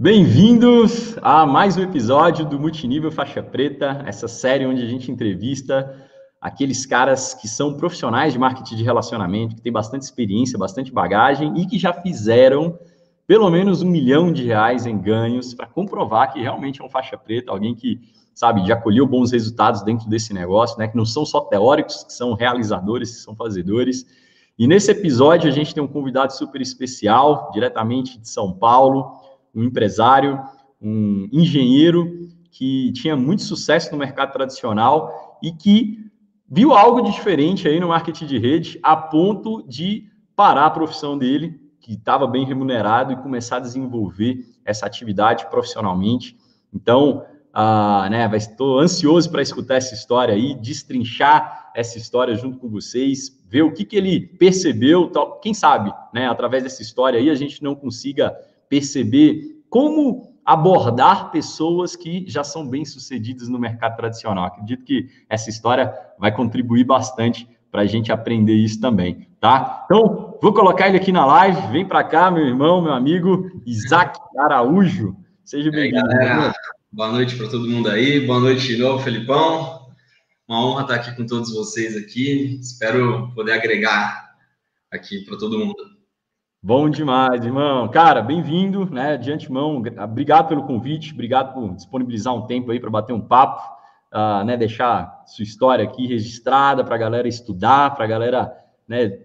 Bem-vindos 0.00 1.18
a 1.22 1.44
mais 1.44 1.76
um 1.76 1.82
episódio 1.82 2.46
do 2.46 2.56
Multinível 2.56 3.10
Faixa 3.10 3.42
Preta, 3.42 4.04
essa 4.06 4.28
série 4.28 4.64
onde 4.64 4.80
a 4.80 4.86
gente 4.86 5.10
entrevista 5.10 5.92
aqueles 6.40 6.86
caras 6.86 7.34
que 7.34 7.48
são 7.48 7.76
profissionais 7.76 8.32
de 8.32 8.38
marketing 8.38 8.76
de 8.76 8.84
relacionamento, 8.84 9.56
que 9.56 9.60
têm 9.60 9.72
bastante 9.72 10.02
experiência, 10.02 10.56
bastante 10.56 10.92
bagagem 10.92 11.52
e 11.60 11.66
que 11.66 11.80
já 11.80 11.92
fizeram 11.92 12.78
pelo 13.26 13.50
menos 13.50 13.82
um 13.82 13.90
milhão 13.90 14.32
de 14.32 14.44
reais 14.44 14.86
em 14.86 14.96
ganhos 14.96 15.52
para 15.52 15.66
comprovar 15.66 16.32
que 16.32 16.40
realmente 16.40 16.80
é 16.80 16.84
um 16.84 16.88
faixa 16.88 17.18
preta, 17.18 17.50
alguém 17.50 17.74
que, 17.74 17.98
sabe, 18.32 18.64
já 18.68 18.76
colheu 18.76 19.04
bons 19.04 19.32
resultados 19.32 19.82
dentro 19.82 20.08
desse 20.08 20.32
negócio, 20.32 20.78
né? 20.78 20.86
Que 20.86 20.96
não 20.96 21.04
são 21.04 21.26
só 21.26 21.40
teóricos, 21.40 22.04
que 22.04 22.12
são 22.12 22.34
realizadores, 22.34 23.16
que 23.16 23.22
são 23.22 23.34
fazedores. 23.34 24.06
E 24.56 24.68
nesse 24.68 24.92
episódio 24.92 25.50
a 25.50 25.52
gente 25.52 25.74
tem 25.74 25.82
um 25.82 25.88
convidado 25.88 26.32
super 26.32 26.60
especial, 26.60 27.50
diretamente 27.52 28.16
de 28.16 28.28
São 28.28 28.52
Paulo, 28.52 29.26
um 29.58 29.64
empresário, 29.64 30.40
um 30.80 31.28
engenheiro 31.32 32.28
que 32.50 32.92
tinha 32.92 33.16
muito 33.16 33.42
sucesso 33.42 33.90
no 33.90 33.98
mercado 33.98 34.32
tradicional 34.32 35.38
e 35.42 35.50
que 35.50 35.98
viu 36.48 36.72
algo 36.72 37.02
de 37.02 37.10
diferente 37.10 37.66
aí 37.66 37.80
no 37.80 37.88
marketing 37.88 38.26
de 38.26 38.38
rede 38.38 38.78
a 38.82 38.96
ponto 38.96 39.62
de 39.68 40.06
parar 40.36 40.66
a 40.66 40.70
profissão 40.70 41.18
dele, 41.18 41.60
que 41.80 41.94
estava 41.94 42.26
bem 42.26 42.44
remunerado, 42.44 43.12
e 43.12 43.16
começar 43.16 43.56
a 43.56 43.60
desenvolver 43.60 44.44
essa 44.64 44.86
atividade 44.86 45.48
profissionalmente. 45.50 46.36
Então, 46.72 47.24
uh, 47.48 48.08
né, 48.08 48.30
estou 48.36 48.78
ansioso 48.78 49.30
para 49.30 49.42
escutar 49.42 49.76
essa 49.76 49.94
história 49.94 50.34
aí, 50.34 50.54
destrinchar 50.54 51.72
essa 51.74 51.98
história 51.98 52.36
junto 52.36 52.58
com 52.58 52.68
vocês, 52.68 53.42
ver 53.48 53.62
o 53.62 53.72
que, 53.72 53.84
que 53.84 53.96
ele 53.96 54.20
percebeu, 54.20 55.10
tal, 55.10 55.40
quem 55.40 55.52
sabe, 55.52 55.92
né, 56.14 56.28
através 56.28 56.62
dessa 56.62 56.82
história 56.82 57.18
aí 57.18 57.30
a 57.30 57.34
gente 57.34 57.62
não 57.62 57.74
consiga 57.74 58.36
perceber 58.68 59.62
como 59.68 60.28
abordar 60.44 61.30
pessoas 61.30 61.94
que 61.94 62.24
já 62.26 62.42
são 62.42 62.66
bem-sucedidas 62.66 63.48
no 63.48 63.58
mercado 63.58 63.96
tradicional. 63.96 64.46
Acredito 64.46 64.82
que 64.84 65.08
essa 65.28 65.50
história 65.50 65.92
vai 66.18 66.34
contribuir 66.34 66.84
bastante 66.84 67.46
para 67.70 67.82
a 67.82 67.86
gente 67.86 68.10
aprender 68.10 68.54
isso 68.54 68.80
também, 68.80 69.28
tá? 69.38 69.84
Então, 69.84 70.38
vou 70.40 70.54
colocar 70.54 70.88
ele 70.88 70.96
aqui 70.96 71.12
na 71.12 71.26
live. 71.26 71.70
Vem 71.70 71.86
para 71.86 72.02
cá, 72.02 72.30
meu 72.30 72.46
irmão, 72.46 72.80
meu 72.80 72.94
amigo 72.94 73.60
Isaac 73.66 74.18
Araújo. 74.38 75.14
Seja 75.44 75.70
bem-vindo. 75.70 76.08
Boa 76.90 77.12
noite 77.12 77.36
para 77.36 77.48
todo 77.48 77.68
mundo 77.68 77.90
aí. 77.90 78.26
Boa 78.26 78.40
noite 78.40 78.68
de 78.68 78.78
novo, 78.78 79.04
Felipão. 79.04 79.86
Uma 80.48 80.64
honra 80.64 80.82
estar 80.82 80.94
aqui 80.94 81.14
com 81.14 81.26
todos 81.26 81.52
vocês 81.52 81.94
aqui. 81.94 82.58
Espero 82.58 83.30
poder 83.34 83.52
agregar 83.52 84.30
aqui 84.90 85.26
para 85.26 85.36
todo 85.36 85.58
mundo. 85.58 85.97
Bom 86.60 86.90
demais, 86.90 87.44
irmão. 87.44 87.88
Cara, 87.88 88.20
bem-vindo, 88.20 88.84
né? 88.90 89.16
De 89.16 89.30
antemão, 89.30 89.80
obrigado 90.02 90.48
pelo 90.48 90.64
convite, 90.64 91.14
obrigado 91.14 91.54
por 91.54 91.72
disponibilizar 91.76 92.34
um 92.34 92.46
tempo 92.46 92.72
aí 92.72 92.80
para 92.80 92.90
bater 92.90 93.12
um 93.12 93.20
papo, 93.20 93.62
uh, 94.12 94.44
né? 94.44 94.56
Deixar 94.56 95.22
sua 95.24 95.44
história 95.44 95.84
aqui 95.84 96.08
registrada 96.08 96.82
para 96.82 96.96
a 96.96 96.98
galera 96.98 97.28
estudar, 97.28 97.94
para 97.94 98.04
a 98.04 98.08
galera, 98.08 98.52
né? 98.88 99.20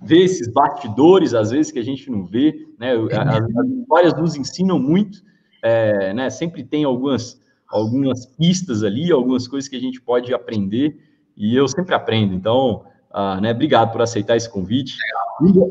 Ver 0.00 0.20
esses 0.22 0.46
bastidores, 0.46 1.34
às 1.34 1.50
vezes, 1.50 1.72
que 1.72 1.80
a 1.80 1.84
gente 1.84 2.08
não 2.12 2.24
vê, 2.24 2.68
né? 2.78 2.92
As, 2.92 3.56
as 3.56 3.68
histórias 3.70 4.14
nos 4.14 4.36
ensinam 4.36 4.78
muito, 4.78 5.18
é, 5.60 6.14
né? 6.14 6.30
Sempre 6.30 6.62
tem 6.62 6.84
algumas, 6.84 7.40
algumas 7.68 8.24
pistas 8.24 8.84
ali, 8.84 9.10
algumas 9.10 9.48
coisas 9.48 9.68
que 9.68 9.74
a 9.74 9.80
gente 9.80 10.00
pode 10.00 10.32
aprender, 10.32 10.96
e 11.36 11.56
eu 11.56 11.66
sempre 11.66 11.92
aprendo, 11.92 12.34
então. 12.34 12.84
Uh, 13.18 13.40
né, 13.40 13.50
obrigado 13.50 13.90
por 13.90 14.00
aceitar 14.00 14.36
esse 14.36 14.48
convite. 14.48 14.96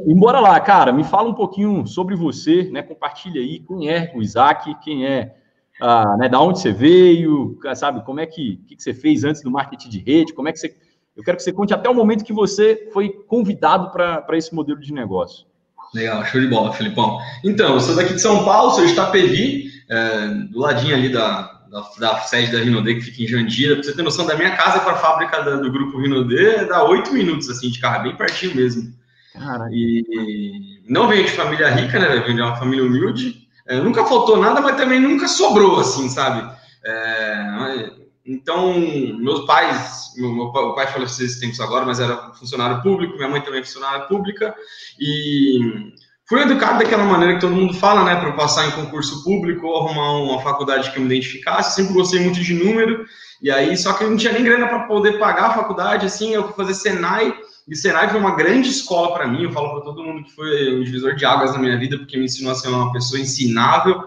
Embora 0.05 0.41
lá, 0.41 0.59
cara, 0.59 0.91
me 0.91 1.05
fala 1.05 1.29
um 1.29 1.33
pouquinho 1.33 1.87
sobre 1.87 2.13
você, 2.13 2.63
né? 2.63 2.81
Compartilha 2.81 3.39
aí 3.39 3.59
quem 3.59 3.89
é 3.89 4.11
o 4.13 4.21
Isaac, 4.21 4.75
quem 4.83 5.05
é, 5.05 5.33
uh, 5.81 6.17
né, 6.17 6.27
da 6.27 6.41
onde 6.41 6.59
você 6.59 6.73
veio, 6.73 7.57
sabe, 7.73 8.03
como 8.03 8.19
é 8.19 8.25
que, 8.25 8.57
que, 8.67 8.75
que 8.75 8.83
você 8.83 8.93
fez 8.93 9.23
antes 9.23 9.41
do 9.41 9.49
marketing 9.49 9.87
de 9.87 9.99
rede, 9.99 10.33
como 10.33 10.49
é 10.49 10.51
que 10.51 10.59
você. 10.59 10.75
Eu 11.15 11.23
quero 11.23 11.37
que 11.37 11.43
você 11.43 11.53
conte 11.53 11.73
até 11.73 11.89
o 11.89 11.95
momento 11.95 12.25
que 12.25 12.33
você 12.33 12.89
foi 12.91 13.09
convidado 13.09 13.91
para 13.91 14.37
esse 14.37 14.53
modelo 14.53 14.81
de 14.81 14.91
negócio. 14.91 15.47
Legal, 15.93 16.25
show 16.25 16.41
de 16.41 16.47
bola, 16.47 16.73
Felipão. 16.73 17.17
Então, 17.45 17.75
eu 17.75 17.79
sou 17.79 17.95
daqui 17.95 18.13
de 18.13 18.21
São 18.21 18.43
Paulo, 18.43 18.71
sou 18.71 18.85
de 18.85 18.91
Itapevi, 18.91 19.71
é, 19.89 20.27
do 20.51 20.59
ladinho 20.59 20.93
ali 20.93 21.09
da, 21.09 21.56
da, 21.69 21.89
da, 21.99 22.19
sede 22.21 22.51
da 22.51 22.59
Rinode, 22.59 22.95
que 22.95 23.01
fica 23.01 23.23
em 23.23 23.27
Jandira. 23.27 23.75
Pra 23.75 23.83
você 23.83 23.93
ter 23.93 24.03
noção, 24.03 24.25
da 24.25 24.35
minha 24.35 24.55
casa 24.55 24.79
para 24.79 24.93
a 24.93 24.97
fábrica 24.97 25.41
da, 25.41 25.55
do 25.57 25.71
grupo 25.71 25.99
Rinode 25.99 26.65
dá 26.65 26.83
oito 26.83 27.13
minutos, 27.13 27.49
assim, 27.49 27.69
de 27.69 27.79
carro, 27.79 28.03
bem 28.03 28.15
pertinho 28.15 28.55
mesmo. 28.55 28.93
Cara. 29.33 29.69
E 29.71 30.81
não 30.87 31.07
venho 31.07 31.25
de 31.25 31.31
família 31.31 31.69
rica, 31.69 31.99
né? 31.99 32.07
Venho 32.21 32.35
de 32.35 32.41
uma 32.41 32.55
família 32.55 32.85
humilde. 32.85 33.47
É, 33.67 33.79
nunca 33.79 34.05
faltou 34.05 34.37
nada, 34.37 34.61
mas 34.61 34.77
também 34.77 34.99
nunca 34.99 35.27
sobrou, 35.27 35.79
assim, 35.79 36.09
sabe? 36.09 36.49
É, 36.85 37.91
então, 38.25 38.77
meus 39.19 39.45
pais, 39.45 40.13
meu, 40.17 40.33
meu 40.33 40.51
pai 40.51 40.87
faleceu 40.87 41.25
esses 41.25 41.39
tempos 41.39 41.59
agora, 41.61 41.85
mas 41.85 41.99
era 41.99 42.33
funcionário 42.33 42.81
público, 42.81 43.15
minha 43.15 43.29
mãe 43.29 43.41
também 43.41 43.61
é 43.61 43.63
funcionária 43.63 44.05
pública, 44.05 44.53
e 44.99 45.93
Fui 46.29 46.41
educado 46.41 46.79
daquela 46.79 47.05
maneira 47.05 47.35
que 47.35 47.41
todo 47.41 47.55
mundo 47.55 47.73
fala, 47.73 48.03
né, 48.03 48.19
para 48.19 48.33
passar 48.33 48.67
em 48.67 48.71
concurso 48.71 49.23
público 49.23 49.65
ou 49.65 49.77
arrumar 49.77 50.11
uma 50.19 50.41
faculdade 50.41 50.91
que 50.91 50.97
eu 50.97 51.03
me 51.03 51.07
identificasse. 51.07 51.75
Sempre 51.75 51.93
gostei 51.93 52.19
muito 52.19 52.41
de 52.41 52.53
número, 52.53 53.05
e 53.41 53.49
aí, 53.49 53.77
só 53.77 53.93
que 53.93 54.03
eu 54.03 54.09
não 54.09 54.17
tinha 54.17 54.33
nem 54.33 54.43
grana 54.43 54.67
para 54.67 54.87
poder 54.87 55.19
pagar 55.19 55.45
a 55.45 55.53
faculdade, 55.53 56.05
assim, 56.05 56.33
eu 56.33 56.43
fui 56.43 56.53
fazer 56.53 56.73
Senai, 56.73 57.33
e 57.67 57.75
Senai 57.75 58.09
foi 58.09 58.19
uma 58.19 58.35
grande 58.35 58.69
escola 58.69 59.13
para 59.13 59.27
mim. 59.27 59.43
Eu 59.43 59.51
falo 59.51 59.71
para 59.71 59.81
todo 59.81 60.03
mundo 60.03 60.23
que 60.23 60.33
foi 60.33 60.75
um 60.75 60.83
divisor 60.83 61.15
de 61.15 61.25
águas 61.25 61.53
na 61.53 61.59
minha 61.59 61.77
vida, 61.77 61.97
porque 61.97 62.17
me 62.17 62.25
ensinou 62.25 62.51
a 62.51 62.55
ser 62.55 62.69
uma 62.69 62.91
pessoa 62.91 63.19
ensinável. 63.19 64.03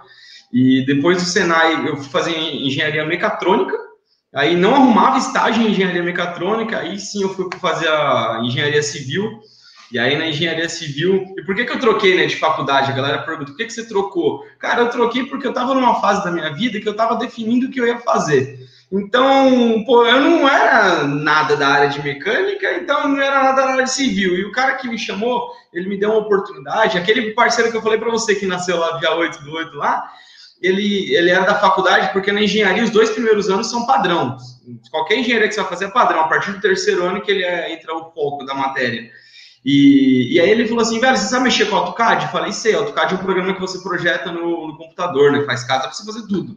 E 0.53 0.85
depois 0.87 1.19
do 1.19 1.25
Senai, 1.25 1.89
eu 1.89 1.97
fui 1.97 2.09
fazer 2.09 2.37
engenharia 2.37 3.05
mecatrônica, 3.05 3.77
aí 4.35 4.57
não 4.57 4.75
arrumava 4.75 5.19
estágio 5.19 5.63
em 5.63 5.71
engenharia 5.71 6.03
mecatrônica, 6.03 6.79
aí 6.79 6.99
sim 6.99 7.23
eu 7.23 7.29
fui 7.35 7.49
fazer 7.61 7.89
a 7.89 8.41
engenharia 8.43 8.83
civil 8.83 9.41
e 9.93 9.99
aí 9.99 10.17
na 10.17 10.29
engenharia 10.29 10.69
civil, 10.69 11.35
e 11.37 11.43
por 11.43 11.55
que, 11.55 11.65
que 11.65 11.73
eu 11.73 11.81
troquei 11.81 12.17
né, 12.17 12.27
de 12.27 12.37
faculdade? 12.37 12.93
A 12.93 12.95
galera 12.95 13.23
pergunta, 13.23 13.51
por 13.51 13.57
que, 13.57 13.67
que 13.67 13.73
você 13.73 13.87
trocou? 13.87 14.47
Cara, 14.59 14.83
eu 14.83 14.91
troquei 14.91 15.25
porque 15.25 15.47
eu 15.47 15.51
estava 15.51 15.75
numa 15.75 16.01
fase 16.01 16.23
da 16.25 16.31
minha 16.31 16.53
vida 16.53 16.81
que 16.81 16.89
eu 16.89 16.93
estava 16.93 17.17
definindo 17.17 17.67
o 17.67 17.71
que 17.71 17.81
eu 17.81 17.87
ia 17.87 17.99
fazer. 17.99 18.59
Então, 18.93 19.85
pô, 19.85 20.05
eu 20.05 20.21
não 20.21 20.49
era 20.49 21.05
nada 21.05 21.57
da 21.57 21.69
área 21.69 21.89
de 21.89 22.03
mecânica, 22.03 22.73
então 22.75 23.09
não 23.09 23.21
era 23.21 23.43
nada 23.43 23.63
da 23.63 23.69
área 23.73 23.85
de 23.85 23.93
civil. 23.93 24.35
E 24.35 24.45
o 24.45 24.51
cara 24.51 24.75
que 24.75 24.89
me 24.89 24.99
chamou, 24.99 25.53
ele 25.73 25.89
me 25.89 25.99
deu 25.99 26.11
uma 26.11 26.19
oportunidade. 26.19 26.99
Aquele 26.99 27.33
parceiro 27.33 27.71
que 27.71 27.77
eu 27.77 27.83
falei 27.83 27.99
para 27.99 28.11
você 28.11 28.35
que 28.35 28.47
nasceu 28.47 28.79
lá 28.79 28.99
dia 28.99 29.15
8 29.15 29.45
do 29.45 29.53
8 29.53 29.77
lá, 29.77 30.11
ele, 30.61 31.15
ele 31.15 31.31
era 31.31 31.45
da 31.45 31.55
faculdade, 31.55 32.13
porque 32.13 32.33
na 32.33 32.43
engenharia 32.43 32.83
os 32.83 32.91
dois 32.91 33.11
primeiros 33.11 33.49
anos 33.49 33.71
são 33.71 33.87
padrão. 33.87 34.37
Qualquer 34.91 35.19
engenharia 35.19 35.49
que 35.49 35.55
você 35.55 35.61
vai 35.61 35.71
fazer 35.71 35.85
é 35.85 35.91
padrão. 35.91 36.21
A 36.21 36.29
partir 36.29 36.51
do 36.51 36.61
terceiro 36.61 37.05
ano 37.05 37.23
que 37.23 37.31
ele 37.31 37.45
é, 37.45 37.73
entra 37.73 37.95
o 37.95 38.11
foco 38.13 38.45
da 38.45 38.55
matéria. 38.55 39.09
E, 39.65 40.35
e 40.35 40.41
aí 40.41 40.51
ele 40.51 40.67
falou 40.67 40.83
assim, 40.83 40.99
velho, 40.99 41.17
você 41.17 41.29
sabe 41.29 41.45
mexer 41.45 41.67
com 41.67 41.77
AutoCAD? 41.77 42.25
Eu 42.25 42.31
falei, 42.31 42.53
sei, 42.53 42.75
AutoCAD 42.75 43.13
é 43.13 43.17
um 43.17 43.23
programa 43.23 43.55
que 43.55 43.61
você 43.61 43.79
projeta 43.81 44.33
no, 44.33 44.69
no 44.69 44.77
computador, 44.77 45.33
né? 45.33 45.45
Faz 45.45 45.65
casa 45.65 45.83
para 45.83 45.93
você 45.93 46.05
fazer 46.05 46.27
tudo. 46.27 46.57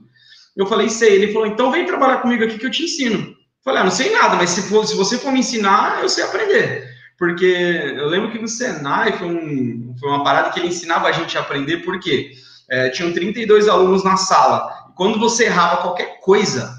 Eu 0.55 0.65
falei, 0.65 0.89
sei. 0.89 1.15
Ele 1.15 1.33
falou, 1.33 1.47
então 1.47 1.71
vem 1.71 1.85
trabalhar 1.85 2.17
comigo 2.17 2.43
aqui 2.43 2.57
que 2.57 2.65
eu 2.65 2.71
te 2.71 2.83
ensino. 2.83 3.19
Eu 3.19 3.35
falei, 3.63 3.81
ah, 3.81 3.83
não 3.83 3.91
sei 3.91 4.11
nada, 4.11 4.35
mas 4.35 4.51
se, 4.51 4.61
for, 4.63 4.85
se 4.85 4.95
você 4.95 5.17
for 5.17 5.31
me 5.31 5.39
ensinar, 5.39 6.01
eu 6.01 6.09
sei 6.09 6.23
aprender. 6.23 6.93
Porque 7.17 7.45
eu 7.45 8.07
lembro 8.07 8.31
que 8.31 8.39
no 8.39 8.47
Senai 8.47 9.13
foi, 9.13 9.27
um, 9.27 9.95
foi 9.99 10.09
uma 10.09 10.23
parada 10.23 10.49
que 10.49 10.59
ele 10.59 10.69
ensinava 10.69 11.07
a 11.07 11.11
gente 11.11 11.37
a 11.37 11.41
aprender, 11.41 11.77
porque 11.77 12.31
é, 12.69 12.89
tinham 12.89 13.13
32 13.13 13.67
alunos 13.67 14.03
na 14.03 14.17
sala. 14.17 14.69
Quando 14.95 15.19
você 15.19 15.45
errava 15.45 15.81
qualquer 15.81 16.19
coisa, 16.19 16.73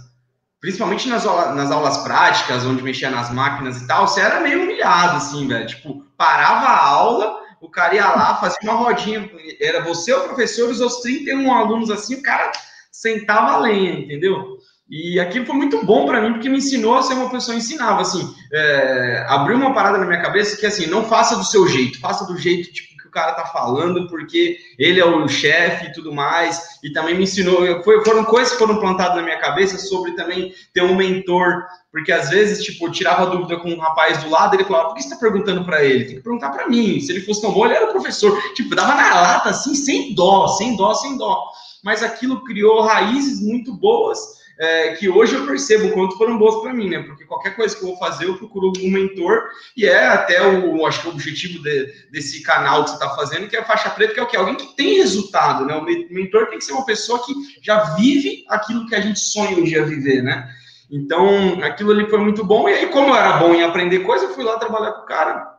principalmente 0.61 1.09
nas, 1.09 1.25
nas 1.25 1.71
aulas 1.71 1.99
práticas, 1.99 2.65
onde 2.65 2.83
mexia 2.83 3.11
nas 3.11 3.31
máquinas 3.31 3.81
e 3.81 3.87
tal, 3.87 4.07
você 4.07 4.21
era 4.21 4.41
meio 4.41 4.63
humilhado, 4.63 5.17
assim, 5.17 5.47
velho. 5.47 5.67
Tipo, 5.67 6.04
parava 6.17 6.67
a 6.67 6.87
aula, 6.87 7.41
o 7.61 7.71
cara 7.71 7.95
ia 7.95 8.07
lá, 8.07 8.37
fazia 8.37 8.59
uma 8.63 8.75
rodinha, 8.75 9.31
era 9.61 9.83
você 9.83 10.13
o 10.13 10.25
professor, 10.25 10.71
os 10.71 10.81
outros 10.81 11.01
31 11.01 11.53
alunos 11.53 11.91
assim, 11.91 12.17
o 12.17 12.23
cara 12.23 12.53
sentava 12.91 13.53
a 13.53 13.59
lenha, 13.59 14.01
entendeu? 14.01 14.59
E 14.89 15.19
aquilo 15.19 15.47
foi 15.47 15.57
muito 15.57 15.85
bom 15.85 16.07
para 16.07 16.21
mim, 16.21 16.35
porque 16.35 16.49
me 16.49 16.59
ensinou 16.59 16.97
a 16.97 17.03
ser 17.03 17.15
uma 17.15 17.31
pessoa, 17.31 17.57
ensinava, 17.57 18.03
assim, 18.03 18.35
é, 18.53 19.25
abriu 19.29 19.57
uma 19.57 19.73
parada 19.73 19.99
na 19.99 20.07
minha 20.07 20.21
cabeça 20.21 20.59
que, 20.59 20.67
assim, 20.67 20.87
não 20.87 21.05
faça 21.05 21.37
do 21.37 21.45
seu 21.45 21.67
jeito, 21.67 21.99
faça 22.01 22.27
do 22.27 22.37
jeito, 22.37 22.71
tipo, 22.73 22.94
cara 23.15 23.33
tá 23.33 23.47
falando, 23.47 24.09
porque 24.09 24.59
ele 24.79 25.01
é 25.01 25.07
o 25.07 25.27
chefe 25.29 25.87
e 25.87 25.93
tudo 25.93 26.13
mais, 26.13 26.79
e 26.83 26.93
também 26.93 27.15
me 27.15 27.23
ensinou, 27.23 27.83
foi, 27.83 28.05
foram 28.05 28.25
coisas 28.25 28.53
que 28.53 28.59
foram 28.59 28.79
plantadas 28.79 29.17
na 29.17 29.23
minha 29.23 29.39
cabeça 29.39 29.79
sobre 29.79 30.13
também 30.13 30.53
ter 30.75 30.83
um 30.83 30.97
mentor, 30.97 31.65
porque 31.91 32.13
às 32.13 32.29
vezes, 32.29 32.63
tipo, 32.63 32.87
eu 32.87 32.93
tirava 32.93 33.27
dúvida 33.27 33.57
com 33.57 33.71
um 33.71 33.79
rapaz 33.79 34.23
do 34.23 34.29
lado, 34.29 34.55
ele 34.55 34.65
falava, 34.65 34.89
por 34.89 34.97
que 34.97 35.03
você 35.03 35.11
tá 35.11 35.17
perguntando 35.17 35.65
para 35.65 35.85
ele? 35.85 36.05
Tem 36.05 36.17
que 36.17 36.23
perguntar 36.23 36.51
para 36.51 36.69
mim, 36.69 37.01
se 37.01 37.13
ele 37.13 37.21
fosse 37.21 37.41
tão 37.41 37.53
bom, 37.53 37.65
ele 37.65 37.75
era 37.75 37.89
o 37.89 37.93
professor, 37.93 38.37
tipo, 38.55 38.75
dava 38.75 38.95
na 38.95 39.15
lata, 39.15 39.51
assim, 39.51 39.75
sem 39.75 40.15
dó, 40.15 40.49
sem 40.49 40.77
dó, 40.77 40.93
sem 40.95 41.17
dó, 41.17 41.49
mas 41.83 42.03
aquilo 42.03 42.43
criou 42.43 42.83
raízes 42.83 43.41
muito 43.41 43.73
boas, 43.73 44.44
é, 44.59 44.93
que 44.93 45.09
hoje 45.09 45.35
eu 45.35 45.47
percebo 45.47 45.89
o 45.89 45.93
quanto 45.93 46.17
foram 46.17 46.39
boas 46.39 46.63
para 46.63 46.73
mim, 46.73 46.89
né? 46.89 47.03
Porque 47.03 47.25
qualquer 47.25 47.57
coisa 47.57 47.75
que 47.75 47.83
eu 47.83 47.89
vou 47.89 47.99
fazer, 47.99 48.27
eu 48.27 48.37
procuro 48.37 48.73
um 48.79 48.91
mentor, 48.91 49.49
e 49.77 49.85
é 49.87 50.07
até 50.07 50.47
o, 50.47 50.87
acho 50.87 51.03
que 51.03 51.09
o 51.09 51.11
objetivo 51.11 51.63
de, 51.63 51.93
desse 52.11 52.43
canal 52.43 52.85
que 52.85 52.91
você 52.91 52.97
está 52.97 53.11
fazendo, 53.17 53.49
que 53.49 53.57
é 53.57 53.61
a 53.61 53.65
faixa 53.65 53.91
preta, 53.91 54.15
que 54.15 54.21
é 54.21 54.23
o 54.23 54.27
que? 54.27 54.37
Alguém 54.37 54.57
que 54.57 54.77
tem 54.77 54.99
resultado, 54.99 55.67
né? 55.67 55.75
O 55.75 55.85
mentor 55.85 56.47
tem 56.47 56.59
que 56.59 56.65
ser 56.65 56.73
uma 56.73 56.87
pessoa 56.87 57.25
que 57.25 57.33
já 57.63 57.95
vive 57.95 58.45
aquilo 58.49 58.87
que 58.87 58.95
a 58.95 59.01
gente 59.01 59.19
sonha 59.19 59.57
um 59.57 59.65
dia 59.65 59.85
viver, 59.85 60.23
né? 60.23 60.49
Então, 60.91 61.61
aquilo 61.63 61.91
ali 61.91 62.09
foi 62.09 62.19
muito 62.19 62.45
bom, 62.45 62.69
e 62.69 62.75
aí, 62.75 62.87
como 62.87 63.09
eu 63.09 63.17
era 63.17 63.39
bom 63.39 63.55
em 63.55 63.63
aprender 63.63 64.01
coisa, 64.01 64.27
eu 64.27 64.35
fui 64.35 64.45
lá 64.45 64.59
trabalhar 64.59 64.93
com 64.93 65.03
o 65.03 65.07
cara, 65.07 65.54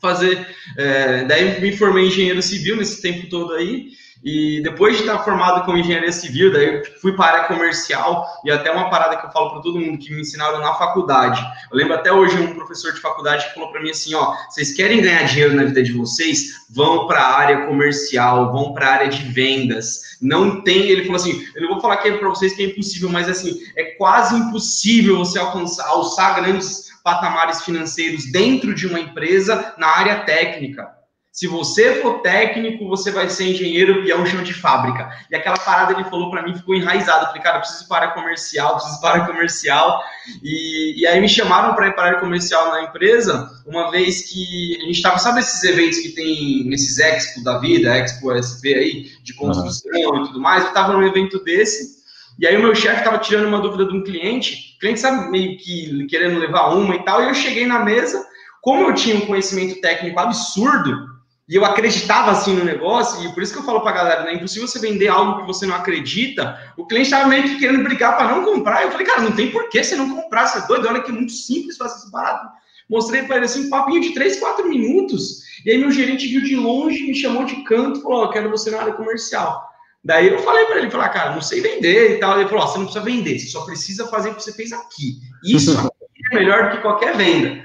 fazer. 0.00 0.46
É, 0.76 1.24
daí 1.24 1.60
me 1.60 1.76
formei 1.76 2.04
em 2.04 2.08
engenheiro 2.08 2.42
civil 2.42 2.76
nesse 2.76 3.00
tempo 3.00 3.28
todo 3.28 3.54
aí, 3.54 3.90
e 4.24 4.62
depois 4.62 4.96
de 4.96 5.02
estar 5.02 5.18
formado 5.18 5.66
como 5.66 5.76
engenharia 5.76 6.10
civil, 6.10 6.50
daí 6.50 6.82
fui 7.02 7.12
para 7.12 7.26
a 7.26 7.28
área 7.28 7.48
comercial 7.48 8.26
e 8.42 8.50
até 8.50 8.70
uma 8.70 8.88
parada 8.88 9.18
que 9.18 9.26
eu 9.26 9.30
falo 9.30 9.50
para 9.50 9.60
todo 9.60 9.78
mundo 9.78 9.98
que 9.98 10.10
me 10.10 10.22
ensinaram 10.22 10.60
na 10.60 10.72
faculdade. 10.74 11.44
Eu 11.70 11.76
lembro 11.76 11.92
até 11.92 12.10
hoje 12.10 12.38
um 12.38 12.54
professor 12.54 12.94
de 12.94 13.00
faculdade 13.00 13.46
que 13.46 13.52
falou 13.52 13.70
para 13.70 13.82
mim 13.82 13.90
assim, 13.90 14.14
ó, 14.14 14.34
vocês 14.48 14.72
querem 14.72 15.02
ganhar 15.02 15.24
dinheiro 15.24 15.54
na 15.54 15.64
vida 15.64 15.82
de 15.82 15.92
vocês? 15.92 16.64
Vão 16.70 17.06
para 17.06 17.20
a 17.20 17.36
área 17.36 17.66
comercial, 17.66 18.50
vão 18.50 18.72
para 18.72 18.88
a 18.88 18.92
área 18.92 19.08
de 19.08 19.24
vendas. 19.24 20.16
Não 20.22 20.62
tem, 20.62 20.88
ele 20.88 21.02
falou 21.02 21.16
assim, 21.16 21.46
eu 21.54 21.60
não 21.60 21.68
vou 21.68 21.80
falar 21.80 21.98
que 21.98 22.08
é 22.08 22.16
para 22.16 22.28
vocês 22.30 22.54
que 22.54 22.62
é 22.62 22.66
impossível, 22.68 23.10
mas 23.10 23.28
assim, 23.28 23.60
é 23.76 23.84
quase 23.98 24.34
impossível 24.34 25.18
você 25.18 25.38
alcançar, 25.38 25.86
alçar 25.86 26.36
grandes 26.36 26.93
patamares 27.04 27.62
financeiros 27.62 28.32
dentro 28.32 28.74
de 28.74 28.86
uma 28.86 28.98
empresa 28.98 29.74
na 29.78 29.88
área 29.88 30.24
técnica. 30.24 30.88
Se 31.30 31.48
você 31.48 32.00
for 32.00 32.20
técnico, 32.20 32.88
você 32.88 33.10
vai 33.10 33.28
ser 33.28 33.50
engenheiro 33.50 34.04
peão 34.04 34.24
chão 34.24 34.40
de 34.44 34.54
fábrica. 34.54 35.10
E 35.28 35.34
aquela 35.34 35.58
parada 35.58 35.92
ele 35.92 36.04
falou 36.04 36.30
para 36.30 36.44
mim 36.44 36.54
ficou 36.54 36.76
enraizado. 36.76 37.24
Eu 37.24 37.26
falei, 37.26 37.42
cara, 37.42 37.56
eu 37.56 37.60
preciso 37.60 37.88
para 37.88 38.12
comercial, 38.12 38.76
preciso 38.76 39.00
para 39.00 39.26
comercial. 39.26 40.00
E, 40.44 41.00
e 41.00 41.06
aí 41.08 41.20
me 41.20 41.28
chamaram 41.28 41.74
para 41.74 41.88
ir 41.88 41.96
para 41.96 42.20
comercial 42.20 42.70
na 42.70 42.84
empresa, 42.84 43.50
uma 43.66 43.90
vez 43.90 44.30
que 44.30 44.76
a 44.80 44.84
gente 44.84 44.92
estava, 44.92 45.18
sabe 45.18 45.40
esses 45.40 45.62
eventos 45.64 45.98
que 45.98 46.10
tem 46.10 46.72
esses 46.72 47.00
Expo 47.00 47.42
da 47.42 47.58
vida, 47.58 47.98
Expo 47.98 48.30
SP 48.38 48.72
aí, 48.72 49.10
de 49.24 49.34
construção 49.34 49.90
uhum. 49.92 50.22
e 50.22 50.26
tudo 50.28 50.40
mais? 50.40 50.62
Eu 50.62 50.68
estava 50.68 50.92
num 50.92 51.02
evento 51.02 51.42
desse. 51.42 52.04
E 52.38 52.46
aí 52.46 52.56
o 52.56 52.62
meu 52.62 52.76
chefe 52.76 52.98
estava 52.98 53.18
tirando 53.18 53.46
uma 53.46 53.60
dúvida 53.60 53.86
de 53.86 53.96
um 53.96 54.04
cliente, 54.04 54.73
cliente 54.84 55.00
sabe 55.00 55.30
meio 55.30 55.56
que 55.56 56.06
querendo 56.08 56.38
levar 56.38 56.74
uma 56.74 56.94
e 56.94 57.02
tal, 57.02 57.22
e 57.22 57.28
eu 57.28 57.34
cheguei 57.34 57.66
na 57.66 57.78
mesa, 57.78 58.22
como 58.60 58.82
eu 58.82 58.94
tinha 58.94 59.16
um 59.16 59.22
conhecimento 59.22 59.80
técnico 59.80 60.20
absurdo, 60.20 61.08
e 61.48 61.56
eu 61.56 61.64
acreditava 61.64 62.30
assim 62.30 62.54
no 62.54 62.64
negócio, 62.64 63.24
e 63.24 63.32
por 63.32 63.42
isso 63.42 63.54
que 63.54 63.60
eu 63.60 63.64
falo 63.64 63.80
pra 63.80 63.92
galera, 63.92 64.24
né? 64.24 64.32
É 64.32 64.34
impossível 64.34 64.68
você 64.68 64.78
vender 64.78 65.08
algo 65.08 65.40
que 65.40 65.46
você 65.46 65.64
não 65.64 65.74
acredita. 65.74 66.58
O 66.76 66.86
cliente 66.86 67.06
estava 67.06 67.28
meio 67.28 67.44
que 67.44 67.58
querendo 67.58 67.82
brigar 67.82 68.16
para 68.16 68.34
não 68.34 68.44
comprar. 68.44 68.82
Eu 68.82 68.90
falei, 68.90 69.06
cara, 69.06 69.22
não 69.22 69.32
tem 69.32 69.50
por 69.50 69.68
que 69.68 69.82
você 69.82 69.94
não 69.94 70.14
comprar, 70.14 70.46
você 70.46 70.58
é 70.58 70.66
doido, 70.66 70.86
olha 70.86 71.02
que 71.02 71.10
é 71.10 71.14
muito 71.14 71.32
simples 71.32 71.76
fazer 71.76 71.94
essa 71.94 72.10
parada. 72.10 72.50
Mostrei 72.88 73.22
para 73.22 73.36
ele 73.36 73.44
assim, 73.46 73.66
um 73.66 73.70
papinho 73.70 74.02
de 74.02 74.12
3, 74.12 74.38
4 74.38 74.68
minutos. 74.68 75.42
E 75.64 75.70
aí 75.70 75.78
meu 75.78 75.90
gerente 75.90 76.26
viu 76.26 76.42
de 76.42 76.56
longe, 76.56 77.02
me 77.02 77.14
chamou 77.14 77.44
de 77.44 77.56
canto, 77.64 78.02
falou: 78.02 78.24
oh, 78.24 78.28
quero 78.28 78.50
você 78.50 78.70
na 78.70 78.80
área 78.80 78.92
comercial. 78.92 79.66
Daí 80.04 80.28
eu 80.28 80.38
falei 80.40 80.66
para 80.66 80.78
ele, 80.78 80.90
falar, 80.90 81.08
cara, 81.08 81.34
não 81.34 81.40
sei 81.40 81.60
vender 81.60 82.16
e 82.16 82.18
tal. 82.18 82.38
Ele 82.38 82.48
falou: 82.48 82.64
oh, 82.64 82.68
você 82.68 82.78
não 82.78 82.84
precisa 82.84 83.04
vender, 83.04 83.38
você 83.38 83.46
só 83.46 83.64
precisa 83.64 84.06
fazer 84.08 84.30
o 84.30 84.34
que 84.34 84.42
você 84.42 84.52
fez 84.52 84.72
aqui. 84.72 85.18
Isso 85.44 85.74
é 86.32 86.34
melhor 86.34 86.64
do 86.64 86.76
que 86.76 86.82
qualquer 86.82 87.16
venda. 87.16 87.64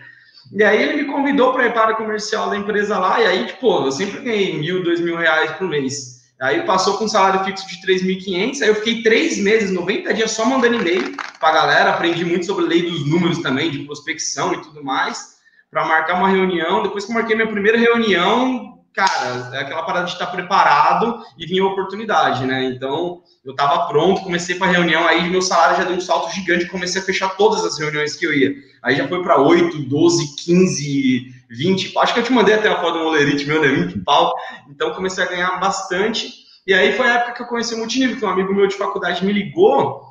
E 0.52 0.64
aí 0.64 0.82
ele 0.82 1.04
me 1.04 1.12
convidou 1.12 1.54
para 1.54 1.68
ir 1.68 1.74
para 1.74 1.92
a 1.92 1.96
comercial 1.96 2.50
da 2.50 2.58
empresa 2.58 2.98
lá, 2.98 3.22
e 3.22 3.26
aí, 3.26 3.46
tipo, 3.46 3.86
eu 3.86 3.92
sempre 3.92 4.22
ganhei 4.22 4.58
mil, 4.58 4.84
dois 4.84 5.00
mil 5.00 5.16
reais 5.16 5.52
por 5.52 5.68
mês. 5.68 6.20
Aí 6.42 6.64
passou 6.64 6.98
com 6.98 7.04
um 7.04 7.10
salário 7.10 7.44
fixo 7.44 7.68
de 7.68 7.86
3.500, 7.86 8.62
aí 8.62 8.70
eu 8.70 8.76
fiquei 8.76 9.04
três 9.04 9.38
meses, 9.38 9.72
90 9.72 10.14
dias 10.14 10.32
só 10.32 10.46
mandando 10.46 10.76
e-mail 10.76 11.16
para 11.38 11.50
a 11.50 11.52
galera, 11.52 11.90
aprendi 11.90 12.24
muito 12.24 12.46
sobre 12.46 12.66
lei 12.66 12.82
dos 12.82 13.06
números 13.06 13.40
também, 13.40 13.70
de 13.70 13.80
prospecção 13.80 14.54
e 14.54 14.62
tudo 14.62 14.82
mais, 14.82 15.36
para 15.70 15.86
marcar 15.86 16.16
uma 16.16 16.30
reunião. 16.30 16.82
Depois 16.82 17.04
que 17.04 17.12
eu 17.12 17.16
marquei 17.16 17.36
minha 17.36 17.52
primeira 17.52 17.78
reunião, 17.78 18.79
cara, 18.94 19.50
é 19.54 19.60
aquela 19.60 19.84
parada 19.84 20.06
de 20.06 20.14
estar 20.14 20.28
preparado 20.28 21.24
e 21.38 21.46
vinha 21.46 21.64
a 21.64 21.68
oportunidade, 21.68 22.46
né? 22.46 22.66
Então, 22.66 23.22
eu 23.44 23.52
estava 23.52 23.88
pronto, 23.88 24.22
comecei 24.22 24.56
para 24.56 24.72
reunião, 24.72 25.08
aí 25.08 25.30
meu 25.30 25.42
salário 25.42 25.78
já 25.78 25.84
deu 25.84 25.96
um 25.96 26.02
salto 26.02 26.34
gigante, 26.34 26.66
comecei 26.66 27.02
a 27.02 27.06
fechar 27.06 27.30
todas 27.38 27.64
as 27.64 27.78
reuniões 27.80 28.16
que 28.16 28.26
eu 28.26 28.34
ia. 28.34 28.54
Aí 28.84 28.96
já 28.96 29.08
foi 29.08 29.22
para 29.22 29.40
8, 29.40 29.80
12, 29.80 30.36
15, 30.44 31.34
20, 31.50 31.98
acho 31.98 32.14
que 32.14 32.20
eu 32.20 32.24
te 32.24 32.34
mandei 32.34 32.56
até 32.56 32.70
a 32.70 32.82
foto 32.82 32.98
do 32.98 33.04
molerite 33.06 33.46
meu, 33.46 33.62
né? 33.62 33.68
20 33.68 34.00
pau. 34.00 34.34
Então, 34.70 34.94
comecei 34.94 35.24
a 35.24 35.28
ganhar 35.28 35.60
bastante. 35.60 36.34
E 36.66 36.74
aí 36.74 36.94
foi 36.94 37.08
a 37.08 37.16
época 37.16 37.34
que 37.34 37.42
eu 37.42 37.48
conheci 37.48 37.74
o 37.74 37.78
multinível, 37.78 38.18
que 38.18 38.26
um 38.26 38.30
amigo 38.30 38.54
meu 38.54 38.68
de 38.68 38.76
faculdade 38.76 39.26
me 39.26 39.34
ligou 39.34 40.09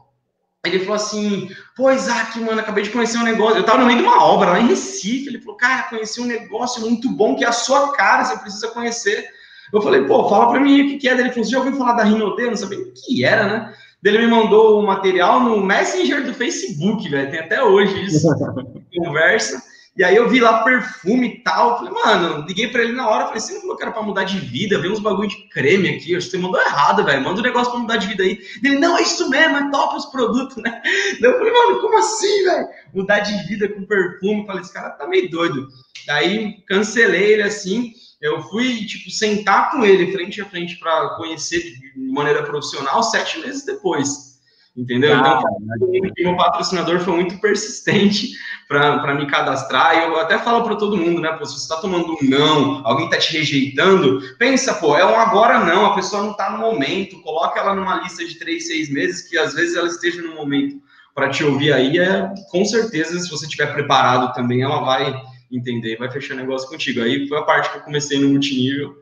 ele 0.65 0.81
falou 0.81 0.97
assim, 0.97 1.51
pô, 1.77 1.91
Isaac, 1.91 2.39
mano, 2.41 2.61
acabei 2.61 2.83
de 2.83 2.91
conhecer 2.91 3.19
um 3.19 3.23
negócio. 3.23 3.59
Eu 3.59 3.65
tava 3.65 3.79
no 3.79 3.87
meio 3.87 3.99
de 3.99 4.05
uma 4.05 4.25
obra 4.25 4.51
lá 4.51 4.61
em 4.61 4.67
Recife. 4.67 5.29
Ele 5.29 5.41
falou, 5.41 5.57
cara, 5.57 5.85
conheci 5.85 6.21
um 6.21 6.27
negócio 6.27 6.81
muito 6.83 7.09
bom 7.11 7.37
que 7.37 7.45
é 7.45 7.49
a 7.49 7.53
sua 7.53 7.93
cara, 7.93 8.25
você 8.25 8.39
precisa 8.39 8.69
conhecer. 8.69 9.29
Eu 9.73 9.81
falei, 9.81 10.05
pô, 10.05 10.29
fala 10.29 10.51
pra 10.51 10.61
mim 10.61 10.83
o 10.83 10.89
que, 10.89 10.99
que 10.99 11.09
é. 11.09 11.13
Ele 11.13 11.31
falou, 11.31 11.45
você 11.45 11.51
já 11.51 11.59
ouviu 11.59 11.77
falar 11.77 11.93
da 11.93 12.05
Rinode? 12.05 12.43
Eu 12.43 12.51
não 12.51 12.57
sabia 12.57 12.79
o 12.79 12.93
que 12.93 13.25
era, 13.25 13.47
né? 13.47 13.75
Ele 14.05 14.19
me 14.19 14.27
mandou 14.29 14.81
o 14.81 14.87
material 14.87 15.41
no 15.41 15.63
Messenger 15.63 16.25
do 16.25 16.35
Facebook, 16.35 17.09
velho. 17.09 17.31
Tem 17.31 17.41
até 17.41 17.63
hoje 17.63 18.05
isso. 18.05 18.29
conversa. 18.97 19.63
E 19.99 20.05
aí 20.05 20.15
eu 20.15 20.29
vi 20.29 20.39
lá 20.39 20.63
perfume 20.63 21.27
e 21.27 21.43
tal. 21.43 21.79
Falei, 21.79 21.93
mano, 21.93 22.47
liguei 22.47 22.69
pra 22.69 22.85
ele 22.85 22.93
na 22.93 23.09
hora. 23.09 23.27
Falei, 23.27 23.41
você 23.41 23.55
não 23.55 23.63
falou 23.63 23.77
que 23.77 23.83
era 23.83 23.91
pra 23.91 24.01
mudar 24.01 24.23
de 24.23 24.39
vida? 24.39 24.79
Vem 24.79 24.93
uns 24.93 25.01
bagulho 25.01 25.29
de 25.29 25.49
creme 25.49 25.89
aqui. 25.89 26.15
Acho 26.15 26.27
que 26.27 26.31
você 26.31 26.39
mandou 26.39 26.61
errado, 26.61 27.05
velho. 27.05 27.25
Manda 27.25 27.41
um 27.41 27.43
negócio 27.43 27.73
pra 27.73 27.81
mudar 27.81 27.97
de 27.97 28.07
vida 28.07 28.23
aí. 28.23 28.39
Ele, 28.63 28.79
não, 28.79 28.97
é 28.97 29.03
isso 29.03 29.29
mesmo, 29.29 29.57
é 29.57 29.71
top 29.73 29.97
os 29.97 30.07
produtos, 30.07 30.57
né? 30.59 30.81
Daí 31.21 31.29
eu 31.33 31.37
falei, 31.37 31.53
mano, 31.53 31.81
como 31.81 31.99
assim, 31.99 32.45
velho? 32.45 32.69
Mudar 32.95 33.19
de 33.19 33.49
vida 33.49 33.69
com 33.69 33.85
perfume. 33.87 34.47
Falei, 34.47 34.63
esse 34.63 34.73
cara 34.73 34.91
tá 34.91 35.05
meio 35.09 35.29
doido. 35.31 35.67
Daí 36.07 36.63
cancelei 36.69 37.33
ele 37.33 37.43
assim. 37.43 37.93
Eu 38.21 38.41
fui, 38.43 38.87
tipo, 38.87 39.11
sentar 39.11 39.73
com 39.73 39.85
ele 39.85 40.13
frente 40.13 40.41
a 40.41 40.47
frente 40.47 40.79
para 40.79 41.17
conhecer 41.17 41.61
de 41.61 42.13
maneira 42.13 42.45
profissional 42.45 43.03
sete 43.03 43.41
meses 43.41 43.65
depois. 43.65 44.39
Entendeu? 44.77 45.13
Ah, 45.13 45.41
então, 45.75 45.89
o 45.89 46.23
meu 46.23 46.37
patrocinador 46.37 47.01
foi 47.01 47.15
muito 47.15 47.41
persistente 47.41 48.31
para 48.69 49.15
me 49.15 49.27
cadastrar. 49.27 49.97
E 49.97 50.05
eu 50.05 50.21
até 50.21 50.39
falo 50.39 50.63
para 50.63 50.77
todo 50.77 50.97
mundo, 50.97 51.23
né? 51.23 51.33
Pô, 51.33 51.47
se 51.47 51.55
você 51.55 51.63
está 51.63 51.77
tomando 51.77 52.13
um 52.13 52.29
não, 52.29 52.87
alguém 52.87 53.07
está 53.07 53.17
te 53.17 53.33
rejeitando, 53.39 54.21
pensa, 54.39 54.75
pô, 54.75 54.95
é 54.95 55.05
um 55.05 55.17
agora 55.17 55.65
não, 55.65 55.87
a 55.87 55.95
pessoa 55.95 56.23
não 56.23 56.33
está 56.33 56.51
no 56.51 56.59
momento. 56.59 57.21
Coloca 57.23 57.59
ela 57.59 57.75
numa 57.75 58.03
lista 58.03 58.25
de 58.25 58.39
três, 58.39 58.67
seis 58.67 58.91
meses, 58.91 59.27
que 59.27 59.39
às 59.39 59.55
vezes 59.55 59.75
ela 59.75 59.89
esteja 59.89 60.21
no 60.21 60.35
momento 60.35 60.77
para 61.15 61.31
te 61.31 61.43
ouvir 61.43 61.73
aí. 61.73 61.99
É, 61.99 62.31
com 62.51 62.65
certeza, 62.67 63.19
se 63.19 63.31
você 63.31 63.47
estiver 63.47 63.73
preparado 63.73 64.35
também, 64.35 64.63
ela 64.63 64.81
vai 64.81 65.19
entender, 65.51 65.97
vai 65.97 66.11
fechar 66.11 66.35
negócio 66.35 66.69
contigo. 66.69 67.01
Aí 67.01 67.27
foi 67.27 67.39
a 67.39 67.43
parte 67.43 67.71
que 67.71 67.79
eu 67.79 67.83
comecei 67.83 68.21
no 68.21 68.29
multinível 68.29 68.95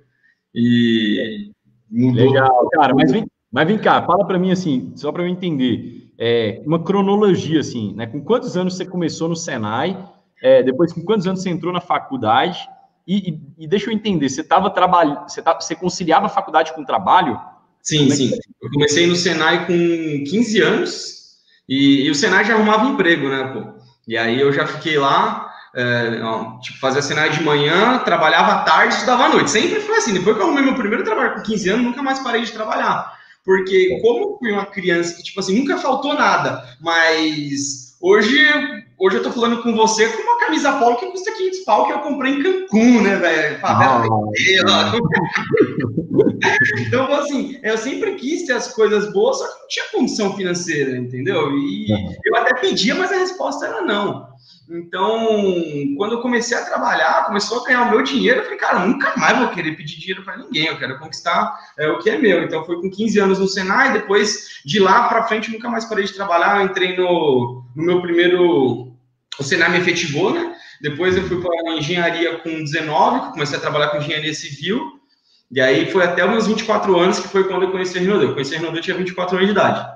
e 0.55 1.51
mudou. 1.91 2.31
Legal, 2.31 2.69
cara, 2.71 2.95
mas 2.95 3.11
vem 3.11 3.27
mas 3.53 3.67
vem 3.67 3.79
cá, 3.79 4.03
fala 4.03 4.27
para 4.27 4.39
mim 4.39 4.51
assim, 4.51 4.93
só 4.97 5.11
para 5.11 5.23
eu 5.23 5.29
entender, 5.29 6.06
é, 6.19 6.63
uma 6.65 6.83
cronologia 6.83 7.61
assim, 7.61 7.95
né? 7.95 8.07
Com 8.07 8.23
quantos 8.23 8.57
anos 8.57 8.77
você 8.77 8.85
começou 8.85 9.29
no 9.29 9.37
Senai? 9.37 9.97
É, 10.43 10.63
depois, 10.63 10.93
com 10.93 11.03
quantos 11.03 11.27
anos 11.27 11.43
você 11.43 11.51
entrou 11.51 11.73
na 11.73 11.81
faculdade? 11.81 12.59
E, 13.07 13.31
e, 13.31 13.65
e 13.65 13.69
deixa 13.69 13.91
eu 13.91 13.95
entender, 13.95 14.29
você 14.29 14.41
estava 14.41 14.69
trabalhando, 14.69 15.29
você, 15.29 15.41
tá, 15.41 15.55
você 15.55 15.75
conciliava 15.77 16.27
a 16.27 16.31
faculdade 16.31 16.73
com 16.73 16.83
o 16.83 16.87
trabalho? 16.87 17.41
Sim, 17.81 18.09
é 18.09 18.11
sim. 18.11 18.31
Que... 18.31 18.37
Eu 18.61 18.71
comecei 18.71 19.07
no 19.07 19.15
Senai 19.15 19.67
com 19.67 19.73
15 19.73 20.61
anos 20.61 21.17
e, 21.69 22.07
e, 22.07 22.11
o 22.11 22.15
Senai 22.15 22.45
já 22.45 22.55
arrumava 22.55 22.89
emprego, 22.89 23.29
né, 23.29 23.45
pô? 23.53 23.81
E 24.09 24.17
aí 24.17 24.41
eu 24.41 24.53
já 24.53 24.67
fiquei 24.67 24.99
lá, 24.99 25.53
é, 25.75 26.21
ó, 26.23 26.59
tipo, 26.59 26.79
fazia 26.79 27.03
Senai 27.03 27.31
de 27.31 27.43
manhã, 27.43 27.99
trabalhava 27.99 28.53
à 28.53 28.59
tarde, 28.63 28.95
estudava 28.95 29.25
à 29.25 29.29
noite. 29.29 29.51
Sempre 29.51 29.81
foi 29.81 29.97
assim. 29.97 30.15
Depois 30.15 30.37
que 30.37 30.43
eu 30.43 30.47
arrumei 30.47 30.65
meu 30.65 30.75
primeiro 30.75 31.05
trabalho 31.05 31.35
com 31.35 31.43
15 31.43 31.69
anos, 31.71 31.85
nunca 31.85 32.03
mais 32.03 32.19
parei 32.19 32.43
de 32.43 32.53
trabalhar. 32.53 33.13
Porque 33.47 34.01
como 34.03 34.37
fui 34.39 34.51
uma 34.51 34.67
criança 34.67 35.15
que, 35.15 35.23
tipo 35.23 35.39
assim, 35.39 35.57
nunca 35.57 35.79
faltou 35.79 36.15
nada, 36.15 36.65
mas 36.81 37.97
hoje, 38.01 38.37
hoje 38.99 39.19
eu 39.19 39.23
tô 39.23 39.31
falando 39.31 39.63
com 39.63 39.73
você 39.73 40.09
com 40.09 40.21
uma 40.21 40.41
camisa 40.41 40.73
polo 40.73 40.97
que 40.97 41.07
custa 41.07 41.31
500 41.31 41.61
pau 41.61 41.87
que 41.87 41.93
eu 41.93 42.01
comprei 42.01 42.35
em 42.35 42.43
Cancún, 42.43 43.03
né, 43.03 43.15
velho? 43.15 43.61
Ah, 43.63 44.03
então, 46.85 47.15
assim, 47.15 47.57
eu 47.63 47.79
sempre 47.79 48.17
quis 48.17 48.47
ter 48.47 48.55
as 48.55 48.75
coisas 48.75 49.13
boas, 49.13 49.39
só 49.39 49.47
que 49.47 49.61
não 49.61 49.69
tinha 49.69 49.85
condição 49.93 50.37
financeira, 50.37 50.97
entendeu? 50.97 51.57
E 51.57 51.87
eu 52.25 52.35
até 52.35 52.53
pedia, 52.61 52.97
mas 52.97 53.13
a 53.13 53.19
resposta 53.19 53.65
era 53.65 53.81
não. 53.83 54.27
Então, 54.69 55.29
quando 55.97 56.13
eu 56.13 56.21
comecei 56.21 56.57
a 56.57 56.65
trabalhar, 56.65 57.27
começou 57.27 57.61
a 57.61 57.65
ganhar 57.65 57.83
o 57.83 57.91
meu 57.91 58.03
dinheiro, 58.03 58.41
eu 58.41 58.45
falei, 58.45 58.59
cara, 58.59 58.81
nunca 58.81 59.17
mais 59.17 59.39
vou 59.39 59.49
querer 59.51 59.77
pedir 59.77 59.99
dinheiro 59.99 60.25
para 60.25 60.37
ninguém, 60.37 60.67
eu 60.67 60.79
quero 60.79 60.99
conquistar 60.99 61.57
é, 61.79 61.89
o 61.89 61.99
que 61.99 62.11
é 62.11 62.19
meu. 62.19 62.43
Então, 62.43 62.65
foi 62.65 62.81
com 62.81 62.91
15 62.91 63.19
anos 63.21 63.39
no 63.39 63.47
Senai, 63.47 63.93
depois 63.93 64.61
de 64.65 64.81
lá 64.81 65.09
para 65.09 65.23
frente, 65.29 65.53
nunca 65.53 65.69
mais 65.69 65.85
parei 65.85 66.05
de 66.05 66.15
trabalhar. 66.15 66.59
Eu 66.59 66.67
entrei 66.67 66.97
no, 66.97 67.65
no 67.77 67.85
meu 67.85 68.03
primeiro. 68.03 68.93
O 69.39 69.43
Senai 69.43 69.71
me 69.71 69.79
efetivou, 69.79 70.33
né? 70.33 70.57
Depois 70.81 71.17
eu 71.17 71.23
fui 71.25 71.41
para 71.41 71.73
engenharia 71.73 72.39
com 72.39 72.51
19, 72.51 73.33
comecei 73.33 73.57
a 73.57 73.61
trabalhar 73.61 73.89
com 73.89 73.99
engenharia 73.99 74.35
civil. 74.35 74.97
E 75.51 75.61
aí 75.61 75.91
foi 75.93 76.03
até 76.03 76.27
meus 76.27 76.47
24 76.49 76.99
anos, 76.99 77.21
que 77.21 77.29
foi 77.29 77.45
quando 77.45 77.63
eu 77.63 77.71
conheci 77.71 77.97
a 77.97 78.01
Rinodê. 78.01 78.25
Eu 78.25 78.33
conheci 78.33 78.57
a 78.57 78.59
eu 78.59 78.81
tinha 78.81 78.97
24 78.97 79.37
anos 79.37 79.47
de 79.47 79.53
idade. 79.53 79.96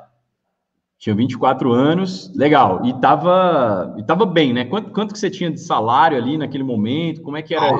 Tinha 1.00 1.16
24 1.16 1.72
anos, 1.72 2.30
legal. 2.36 2.84
E 2.84 2.92
tava, 3.00 3.94
e 3.96 4.02
tava 4.02 4.26
bem, 4.26 4.52
né? 4.52 4.66
Quanto, 4.66 4.90
quanto 4.90 5.14
que 5.14 5.18
você 5.18 5.30
tinha 5.30 5.50
de 5.50 5.58
salário 5.58 6.14
ali 6.14 6.36
naquele 6.36 6.62
momento? 6.62 7.22
Como 7.22 7.38
é 7.38 7.42
que 7.42 7.54
era? 7.54 7.70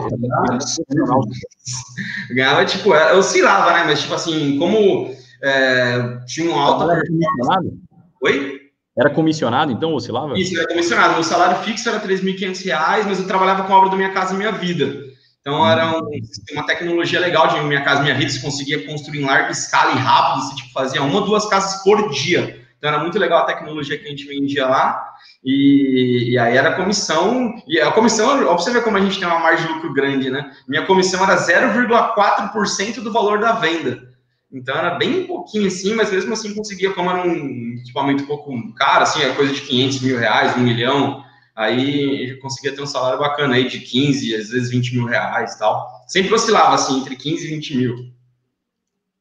Ganhava, 2.30 2.64
tipo, 2.64 2.94
eu 2.94 3.18
oscilava, 3.18 3.74
né? 3.74 3.84
Mas, 3.84 4.00
tipo 4.00 4.14
assim, 4.14 4.58
como 4.58 5.14
é, 5.42 6.18
tinha 6.26 6.50
um 6.50 6.58
alta... 6.58 6.90
Era 6.90 7.02
comissionado? 7.02 7.78
Oi? 8.22 8.60
Era 8.96 9.10
comissionado, 9.10 9.70
então, 9.70 9.92
oscilava? 9.92 10.38
Isso, 10.38 10.58
era 10.58 10.66
comissionado. 10.66 11.12
Meu 11.12 11.22
salário 11.22 11.58
fixo 11.58 11.90
era 11.90 11.98
R$ 11.98 12.08
3.500, 12.08 13.04
mas 13.04 13.18
eu 13.18 13.26
trabalhava 13.26 13.64
com 13.64 13.74
a 13.74 13.76
obra 13.76 13.90
do 13.90 13.96
Minha 13.96 14.14
Casa 14.14 14.32
Minha 14.32 14.52
Vida. 14.52 14.96
Então, 15.42 15.68
era 15.68 15.94
um, 15.94 16.08
uma 16.52 16.64
tecnologia 16.64 17.20
legal 17.20 17.48
de 17.48 17.60
Minha 17.60 17.84
Casa 17.84 18.00
Minha 18.00 18.14
Vida. 18.14 18.30
Você 18.30 18.40
conseguia 18.40 18.86
construir 18.86 19.20
em 19.20 19.26
larga 19.26 19.50
escala 19.50 19.92
e 19.92 19.98
rápido. 19.98 20.42
Você, 20.42 20.56
tipo, 20.56 20.72
fazia 20.72 21.02
uma 21.02 21.16
ou 21.16 21.26
duas 21.26 21.46
casas 21.46 21.82
por 21.82 22.08
dia. 22.08 22.60
Então 22.80 22.88
era 22.88 22.99
muito 22.99 23.18
legal 23.18 23.40
a 23.40 23.44
tecnologia 23.44 23.99
que 23.99 24.06
a 24.06 24.08
gente 24.08 24.25
vendia 24.25 24.66
lá. 24.66 25.06
E, 25.44 26.30
e 26.30 26.38
aí 26.38 26.56
era 26.56 26.75
comissão. 26.75 27.54
E 27.68 27.78
a 27.78 27.92
comissão, 27.92 28.42
ó, 28.49 28.56
você 28.56 28.72
ver 28.72 28.82
como 28.82 28.96
a 28.96 29.00
gente 29.00 29.18
tem 29.18 29.28
uma 29.28 29.38
margem 29.38 29.66
de 29.66 29.72
lucro 29.75 29.92
grande, 29.92 30.30
né? 30.30 30.50
Minha 30.66 30.87
comissão 30.87 31.22
era 31.22 31.37
0,4% 31.37 33.02
do 33.02 33.12
valor 33.12 33.38
da 33.38 33.52
venda. 33.52 34.08
Então 34.50 34.75
era 34.75 34.94
bem 34.94 35.26
pouquinho 35.26 35.66
assim, 35.66 35.94
mas 35.94 36.10
mesmo 36.10 36.32
assim 36.32 36.54
conseguia, 36.54 36.92
como 36.94 37.10
era 37.10 37.22
um 37.22 37.76
equipamento 37.78 38.25
um 38.25 38.26
pouco 38.26 38.75
caro, 38.75 39.02
assim, 39.02 39.22
é 39.22 39.34
coisa 39.34 39.52
de 39.52 39.60
500 39.60 40.00
mil 40.00 40.18
reais, 40.18 40.56
um 40.56 40.60
milhão. 40.60 41.22
Aí 41.54 42.38
conseguia 42.40 42.75
ter 42.75 42.80
um 42.80 42.87
salário 42.87 43.18
bacana 43.18 43.56
aí 43.56 43.68
de 43.68 43.78
15, 43.78 44.34
às 44.34 44.49
vezes 44.49 44.70
20 44.70 44.94
mil 44.94 45.04
reais 45.04 45.54
tal. 45.56 45.87
Sempre 46.08 46.32
oscilava 46.32 46.75
assim, 46.75 46.99
entre 46.99 47.14
15 47.14 47.46
e 47.46 47.50
20 47.50 47.76
mil. 47.76 47.96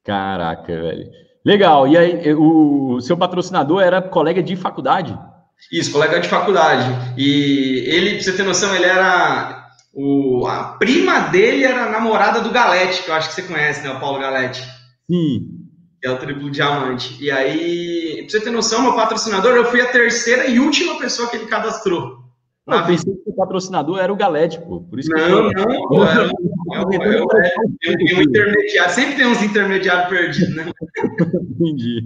Caraca, 0.05 0.81
velho. 0.81 1.28
Legal. 1.45 1.87
E 1.87 1.97
aí, 1.97 2.33
o 2.33 2.99
seu 3.01 3.17
patrocinador 3.17 3.81
era 3.81 4.01
colega 4.01 4.43
de 4.43 4.55
faculdade? 4.55 5.17
Isso, 5.71 5.91
colega 5.91 6.19
de 6.19 6.29
faculdade. 6.29 6.89
E 7.17 7.83
ele, 7.87 8.15
pra 8.15 8.23
você 8.23 8.33
ter 8.33 8.43
noção, 8.43 8.75
ele 8.75 8.85
era. 8.85 9.67
O, 9.93 10.45
a 10.47 10.75
prima 10.77 11.19
dele 11.21 11.63
era 11.63 11.85
a 11.85 11.89
namorada 11.89 12.41
do 12.41 12.51
Galete, 12.51 13.03
que 13.03 13.09
eu 13.09 13.15
acho 13.15 13.29
que 13.29 13.35
você 13.35 13.41
conhece, 13.43 13.81
né? 13.83 13.91
O 13.91 13.99
Paulo 13.99 14.19
Galete. 14.19 14.61
Sim. 15.09 15.47
Que 16.01 16.07
é 16.07 16.11
o 16.11 16.17
triplo 16.17 16.49
diamante. 16.49 17.17
E 17.21 17.29
aí, 17.29 18.21
pra 18.21 18.29
você 18.29 18.39
ter 18.39 18.51
noção, 18.51 18.81
meu 18.81 18.95
patrocinador, 18.95 19.55
eu 19.55 19.65
fui 19.65 19.81
a 19.81 19.91
terceira 19.91 20.47
e 20.47 20.59
última 20.59 20.97
pessoa 20.97 21.29
que 21.29 21.35
ele 21.35 21.47
cadastrou. 21.47 22.18
Eu 22.75 22.85
pensei 22.85 23.13
que 23.13 23.29
o 23.29 23.33
patrocinador 23.33 23.99
era 23.99 24.11
o 24.11 24.15
Galete, 24.15 24.59
pô. 24.59 24.81
Por 24.81 24.99
isso 24.99 25.09
não, 25.11 25.19
eu... 25.19 25.51
não, 25.51 25.89
não, 25.89 26.07
era, 26.07 26.31
eu, 26.73 27.27
um 28.17 28.21
intermediário. 28.21 28.93
Sempre 28.93 29.15
tem 29.15 29.25
uns 29.25 29.41
intermediários 29.41 30.09
perdidos, 30.09 30.55
né? 30.55 30.71
Entendi. 31.59 32.03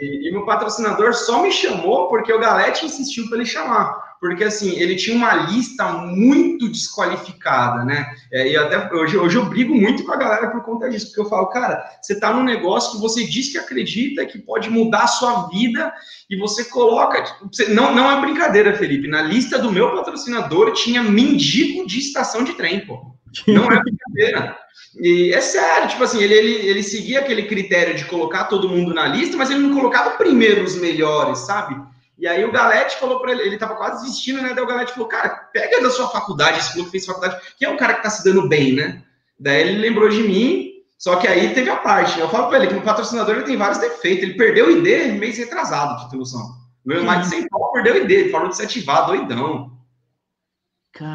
E, 0.00 0.28
e, 0.28 0.32
meu 0.32 0.44
patrocinador 0.44 1.14
só 1.14 1.42
me 1.42 1.52
chamou 1.52 2.08
porque 2.08 2.32
o 2.32 2.40
Galete 2.40 2.86
insistiu 2.86 3.28
para 3.28 3.38
ele 3.38 3.46
chamar. 3.46 4.11
Porque, 4.22 4.44
assim, 4.44 4.78
ele 4.78 4.94
tinha 4.94 5.16
uma 5.16 5.34
lista 5.34 5.84
muito 5.94 6.68
desqualificada, 6.68 7.84
né? 7.84 8.06
É, 8.30 8.52
e 8.52 8.56
até 8.56 8.94
hoje, 8.94 9.18
hoje 9.18 9.36
eu 9.36 9.46
brigo 9.46 9.74
muito 9.74 10.04
com 10.04 10.12
a 10.12 10.16
galera 10.16 10.48
por 10.48 10.62
conta 10.62 10.88
disso, 10.88 11.06
porque 11.06 11.22
eu 11.22 11.28
falo, 11.28 11.48
cara, 11.48 11.84
você 12.00 12.20
tá 12.20 12.32
num 12.32 12.44
negócio 12.44 12.92
que 12.92 13.00
você 13.00 13.24
diz 13.24 13.50
que 13.50 13.58
acredita, 13.58 14.24
que 14.24 14.38
pode 14.38 14.70
mudar 14.70 15.02
a 15.02 15.08
sua 15.08 15.48
vida, 15.48 15.92
e 16.30 16.36
você 16.36 16.62
coloca. 16.66 17.20
Tipo, 17.20 17.48
você, 17.52 17.66
não, 17.74 17.92
não 17.92 18.08
é 18.12 18.20
brincadeira, 18.20 18.76
Felipe. 18.76 19.08
Na 19.08 19.22
lista 19.22 19.58
do 19.58 19.72
meu 19.72 19.92
patrocinador 19.92 20.72
tinha 20.72 21.02
mendigo 21.02 21.84
de 21.84 21.98
estação 21.98 22.44
de 22.44 22.52
trem, 22.52 22.86
pô. 22.86 23.16
Não 23.48 23.64
é 23.72 23.82
brincadeira. 23.82 24.56
E 25.00 25.32
é 25.32 25.40
sério, 25.40 25.88
tipo 25.88 26.04
assim, 26.04 26.22
ele, 26.22 26.34
ele, 26.34 26.52
ele 26.68 26.82
seguia 26.84 27.18
aquele 27.18 27.42
critério 27.46 27.96
de 27.96 28.04
colocar 28.04 28.44
todo 28.44 28.68
mundo 28.68 28.94
na 28.94 29.08
lista, 29.08 29.36
mas 29.36 29.50
ele 29.50 29.66
não 29.66 29.74
colocava 29.74 30.10
primeiro 30.10 30.62
os 30.62 30.76
melhores, 30.76 31.40
sabe? 31.40 31.74
E 32.22 32.28
aí 32.28 32.44
o 32.44 32.52
Galete 32.52 32.98
falou 32.98 33.18
para 33.18 33.32
ele, 33.32 33.42
ele 33.42 33.58
tava 33.58 33.74
quase 33.74 34.04
desistindo, 34.04 34.40
né? 34.40 34.54
Daí 34.54 34.62
o 34.62 34.66
Galete 34.66 34.92
falou, 34.92 35.08
cara, 35.08 35.28
pega 35.52 35.82
da 35.82 35.90
sua 35.90 36.08
faculdade, 36.08 36.60
esse 36.60 36.72
que 36.72 36.88
fez 36.88 37.04
faculdade, 37.04 37.36
que 37.58 37.64
é 37.64 37.68
um 37.68 37.76
cara 37.76 37.94
que 37.94 38.02
tá 38.04 38.10
se 38.10 38.22
dando 38.22 38.48
bem, 38.48 38.76
né? 38.76 39.02
Daí 39.40 39.62
ele 39.62 39.80
lembrou 39.80 40.08
de 40.08 40.22
mim, 40.22 40.70
só 40.96 41.16
que 41.16 41.26
aí 41.26 41.52
teve 41.52 41.68
a 41.68 41.78
parte. 41.78 42.20
Eu 42.20 42.28
falo 42.28 42.46
para 42.46 42.58
ele 42.58 42.68
que 42.68 42.74
o 42.74 42.82
patrocinador 42.82 43.34
ele 43.34 43.44
tem 43.44 43.56
vários 43.56 43.78
defeitos. 43.78 44.22
Ele 44.22 44.34
perdeu 44.34 44.68
o 44.68 44.70
ID 44.70 45.18
mês 45.18 45.36
retrasado, 45.36 46.04
de 46.04 46.10
ter 46.10 46.16
noção. 46.16 46.48
Meu 46.84 47.02
mais 47.02 47.22
de 47.22 47.34
100 47.34 47.48
pau 47.48 47.72
perdeu 47.72 47.94
o 47.94 47.98
ID, 47.98 48.10
ele 48.12 48.30
falou 48.30 48.48
de 48.48 48.56
se 48.56 48.62
ativar, 48.62 49.04
doidão. 49.04 49.76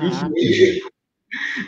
Enfim, 0.04 0.82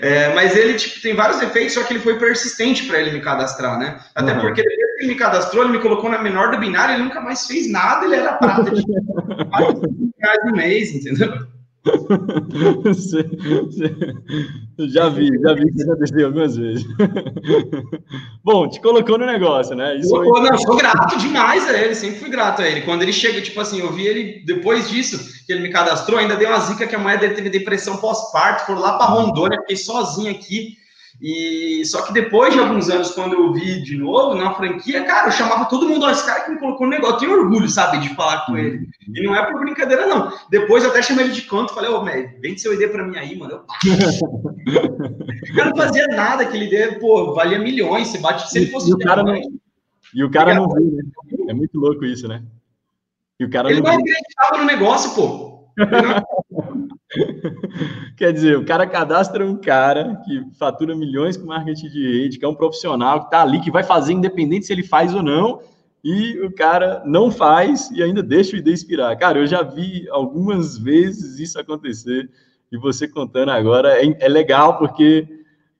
é, 0.01 0.33
mas 0.33 0.55
ele 0.55 0.73
tipo, 0.75 1.01
tem 1.01 1.15
vários 1.15 1.39
defeitos, 1.39 1.73
só 1.73 1.83
que 1.83 1.93
ele 1.93 2.01
foi 2.01 2.17
persistente 2.17 2.85
para 2.85 2.99
ele 2.99 3.11
me 3.11 3.21
cadastrar, 3.21 3.77
né? 3.77 3.99
Até 4.15 4.33
uhum. 4.33 4.41
porque 4.41 4.63
depois 4.63 4.95
que 4.97 5.03
ele 5.03 5.13
me 5.13 5.15
cadastrou, 5.15 5.63
ele 5.63 5.73
me 5.73 5.79
colocou 5.79 6.09
na 6.09 6.21
menor 6.21 6.51
do 6.51 6.59
binário, 6.59 6.95
ele 6.95 7.03
nunca 7.03 7.21
mais 7.21 7.45
fez 7.45 7.69
nada, 7.69 8.05
ele 8.05 8.15
era 8.15 8.33
prata 8.33 8.71
de 8.71 8.83
reais 10.19 10.45
no 10.45 10.51
mês, 10.53 10.91
entendeu? 10.93 11.47
já 14.89 15.07
vi, 15.09 15.29
já 15.41 15.53
vi 15.53 15.73
que 15.73 15.83
aconteceu 15.83 16.25
algumas 16.25 16.57
vezes. 16.57 16.85
Bom, 18.43 18.67
te 18.67 18.81
colocou 18.81 19.17
no 19.17 19.25
negócio, 19.25 19.73
né? 19.75 19.95
Isso 19.97 20.09
foi... 20.09 20.27
Não, 20.27 20.57
sou 20.57 20.75
grato 20.75 21.17
demais 21.17 21.65
a 21.69 21.77
ele, 21.77 21.95
sempre 21.95 22.19
fui 22.19 22.29
grato 22.29 22.61
a 22.61 22.67
ele. 22.67 22.81
Quando 22.81 23.03
ele 23.03 23.13
chega, 23.13 23.41
tipo 23.41 23.61
assim, 23.61 23.79
eu 23.79 23.93
vi 23.93 24.05
ele 24.05 24.43
depois 24.45 24.89
disso, 24.89 25.45
que 25.45 25.53
ele 25.53 25.61
me 25.61 25.69
cadastrou, 25.69 26.19
ainda 26.19 26.35
deu 26.35 26.49
uma 26.49 26.59
zica 26.59 26.85
que 26.85 26.95
a 26.95 26.99
mulher 26.99 27.17
dele 27.17 27.35
teve 27.35 27.49
depressão 27.49 27.95
pós-parto, 27.97 28.65
foram 28.65 28.81
lá 28.81 28.97
para 28.97 29.07
Rondônia, 29.07 29.61
fiquei 29.61 29.77
sozinho 29.77 30.31
aqui. 30.31 30.77
E 31.21 31.83
só 31.85 32.01
que 32.03 32.13
depois 32.13 32.53
de 32.53 32.59
alguns 32.59 32.89
anos, 32.89 33.11
quando 33.11 33.33
eu 33.33 33.51
vi 33.51 33.81
de 33.83 33.97
novo 33.97 34.35
na 34.35 34.53
franquia, 34.53 35.03
cara, 35.03 35.27
eu 35.27 35.31
chamava 35.31 35.65
todo 35.65 35.87
mundo, 35.87 36.05
ó, 36.05 36.09
esse 36.09 36.25
cara 36.25 36.45
que 36.45 36.51
me 36.51 36.59
colocou 36.59 36.87
no 36.87 36.93
negócio, 36.93 37.15
eu 37.15 37.19
tenho 37.19 37.33
orgulho, 37.33 37.67
sabe, 37.67 37.99
de 37.99 38.15
falar 38.15 38.45
com 38.45 38.57
ele. 38.57 38.87
E 39.13 39.21
não 39.21 39.35
é 39.35 39.51
por 39.51 39.59
brincadeira, 39.59 40.07
não. 40.07 40.31
Depois 40.49 40.83
eu 40.83 40.91
até 40.91 41.01
chamei 41.01 41.25
ele 41.25 41.33
de 41.33 41.41
canto, 41.41 41.73
falei, 41.73 41.89
ô, 41.89 41.99
oh, 41.99 42.05
vem 42.39 42.57
seu 42.57 42.73
ID 42.73 42.89
pra 42.89 43.05
mim 43.05 43.17
aí, 43.17 43.37
mano. 43.37 43.51
Eu, 43.51 43.65
cara 45.55 45.69
não 45.71 45.75
fazia 45.75 46.07
nada, 46.07 46.43
aquele 46.43 46.73
ID, 46.73 46.99
pô, 46.99 47.33
valia 47.33 47.59
milhões, 47.59 48.07
você 48.07 48.17
bate, 48.19 48.49
se 48.49 48.57
ele 48.57 48.67
fosse. 48.67 48.89
E 48.89 48.93
o 48.93 48.97
cara 48.97 49.21
não, 49.21 49.35
e 50.13 50.23
o 50.23 50.31
cara 50.31 50.55
não 50.55 50.69
viu, 50.69 50.91
né? 50.91 51.03
É 51.49 51.53
muito 51.53 51.77
louco 51.77 52.05
isso, 52.05 52.27
né? 52.27 52.43
E 53.39 53.45
o 53.45 53.49
cara 53.49 53.69
ele 53.69 53.81
não, 53.81 53.91
não 53.91 53.99
acreditava 53.99 54.57
no 54.57 54.65
negócio, 54.65 55.15
pô. 55.15 55.49
Quer 58.15 58.33
dizer, 58.33 58.57
o 58.57 58.65
cara 58.65 58.85
cadastra 58.87 59.45
um 59.45 59.55
cara 59.55 60.21
que 60.25 60.45
fatura 60.57 60.95
milhões 60.95 61.37
com 61.37 61.47
marketing 61.47 61.89
de 61.89 62.19
rede, 62.19 62.37
que 62.37 62.45
é 62.45 62.47
um 62.47 62.55
profissional 62.55 63.21
que 63.21 63.25
está 63.25 63.41
ali, 63.41 63.59
que 63.59 63.71
vai 63.71 63.83
fazer 63.83 64.13
independente 64.13 64.65
se 64.65 64.73
ele 64.73 64.83
faz 64.83 65.13
ou 65.13 65.23
não, 65.23 65.61
e 66.03 66.39
o 66.41 66.51
cara 66.53 67.03
não 67.05 67.29
faz 67.29 67.89
e 67.91 68.01
ainda 68.01 68.23
deixa 68.23 68.55
o 68.55 68.59
ID 68.59 68.67
expirar. 68.67 69.17
Cara, 69.17 69.39
eu 69.39 69.47
já 69.47 69.61
vi 69.61 70.07
algumas 70.09 70.77
vezes 70.77 71.39
isso 71.39 71.59
acontecer, 71.59 72.29
e 72.71 72.77
você 72.77 73.07
contando 73.07 73.49
agora 73.49 74.01
é, 74.03 74.15
é 74.19 74.27
legal, 74.27 74.77
porque 74.77 75.27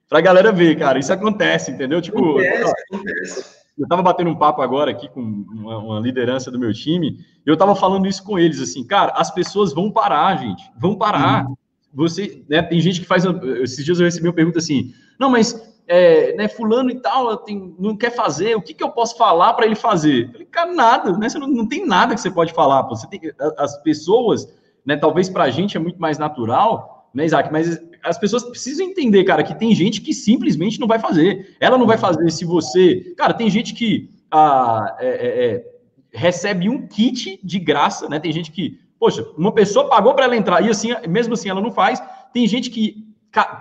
para 0.08 0.18
a 0.18 0.22
galera 0.22 0.50
ver, 0.50 0.76
cara, 0.76 0.98
isso 0.98 1.12
acontece, 1.12 1.70
entendeu? 1.70 2.02
Tipo, 2.02 2.38
acontece, 2.38 2.72
acontece. 2.92 3.56
eu 3.78 3.84
estava 3.84 4.02
batendo 4.02 4.28
um 4.28 4.36
papo 4.36 4.60
agora 4.60 4.90
aqui 4.90 5.08
com 5.08 5.20
uma, 5.20 5.78
uma 5.78 6.00
liderança 6.00 6.50
do 6.50 6.58
meu 6.58 6.72
time, 6.72 7.18
e 7.46 7.48
eu 7.48 7.54
estava 7.54 7.76
falando 7.76 8.08
isso 8.08 8.24
com 8.24 8.38
eles, 8.38 8.60
assim, 8.60 8.84
cara, 8.84 9.12
as 9.14 9.30
pessoas 9.30 9.72
vão 9.72 9.90
parar, 9.90 10.36
gente, 10.36 10.70
vão 10.76 10.96
parar. 10.96 11.46
Uhum 11.46 11.54
você, 11.92 12.42
né, 12.48 12.62
tem 12.62 12.80
gente 12.80 13.00
que 13.00 13.06
faz, 13.06 13.24
esses 13.62 13.84
dias 13.84 13.98
eu 13.98 14.04
recebi 14.04 14.28
uma 14.28 14.34
pergunta 14.34 14.58
assim, 14.58 14.92
não, 15.18 15.28
mas 15.28 15.70
é, 15.86 16.34
né, 16.36 16.46
fulano 16.46 16.90
e 16.90 17.00
tal, 17.00 17.36
tem, 17.38 17.74
não 17.78 17.96
quer 17.96 18.14
fazer, 18.14 18.54
o 18.54 18.62
que, 18.62 18.72
que 18.72 18.82
eu 18.82 18.90
posso 18.90 19.16
falar 19.16 19.54
para 19.54 19.66
ele 19.66 19.74
fazer? 19.74 20.26
Eu 20.26 20.32
falei, 20.32 20.46
cara, 20.46 20.72
nada, 20.72 21.18
né, 21.18 21.28
você 21.28 21.38
não, 21.38 21.48
não 21.48 21.66
tem 21.66 21.84
nada 21.84 22.14
que 22.14 22.20
você 22.20 22.30
pode 22.30 22.52
falar, 22.52 22.82
você 22.82 23.08
tem, 23.08 23.20
as 23.58 23.76
pessoas, 23.82 24.48
né, 24.86 24.96
talvez 24.96 25.28
para 25.28 25.44
a 25.44 25.50
gente 25.50 25.76
é 25.76 25.80
muito 25.80 26.00
mais 26.00 26.16
natural, 26.16 27.10
né, 27.12 27.24
Isaac, 27.24 27.52
mas 27.52 27.80
as 28.04 28.18
pessoas 28.18 28.44
precisam 28.44 28.86
entender, 28.86 29.24
cara, 29.24 29.42
que 29.42 29.58
tem 29.58 29.74
gente 29.74 30.00
que 30.00 30.14
simplesmente 30.14 30.78
não 30.78 30.86
vai 30.86 31.00
fazer, 31.00 31.56
ela 31.58 31.76
não 31.76 31.86
vai 31.86 31.98
fazer 31.98 32.30
se 32.30 32.44
você, 32.44 33.12
cara, 33.16 33.34
tem 33.34 33.50
gente 33.50 33.74
que 33.74 34.08
ah, 34.30 34.96
é, 35.00 35.08
é, 35.08 35.44
é 35.46 35.64
recebe 36.12 36.68
um 36.68 36.86
kit 36.86 37.40
de 37.42 37.58
graça, 37.58 38.08
né, 38.08 38.20
tem 38.20 38.32
gente 38.32 38.52
que 38.52 38.78
Poxa, 39.00 39.26
uma 39.34 39.50
pessoa 39.50 39.88
pagou 39.88 40.12
para 40.12 40.26
ela 40.26 40.36
entrar 40.36 40.62
e 40.62 40.68
assim, 40.68 40.90
mesmo 41.08 41.32
assim 41.32 41.48
ela 41.48 41.62
não 41.62 41.72
faz. 41.72 42.02
Tem 42.34 42.46
gente 42.46 42.68
que 42.68 43.08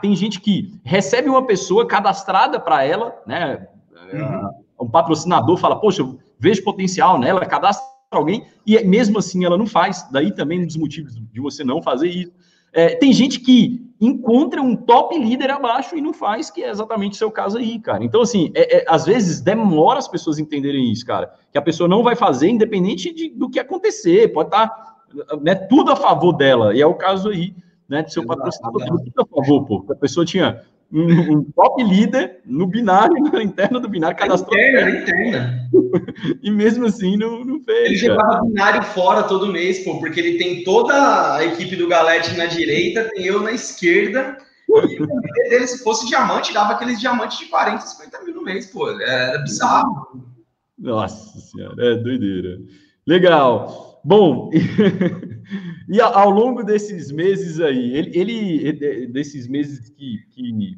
tem 0.01 0.13
gente 0.13 0.41
que 0.41 0.77
recebe 0.83 1.29
uma 1.29 1.45
pessoa 1.45 1.87
cadastrada 1.87 2.59
para 2.59 2.83
ela, 2.83 3.15
né? 3.25 3.67
Uhum. 4.11 4.85
Um 4.85 4.89
patrocinador 4.89 5.55
fala, 5.57 5.79
poxa, 5.79 6.03
vejo 6.37 6.63
potencial 6.63 7.17
nela, 7.17 7.45
cadastra 7.45 7.87
alguém 8.11 8.45
e 8.65 8.83
mesmo 8.83 9.19
assim 9.19 9.45
ela 9.45 9.57
não 9.57 9.65
faz. 9.65 10.05
Daí 10.11 10.33
também 10.33 10.61
um 10.61 10.65
dos 10.65 10.75
motivos 10.75 11.15
de 11.15 11.39
você 11.39 11.63
não 11.63 11.81
fazer 11.81 12.09
isso. 12.09 12.33
É, 12.73 12.95
tem 12.95 13.13
gente 13.13 13.39
que 13.39 13.89
encontra 14.01 14.61
um 14.61 14.75
top 14.75 15.17
líder 15.17 15.51
abaixo 15.51 15.95
e 15.95 16.01
não 16.01 16.13
faz, 16.13 16.49
que 16.49 16.63
é 16.63 16.69
exatamente 16.69 17.13
o 17.13 17.17
seu 17.17 17.31
caso 17.31 17.57
aí, 17.57 17.79
cara. 17.79 18.03
Então, 18.03 18.21
assim, 18.21 18.51
é, 18.53 18.77
é, 18.77 18.85
às 18.87 19.05
vezes 19.05 19.41
demora 19.41 19.99
as 19.99 20.07
pessoas 20.07 20.37
entenderem 20.37 20.91
isso, 20.91 21.05
cara. 21.05 21.33
Que 21.51 21.57
a 21.57 21.61
pessoa 21.61 21.87
não 21.87 22.03
vai 22.03 22.15
fazer, 22.15 22.49
independente 22.49 23.13
de, 23.13 23.29
do 23.29 23.49
que 23.49 23.59
acontecer. 23.59 24.31
Pode 24.33 24.49
estar 24.49 24.67
tá 24.67 24.98
né, 25.41 25.55
tudo 25.55 25.91
a 25.91 25.95
favor 25.95 26.33
dela, 26.33 26.75
e 26.75 26.81
é 26.81 26.85
o 26.85 26.93
caso 26.93 27.29
aí, 27.29 27.53
né, 27.87 28.03
do 28.03 28.11
seu 28.11 28.25
patrocinador, 28.25 28.81
tudo 28.85 29.13
a 29.17 29.25
favor, 29.25 29.65
pô. 29.65 29.85
A 29.91 29.95
pessoa 29.95 30.25
tinha 30.25 30.61
um, 30.91 31.37
um, 31.37 31.43
top 31.43 31.83
líder 31.83 32.39
no 32.45 32.65
binário, 32.65 33.15
na 33.31 33.43
interna 33.43 33.79
do 33.79 33.87
binário, 33.87 34.17
cadastrou. 34.17 34.57
Interna, 34.57 34.99
interna. 34.99 35.69
e 36.41 36.51
mesmo 36.51 36.85
assim 36.85 37.17
não, 37.17 37.43
não 37.45 37.63
fez. 37.63 37.85
Ele 37.85 37.95
jogava 37.95 38.45
binário 38.45 38.83
fora 38.83 39.23
todo 39.23 39.51
mês, 39.51 39.83
pô, 39.83 39.99
porque 39.99 40.19
ele 40.19 40.37
tem 40.37 40.63
toda 40.63 41.35
a 41.35 41.45
equipe 41.45 41.75
do 41.75 41.87
Galete 41.87 42.35
na 42.37 42.45
direita, 42.45 43.09
tem 43.09 43.25
eu 43.25 43.41
na 43.41 43.51
esquerda. 43.51 44.37
E 44.69 45.01
o 45.01 45.07
dele, 45.49 45.65
se 45.65 45.83
fosse 45.83 46.07
diamante, 46.07 46.53
dava 46.53 46.73
aqueles 46.73 46.99
diamantes 46.99 47.39
de 47.39 47.45
40, 47.45 47.81
50 47.81 48.23
mil 48.23 48.35
no 48.35 48.43
mês, 48.43 48.67
pô. 48.67 48.89
Era 48.89 49.39
bizarro. 49.39 50.29
Nossa 50.77 51.39
senhora, 51.39 51.75
é 51.83 51.95
doideira. 51.95 52.59
Legal. 53.05 53.88
Bom, 54.03 54.49
e 55.89 55.99
ao 55.99 56.29
longo 56.29 56.63
desses 56.63 57.11
meses 57.11 57.59
aí, 57.59 57.97
ele, 57.97 58.11
ele 58.15 59.07
desses 59.07 59.47
meses 59.47 59.89
que, 59.89 60.17
que, 60.31 60.77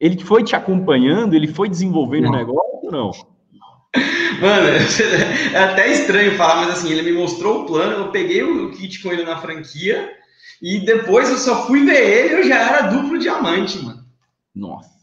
ele 0.00 0.18
foi 0.22 0.42
te 0.42 0.56
acompanhando, 0.56 1.34
ele 1.34 1.48
foi 1.48 1.68
desenvolvendo 1.68 2.28
o 2.28 2.32
negócio 2.32 2.80
ou 2.82 2.90
não? 2.90 3.10
Mano, 4.40 4.68
é 5.54 5.58
até 5.58 5.92
estranho 5.92 6.36
falar, 6.36 6.66
mas 6.66 6.78
assim, 6.78 6.90
ele 6.90 7.02
me 7.02 7.12
mostrou 7.12 7.62
o 7.62 7.66
plano, 7.66 8.04
eu 8.04 8.10
peguei 8.10 8.42
o 8.42 8.70
kit 8.72 9.02
com 9.02 9.12
ele 9.12 9.24
na 9.24 9.38
franquia 9.38 10.10
e 10.60 10.80
depois 10.80 11.30
eu 11.30 11.38
só 11.38 11.66
fui 11.66 11.84
ver 11.84 12.24
ele, 12.24 12.34
eu 12.34 12.42
já 12.44 12.56
era 12.56 12.88
duplo 12.88 13.18
diamante, 13.18 13.78
mano. 13.78 14.04
Nossa. 14.54 14.93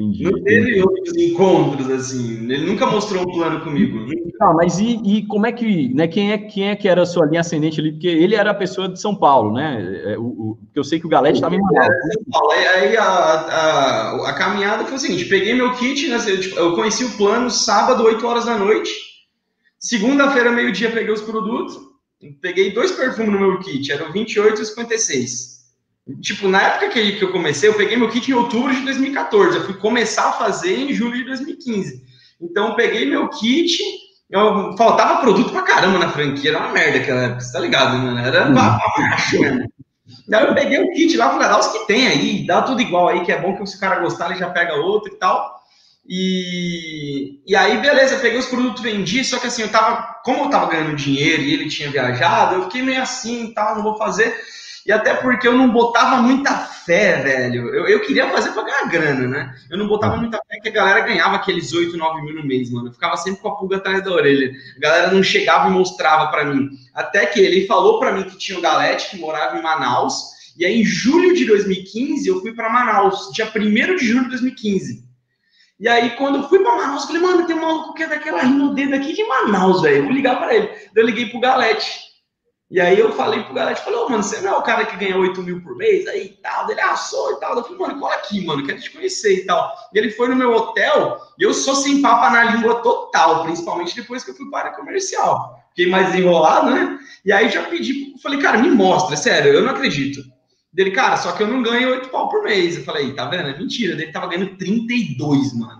Entendi. 0.00 0.24
Não 0.24 0.42
teve 0.42 0.80
outros 0.80 1.16
encontros, 1.16 1.90
assim. 1.90 2.50
Ele 2.50 2.66
nunca 2.66 2.86
mostrou 2.86 3.22
um 3.22 3.32
plano 3.32 3.60
comigo. 3.60 4.06
Ah, 4.40 4.54
mas 4.54 4.78
e, 4.78 4.98
e, 5.04 5.26
como 5.26 5.46
é 5.46 5.52
que, 5.52 5.92
né? 5.94 6.08
Quem 6.08 6.32
é, 6.32 6.38
quem 6.38 6.68
é 6.70 6.76
que 6.76 6.88
era 6.88 7.02
a 7.02 7.06
sua 7.06 7.26
linha 7.26 7.42
ascendente 7.42 7.78
ali? 7.78 7.92
Porque 7.92 8.08
ele 8.08 8.34
era 8.34 8.52
a 8.52 8.54
pessoa 8.54 8.88
de 8.88 8.98
São 8.98 9.14
Paulo, 9.14 9.52
né? 9.52 10.02
É, 10.06 10.18
o, 10.18 10.22
o, 10.22 10.58
porque 10.64 10.78
eu 10.78 10.84
sei 10.84 10.98
que 10.98 11.06
o 11.06 11.10
Galete 11.10 11.36
estava 11.36 11.54
em 11.54 11.60
Manaus. 11.60 11.90
Aí, 12.74 12.96
a, 12.96 13.04
a, 13.04 14.30
a, 14.30 14.32
caminhada 14.32 14.84
foi 14.84 14.96
o 14.96 14.98
seguinte: 14.98 15.26
peguei 15.26 15.54
meu 15.54 15.72
kit, 15.74 16.08
né, 16.08 16.16
eu, 16.26 16.40
tipo, 16.40 16.58
eu 16.58 16.74
conheci 16.74 17.04
o 17.04 17.16
plano 17.16 17.50
sábado, 17.50 18.02
8 18.02 18.26
horas 18.26 18.46
da 18.46 18.56
noite. 18.56 18.90
Segunda-feira, 19.78 20.50
meio-dia, 20.50 20.90
peguei 20.90 21.12
os 21.12 21.22
produtos. 21.22 21.90
Peguei 22.42 22.72
dois 22.72 22.92
perfumes 22.92 23.32
no 23.32 23.40
meu 23.40 23.58
kit, 23.60 23.90
eram 23.90 24.12
28 24.12 24.60
e 24.60 24.66
56. 24.66 25.49
Tipo, 26.20 26.48
na 26.48 26.62
época 26.62 26.90
que, 26.90 27.12
que 27.12 27.24
eu 27.24 27.32
comecei, 27.32 27.68
eu 27.68 27.74
peguei 27.74 27.96
meu 27.96 28.08
kit 28.08 28.30
em 28.30 28.34
outubro 28.34 28.74
de 28.74 28.80
2014. 28.82 29.56
Eu 29.56 29.64
fui 29.64 29.74
começar 29.74 30.28
a 30.28 30.32
fazer 30.32 30.76
em 30.76 30.92
julho 30.92 31.16
de 31.16 31.24
2015. 31.24 32.02
Então, 32.40 32.68
eu 32.68 32.74
peguei 32.74 33.06
meu 33.06 33.28
kit. 33.28 33.78
Eu, 34.30 34.76
faltava 34.76 35.20
produto 35.20 35.50
pra 35.50 35.62
caramba 35.62 35.98
na 35.98 36.10
franquia. 36.10 36.50
Era 36.50 36.60
uma 36.60 36.72
merda 36.72 36.98
aquela 36.98 37.22
época, 37.22 37.40
você 37.40 37.52
tá 37.52 37.60
ligado, 37.60 37.98
mano? 37.98 38.18
Era 38.18 38.48
hum. 38.48 38.54
macho, 38.54 39.40
mano. 39.40 39.66
Daí 40.26 40.46
eu 40.46 40.54
peguei 40.54 40.80
o 40.80 40.92
kit 40.92 41.16
lá 41.16 41.30
falei, 41.30 41.48
dá 41.48 41.58
os 41.58 41.68
que 41.68 41.86
tem 41.86 42.06
aí, 42.06 42.46
dá 42.46 42.62
tudo 42.62 42.80
igual 42.80 43.08
aí, 43.08 43.24
que 43.24 43.32
é 43.32 43.40
bom 43.40 43.56
que 43.56 43.66
se 43.66 43.76
o 43.76 43.80
cara 43.80 44.00
gostar, 44.00 44.30
ele 44.30 44.38
já 44.38 44.48
pega 44.48 44.74
outro 44.74 45.12
e 45.12 45.16
tal. 45.16 45.60
E, 46.08 47.40
e 47.46 47.54
aí, 47.54 47.78
beleza, 47.78 48.16
peguei 48.16 48.38
os 48.38 48.46
produtos, 48.46 48.82
vendi, 48.82 49.24
só 49.24 49.38
que 49.38 49.46
assim, 49.46 49.62
eu 49.62 49.70
tava, 49.70 50.20
como 50.24 50.44
eu 50.44 50.50
tava 50.50 50.70
ganhando 50.70 50.96
dinheiro 50.96 51.42
e 51.42 51.52
ele 51.52 51.68
tinha 51.68 51.90
viajado, 51.90 52.56
eu 52.56 52.62
fiquei 52.64 52.82
meio 52.82 53.02
assim 53.02 53.44
e 53.44 53.54
tal, 53.54 53.76
não 53.76 53.82
vou 53.82 53.96
fazer. 53.96 54.36
E 54.86 54.92
até 54.92 55.14
porque 55.14 55.46
eu 55.46 55.52
não 55.52 55.70
botava 55.70 56.22
muita 56.22 56.54
fé, 56.56 57.22
velho. 57.22 57.68
Eu, 57.68 57.86
eu 57.86 58.00
queria 58.00 58.28
fazer 58.30 58.52
pra 58.52 58.62
ganhar 58.62 58.88
grana, 58.88 59.28
né? 59.28 59.54
Eu 59.70 59.76
não 59.76 59.86
botava 59.86 60.16
muita 60.16 60.38
fé 60.38 60.58
que 60.60 60.68
a 60.68 60.72
galera 60.72 61.00
ganhava 61.00 61.36
aqueles 61.36 61.72
8, 61.72 61.96
9 61.96 62.22
mil 62.22 62.34
no 62.34 62.46
mês, 62.46 62.70
mano. 62.70 62.88
Eu 62.88 62.92
ficava 62.92 63.16
sempre 63.16 63.40
com 63.40 63.48
a 63.48 63.56
pulga 63.56 63.76
atrás 63.76 64.02
da 64.02 64.10
orelha. 64.10 64.50
A 64.76 64.80
galera 64.80 65.12
não 65.12 65.22
chegava 65.22 65.68
e 65.68 65.72
mostrava 65.72 66.30
para 66.30 66.44
mim. 66.44 66.70
Até 66.94 67.26
que 67.26 67.40
ele 67.40 67.66
falou 67.66 67.98
para 67.98 68.12
mim 68.12 68.24
que 68.24 68.38
tinha 68.38 68.58
o 68.58 68.62
Galete, 68.62 69.10
que 69.10 69.18
morava 69.18 69.58
em 69.58 69.62
Manaus. 69.62 70.40
E 70.56 70.64
aí, 70.64 70.80
em 70.80 70.84
julho 70.84 71.34
de 71.34 71.46
2015, 71.46 72.28
eu 72.28 72.40
fui 72.40 72.52
para 72.52 72.68
Manaus, 72.68 73.30
dia 73.32 73.50
1 73.54 73.96
de 73.96 74.06
julho 74.06 74.24
de 74.24 74.30
2015. 74.30 75.04
E 75.78 75.88
aí, 75.88 76.10
quando 76.16 76.38
eu 76.38 76.48
fui 76.48 76.58
para 76.58 76.76
Manaus, 76.76 77.02
eu 77.02 77.06
falei, 77.06 77.22
mano, 77.22 77.46
tem 77.46 77.56
um 77.56 77.62
maluco 77.62 77.94
que 77.94 78.02
é 78.02 78.06
daquela 78.06 78.42
Rinodê 78.42 78.86
daqui 78.86 79.14
de 79.14 79.24
Manaus, 79.24 79.80
velho. 79.80 80.04
Vou 80.04 80.12
ligar 80.12 80.38
para 80.38 80.54
ele. 80.54 80.70
Eu 80.94 81.06
liguei 81.06 81.26
pro 81.26 81.40
Galete. 81.40 82.09
E 82.70 82.80
aí 82.80 83.00
eu 83.00 83.12
falei 83.12 83.42
pro 83.42 83.52
galera, 83.52 83.74
falei, 83.74 83.98
oh, 83.98 84.08
mano, 84.08 84.22
você 84.22 84.40
não 84.40 84.52
é 84.52 84.56
o 84.56 84.62
cara 84.62 84.86
que 84.86 84.96
ganha 84.96 85.18
8 85.18 85.42
mil 85.42 85.60
por 85.60 85.74
mês 85.76 86.06
aí 86.06 86.38
tal? 86.40 86.70
Ele, 86.70 86.80
ah, 86.80 86.94
e 86.94 87.40
tal. 87.40 87.56
Eu 87.56 87.64
falei, 87.64 87.78
mano, 87.78 87.98
cola 87.98 88.14
aqui, 88.14 88.46
mano, 88.46 88.64
quero 88.64 88.80
te 88.80 88.90
conhecer 88.92 89.38
e 89.38 89.46
tal. 89.46 89.74
E 89.92 89.98
ele 89.98 90.10
foi 90.12 90.28
no 90.28 90.36
meu 90.36 90.52
hotel 90.54 91.18
e 91.36 91.42
eu 91.42 91.52
sou 91.52 91.74
sem 91.74 92.00
papa 92.00 92.30
na 92.30 92.44
língua 92.44 92.76
total, 92.76 93.42
principalmente 93.42 93.96
depois 93.96 94.22
que 94.22 94.30
eu 94.30 94.36
fui 94.36 94.48
para 94.50 94.68
a 94.68 94.76
comercial. 94.76 95.58
Fiquei 95.70 95.90
mais 95.90 96.14
enrolado, 96.14 96.70
né? 96.70 96.96
E 97.24 97.32
aí 97.32 97.48
já 97.48 97.64
pedi, 97.64 98.14
falei, 98.22 98.38
cara, 98.38 98.58
me 98.58 98.70
mostra, 98.70 99.16
sério, 99.16 99.52
eu 99.52 99.62
não 99.62 99.70
acredito. 99.70 100.22
Dele, 100.72 100.92
cara, 100.92 101.16
só 101.16 101.32
que 101.32 101.42
eu 101.42 101.48
não 101.48 101.62
ganho 101.62 101.90
8 101.90 102.08
pau 102.10 102.28
por 102.28 102.44
mês. 102.44 102.76
Eu 102.76 102.84
falei, 102.84 103.12
tá 103.12 103.24
vendo? 103.24 103.48
É 103.48 103.58
mentira. 103.58 103.94
Ele 103.94 104.12
tava 104.12 104.28
ganhando 104.28 104.56
32, 104.56 105.58
mano. 105.58 105.79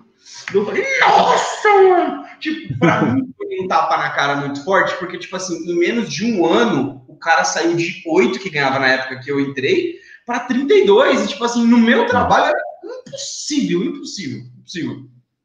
Eu 0.53 0.65
falei, 0.65 0.85
nossa, 1.01 1.69
mano! 1.69 2.25
Tipo, 2.41 2.79
pra 2.79 3.03
mim 3.03 3.33
foi 3.37 3.61
um 3.61 3.69
tapa 3.69 3.97
na 3.97 4.11
cara 4.11 4.37
muito 4.37 4.65
forte, 4.65 4.95
porque, 4.97 5.19
tipo 5.19 5.37
assim, 5.37 5.57
em 5.71 5.79
menos 5.79 6.13
de 6.13 6.25
um 6.25 6.47
ano, 6.47 7.05
o 7.09 7.17
cara 7.17 7.45
saiu 7.45 7.77
de 7.77 8.03
8 8.07 8.39
que 8.39 8.51
ganhava 8.51 8.79
na 8.79 8.89
época 8.89 9.21
que 9.21 9.31
eu 9.31 9.39
entrei 9.39 9.97
para 10.27 10.41
32. 10.41 11.25
E, 11.25 11.29
tipo 11.29 11.45
assim, 11.45 11.67
no 11.67 11.79
meu 11.79 12.07
trabalho 12.07 12.47
era 12.47 12.59
impossível, 12.85 13.85
impossível, 13.85 14.43
impossível. 14.59 14.97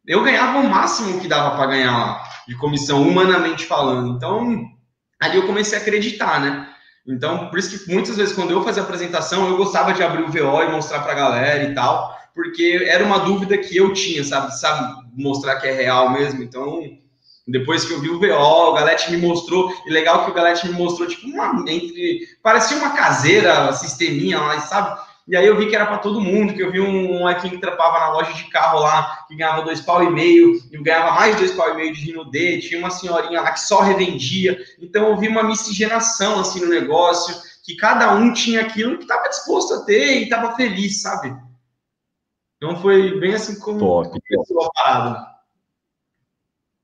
Eu 0.08 0.24
ganhava 0.24 0.60
o 0.60 0.70
máximo 0.70 1.20
que 1.20 1.28
dava 1.28 1.56
para 1.56 1.68
ganhar 1.68 1.98
lá, 1.98 2.24
de 2.48 2.56
comissão, 2.56 3.02
humanamente 3.02 3.66
falando. 3.66 4.16
Então, 4.16 4.64
ali 5.22 5.38
eu 5.38 5.48
comecei 5.48 5.78
a 5.78 5.82
acreditar, 5.82 6.40
né? 6.40 6.70
Então, 7.08 7.50
por 7.50 7.60
isso 7.60 7.86
que 7.86 7.94
muitas 7.94 8.16
vezes, 8.16 8.34
quando 8.34 8.52
eu 8.52 8.64
fazia 8.64 8.82
apresentação, 8.82 9.48
eu 9.48 9.58
gostava 9.58 9.94
de 9.94 10.02
abrir 10.02 10.24
o 10.24 10.32
VO 10.32 10.64
e 10.64 10.72
mostrar 10.72 11.02
para 11.02 11.12
a 11.12 11.16
galera 11.16 11.64
e 11.64 11.76
tal 11.76 12.16
porque 12.36 12.86
era 12.86 13.04
uma 13.04 13.20
dúvida 13.20 13.58
que 13.58 13.78
eu 13.78 13.94
tinha, 13.94 14.24
sabe? 14.24 14.54
Sabe 14.60 15.06
mostrar 15.16 15.56
que 15.56 15.68
é 15.68 15.72
real 15.72 16.12
mesmo. 16.12 16.44
Então, 16.44 16.82
depois 17.48 17.86
que 17.86 17.94
eu 17.94 18.02
vi 18.02 18.10
o 18.10 18.20
VO, 18.20 18.72
o 18.72 18.74
Galete 18.74 19.10
me 19.10 19.18
mostrou, 19.18 19.74
e 19.88 19.90
legal 19.90 20.26
que 20.26 20.32
o 20.32 20.34
Galete 20.34 20.68
me 20.68 20.74
mostrou, 20.74 21.08
tipo, 21.08 21.28
uma, 21.28 21.64
entre, 21.72 22.28
parecia 22.44 22.76
uma 22.78 22.90
caseira, 22.90 23.72
sisteminha 23.72 24.40
lá, 24.40 24.60
sabe? 24.60 25.00
E 25.28 25.36
aí 25.36 25.46
eu 25.46 25.58
vi 25.58 25.68
que 25.68 25.76
era 25.76 25.88
para 25.88 25.98
todo 25.98 26.22
mundo, 26.22 26.54
que 26.54 26.62
eu 26.62 26.72
vi 26.72 26.80
um, 26.80 27.26
aqui 27.26 27.50
que 27.50 27.58
trampava 27.58 28.00
na 28.00 28.12
loja 28.12 28.34
de 28.34 28.44
carro 28.50 28.80
lá, 28.80 29.26
que 29.28 29.36
ganhava 29.36 29.64
dois 29.64 29.82
pau 29.82 30.04
e 30.04 30.10
meio, 30.10 30.54
e 30.72 30.78
ganhava 30.84 31.14
mais 31.14 31.36
dois 31.36 31.52
pau 31.52 31.72
e 31.72 31.76
meio 31.76 31.94
de 31.94 32.02
Rino 32.02 32.30
D, 32.30 32.60
tinha 32.60 32.80
uma 32.80 32.92
senhorinha 32.92 33.42
lá 33.42 33.52
que 33.52 33.62
só 33.62 33.82
revendia. 33.82 34.60
Então 34.80 35.08
eu 35.08 35.18
vi 35.18 35.28
uma 35.28 35.42
miscigenação 35.42 36.40
assim 36.40 36.60
no 36.60 36.68
negócio, 36.68 37.36
que 37.64 37.76
cada 37.76 38.14
um 38.14 38.34
tinha 38.34 38.62
aquilo 38.62 38.98
que 38.98 39.04
estava 39.04 39.28
disposto 39.28 39.74
a 39.74 39.86
ter 39.86 40.20
e 40.20 40.24
estava 40.26 40.56
feliz, 40.56 41.02
sabe? 41.02 41.36
Então 42.66 42.78
foi 42.78 43.20
bem 43.20 43.36
assim 43.36 43.60
como 43.60 43.78
Top. 43.78 44.10
começou 44.10 44.64
a 44.64 44.70
parada. 44.74 45.36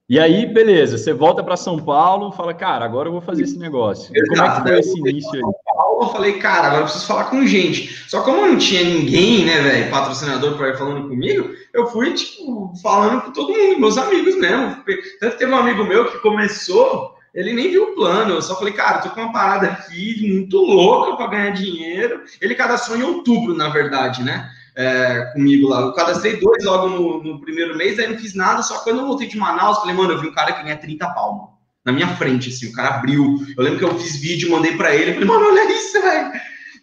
E 0.08 0.20
aí, 0.20 0.46
beleza, 0.46 0.98
você 0.98 1.12
volta 1.12 1.44
para 1.44 1.58
São 1.58 1.80
Paulo, 1.80 2.32
fala, 2.34 2.54
cara, 2.54 2.86
agora 2.86 3.08
eu 3.08 3.14
vou 3.14 3.22
fazer 3.22 3.44
esse 3.44 3.58
negócio. 3.58 4.12
Exato, 4.16 4.30
como 4.36 4.44
é 4.44 4.56
que 4.56 4.62
foi 4.62 4.80
esse 4.80 5.00
início 5.00 5.34
aí? 5.34 5.42
Paulo, 5.74 6.04
eu 6.04 6.10
falei, 6.10 6.34
cara, 6.34 6.68
agora 6.68 6.82
eu 6.82 6.84
preciso 6.84 7.08
falar 7.08 7.24
com 7.26 7.48
gente. 7.48 7.88
Só 8.08 8.22
como 8.22 8.46
não 8.46 8.58
tinha 8.58 8.84
ninguém, 8.84 9.46
né, 9.46 9.60
velho, 9.62 9.90
patrocinador 9.90 10.56
para 10.56 10.70
ir 10.70 10.78
falando 10.78 11.08
comigo, 11.08 11.56
eu 11.74 11.88
fui, 11.88 12.14
tipo, 12.14 12.74
falando 12.84 13.22
com 13.22 13.32
todo 13.32 13.54
mundo, 13.54 13.80
meus 13.80 13.98
amigos 13.98 14.36
mesmo. 14.36 14.84
Tanto 15.20 15.32
que 15.32 15.40
teve 15.40 15.52
um 15.52 15.58
amigo 15.58 15.84
meu 15.86 16.12
que 16.12 16.20
começou, 16.20 17.16
ele 17.34 17.54
nem 17.54 17.72
viu 17.72 17.92
o 17.92 17.96
plano, 17.96 18.34
eu 18.34 18.42
só 18.42 18.56
falei, 18.56 18.74
cara, 18.74 19.00
tô 19.00 19.10
com 19.12 19.22
uma 19.22 19.32
parada 19.32 19.68
aqui 19.68 20.30
muito 20.30 20.58
louca 20.58 21.16
para 21.16 21.28
ganhar 21.28 21.52
dinheiro. 21.52 22.22
Ele 22.42 22.54
cadastrou 22.54 22.98
em 22.98 23.04
outubro, 23.04 23.56
na 23.56 23.70
verdade, 23.70 24.22
né? 24.24 24.52
É, 24.76 25.32
comigo 25.34 25.70
lá. 25.70 25.82
Eu 25.82 25.94
cadastrei 25.94 26.38
dois 26.38 26.64
logo 26.64 26.90
no, 26.90 27.24
no, 27.24 27.42
primeiro 27.42 27.78
mês, 27.78 28.00
aí 28.00 28.08
não 28.08 28.18
fiz 28.18 28.34
nada, 28.34 28.64
só 28.64 28.78
que 28.78 28.86
quando 28.86 29.00
eu 29.00 29.08
voltei 29.08 29.28
de 29.28 29.38
Manaus, 29.38 29.80
falei, 29.80 29.96
mano, 29.96 30.14
eu 30.14 30.20
vi 30.20 30.28
um 30.28 30.34
cara 30.34 30.54
que 30.54 30.64
ganha 30.64 30.78
30 30.78 31.10
palmas. 31.10 31.50
Na 31.84 31.92
minha 31.92 32.08
frente, 32.16 32.50
assim, 32.50 32.68
o 32.68 32.74
cara 32.74 32.96
abriu. 32.96 33.38
Eu 33.58 33.64
lembro 33.64 33.80
que 33.80 33.86
eu 33.86 33.98
fiz 33.98 34.18
vídeo, 34.18 34.52
mandei 34.52 34.78
para 34.78 34.96
ele, 34.96 35.14
falei, 35.14 35.28
mano, 35.28 35.46
olha 35.48 35.72
isso, 35.72 36.00
velho. 36.00 36.32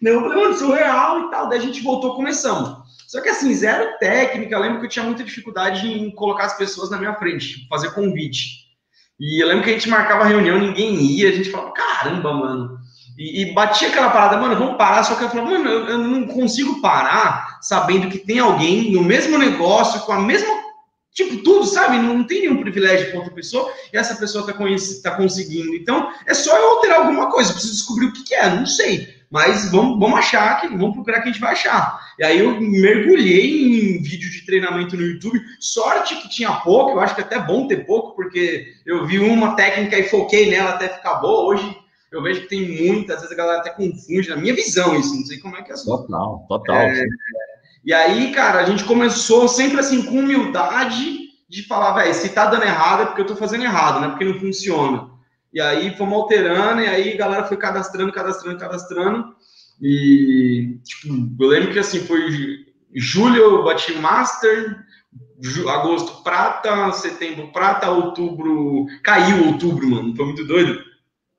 Eu 0.03 0.21
falei, 0.21 0.43
mano, 0.43 0.55
surreal 0.57 1.27
e 1.27 1.31
tal. 1.31 1.49
Daí 1.49 1.59
a 1.59 1.63
gente 1.63 1.83
voltou, 1.83 2.15
começamos. 2.15 2.77
Só 3.07 3.21
que 3.21 3.29
assim, 3.29 3.55
zero 3.55 3.97
técnica. 3.99 4.55
Eu 4.55 4.61
lembro 4.61 4.81
que 4.81 4.87
eu 4.87 4.91
tinha 4.91 5.05
muita 5.05 5.25
dificuldade 5.25 5.87
em 5.87 6.11
colocar 6.11 6.45
as 6.45 6.57
pessoas 6.57 6.91
na 6.91 6.99
minha 6.99 7.15
frente, 7.15 7.55
tipo, 7.55 7.69
fazer 7.69 7.93
convite. 7.93 8.69
E 9.19 9.43
eu 9.43 9.49
lembro 9.49 9.65
que 9.65 9.71
a 9.71 9.73
gente 9.73 9.89
marcava 9.89 10.25
reunião, 10.25 10.59
ninguém 10.59 10.95
ia, 10.95 11.29
a 11.29 11.33
gente 11.33 11.51
falava, 11.51 11.73
caramba, 11.73 12.33
mano. 12.33 12.78
E, 13.19 13.43
e 13.43 13.53
batia 13.53 13.89
aquela 13.89 14.11
parada, 14.11 14.37
mano, 14.37 14.57
vamos 14.57 14.77
parar. 14.77 15.03
Só 15.03 15.17
que 15.17 15.25
eu 15.25 15.29
falava, 15.29 15.51
mano, 15.51 15.69
eu, 15.69 15.87
eu 15.89 15.99
não 15.99 16.27
consigo 16.29 16.81
parar 16.81 17.59
sabendo 17.61 18.09
que 18.09 18.19
tem 18.19 18.39
alguém 18.39 18.93
no 18.93 19.03
mesmo 19.03 19.37
negócio, 19.37 20.01
com 20.03 20.13
a 20.13 20.21
mesma 20.21 20.69
Tipo, 21.19 21.39
tudo, 21.39 21.67
sabe? 21.67 21.99
Não 21.99 22.23
tem 22.23 22.43
nenhum 22.43 22.61
privilégio 22.61 23.09
para 23.09 23.19
outra 23.19 23.35
pessoa 23.35 23.73
e 23.93 23.97
essa 23.97 24.15
pessoa 24.15 24.49
está 24.49 25.11
tá 25.11 25.17
conseguindo. 25.17 25.75
Então, 25.75 26.13
é 26.25 26.33
só 26.33 26.57
eu 26.57 26.77
alterar 26.77 27.01
alguma 27.01 27.29
coisa. 27.29 27.53
Preciso 27.53 27.75
descobrir 27.75 28.07
o 28.07 28.13
que, 28.13 28.23
que 28.23 28.35
é, 28.37 28.49
não 28.49 28.65
sei. 28.65 29.19
Mas 29.29 29.69
vamos, 29.73 29.99
vamos 29.99 30.17
achar, 30.17 30.61
que, 30.61 30.69
vamos 30.69 30.95
procurar 30.95 31.21
que 31.21 31.29
a 31.29 31.33
gente 31.33 31.41
vai 31.41 31.55
achar. 31.55 32.01
E 32.21 32.25
aí 32.25 32.39
eu 32.39 32.61
mergulhei 32.61 33.97
em 33.97 34.01
vídeo 34.01 34.31
de 34.31 34.47
treinamento 34.47 34.97
no 34.97 35.03
YouTube. 35.03 35.43
Sorte 35.59 36.15
que 36.23 36.29
tinha 36.29 36.53
pouco, 36.53 36.93
eu 36.93 37.01
acho 37.01 37.17
que 37.17 37.21
é 37.21 37.25
até 37.25 37.41
bom 37.41 37.67
ter 37.67 37.85
pouco, 37.85 38.15
porque 38.15 38.75
eu 38.87 39.05
vi 39.05 39.19
uma 39.19 39.57
técnica 39.57 39.99
e 39.99 40.09
foquei 40.09 40.49
nela 40.49 40.71
até 40.71 40.89
ficar 40.89 41.15
boa. 41.15 41.53
Hoje 41.53 41.77
eu 42.11 42.23
vejo 42.23 42.43
que 42.43 42.49
tem 42.49 42.87
muitas, 42.87 43.17
às 43.17 43.23
vezes 43.23 43.35
a 43.35 43.39
galera 43.39 43.61
até 43.61 43.71
confunde, 43.71 44.31
na 44.31 44.37
minha 44.37 44.55
visão, 44.55 44.99
isso, 44.99 45.15
não 45.15 45.27
sei 45.27 45.39
como 45.39 45.57
é 45.57 45.63
que 45.63 45.73
é. 45.73 45.75
Total, 45.75 46.45
total. 46.49 46.77
É, 46.77 47.05
E 47.85 47.93
aí, 47.93 48.33
cara, 48.33 48.61
a 48.61 48.65
gente 48.65 48.85
começou 48.85 49.47
sempre 49.49 49.81
assim, 49.81 50.03
com 50.03 50.19
humildade, 50.19 51.29
de 51.49 51.63
falar, 51.67 51.95
velho, 51.95 52.15
se 52.15 52.29
tá 52.31 52.47
dando 52.47 52.65
errado 52.65 53.03
é 53.03 53.07
porque 53.07 53.23
eu 53.23 53.27
tô 53.27 53.37
fazendo 53.37 53.65
errado, 53.65 54.01
né? 54.01 54.09
Porque 54.09 54.25
não 54.25 54.39
funciona. 54.39 55.11
E 55.53 55.61
aí 55.61 55.97
fomos 55.97 56.15
alterando, 56.15 56.83
e 56.83 56.87
aí 56.87 57.15
a 57.15 57.17
galera 57.17 57.45
foi 57.45 57.57
cadastrando, 57.57 58.13
cadastrando, 58.13 58.59
cadastrando. 58.59 59.35
E, 59.81 60.79
tipo, 60.85 61.43
eu 61.43 61.49
lembro 61.49 61.73
que 61.73 61.79
assim, 61.79 62.01
foi 62.01 62.67
julho 62.95 63.37
eu 63.37 63.65
bati 63.65 63.95
Master, 63.95 64.85
agosto 65.69 66.23
prata, 66.23 66.93
setembro 66.93 67.51
prata, 67.53 67.91
outubro. 67.91 68.87
Caiu 69.03 69.47
outubro, 69.47 69.89
mano. 69.89 70.15
Foi 70.15 70.27
muito 70.27 70.45
doido. 70.45 70.88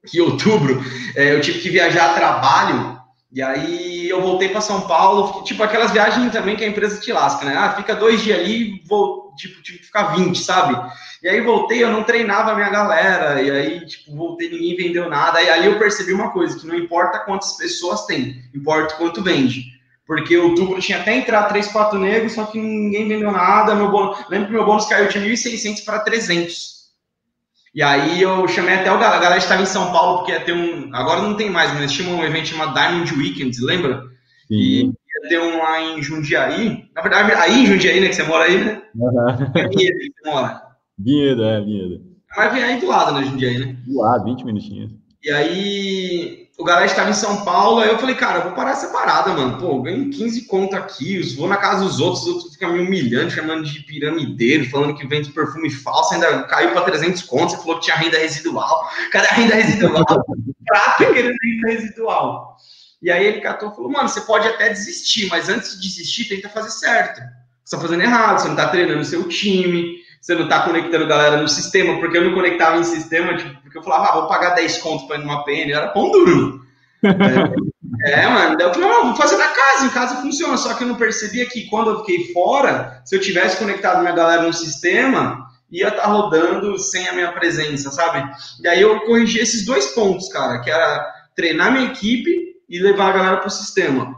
Que 0.07 0.21
outubro 0.21 0.81
é, 1.15 1.33
eu 1.33 1.41
tive 1.41 1.59
que 1.59 1.69
viajar 1.69 2.11
a 2.11 2.13
trabalho. 2.13 2.99
E 3.31 3.43
aí 3.43 4.09
eu 4.09 4.21
voltei 4.21 4.49
para 4.49 4.61
São 4.61 4.81
Paulo, 4.81 5.43
tipo 5.43 5.61
aquelas 5.61 5.91
viagens 5.91 6.31
também 6.31 6.55
que 6.55 6.63
a 6.63 6.67
empresa 6.67 6.99
te 6.99 7.11
lasca, 7.13 7.45
né? 7.45 7.55
Ah, 7.55 7.73
fica 7.75 7.95
dois 7.95 8.23
dias 8.23 8.39
ali, 8.39 8.81
vou, 8.87 9.33
tipo, 9.35 9.61
tive 9.61 9.77
que 9.77 9.85
ficar 9.85 10.15
20, 10.15 10.39
sabe? 10.39 10.75
E 11.21 11.27
aí 11.27 11.39
voltei, 11.41 11.83
eu 11.83 11.91
não 11.91 12.03
treinava 12.03 12.51
a 12.51 12.55
minha 12.55 12.69
galera, 12.69 13.39
e 13.41 13.51
aí, 13.51 13.85
tipo, 13.85 14.15
voltei, 14.15 14.49
ninguém 14.49 14.75
vendeu 14.75 15.09
nada. 15.09 15.41
E 15.41 15.49
aí 15.49 15.65
eu 15.67 15.77
percebi 15.77 16.11
uma 16.11 16.31
coisa, 16.31 16.57
que 16.57 16.65
não 16.65 16.75
importa 16.75 17.19
quantas 17.19 17.55
pessoas 17.55 18.05
tem, 18.05 18.41
importa 18.55 18.95
quanto 18.95 19.21
vende. 19.21 19.63
Porque 20.07 20.35
outubro 20.35 20.81
tinha 20.81 20.99
até 20.99 21.15
entrar 21.15 21.43
3, 21.43 21.67
4 21.67 21.99
negros, 21.99 22.33
só 22.33 22.45
que 22.45 22.57
ninguém 22.57 23.07
vendeu 23.07 23.31
nada. 23.31 23.75
Meu 23.75 23.91
bônus, 23.91 24.17
lembro 24.27 24.47
que 24.47 24.53
meu 24.53 24.65
bônus 24.65 24.87
caiu 24.87 25.07
de 25.07 25.19
1.600 25.19 25.85
para 25.85 25.99
300. 25.99 26.78
E 27.73 27.83
aí 27.83 28.21
eu 28.21 28.47
chamei 28.47 28.75
até 28.75 28.91
o 28.91 28.97
galera, 28.97 29.17
a 29.17 29.19
galera 29.19 29.37
estava 29.37 29.61
em 29.61 29.65
São 29.65 29.91
Paulo, 29.91 30.17
porque 30.17 30.31
ia 30.31 30.39
ter 30.39 30.53
um. 30.53 30.93
Agora 30.93 31.21
não 31.21 31.35
tem 31.35 31.49
mais, 31.49 31.73
mas 31.73 31.91
tinha 31.91 32.09
um 32.09 32.23
evento 32.23 32.47
chamado 32.47 32.73
Diamond 32.73 33.13
Weekends, 33.13 33.61
lembra? 33.61 34.01
Sim. 34.47 34.55
E 34.55 34.85
ia 34.85 35.29
ter 35.29 35.39
um 35.39 35.57
lá 35.59 35.81
em 35.81 36.01
Jundiaí. 36.01 36.89
Na 36.95 37.01
verdade, 37.01 37.31
aí 37.33 37.61
em 37.61 37.65
Jundiaí, 37.65 37.99
né? 37.99 38.07
Que 38.07 38.15
você 38.15 38.23
mora 38.23 38.45
aí, 38.45 38.63
né? 38.63 38.81
Uhum. 38.95 39.51
É 39.55 39.67
Vinhedo 39.67 39.99
que 39.99 40.11
você 40.23 40.29
mora. 40.29 40.61
Vinhedo, 40.97 41.43
é, 41.43 41.61
Vinhedo. 41.61 42.09
Mas 42.35 42.53
vem 42.53 42.63
aí 42.63 42.79
do 42.79 42.87
lado, 42.87 43.13
né, 43.13 43.23
Jundiaí, 43.23 43.57
né? 43.57 43.77
Do 43.85 43.99
lado, 43.99 44.25
20 44.25 44.45
minutinhos. 44.45 44.91
E 45.23 45.31
aí 45.31 46.48
o 46.59 46.63
galera 46.65 46.85
estava 46.85 47.09
em 47.09 47.13
São 47.13 47.45
Paulo, 47.45 47.79
aí 47.79 47.87
eu 47.87 47.97
falei, 47.97 48.15
cara, 48.15 48.39
eu 48.39 48.43
vou 48.43 48.51
parar 48.51 48.71
essa 48.71 48.89
parada, 48.89 49.31
mano. 49.31 49.57
Pô, 49.57 49.81
ganho 49.81 50.09
15 50.09 50.41
conto 50.41 50.75
aqui, 50.75 51.17
vou 51.37 51.47
na 51.47 51.55
casa 51.55 51.85
dos 51.85 52.01
outros, 52.01 52.23
os 52.23 52.33
outros 52.33 52.53
ficam 52.53 52.73
me 52.73 52.81
humilhando, 52.81 53.31
chamando 53.31 53.63
de 53.63 53.79
piramideiro, 53.79 54.69
falando 54.69 54.93
que 54.93 55.07
vende 55.07 55.31
perfume 55.31 55.69
falso, 55.69 56.13
ainda 56.13 56.43
caiu 56.43 56.71
para 56.71 56.81
300 56.81 57.21
contos, 57.23 57.55
você 57.55 57.61
falou 57.61 57.79
que 57.79 57.85
tinha 57.85 57.95
renda 57.95 58.17
residual. 58.17 58.89
Cadê 59.09 59.27
a 59.29 59.33
renda 59.35 59.55
residual? 59.55 60.03
Prata 60.67 61.05
querendo 61.13 61.37
renda 61.41 61.69
residual. 61.69 62.57
E 63.01 63.09
aí 63.09 63.25
ele 63.25 63.39
catou 63.39 63.71
e 63.71 63.75
falou, 63.75 63.89
mano, 63.89 64.09
você 64.09 64.19
pode 64.19 64.45
até 64.45 64.67
desistir, 64.67 65.29
mas 65.29 65.47
antes 65.47 65.79
de 65.79 65.87
desistir, 65.87 66.25
tenta 66.25 66.49
fazer 66.49 66.71
certo. 66.71 67.21
Você 67.63 67.77
tá 67.77 67.81
fazendo 67.81 68.03
errado, 68.03 68.41
você 68.41 68.49
não 68.49 68.55
tá 68.57 68.67
treinando 68.67 68.99
o 68.99 69.05
seu 69.05 69.25
time, 69.29 69.95
você 70.19 70.35
não 70.35 70.49
tá 70.49 70.63
conectando 70.63 71.07
galera 71.07 71.41
no 71.41 71.47
sistema, 71.47 71.97
porque 72.01 72.17
eu 72.17 72.25
não 72.25 72.33
conectava 72.33 72.77
em 72.77 72.83
sistema, 72.83 73.37
tipo, 73.37 73.58
porque 73.69 73.77
eu 73.77 73.83
falava, 73.83 74.09
ah, 74.09 74.19
vou 74.21 74.27
pagar 74.27 74.55
10 74.55 74.79
contos 74.79 75.07
para 75.07 75.17
ir 75.17 75.19
numa 75.19 75.43
PN, 75.43 75.71
era 75.71 75.89
pão 75.89 76.11
duro. 76.11 76.61
é, 77.03 78.11
é, 78.11 78.27
mano, 78.27 78.57
daí 78.57 78.67
eu 78.67 78.73
falei, 78.73 78.89
não, 78.89 79.05
vou 79.05 79.15
fazer 79.15 79.37
na 79.37 79.47
casa, 79.47 79.85
em 79.85 79.89
casa 79.89 80.21
funciona, 80.21 80.57
só 80.57 80.73
que 80.73 80.83
eu 80.83 80.87
não 80.87 80.95
percebia 80.95 81.45
que 81.45 81.69
quando 81.69 81.91
eu 81.91 81.99
fiquei 81.99 82.33
fora, 82.33 83.01
se 83.05 83.15
eu 83.15 83.21
tivesse 83.21 83.57
conectado 83.57 84.01
minha 84.01 84.15
galera 84.15 84.41
no 84.41 84.51
sistema, 84.51 85.47
ia 85.71 85.89
estar 85.89 86.01
tá 86.01 86.07
rodando 86.07 86.79
sem 86.79 87.07
a 87.07 87.13
minha 87.13 87.31
presença, 87.31 87.91
sabe? 87.91 88.27
E 88.61 88.67
aí 88.67 88.81
eu 88.81 88.99
corrigi 89.01 89.39
esses 89.39 89.65
dois 89.65 89.87
pontos, 89.93 90.27
cara, 90.29 90.59
que 90.61 90.71
era 90.71 91.13
treinar 91.35 91.71
minha 91.71 91.91
equipe 91.91 92.55
e 92.67 92.79
levar 92.79 93.09
a 93.09 93.17
galera 93.17 93.37
pro 93.37 93.51
sistema. 93.51 94.15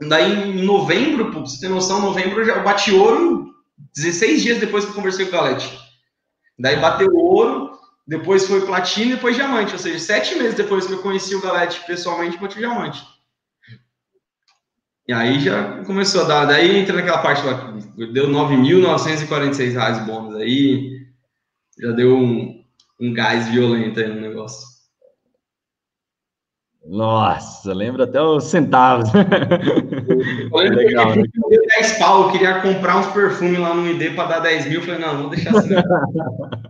Daí 0.00 0.50
em 0.50 0.64
novembro, 0.64 1.30
pra 1.30 1.40
você 1.40 1.60
ter 1.60 1.68
noção, 1.68 1.98
em 2.00 2.02
novembro 2.02 2.40
eu 2.40 2.46
já 2.46 2.58
bati 2.58 2.92
ouro 2.92 3.48
16 3.96 4.42
dias 4.42 4.58
depois 4.58 4.84
que 4.84 4.90
eu 4.90 4.94
conversei 4.94 5.26
com 5.26 5.36
o 5.36 5.40
Galete. 5.40 5.78
Daí 6.58 6.76
bateu 6.76 7.14
ouro, 7.14 7.67
depois 8.08 8.46
foi 8.46 8.64
platina 8.64 9.12
e 9.12 9.14
depois 9.16 9.36
diamante. 9.36 9.74
Ou 9.74 9.78
seja, 9.78 9.98
sete 9.98 10.34
meses 10.36 10.54
depois 10.54 10.86
que 10.86 10.94
eu 10.94 11.02
conheci 11.02 11.34
o 11.34 11.42
Galete 11.42 11.84
pessoalmente, 11.86 12.38
bati 12.38 12.56
o 12.56 12.58
diamante. 12.58 13.06
E 15.06 15.12
aí 15.12 15.38
já 15.38 15.84
começou 15.84 16.22
a 16.22 16.24
dar. 16.24 16.44
Daí 16.46 16.78
entra 16.78 16.96
naquela 16.96 17.18
parte 17.18 17.44
lá, 17.44 17.76
deu 18.12 18.28
9.946 18.28 19.72
reais 19.72 20.06
bônus. 20.06 20.36
Aí 20.36 21.06
já 21.78 21.92
deu 21.92 22.16
um, 22.16 22.64
um 22.98 23.12
gás 23.12 23.48
violento 23.48 24.00
aí 24.00 24.08
no 24.08 24.20
negócio. 24.20 24.66
Nossa, 26.86 27.74
lembra 27.74 28.04
até 28.04 28.22
os 28.22 28.44
centavos. 28.44 29.10
Eu 30.20 30.74
Legal. 30.74 31.16
Né? 31.16 31.24
Eu 31.50 31.62
10 31.80 31.98
pau, 31.98 32.24
eu 32.24 32.30
queria 32.30 32.60
comprar 32.60 32.98
uns 32.98 33.06
perfumes 33.08 33.58
lá 33.58 33.74
no 33.74 33.88
ID 33.88 34.14
para 34.14 34.28
dar 34.28 34.38
10 34.40 34.66
mil. 34.66 34.80
Eu 34.80 34.86
falei, 34.86 35.00
não, 35.00 35.22
vou 35.22 35.30
deixar 35.30 35.56
assim. 35.56 35.74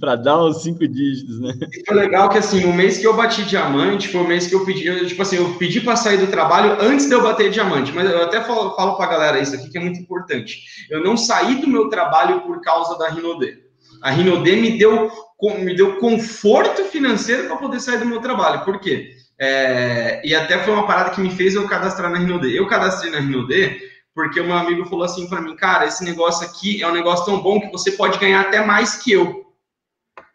para 0.00 0.16
dar 0.16 0.44
uns 0.44 0.62
5 0.62 0.86
dígitos, 0.88 1.40
né? 1.40 1.52
E 1.72 1.84
foi 1.86 1.96
legal 1.96 2.28
que, 2.28 2.38
assim, 2.38 2.66
no 2.66 2.72
mês 2.72 2.98
que 2.98 3.06
eu 3.06 3.16
bati 3.16 3.44
diamante, 3.44 4.08
foi 4.08 4.20
o 4.20 4.26
mês 4.26 4.46
que 4.46 4.54
eu 4.54 4.64
pedi, 4.64 4.86
eu, 4.86 5.06
tipo 5.06 5.22
assim, 5.22 5.36
eu 5.36 5.54
pedi 5.54 5.80
para 5.80 5.96
sair 5.96 6.18
do 6.18 6.26
trabalho 6.26 6.76
antes 6.80 7.06
de 7.06 7.14
eu 7.14 7.22
bater 7.22 7.50
diamante. 7.50 7.92
Mas 7.92 8.10
eu 8.10 8.22
até 8.22 8.40
falo, 8.40 8.74
falo 8.74 8.96
para 8.96 9.06
a 9.06 9.10
galera 9.10 9.40
isso 9.40 9.54
aqui 9.54 9.70
que 9.70 9.78
é 9.78 9.80
muito 9.80 10.00
importante. 10.00 10.62
Eu 10.90 11.02
não 11.02 11.16
saí 11.16 11.60
do 11.60 11.68
meu 11.68 11.88
trabalho 11.88 12.40
por 12.42 12.60
causa 12.60 12.98
da 12.98 13.08
Rinode. 13.08 13.58
A 14.02 14.10
Rinode 14.10 14.56
me 14.56 14.78
deu 14.78 15.10
me 15.58 15.74
deu 15.74 15.96
conforto 15.96 16.84
financeiro 16.84 17.46
para 17.46 17.56
poder 17.56 17.80
sair 17.80 17.98
do 17.98 18.04
meu 18.04 18.20
trabalho. 18.20 18.64
Por 18.64 18.78
quê? 18.78 19.12
É, 19.40 20.20
e 20.22 20.34
até 20.34 20.62
foi 20.62 20.74
uma 20.74 20.86
parada 20.86 21.10
que 21.10 21.20
me 21.20 21.30
fez 21.30 21.54
eu 21.54 21.66
cadastrar 21.66 22.10
na 22.10 22.18
Rinode. 22.18 22.54
Eu 22.54 22.66
cadastrei 22.66 23.10
na 23.10 23.20
Rinode 23.20 23.90
porque 24.14 24.40
o 24.40 24.44
meu 24.44 24.56
amigo 24.56 24.84
falou 24.84 25.04
assim 25.04 25.26
para 25.28 25.40
mim, 25.40 25.56
cara, 25.56 25.86
esse 25.86 26.04
negócio 26.04 26.46
aqui 26.46 26.82
é 26.82 26.88
um 26.88 26.92
negócio 26.92 27.24
tão 27.24 27.40
bom 27.40 27.60
que 27.60 27.70
você 27.70 27.92
pode 27.92 28.18
ganhar 28.18 28.42
até 28.42 28.64
mais 28.64 28.96
que 28.96 29.12
eu. 29.12 29.46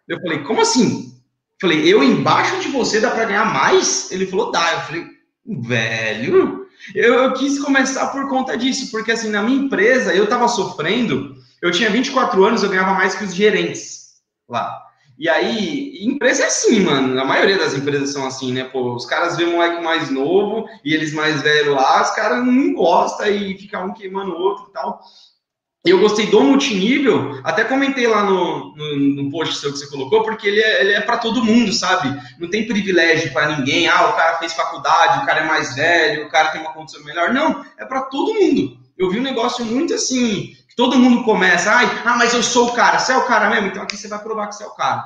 Eu 0.08 0.20
falei, 0.22 0.44
como 0.44 0.62
assim? 0.62 1.14
Eu 1.62 1.70
falei, 1.70 1.94
eu 1.94 2.04
embaixo 2.04 2.60
de 2.62 2.70
você 2.70 3.00
dá 3.00 3.12
para 3.12 3.26
ganhar 3.26 3.46
mais? 3.54 4.12
Ele 4.12 4.26
falou, 4.26 4.52
dá. 4.52 4.74
Eu 4.74 4.80
falei, 4.82 5.06
velho, 5.46 6.68
eu, 6.94 7.14
eu, 7.14 7.34
quis 7.34 7.60
começar 7.60 8.08
por 8.08 8.28
conta 8.30 8.58
disso, 8.58 8.92
porque 8.92 9.12
assim, 9.12 9.30
na 9.30 9.44
minha 9.44 9.64
empresa, 9.66 10.14
eu 10.14 10.28
tava 10.28 10.48
sofrendo, 10.48 11.36
eu 11.62 11.72
tinha 11.72 11.90
24 11.90 12.44
anos, 12.44 12.64
eu 12.64 12.70
ganhava 12.70 12.94
mais 12.94 13.16
que 13.16 13.24
os 13.24 13.34
gerentes 13.34 14.16
lá. 14.48 14.85
E 15.18 15.30
aí, 15.30 16.04
empresa 16.04 16.44
é 16.44 16.48
assim, 16.48 16.82
mano. 16.82 17.20
A 17.20 17.24
maioria 17.24 17.58
das 17.58 17.74
empresas 17.74 18.12
são 18.12 18.26
assim, 18.26 18.52
né? 18.52 18.66
Pô, 18.66 18.94
os 18.96 19.06
caras 19.06 19.38
vêem 19.38 19.50
um 19.50 19.54
moleque 19.54 19.82
mais 19.82 20.10
novo 20.10 20.68
e 20.84 20.94
eles 20.94 21.14
mais 21.14 21.42
velhos 21.42 21.74
lá, 21.74 22.02
os 22.02 22.12
caras 22.12 22.46
não 22.46 22.74
gostam 22.74 23.28
e 23.28 23.58
fica 23.58 23.80
um 23.80 23.94
queimando 23.94 24.34
o 24.34 24.38
outro 24.38 24.68
e 24.70 24.74
tal. 24.74 25.00
Eu 25.86 26.00
gostei 26.00 26.26
do 26.26 26.42
multinível, 26.42 27.40
até 27.44 27.64
comentei 27.64 28.08
lá 28.08 28.24
no, 28.24 28.76
no, 28.76 28.96
no 28.96 29.30
post 29.30 29.56
seu 29.56 29.72
que 29.72 29.78
você 29.78 29.88
colocou, 29.88 30.24
porque 30.24 30.48
ele 30.48 30.60
é, 30.60 30.82
ele 30.82 30.94
é 30.94 31.02
para 31.02 31.20
todo 31.20 31.44
mundo, 31.44 31.72
sabe? 31.72 32.20
Não 32.40 32.50
tem 32.50 32.66
privilégio 32.66 33.32
para 33.32 33.56
ninguém. 33.56 33.88
Ah, 33.88 34.10
o 34.10 34.14
cara 34.14 34.40
fez 34.40 34.54
faculdade, 34.54 35.22
o 35.22 35.26
cara 35.28 35.42
é 35.42 35.48
mais 35.48 35.76
velho, 35.76 36.26
o 36.26 36.30
cara 36.30 36.50
tem 36.50 36.60
uma 36.60 36.74
condição 36.74 37.04
melhor. 37.04 37.32
Não, 37.32 37.64
é 37.78 37.86
para 37.86 38.02
todo 38.02 38.34
mundo. 38.34 38.80
Eu 38.98 39.12
vi 39.12 39.20
um 39.20 39.24
negócio 39.24 39.64
muito 39.64 39.94
assim, 39.94 40.56
Todo 40.76 41.00
mundo 41.00 41.24
começa, 41.24 41.72
Ai, 41.72 41.86
ah, 42.06 42.18
mas 42.18 42.34
eu 42.34 42.44
sou 42.44 42.68
o 42.68 42.74
cara. 42.74 43.00
Você 43.00 43.14
é 43.14 43.18
o 43.18 43.26
cara 43.26 43.50
mesmo? 43.50 43.68
Então 43.68 43.84
aqui 43.84 43.96
você 43.96 44.08
vai 44.08 44.20
provar 44.20 44.48
que 44.48 44.56
você 44.56 44.64
é 44.64 44.68
o 44.68 44.76
cara. 44.76 45.04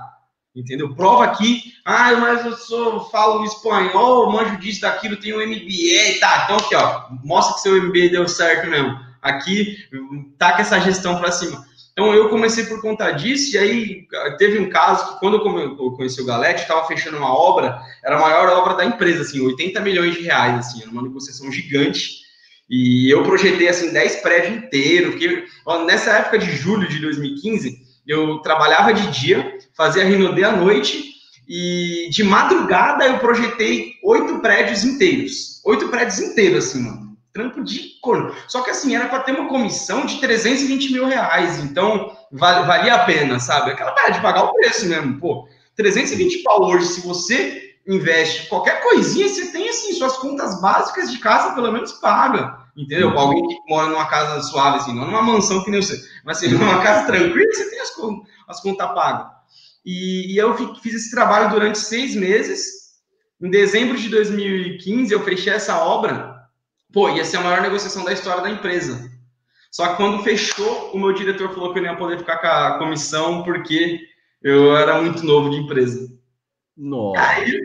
Entendeu? 0.56 0.96
Prova 0.96 1.26
aqui, 1.26 1.74
ah, 1.86 2.12
mas 2.16 2.44
eu 2.44 2.58
sou, 2.58 3.10
falo 3.12 3.46
espanhol, 3.46 4.32
manjo 4.32 4.58
disso, 4.58 4.82
daquilo, 4.82 5.16
tenho 5.16 5.38
MBA, 5.38 6.20
tá. 6.20 6.44
Então 6.44 6.58
aqui, 6.58 6.76
ó, 6.76 7.04
mostra 7.24 7.56
que 7.56 7.62
seu 7.62 7.84
MBA 7.84 8.10
deu 8.10 8.28
certo 8.28 8.68
mesmo. 8.68 9.00
Aqui, 9.22 9.78
com 9.92 10.34
essa 10.38 10.80
gestão 10.80 11.20
para 11.20 11.32
cima. 11.32 11.64
Então 11.92 12.14
eu 12.14 12.30
comecei 12.30 12.66
por 12.66 12.82
conta 12.82 13.12
disso, 13.12 13.56
e 13.56 13.58
aí 13.60 14.08
teve 14.38 14.58
um 14.58 14.70
caso 14.70 15.14
que 15.14 15.20
quando 15.20 15.36
eu 15.36 15.92
conheci 15.92 16.22
o 16.22 16.26
Galete, 16.26 16.62
estava 16.62 16.88
fechando 16.88 17.18
uma 17.18 17.34
obra, 17.34 17.80
era 18.04 18.16
a 18.18 18.22
maior 18.22 18.48
obra 18.58 18.74
da 18.74 18.86
empresa, 18.86 19.22
assim, 19.22 19.42
80 19.42 19.82
milhões 19.82 20.16
de 20.16 20.22
reais, 20.22 20.60
assim, 20.60 20.82
era 20.82 20.90
uma 20.90 21.02
negociação 21.02 21.52
gigante. 21.52 22.29
E 22.70 23.10
eu 23.10 23.24
projetei 23.24 23.68
assim 23.68 23.92
10 23.92 24.18
prédios 24.18 24.58
inteiros, 24.58 25.12
porque 25.12 25.46
ó, 25.66 25.86
nessa 25.86 26.12
época 26.12 26.38
de 26.38 26.52
julho 26.56 26.88
de 26.88 27.00
2015, 27.00 27.80
eu 28.08 28.40
trabalhava 28.40 28.94
de 28.94 29.08
dia, 29.20 29.58
fazia 29.76 30.04
Rinode 30.04 30.44
à 30.44 30.52
noite 30.52 31.14
e 31.48 32.10
de 32.12 32.24
madrugada 32.24 33.06
eu 33.06 33.18
projetei 33.18 33.96
oito 34.04 34.40
prédios 34.40 34.84
inteiros. 34.84 35.62
Oito 35.66 35.88
prédios 35.90 36.20
inteiros, 36.20 36.66
assim, 36.66 36.84
mano. 36.84 37.18
Trampo 37.34 37.64
de 37.64 38.00
corno. 38.02 38.34
Só 38.48 38.62
que 38.62 38.70
assim, 38.70 38.96
era 38.96 39.08
para 39.08 39.20
ter 39.20 39.32
uma 39.32 39.50
comissão 39.50 40.06
de 40.06 40.20
320 40.20 40.94
mil 40.94 41.06
reais. 41.08 41.58
Então, 41.60 42.16
valia 42.32 42.96
a 42.96 43.06
pena, 43.06 43.40
sabe? 43.40 43.72
Aquela 43.72 43.92
parte 43.92 44.16
de 44.16 44.22
pagar 44.22 44.44
o 44.44 44.54
preço 44.54 44.88
mesmo. 44.88 45.20
Pô, 45.20 45.48
320 45.76 46.44
pau 46.44 46.66
hoje, 46.66 46.86
se 46.86 47.02
você 47.02 47.76
investe 47.88 48.48
qualquer 48.48 48.84
coisinha, 48.84 49.28
você 49.28 49.52
tem 49.52 49.70
assim, 49.70 49.94
suas 49.94 50.18
contas 50.18 50.62
básicas 50.62 51.12
de 51.12 51.18
casa 51.18 51.56
pelo 51.56 51.72
menos 51.72 51.94
paga. 51.94 52.59
Entendeu? 52.80 53.10
Uhum. 53.10 53.20
Alguém 53.20 53.48
que 53.48 53.58
mora 53.68 53.90
numa 53.90 54.08
casa 54.08 54.42
suave, 54.44 54.78
assim, 54.78 54.96
não 54.96 55.06
numa 55.06 55.22
mansão 55.22 55.64
que 55.64 55.72
nem 55.72 55.82
você, 55.82 56.00
mas 56.24 56.38
assim, 56.38 56.48
numa 56.50 56.82
casa 56.82 57.08
tranquila, 57.08 57.52
você 57.52 57.70
tem 57.70 57.80
as, 57.80 57.92
as 58.48 58.62
contas 58.62 58.94
pagas. 58.94 59.28
E, 59.86 60.34
e, 60.34 60.38
eu 60.38 60.56
fiz 60.76 60.94
esse 60.94 61.12
trabalho 61.12 61.50
durante 61.50 61.78
seis 61.78 62.16
meses. 62.16 62.80
Em 63.42 63.50
dezembro 63.50 63.98
de 63.98 64.10
2015, 64.10 65.14
eu 65.14 65.24
fechei 65.24 65.54
essa 65.54 65.78
obra 65.84 66.40
pô, 66.92 67.10
ia 67.10 67.24
ser 67.24 67.38
a 67.38 67.42
maior 67.42 67.62
negociação 67.62 68.04
da 68.04 68.14
história 68.14 68.42
da 68.42 68.50
empresa. 68.50 69.10
Só 69.72 69.88
que 69.90 69.98
quando 69.98 70.24
fechou, 70.24 70.92
o 70.94 71.00
meu 71.00 71.14
diretor 71.14 71.54
falou 71.54 71.72
que 71.72 71.80
eu 71.80 71.84
não 71.84 71.92
ia 71.92 71.98
poder 71.98 72.18
ficar 72.18 72.38
com 72.40 72.48
a 72.48 72.78
comissão 72.80 73.44
porque 73.44 74.00
eu 74.42 74.76
era 74.76 75.02
muito 75.02 75.24
novo 75.24 75.50
de 75.50 75.58
empresa. 75.58 76.10
Nossa. 76.76 77.22
Aí, 77.22 77.60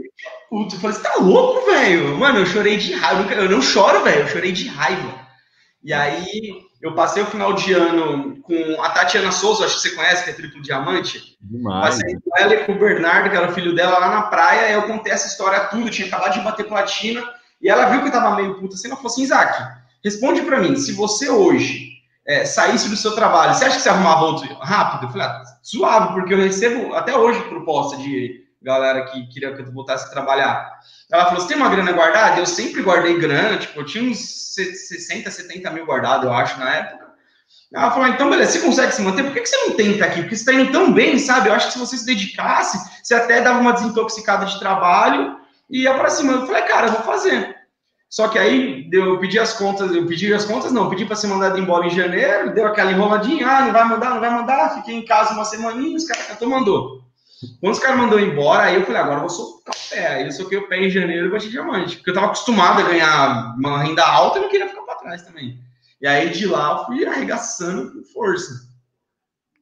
puto, 0.48 0.76
eu 0.76 0.80
falei, 0.80 0.96
você 0.96 1.02
tá 1.02 1.14
louco, 1.20 1.66
velho? 1.66 2.16
Mano, 2.16 2.40
eu 2.40 2.46
chorei 2.46 2.76
de 2.76 2.92
raiva. 2.94 3.32
Eu 3.32 3.50
não 3.50 3.62
choro, 3.62 4.02
velho, 4.02 4.22
eu 4.22 4.28
chorei 4.28 4.52
de 4.52 4.68
raiva. 4.68 5.24
E 5.82 5.92
aí, 5.92 6.64
eu 6.80 6.94
passei 6.94 7.22
o 7.22 7.26
final 7.26 7.52
de 7.54 7.72
ano 7.72 8.40
com 8.42 8.82
a 8.82 8.90
Tatiana 8.90 9.32
Souza, 9.32 9.64
acho 9.64 9.76
que 9.76 9.82
você 9.82 9.94
conhece, 9.94 10.24
que 10.24 10.30
é 10.30 10.32
triplo 10.34 10.60
diamante. 10.62 11.36
Demais. 11.40 11.96
Passei 11.96 12.14
com 12.14 12.38
ela 12.38 12.54
e 12.54 12.64
com 12.64 12.72
o 12.72 12.78
Bernardo, 12.78 13.30
que 13.30 13.36
era 13.36 13.50
o 13.50 13.54
filho 13.54 13.74
dela, 13.74 13.98
lá 13.98 14.10
na 14.10 14.22
praia. 14.22 14.72
Eu 14.72 14.82
contei 14.82 15.12
essa 15.12 15.26
história 15.26 15.60
tudo, 15.68 15.90
tinha 15.90 16.06
acabado 16.08 16.34
de 16.34 16.40
bater 16.40 16.66
platina. 16.66 17.22
E 17.60 17.68
ela 17.68 17.86
viu 17.86 18.02
que 18.02 18.08
eu 18.08 18.12
tava 18.12 18.36
meio 18.36 18.60
puta 18.60 18.74
assim. 18.74 18.88
Ela 18.88 18.96
falou 18.96 19.10
assim: 19.10 19.22
Isaac, 19.22 19.62
responde 20.04 20.42
para 20.42 20.60
mim, 20.60 20.76
se 20.76 20.92
você 20.92 21.30
hoje 21.30 21.94
é, 22.26 22.44
saísse 22.44 22.88
do 22.88 22.96
seu 22.96 23.14
trabalho, 23.14 23.54
você 23.54 23.64
acha 23.64 23.76
que 23.76 23.82
você 23.82 23.88
arrumava 23.88 24.24
outro 24.24 24.54
rápido? 24.56 25.06
Eu 25.06 25.12
falei, 25.12 25.26
ah, 25.26 25.42
suave, 25.62 26.14
porque 26.14 26.34
eu 26.34 26.38
recebo 26.38 26.94
até 26.94 27.16
hoje 27.16 27.40
proposta 27.48 27.96
de 27.96 28.43
galera 28.64 29.04
que 29.04 29.26
queria 29.26 29.54
que 29.54 29.60
eu 29.60 29.72
voltasse 29.72 30.06
a 30.06 30.10
trabalhar. 30.10 30.80
Ela 31.12 31.26
falou: 31.26 31.40
Você 31.40 31.48
tem 31.48 31.56
uma 31.56 31.68
grana 31.68 31.92
guardada? 31.92 32.40
Eu 32.40 32.46
sempre 32.46 32.82
guardei 32.82 33.18
grana, 33.18 33.58
tipo, 33.58 33.78
eu 33.78 33.84
tinha 33.84 34.10
uns 34.10 34.54
60, 34.54 35.30
70 35.30 35.70
mil 35.70 35.84
guardado, 35.84 36.26
eu 36.26 36.32
acho, 36.32 36.58
na 36.58 36.74
época. 36.74 37.04
Ela 37.72 37.90
falou: 37.90 38.08
Então, 38.08 38.30
beleza, 38.30 38.52
você 38.52 38.60
consegue 38.60 38.92
se 38.92 39.02
manter? 39.02 39.24
Por 39.24 39.34
que 39.34 39.44
você 39.44 39.56
não 39.68 39.76
tenta 39.76 40.06
aqui? 40.06 40.22
Porque 40.22 40.34
você 40.34 40.50
está 40.50 40.52
indo 40.52 40.72
tão 40.72 40.92
bem, 40.92 41.18
sabe? 41.18 41.48
Eu 41.48 41.54
acho 41.54 41.66
que 41.66 41.74
se 41.74 41.78
você 41.78 41.98
se 41.98 42.06
dedicasse, 42.06 42.78
você 43.02 43.14
até 43.14 43.42
dava 43.42 43.60
uma 43.60 43.72
desintoxicada 43.72 44.46
de 44.46 44.58
trabalho 44.58 45.38
e 45.68 45.82
ia 45.82 45.94
para 45.94 46.08
cima. 46.08 46.32
Eu 46.32 46.46
falei: 46.46 46.62
Cara, 46.62 46.86
eu 46.86 46.92
vou 46.92 47.02
fazer. 47.02 47.54
Só 48.08 48.28
que 48.28 48.38
aí 48.38 48.88
eu 48.92 49.18
pedi 49.18 49.40
as 49.40 49.54
contas, 49.54 49.92
eu 49.92 50.06
pedi 50.06 50.32
as 50.32 50.44
contas, 50.44 50.70
não, 50.70 50.88
pedi 50.88 51.04
para 51.04 51.16
ser 51.16 51.26
mandado 51.26 51.58
embora 51.58 51.84
em 51.84 51.90
janeiro, 51.90 52.54
deu 52.54 52.64
aquela 52.64 52.92
enroladinha, 52.92 53.44
ah, 53.44 53.62
não 53.62 53.72
vai 53.72 53.84
mandar, 53.84 54.10
não 54.10 54.20
vai 54.20 54.30
mandar, 54.30 54.74
fiquei 54.76 54.94
em 54.94 55.04
casa 55.04 55.34
uma 55.34 55.44
semaninha, 55.44 55.96
os 55.96 56.04
caras 56.04 56.28
cantou, 56.28 56.48
mandou. 56.48 57.03
Quando 57.60 57.72
os 57.72 57.78
caras 57.78 57.98
mandou 57.98 58.20
embora, 58.20 58.64
aí 58.64 58.74
eu 58.74 58.84
falei, 58.84 59.00
agora 59.00 59.16
eu 59.16 59.20
vou 59.20 59.30
socar 59.30 59.74
o 59.74 59.90
pé. 59.90 60.06
Aí 60.08 60.24
eu 60.24 60.32
soquei 60.32 60.58
o 60.58 60.68
pé 60.68 60.84
em 60.84 60.90
janeiro 60.90 61.26
e 61.26 61.30
bati 61.30 61.48
diamante. 61.48 61.96
Porque 61.96 62.10
eu 62.10 62.14
tava 62.14 62.26
acostumado 62.26 62.80
a 62.80 62.88
ganhar 62.88 63.54
uma 63.56 63.82
renda 63.82 64.04
alta 64.04 64.38
e 64.38 64.42
não 64.42 64.48
queria 64.48 64.68
ficar 64.68 64.82
para 64.82 64.96
trás 64.96 65.22
também. 65.22 65.58
E 66.00 66.06
aí 66.06 66.30
de 66.30 66.46
lá 66.46 66.78
eu 66.78 66.86
fui 66.86 67.06
arregaçando 67.06 67.92
com 67.92 68.02
força. 68.04 68.74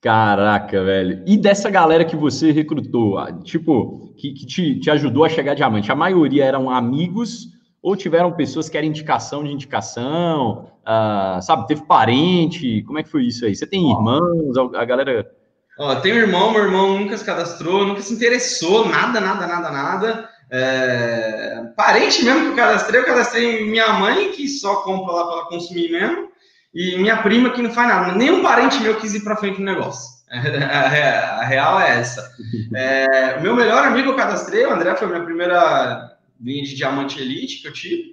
Caraca, 0.01 0.83
velho. 0.83 1.23
E 1.25 1.37
dessa 1.37 1.71
galera 1.71 2.05
que 2.05 2.16
você 2.16 2.51
recrutou, 2.51 3.25
tipo, 3.45 4.12
que, 4.16 4.33
que 4.33 4.45
te, 4.45 4.81
te 4.81 4.90
ajudou 4.90 5.25
a 5.25 5.29
chegar 5.29 5.53
a 5.53 5.55
diamante, 5.55 5.92
a 5.92 5.95
maioria 5.95 6.45
eram 6.45 6.68
amigos 6.68 7.47
ou 7.81 7.95
tiveram 7.95 8.33
pessoas 8.33 8.68
que 8.68 8.77
eram 8.77 8.88
indicação 8.88 9.45
de 9.45 9.53
indicação? 9.53 10.73
Uh, 10.83 11.40
sabe, 11.40 11.68
teve 11.68 11.87
parente? 11.87 12.83
Como 12.83 12.99
é 12.99 13.05
que 13.05 13.11
foi 13.11 13.27
isso 13.27 13.45
aí? 13.45 13.55
Você 13.55 13.64
tem 13.64 13.92
irmãos? 13.92 14.57
A 14.75 14.85
galera 14.85 15.31
Ó, 15.78 15.94
tenho 15.96 16.16
um 16.16 16.18
irmão, 16.18 16.52
meu 16.52 16.64
irmão 16.64 16.98
nunca 16.98 17.16
se 17.16 17.24
cadastrou, 17.24 17.87
nunca 17.87 18.02
se 18.02 18.12
interessou, 18.12 18.88
nada, 18.88 19.20
nada, 19.20 19.46
nada, 19.46 19.70
nada. 19.70 20.28
É... 20.50 21.62
Parente 21.74 22.22
mesmo 22.24 22.42
que 22.42 22.48
eu 22.48 22.56
cadastrei, 22.56 23.00
eu 23.00 23.06
cadastrei 23.06 23.64
minha 23.64 23.92
mãe, 23.94 24.32
que 24.32 24.46
só 24.48 24.76
compra 24.76 25.14
lá 25.14 25.26
para 25.26 25.46
consumir 25.46 25.90
mesmo, 25.90 26.28
e 26.74 26.98
minha 26.98 27.22
prima 27.22 27.50
que 27.50 27.62
não 27.62 27.70
faz 27.70 27.88
nada. 27.88 28.14
Nenhum 28.14 28.42
parente 28.42 28.80
meu 28.80 28.96
quis 28.96 29.14
ir 29.14 29.20
para 29.20 29.37
frente 29.37 29.61
no 29.61 29.64
negócio. 29.64 30.12
A 30.32 31.44
real 31.44 31.80
é 31.80 31.98
essa. 31.98 32.30
É... 32.74 33.37
O 33.38 33.42
meu 33.42 33.56
melhor 33.56 33.85
amigo 33.85 34.11
eu 34.11 34.16
cadastrei, 34.16 34.66
o 34.66 34.72
André 34.72 34.94
foi 34.94 35.08
minha 35.08 35.24
primeira 35.24 36.16
linha 36.40 36.64
de 36.64 36.74
diamante 36.74 37.20
elite 37.20 37.62
que 37.62 37.68
eu 37.68 37.72
tive. 37.72 38.12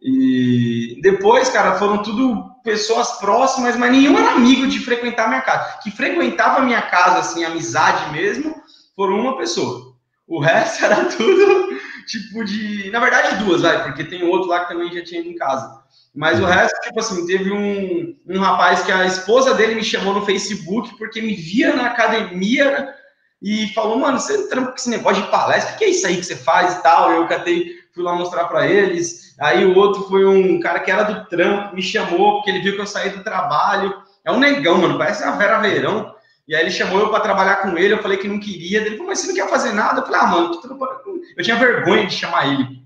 E 0.00 1.00
depois, 1.02 1.48
cara, 1.48 1.74
foram 1.74 2.02
tudo 2.02 2.47
pessoas 2.62 3.12
próximas, 3.12 3.76
mas 3.76 3.90
nenhum 3.90 4.18
era 4.18 4.32
amigo 4.32 4.66
de 4.66 4.80
frequentar 4.80 5.28
minha 5.28 5.40
casa. 5.40 5.78
Que 5.82 5.90
frequentava 5.90 6.60
minha 6.60 6.82
casa, 6.82 7.18
assim, 7.18 7.44
amizade 7.44 8.12
mesmo, 8.12 8.54
foram 8.94 9.18
uma 9.18 9.36
pessoa. 9.36 9.94
O 10.26 10.40
resto 10.40 10.82
era 10.84 11.04
tudo 11.06 11.78
tipo 12.06 12.44
de. 12.44 12.90
Na 12.90 13.00
verdade, 13.00 13.44
duas, 13.44 13.62
vai, 13.62 13.84
porque 13.84 14.04
tem 14.04 14.24
outro 14.24 14.48
lá 14.48 14.60
que 14.60 14.72
também 14.72 14.92
já 14.92 15.04
tinha 15.04 15.20
ido 15.20 15.30
em 15.30 15.36
casa. 15.36 15.82
Mas 16.14 16.40
o 16.40 16.44
resto, 16.44 16.80
tipo 16.80 16.98
assim, 16.98 17.26
teve 17.26 17.52
um, 17.52 18.16
um 18.26 18.40
rapaz 18.40 18.82
que 18.82 18.90
a 18.90 19.06
esposa 19.06 19.54
dele 19.54 19.76
me 19.76 19.84
chamou 19.84 20.14
no 20.14 20.24
Facebook 20.24 20.96
porque 20.96 21.20
me 21.20 21.34
via 21.34 21.76
na 21.76 21.86
academia 21.86 22.92
e 23.40 23.68
falou, 23.68 23.98
mano, 23.98 24.18
você 24.18 24.48
trampa 24.48 24.70
com 24.70 24.76
esse 24.76 24.90
negócio 24.90 25.22
de 25.22 25.30
palestra, 25.30 25.74
o 25.74 25.78
que 25.78 25.84
é 25.84 25.90
isso 25.90 26.06
aí 26.06 26.16
que 26.16 26.24
você 26.24 26.34
faz 26.34 26.74
e 26.74 26.82
tal? 26.82 27.12
Eu 27.12 27.28
catei, 27.28 27.72
fui 27.94 28.02
lá 28.02 28.14
mostrar 28.14 28.46
para 28.46 28.66
eles. 28.66 29.27
Aí 29.40 29.64
o 29.64 29.76
outro 29.76 30.02
foi 30.08 30.24
um 30.24 30.58
cara 30.58 30.80
que 30.80 30.90
era 30.90 31.04
do 31.04 31.24
trampo, 31.26 31.76
me 31.76 31.82
chamou, 31.82 32.34
porque 32.34 32.50
ele 32.50 32.60
viu 32.60 32.74
que 32.74 32.80
eu 32.80 32.86
saí 32.86 33.10
do 33.10 33.22
trabalho. 33.22 33.94
É 34.24 34.32
um 34.32 34.40
negão, 34.40 34.78
mano, 34.78 34.98
parece 34.98 35.22
a 35.22 35.30
Vera 35.32 35.58
Verão. 35.58 36.12
E 36.46 36.54
aí 36.54 36.62
ele 36.62 36.70
chamou 36.70 36.98
eu 36.98 37.10
para 37.10 37.20
trabalhar 37.20 37.56
com 37.56 37.76
ele, 37.78 37.94
eu 37.94 38.02
falei 38.02 38.18
que 38.18 38.26
não 38.26 38.40
queria. 38.40 38.80
Ele 38.80 38.92
falou, 38.92 39.06
mas 39.06 39.20
você 39.20 39.28
não 39.28 39.34
quer 39.34 39.48
fazer 39.48 39.72
nada? 39.72 40.00
Eu 40.00 40.06
falei, 40.06 40.20
ah, 40.20 40.26
mano, 40.26 40.50
tô 40.50 40.60
trampando 40.66 41.02
com... 41.04 41.20
Eu 41.36 41.44
tinha 41.44 41.56
vergonha 41.56 42.06
de 42.06 42.14
chamar 42.14 42.48
ele. 42.48 42.82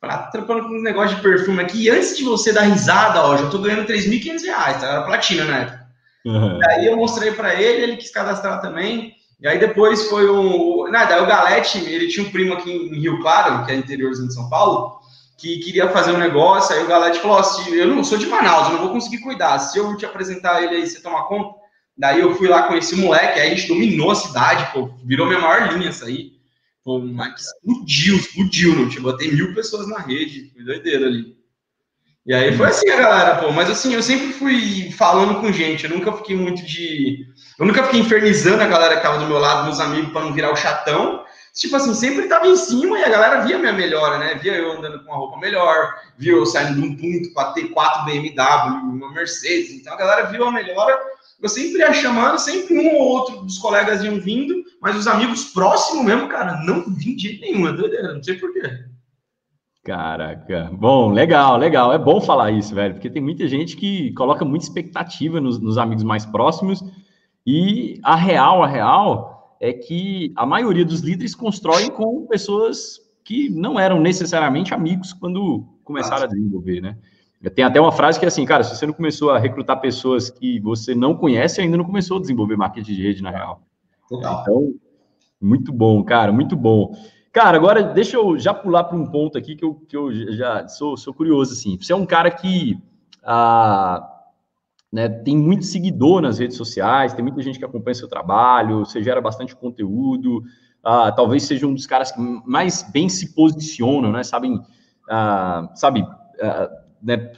Falei, 0.00 0.16
ah, 0.16 0.18
tô 0.22 0.30
trampando 0.30 0.62
com 0.62 0.74
um 0.74 0.82
negócio 0.82 1.16
de 1.16 1.22
perfume 1.22 1.60
aqui. 1.60 1.84
E 1.84 1.90
antes 1.90 2.16
de 2.16 2.24
você 2.24 2.52
dar 2.52 2.62
risada, 2.62 3.22
ó, 3.22 3.36
já 3.36 3.50
tô 3.50 3.58
ganhando 3.58 3.86
3.500 3.86 4.44
reais, 4.44 4.80
tá? 4.80 4.86
Era 4.86 5.02
platina 5.02 5.44
na 5.44 5.58
época. 5.58 5.86
Uhum. 6.24 6.58
Aí 6.68 6.86
eu 6.86 6.96
mostrei 6.96 7.32
para 7.32 7.54
ele, 7.54 7.82
ele 7.82 7.96
quis 7.96 8.10
cadastrar 8.10 8.62
também. 8.62 9.14
E 9.40 9.48
aí 9.48 9.58
depois 9.58 10.08
foi 10.08 10.30
um... 10.30 10.88
Nada, 10.90 11.22
o 11.22 11.26
Galete, 11.26 11.78
ele 11.78 12.08
tinha 12.08 12.24
um 12.24 12.30
primo 12.30 12.54
aqui 12.54 12.70
em 12.70 13.00
Rio 13.00 13.20
Claro, 13.20 13.66
que 13.66 13.72
é 13.72 13.74
interiorzinho 13.74 14.28
de 14.28 14.34
São 14.34 14.48
Paulo 14.48 14.99
que 15.40 15.58
queria 15.58 15.88
fazer 15.88 16.12
um 16.12 16.18
negócio, 16.18 16.76
aí 16.76 16.84
o 16.84 16.86
Galete 16.86 17.18
falou 17.18 17.38
assim, 17.38 17.72
eu 17.72 17.86
não 17.86 18.04
sou 18.04 18.18
de 18.18 18.26
Manaus, 18.26 18.66
eu 18.66 18.74
não 18.74 18.82
vou 18.82 18.92
conseguir 18.92 19.18
cuidar, 19.18 19.58
se 19.58 19.78
eu 19.78 19.96
te 19.96 20.04
apresentar 20.04 20.62
ele 20.62 20.76
aí, 20.76 20.86
você 20.86 21.00
toma 21.00 21.24
conta? 21.24 21.58
Daí 21.96 22.20
eu 22.20 22.34
fui 22.34 22.46
lá 22.46 22.64
com 22.64 22.74
esse 22.74 22.94
moleque, 22.96 23.40
aí 23.40 23.50
a 23.50 23.54
gente 23.54 23.68
dominou 23.68 24.10
a 24.10 24.14
cidade, 24.14 24.70
pô, 24.72 24.90
virou 25.04 25.26
minha 25.26 25.38
maior 25.38 25.72
linha 25.72 25.88
essa 25.88 26.06
aí. 26.06 26.32
Pô, 26.84 26.98
mas 26.98 27.46
explodiu, 27.46 28.16
explodiu, 28.16 28.74
não 28.74 28.88
tinha, 28.88 29.02
botei 29.02 29.32
mil 29.32 29.54
pessoas 29.54 29.88
na 29.88 29.98
rede, 29.98 30.50
foi 30.52 30.62
doideira 30.62 31.06
ali. 31.06 31.36
E 32.26 32.34
aí 32.34 32.54
foi 32.56 32.66
assim 32.66 32.88
a 32.90 32.96
galera, 32.96 33.36
pô, 33.36 33.50
mas 33.50 33.70
assim, 33.70 33.94
eu 33.94 34.02
sempre 34.02 34.32
fui 34.34 34.92
falando 34.92 35.40
com 35.40 35.52
gente, 35.52 35.84
eu 35.84 35.90
nunca 35.90 36.12
fiquei 36.12 36.36
muito 36.36 36.62
de... 36.64 37.26
Eu 37.58 37.66
nunca 37.66 37.82
fiquei 37.84 38.00
infernizando 38.00 38.62
a 38.62 38.66
galera 38.66 38.96
que 38.96 39.02
tava 39.02 39.18
do 39.18 39.26
meu 39.26 39.38
lado, 39.38 39.64
meus 39.64 39.80
amigos, 39.80 40.12
para 40.12 40.22
não 40.22 40.32
virar 40.32 40.52
o 40.52 40.56
chatão, 40.56 41.24
tipo 41.60 41.76
assim, 41.76 41.92
sempre 41.92 42.24
estava 42.24 42.46
em 42.46 42.56
cima 42.56 42.98
e 42.98 43.04
a 43.04 43.08
galera 43.10 43.42
via 43.42 43.58
minha 43.58 43.72
melhora, 43.72 44.18
né? 44.18 44.34
Via 44.36 44.54
eu 44.54 44.72
andando 44.72 45.04
com 45.04 45.10
uma 45.10 45.16
roupa 45.16 45.38
melhor, 45.38 45.94
via 46.16 46.32
eu 46.32 46.46
saindo 46.46 46.80
de 46.80 46.88
um 46.88 46.96
ponto 46.96 47.34
para 47.34 47.52
ter 47.52 47.68
quatro 47.68 48.06
BMW, 48.06 48.76
uma 48.82 49.12
Mercedes. 49.12 49.72
Então 49.72 49.92
a 49.92 49.96
galera 49.96 50.26
viu 50.30 50.42
a 50.44 50.50
melhora. 50.50 50.98
Eu 51.40 51.48
sempre 51.48 51.80
ia 51.80 51.92
chamando, 51.92 52.38
sempre 52.38 52.78
um 52.78 52.94
ou 52.94 53.02
outro 53.02 53.42
dos 53.42 53.58
colegas 53.58 54.02
iam 54.02 54.18
vindo, 54.18 54.54
mas 54.80 54.96
os 54.96 55.06
amigos 55.06 55.44
próximos 55.52 56.04
mesmo, 56.04 56.28
cara, 56.28 56.62
não 56.64 56.82
vim 56.94 57.14
de 57.14 57.28
jeito 57.28 57.40
nenhum, 57.42 57.68
é 57.68 57.72
doideira, 57.72 58.14
não 58.14 58.22
sei 58.22 58.34
porquê. 58.36 58.62
Caraca, 59.84 60.70
bom, 60.72 61.10
legal, 61.10 61.58
legal. 61.58 61.92
É 61.92 61.98
bom 61.98 62.20
falar 62.20 62.50
isso, 62.50 62.74
velho, 62.74 62.94
porque 62.94 63.10
tem 63.10 63.22
muita 63.22 63.46
gente 63.46 63.76
que 63.76 64.12
coloca 64.14 64.44
muita 64.44 64.64
expectativa 64.64 65.40
nos, 65.40 65.58
nos 65.58 65.76
amigos 65.76 66.04
mais 66.04 66.24
próximos 66.24 66.82
e 67.46 67.98
a 68.02 68.14
real, 68.14 68.62
a 68.62 68.66
real, 68.66 69.39
é 69.60 69.72
que 69.74 70.32
a 70.34 70.46
maioria 70.46 70.84
dos 70.84 71.00
líderes 71.00 71.34
constroem 71.34 71.90
com 71.90 72.26
pessoas 72.26 72.98
que 73.22 73.50
não 73.50 73.78
eram 73.78 74.00
necessariamente 74.00 74.72
amigos 74.72 75.12
quando 75.12 75.66
começaram 75.84 76.24
a 76.24 76.26
desenvolver, 76.26 76.80
né? 76.80 76.96
Tem 77.54 77.64
até 77.64 77.80
uma 77.80 77.92
frase 77.92 78.18
que 78.18 78.24
é 78.24 78.28
assim, 78.28 78.44
cara, 78.44 78.64
se 78.64 78.76
você 78.76 78.86
não 78.86 78.92
começou 78.92 79.30
a 79.30 79.38
recrutar 79.38 79.80
pessoas 79.80 80.28
que 80.30 80.58
você 80.60 80.94
não 80.94 81.14
conhece, 81.14 81.60
ainda 81.60 81.76
não 81.76 81.84
começou 81.84 82.18
a 82.18 82.20
desenvolver 82.20 82.56
marketing 82.56 82.94
de 82.94 83.02
rede 83.02 83.22
na 83.22 83.30
real. 83.30 83.62
Total. 84.08 84.42
Então, 84.42 84.74
muito 85.40 85.72
bom, 85.72 86.02
cara, 86.02 86.32
muito 86.32 86.56
bom. 86.56 86.94
Cara, 87.32 87.56
agora 87.56 87.82
deixa 87.82 88.16
eu 88.16 88.38
já 88.38 88.52
pular 88.52 88.84
para 88.84 88.96
um 88.96 89.06
ponto 89.06 89.38
aqui 89.38 89.54
que 89.54 89.64
eu, 89.64 89.74
que 89.74 89.96
eu 89.96 90.12
já 90.34 90.66
sou, 90.68 90.96
sou 90.96 91.14
curioso, 91.14 91.52
assim. 91.52 91.78
Você 91.80 91.92
é 91.92 91.96
um 91.96 92.04
cara 92.04 92.30
que 92.30 92.78
ah, 93.22 94.19
né, 94.92 95.08
tem 95.08 95.36
muito 95.36 95.64
seguidor 95.64 96.20
nas 96.20 96.38
redes 96.38 96.56
sociais, 96.56 97.12
tem 97.12 97.22
muita 97.22 97.42
gente 97.42 97.58
que 97.58 97.64
acompanha 97.64 97.94
seu 97.94 98.08
trabalho, 98.08 98.80
você 98.80 99.02
gera 99.02 99.20
bastante 99.20 99.54
conteúdo, 99.54 100.42
ah, 100.82 101.12
talvez 101.12 101.44
seja 101.44 101.66
um 101.66 101.74
dos 101.74 101.86
caras 101.86 102.10
que 102.10 102.20
mais 102.44 102.82
bem 102.82 103.08
se 103.08 103.34
posicionam, 103.34 104.10
né, 104.10 104.24
sabem, 104.24 104.60
ah, 105.08 105.70
sabe, 105.74 106.04
ah, 106.40 106.68
né, 107.02 107.32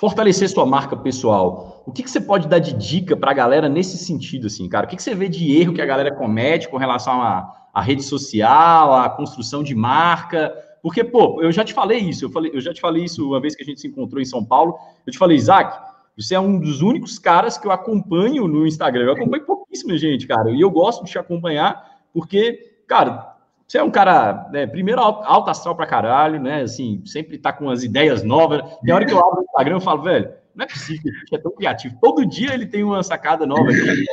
fortalecer 0.00 0.48
sua 0.48 0.64
marca 0.64 0.96
pessoal. 0.96 1.82
O 1.86 1.92
que, 1.92 2.02
que 2.02 2.10
você 2.10 2.20
pode 2.20 2.48
dar 2.48 2.58
de 2.58 2.72
dica 2.72 3.14
para 3.14 3.32
a 3.32 3.34
galera 3.34 3.68
nesse 3.68 3.98
sentido, 3.98 4.46
assim, 4.46 4.66
cara? 4.66 4.86
O 4.86 4.88
que, 4.88 4.96
que 4.96 5.02
você 5.02 5.14
vê 5.14 5.28
de 5.28 5.54
erro 5.60 5.74
que 5.74 5.82
a 5.82 5.86
galera 5.86 6.10
comete 6.14 6.70
com 6.70 6.78
relação 6.78 7.20
à, 7.20 7.82
rede 7.82 8.02
social, 8.02 8.94
à 8.94 9.10
construção 9.10 9.62
de 9.62 9.74
marca? 9.74 10.54
Porque, 10.82 11.04
pô, 11.04 11.42
eu 11.42 11.52
já 11.52 11.62
te 11.62 11.74
falei 11.74 11.98
isso, 11.98 12.24
eu, 12.24 12.30
falei, 12.30 12.50
eu 12.54 12.62
já 12.62 12.72
te 12.72 12.80
falei 12.80 13.04
isso 13.04 13.28
uma 13.28 13.40
vez 13.40 13.54
que 13.54 13.62
a 13.62 13.66
gente 13.66 13.78
se 13.78 13.88
encontrou 13.88 14.22
em 14.22 14.24
São 14.24 14.42
Paulo, 14.42 14.74
eu 15.06 15.12
te 15.12 15.18
falei, 15.18 15.36
Isaac, 15.36 15.78
você 16.20 16.34
é 16.34 16.40
um 16.40 16.58
dos 16.58 16.82
únicos 16.82 17.18
caras 17.18 17.56
que 17.56 17.66
eu 17.66 17.72
acompanho 17.72 18.46
no 18.46 18.66
Instagram. 18.66 19.04
Eu 19.04 19.12
acompanho 19.12 19.44
pouquíssima 19.44 19.96
gente, 19.96 20.26
cara. 20.26 20.50
E 20.50 20.60
eu 20.60 20.70
gosto 20.70 21.04
de 21.04 21.10
te 21.10 21.18
acompanhar 21.18 22.00
porque, 22.12 22.82
cara, 22.86 23.36
você 23.66 23.78
é 23.78 23.82
um 23.82 23.90
cara, 23.90 24.48
né, 24.52 24.66
primeiro, 24.66 25.00
alto 25.00 25.48
astral 25.48 25.76
pra 25.76 25.86
caralho, 25.86 26.40
né? 26.40 26.62
Assim, 26.62 27.02
sempre 27.06 27.38
tá 27.38 27.52
com 27.52 27.70
as 27.70 27.82
ideias 27.82 28.22
novas. 28.22 28.62
Tem 28.82 28.92
hora 28.92 29.06
que 29.06 29.12
eu 29.12 29.18
abro 29.18 29.40
o 29.40 29.44
Instagram 29.44 29.78
e 29.78 29.80
falo, 29.80 30.02
velho, 30.02 30.32
não 30.54 30.64
é 30.64 30.68
possível 30.68 31.12
é 31.32 31.38
tão 31.38 31.52
criativo. 31.52 31.96
Todo 32.00 32.26
dia 32.26 32.52
ele 32.52 32.66
tem 32.66 32.82
uma 32.82 33.02
sacada 33.02 33.46
nova 33.46 33.70
aqui. 33.70 34.04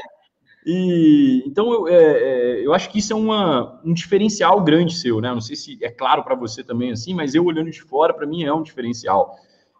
E, 0.69 1.43
então, 1.47 1.71
eu, 1.71 1.87
é, 1.87 1.93
é, 1.95 2.65
eu 2.65 2.73
acho 2.73 2.89
que 2.89 2.99
isso 2.99 3.13
é 3.13 3.15
uma, 3.15 3.81
um 3.85 3.93
diferencial 3.93 4.61
grande 4.61 4.95
seu, 4.95 5.21
né? 5.21 5.29
Não 5.33 5.39
sei 5.39 5.55
se 5.55 5.77
é 5.81 5.89
claro 5.89 6.23
para 6.23 6.35
você 6.35 6.63
também 6.63 6.91
assim, 6.91 7.13
mas 7.13 7.33
eu 7.33 7.45
olhando 7.45 7.71
de 7.71 7.81
fora, 7.81 8.13
para 8.13 8.27
mim 8.27 8.43
é 8.43 8.53
um 8.53 8.61
diferencial. 8.61 9.37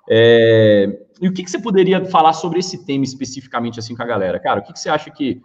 É, 0.09 0.99
e 1.21 1.27
o 1.27 1.33
que, 1.33 1.43
que, 1.43 1.51
você 1.51 1.59
poderia 1.59 2.05
falar 2.05 2.33
sobre 2.33 2.59
esse 2.59 2.85
tema 2.85 3.03
especificamente 3.03 3.79
assim 3.79 3.95
com 3.95 4.03
a 4.03 4.05
galera? 4.05 4.39
Cara, 4.39 4.59
o 4.59 4.63
que, 4.63 4.73
que 4.73 4.79
você 4.79 4.89
acha 4.89 5.11
que 5.11 5.41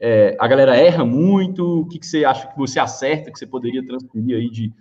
é, 0.00 0.36
a 0.38 0.46
galera 0.46 0.76
erra 0.76 1.04
muito? 1.04 1.80
O 1.80 1.86
que, 1.86 1.98
que, 1.98 2.06
você 2.06 2.24
acha 2.24 2.46
que 2.46 2.56
você 2.56 2.78
acerta, 2.78 3.30
que 3.30 3.38
você 3.38 3.46
poderia 3.46 3.84
transferir 3.84 4.36
aí 4.36 4.50
de, 4.50 4.72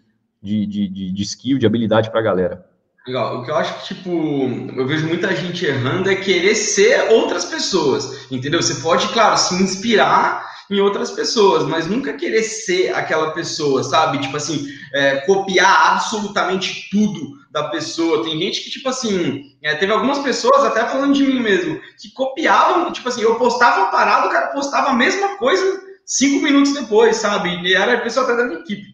de, 0.42 0.66
de, 0.66 1.12
de 1.12 1.24
skill, 1.24 1.58
de 1.58 1.66
habilidade 1.66 2.10
para 2.10 2.20
a 2.20 2.24
galera? 2.24 2.66
Legal. 3.08 3.40
O 3.40 3.46
que 3.46 3.52
eu 3.52 3.56
acho 3.56 3.80
que, 3.80 3.96
tipo, 3.96 4.10
eu 4.10 4.86
vejo 4.86 5.08
muita 5.08 5.34
gente 5.34 5.66
errando 5.66 6.10
é 6.10 6.16
querer 6.16 6.56
ser 6.56 7.10
outras 7.14 7.46
pessoas, 7.46 8.30
entendeu? 8.30 8.62
Você 8.62 8.82
pode, 8.82 9.08
claro, 9.10 9.38
se 9.38 9.56
inspirar 9.64 10.46
em 10.70 10.82
outras 10.82 11.12
pessoas, 11.12 11.64
mas 11.64 11.88
nunca 11.88 12.12
querer 12.14 12.44
ser 12.44 12.94
aquela 12.94 13.32
pessoa, 13.32 13.82
sabe? 13.84 14.20
Tipo 14.20 14.36
assim, 14.36 14.68
é, 14.94 15.18
copiar 15.22 15.94
absolutamente 15.94 16.90
tudo 16.92 17.38
da 17.62 17.70
pessoa. 17.70 18.24
Tem 18.24 18.38
gente 18.40 18.62
que, 18.62 18.70
tipo 18.70 18.88
assim, 18.90 19.56
é, 19.62 19.76
teve 19.76 19.92
algumas 19.92 20.20
pessoas, 20.20 20.64
até 20.64 20.86
falando 20.86 21.14
de 21.14 21.24
mim 21.24 21.40
mesmo, 21.40 21.80
que 22.00 22.12
copiavam, 22.12 22.92
tipo 22.92 23.10
assim, 23.10 23.22
eu 23.22 23.36
postava 23.36 23.82
uma 23.82 23.92
parada, 23.92 24.28
o 24.28 24.32
cara 24.32 24.48
postava 24.48 24.90
a 24.90 24.94
mesma 24.94 25.38
coisa 25.38 25.88
cinco 26.06 26.42
minutos 26.42 26.74
depois, 26.74 27.18
sabe? 27.18 27.50
E 27.64 27.76
era 27.76 27.96
a 27.96 28.02
pessoa 28.02 28.26
até 28.26 28.38
da 28.38 28.46
minha 28.46 28.62
equipe. 28.62 28.87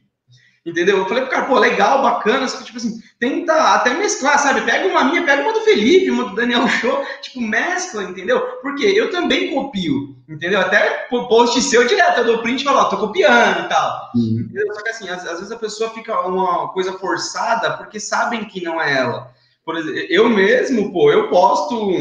Entendeu? 0.65 0.97
Eu 0.97 1.05
falei 1.05 1.23
pro 1.23 1.31
cara, 1.31 1.45
pô, 1.45 1.59
legal, 1.59 2.01
bacana, 2.01 2.47
só 2.47 2.57
que, 2.57 2.63
tipo 2.63 2.77
assim, 2.77 3.01
tenta 3.19 3.53
até 3.73 3.93
mesclar, 3.95 4.39
sabe? 4.39 4.61
Pega 4.61 4.87
uma 4.87 5.03
minha, 5.03 5.21
pega 5.25 5.43
uma 5.43 5.51
do 5.51 5.59
Felipe, 5.59 6.09
uma 6.09 6.29
do 6.29 6.35
Daniel 6.35 6.65
Show, 6.69 7.03
tipo, 7.21 7.41
mescla, 7.41 8.03
entendeu? 8.03 8.39
Porque 8.61 8.85
eu 8.85 9.11
também 9.11 9.53
copio, 9.53 10.15
entendeu? 10.27 10.61
Até 10.61 11.05
post 11.09 11.61
seu 11.61 11.85
direto, 11.85 12.19
eu 12.19 12.25
dou 12.25 12.41
print 12.41 12.61
e 12.61 12.63
falo, 12.63 12.79
ó, 12.79 12.85
tô 12.85 12.97
copiando 12.97 13.65
e 13.65 13.67
tal. 13.67 14.11
Uhum. 14.15 14.49
Só 14.73 14.83
que 14.83 14.89
assim, 14.89 15.09
às, 15.09 15.27
às, 15.27 15.39
vezes 15.39 15.51
a 15.51 15.57
pessoa 15.57 15.89
fica 15.89 16.17
uma 16.21 16.69
coisa 16.69 16.93
forçada 16.93 17.75
porque 17.75 17.99
sabem 17.99 18.45
que 18.45 18.63
não 18.63 18.81
é 18.81 18.99
ela. 18.99 19.33
Por 19.65 19.75
exemplo, 19.75 19.99
eu 20.09 20.29
mesmo, 20.29 20.93
pô, 20.93 21.11
eu 21.11 21.29
posto 21.29 21.91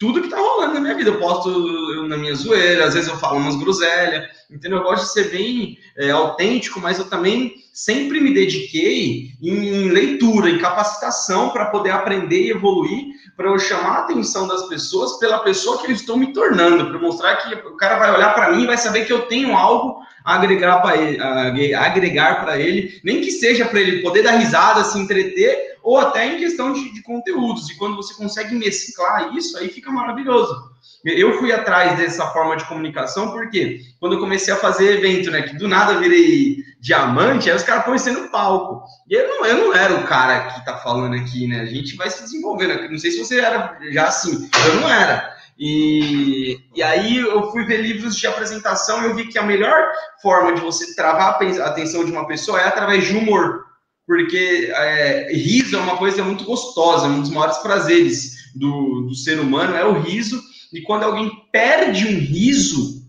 tudo 0.00 0.22
que 0.22 0.30
tá 0.30 0.38
rolando 0.38 0.74
na 0.74 0.80
minha 0.80 0.94
vida. 0.96 1.10
Eu 1.10 1.20
posto 1.20 2.08
na 2.08 2.16
minha 2.16 2.34
zoeira, 2.34 2.86
às 2.86 2.94
vezes 2.94 3.08
eu 3.08 3.18
falo 3.18 3.36
umas 3.36 3.54
groselhas, 3.54 4.28
entendeu? 4.50 4.78
Eu 4.78 4.84
gosto 4.84 5.04
de 5.04 5.12
ser 5.12 5.30
bem 5.30 5.78
é, 5.96 6.10
autêntico, 6.10 6.80
mas 6.80 6.98
eu 6.98 7.04
também 7.04 7.54
sempre 7.84 8.20
me 8.20 8.34
dediquei 8.34 9.30
em 9.42 9.88
leitura, 9.88 10.50
em 10.50 10.58
capacitação 10.58 11.48
para 11.48 11.66
poder 11.66 11.90
aprender 11.90 12.42
e 12.42 12.50
evoluir, 12.50 13.06
para 13.34 13.48
eu 13.48 13.58
chamar 13.58 13.90
a 13.90 14.00
atenção 14.00 14.46
das 14.46 14.68
pessoas 14.68 15.18
pela 15.18 15.38
pessoa 15.38 15.78
que 15.78 15.86
eles 15.86 16.00
estão 16.00 16.18
me 16.18 16.30
tornando, 16.34 16.90
para 16.90 16.98
mostrar 16.98 17.36
que 17.36 17.54
o 17.54 17.76
cara 17.76 17.98
vai 17.98 18.14
olhar 18.14 18.34
para 18.34 18.52
mim 18.52 18.64
e 18.64 18.66
vai 18.66 18.76
saber 18.76 19.06
que 19.06 19.12
eu 19.12 19.22
tenho 19.22 19.56
algo 19.56 20.02
a 20.26 20.34
agregar 20.34 20.80
para 20.80 20.94
ele, 20.98 21.74
agregar 21.74 22.42
para 22.42 22.60
ele, 22.60 23.00
nem 23.02 23.22
que 23.22 23.30
seja 23.30 23.64
para 23.64 23.80
ele 23.80 24.02
poder 24.02 24.24
dar 24.24 24.32
risada, 24.32 24.84
se 24.84 24.98
entreter, 24.98 25.78
ou 25.82 25.96
até 25.96 26.26
em 26.26 26.38
questão 26.38 26.74
de, 26.74 26.92
de 26.92 27.02
conteúdos. 27.02 27.70
E 27.70 27.78
quando 27.78 27.96
você 27.96 28.12
consegue 28.12 28.54
mesclar 28.54 29.34
isso, 29.34 29.56
aí 29.56 29.68
fica 29.70 29.90
maravilhoso. 29.90 30.54
Eu 31.02 31.38
fui 31.38 31.50
atrás 31.50 31.96
dessa 31.96 32.26
forma 32.26 32.56
de 32.56 32.64
comunicação 32.66 33.32
porque 33.32 33.80
quando 33.98 34.16
eu 34.16 34.20
comecei 34.20 34.52
a 34.52 34.58
fazer 34.58 34.98
evento, 34.98 35.30
né, 35.30 35.40
que 35.42 35.56
do 35.56 35.66
nada 35.66 35.94
eu 35.94 36.00
virei 36.00 36.58
diamante, 36.80 37.50
aí 37.50 37.56
os 37.56 37.62
caras 37.62 37.84
conhecendo 37.84 38.22
no 38.22 38.30
palco. 38.30 38.82
E 39.08 39.14
eu 39.14 39.28
não, 39.28 39.46
eu 39.46 39.58
não 39.58 39.74
era 39.74 39.94
o 39.94 40.04
cara 40.04 40.52
que 40.52 40.64
tá 40.64 40.78
falando 40.78 41.14
aqui, 41.14 41.46
né? 41.46 41.60
A 41.60 41.66
gente 41.66 41.96
vai 41.96 42.10
se 42.10 42.22
desenvolvendo. 42.22 42.90
Não 42.90 42.98
sei 42.98 43.10
se 43.10 43.18
você 43.18 43.40
era 43.40 43.78
já 43.90 44.08
assim, 44.08 44.48
eu 44.66 44.80
não 44.80 44.88
era. 44.88 45.36
E, 45.58 46.58
e 46.74 46.82
aí 46.82 47.18
eu 47.18 47.50
fui 47.50 47.66
ver 47.66 47.82
livros 47.82 48.16
de 48.16 48.26
apresentação 48.26 49.02
e 49.02 49.04
eu 49.06 49.14
vi 49.14 49.26
que 49.26 49.38
a 49.38 49.42
melhor 49.42 49.90
forma 50.22 50.54
de 50.54 50.62
você 50.62 50.94
travar 50.94 51.38
a 51.38 51.66
atenção 51.66 52.04
de 52.04 52.10
uma 52.10 52.26
pessoa 52.26 52.58
é 52.60 52.66
através 52.66 53.06
de 53.06 53.14
humor 53.14 53.70
porque 54.10 54.72
é, 54.74 55.32
riso 55.32 55.76
é 55.76 55.78
uma 55.78 55.96
coisa 55.96 56.24
muito 56.24 56.42
gostosa, 56.42 57.06
um 57.06 57.20
dos 57.20 57.30
maiores 57.30 57.58
prazeres 57.58 58.50
do, 58.56 59.02
do 59.02 59.14
ser 59.14 59.38
humano 59.38 59.76
é 59.76 59.84
o 59.84 60.00
riso, 60.00 60.42
e 60.72 60.82
quando 60.82 61.04
alguém 61.04 61.30
perde 61.52 62.06
um 62.06 62.18
riso, 62.18 62.99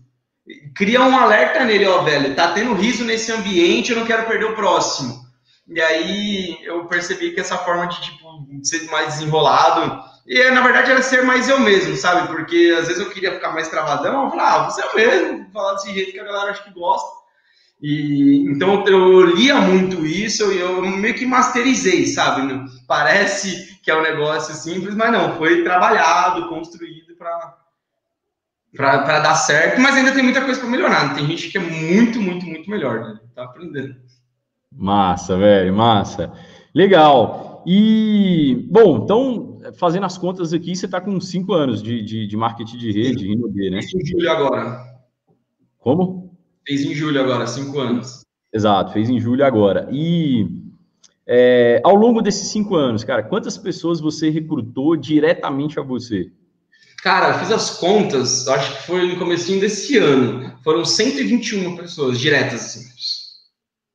cria 0.74 1.02
um 1.02 1.18
alerta 1.18 1.64
nele, 1.64 1.86
ó, 1.86 2.02
velho, 2.02 2.34
tá 2.34 2.52
tendo 2.52 2.74
riso 2.74 3.04
nesse 3.04 3.32
ambiente, 3.32 3.92
eu 3.92 3.98
não 3.98 4.06
quero 4.06 4.26
perder 4.26 4.46
o 4.46 4.54
próximo. 4.54 5.22
E 5.68 5.80
aí 5.80 6.58
eu 6.64 6.86
percebi 6.86 7.32
que 7.32 7.40
essa 7.40 7.56
forma 7.58 7.86
de, 7.86 8.00
tipo, 8.00 8.46
ser 8.62 8.90
mais 8.90 9.14
desenrolado, 9.14 10.02
e 10.26 10.50
na 10.50 10.60
verdade 10.60 10.90
era 10.90 11.02
ser 11.02 11.24
mais 11.24 11.48
eu 11.48 11.60
mesmo, 11.60 11.96
sabe? 11.96 12.28
Porque 12.28 12.74
às 12.78 12.86
vezes 12.86 13.02
eu 13.02 13.10
queria 13.10 13.32
ficar 13.32 13.52
mais 13.52 13.68
travadão, 13.68 14.24
eu 14.24 14.30
falava, 14.30 14.66
ah, 14.66 14.70
você 14.70 14.82
é 14.82 14.94
mesmo, 14.94 15.50
falar 15.52 15.74
desse 15.74 15.92
jeito 15.92 16.12
que 16.12 16.20
a 16.20 16.24
galera 16.24 16.50
acha 16.50 16.62
que 16.62 16.72
gosta. 16.72 17.22
E, 17.80 18.44
então 18.48 18.84
eu 18.86 19.22
lia 19.22 19.56
muito 19.56 20.06
isso 20.06 20.52
e 20.52 20.60
eu 20.60 20.82
meio 20.82 21.14
que 21.14 21.26
masterizei, 21.26 22.06
sabe? 22.06 22.64
Parece 22.86 23.80
que 23.82 23.90
é 23.90 23.96
um 23.96 24.02
negócio 24.02 24.54
simples, 24.54 24.94
mas 24.94 25.10
não, 25.10 25.36
foi 25.36 25.64
trabalhado, 25.64 26.48
construído 26.48 27.16
para 27.16 27.61
dar 28.74 29.34
certo, 29.34 29.80
mas 29.80 29.94
ainda 29.94 30.12
tem 30.12 30.22
muita 30.22 30.42
coisa 30.42 30.60
para 30.60 30.68
melhorar. 30.68 31.14
Tem 31.14 31.26
gente 31.26 31.50
que 31.50 31.58
é 31.58 31.60
muito, 31.60 32.20
muito, 32.20 32.46
muito 32.46 32.70
melhor, 32.70 33.00
né? 33.00 33.20
Tá 33.34 33.44
aprendendo. 33.44 33.96
Massa, 34.74 35.36
velho, 35.36 35.74
massa. 35.74 36.32
Legal. 36.74 37.62
E, 37.66 38.66
bom, 38.70 39.04
então, 39.04 39.60
fazendo 39.78 40.06
as 40.06 40.18
contas 40.18 40.52
aqui, 40.52 40.74
você 40.74 40.86
está 40.86 41.00
com 41.00 41.20
cinco 41.20 41.52
anos 41.52 41.82
de, 41.82 42.02
de, 42.02 42.26
de 42.26 42.36
marketing 42.36 42.78
de 42.78 42.92
rede, 42.92 43.26
Rinode, 43.28 43.70
né? 43.70 43.78
Isso 43.78 43.96
em 43.96 44.04
julho 44.04 44.30
agora. 44.30 44.84
Como? 45.78 46.36
Fez 46.66 46.84
em 46.84 46.94
julho 46.94 47.20
agora, 47.20 47.46
cinco 47.46 47.78
anos. 47.78 48.22
Exato, 48.52 48.92
fez 48.92 49.08
em 49.08 49.20
julho 49.20 49.44
agora. 49.44 49.88
E 49.90 50.46
é, 51.26 51.80
ao 51.84 51.94
longo 51.94 52.20
desses 52.20 52.48
cinco 52.48 52.74
anos, 52.74 53.04
cara, 53.04 53.22
quantas 53.22 53.56
pessoas 53.56 54.00
você 54.00 54.30
recrutou 54.30 54.96
diretamente 54.96 55.78
a 55.78 55.82
você? 55.82 56.30
Cara, 57.02 57.30
eu 57.30 57.38
fiz 57.40 57.50
as 57.50 57.78
contas, 57.78 58.46
acho 58.46 58.76
que 58.76 58.86
foi 58.86 59.08
no 59.08 59.18
comecinho 59.18 59.60
desse 59.60 59.98
ano. 59.98 60.56
Foram 60.62 60.84
121 60.84 61.76
pessoas 61.76 62.20
diretas, 62.20 62.60
assim. 62.60 62.84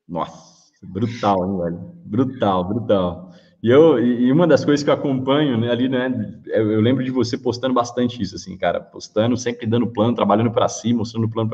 Nossa, 0.06 0.38
brutal, 0.82 1.46
hein, 1.46 1.58
velho? 1.58 1.92
Brutal, 2.04 2.64
brutal. 2.64 3.32
E, 3.62 3.70
eu, 3.70 3.98
e 3.98 4.30
uma 4.30 4.46
das 4.46 4.62
coisas 4.62 4.84
que 4.84 4.90
eu 4.90 4.94
acompanho 4.94 5.58
né, 5.58 5.70
ali, 5.70 5.88
né, 5.88 6.12
eu, 6.46 6.70
eu, 6.70 6.80
lembro 6.82 7.02
de 7.02 7.10
você 7.10 7.36
postando 7.36 7.72
bastante 7.72 8.22
isso, 8.22 8.36
assim, 8.36 8.56
cara, 8.58 8.78
postando, 8.78 9.36
sempre 9.38 9.66
dando 9.66 9.86
plano, 9.86 10.14
trabalhando 10.14 10.50
para 10.50 10.68
si, 10.68 10.92
mostrando 10.92 11.24
o 11.24 11.30
plano 11.30 11.50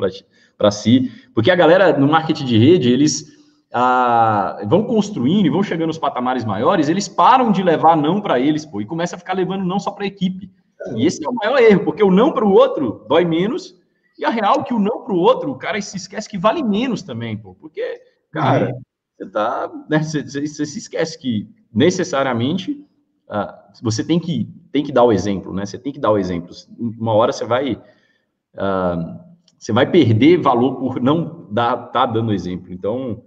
para 0.58 0.70
si, 0.70 1.10
porque 1.34 1.50
a 1.50 1.56
galera 1.56 1.96
no 1.96 2.08
marketing 2.08 2.44
de 2.44 2.58
rede, 2.58 2.90
eles 2.90 3.32
ah, 3.72 4.60
vão 4.66 4.82
construindo 4.84 5.46
e 5.46 5.50
vão 5.50 5.62
chegando 5.62 5.86
nos 5.86 5.98
patamares 5.98 6.44
maiores, 6.44 6.88
eles 6.88 7.08
param 7.08 7.50
de 7.50 7.62
levar 7.62 7.96
não 7.96 8.20
para 8.20 8.38
eles, 8.38 8.66
pô, 8.66 8.80
e 8.80 8.86
começa 8.86 9.16
a 9.16 9.18
ficar 9.18 9.32
levando 9.32 9.64
não 9.64 9.78
só 9.78 9.90
para 9.90 10.04
a 10.04 10.08
equipe. 10.08 10.50
E 10.96 11.06
esse 11.06 11.24
é 11.24 11.28
o 11.28 11.34
maior 11.34 11.58
erro, 11.58 11.84
porque 11.84 12.02
o 12.02 12.10
não 12.10 12.32
para 12.32 12.44
o 12.44 12.52
outro 12.52 13.04
dói 13.08 13.24
menos, 13.24 13.80
e 14.18 14.24
a 14.24 14.30
real 14.30 14.60
é 14.60 14.64
que 14.64 14.74
o 14.74 14.78
não 14.78 15.02
para 15.02 15.12
o 15.12 15.18
outro, 15.18 15.50
o 15.50 15.58
cara 15.58 15.80
se 15.80 15.96
esquece 15.96 16.28
que 16.28 16.38
vale 16.38 16.62
menos 16.62 17.02
também, 17.02 17.36
pô, 17.36 17.54
porque, 17.54 18.00
cara, 18.30 18.66
uhum. 18.66 18.80
você 19.16 19.30
tá, 19.30 19.70
né, 19.88 20.02
você, 20.02 20.22
você 20.22 20.66
se 20.66 20.78
esquece 20.78 21.18
que 21.18 21.48
necessariamente 21.72 22.86
uh, 23.28 23.82
você 23.82 24.04
tem 24.04 24.20
que, 24.20 24.48
tem 24.70 24.84
que 24.84 24.92
dar 24.92 25.02
o 25.04 25.12
exemplo, 25.12 25.52
né? 25.52 25.66
Você 25.66 25.78
tem 25.78 25.92
que 25.92 25.98
dar 25.98 26.12
o 26.12 26.18
exemplo. 26.18 26.54
Uma 26.78 27.12
hora 27.14 27.32
você 27.32 27.44
vai 27.44 27.72
uh, 27.74 29.24
você 29.58 29.72
vai 29.72 29.90
perder 29.90 30.42
valor 30.42 30.76
por 30.76 31.00
não 31.00 31.46
dar 31.50 31.76
tá 31.88 32.06
dando 32.06 32.32
exemplo. 32.32 32.72
Então 32.72 33.22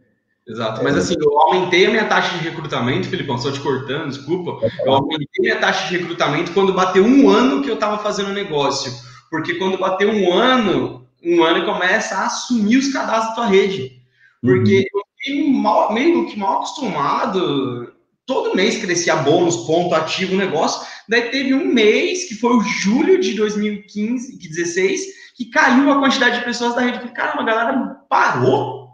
Exato, 0.48 0.82
mas 0.82 0.96
assim, 0.96 1.16
eu 1.20 1.38
aumentei 1.42 1.86
a 1.86 1.90
minha 1.90 2.06
taxa 2.06 2.38
de 2.38 2.44
recrutamento, 2.44 3.10
Filipão, 3.10 3.38
só 3.38 3.52
te 3.52 3.60
cortando, 3.60 4.10
desculpa. 4.10 4.66
Eu 4.86 4.94
aumentei 4.94 5.28
a 5.40 5.42
minha 5.42 5.60
taxa 5.60 5.90
de 5.90 5.98
recrutamento 5.98 6.54
quando 6.54 6.74
bateu 6.74 7.04
um 7.04 7.30
ano 7.30 7.62
que 7.62 7.70
eu 7.70 7.74
estava 7.74 7.98
fazendo 7.98 8.30
o 8.30 8.34
negócio. 8.34 8.94
Porque 9.30 9.56
quando 9.56 9.78
bateu 9.78 10.10
um 10.10 10.32
ano, 10.32 11.06
um 11.22 11.44
ano 11.44 11.66
começa 11.66 12.16
a 12.16 12.26
assumir 12.28 12.78
os 12.78 12.94
cadastros 12.94 13.30
da 13.30 13.36
tua 13.36 13.46
rede. 13.48 14.02
Porque 14.42 14.78
uhum. 14.78 15.00
eu 15.00 15.02
fiquei 15.18 15.52
mal, 15.52 15.94
meio 15.94 16.26
que 16.28 16.40
mal 16.40 16.60
acostumado 16.60 17.94
todo 18.28 18.56
mês 18.56 18.78
crescia 18.78 19.16
bônus, 19.16 19.66
ponto 19.66 19.96
ativo, 19.96 20.36
negócio. 20.36 20.86
Daí 21.10 21.30
teve 21.30 21.54
um 21.54 21.66
mês, 21.66 22.26
que 22.26 22.36
foi 22.36 22.56
o 22.56 22.62
julho 22.62 23.20
de 23.20 23.34
2015, 23.34 24.38
16, 24.38 25.02
que 25.36 25.46
caiu 25.46 25.90
a 25.92 26.00
quantidade 26.00 26.40
de 26.40 26.46
pessoas 26.46 26.76
da 26.76 26.82
rede. 26.82 26.98
Falei, 27.00 27.14
caramba, 27.14 27.42
a 27.42 27.46
galera 27.46 28.02
parou? 28.10 28.87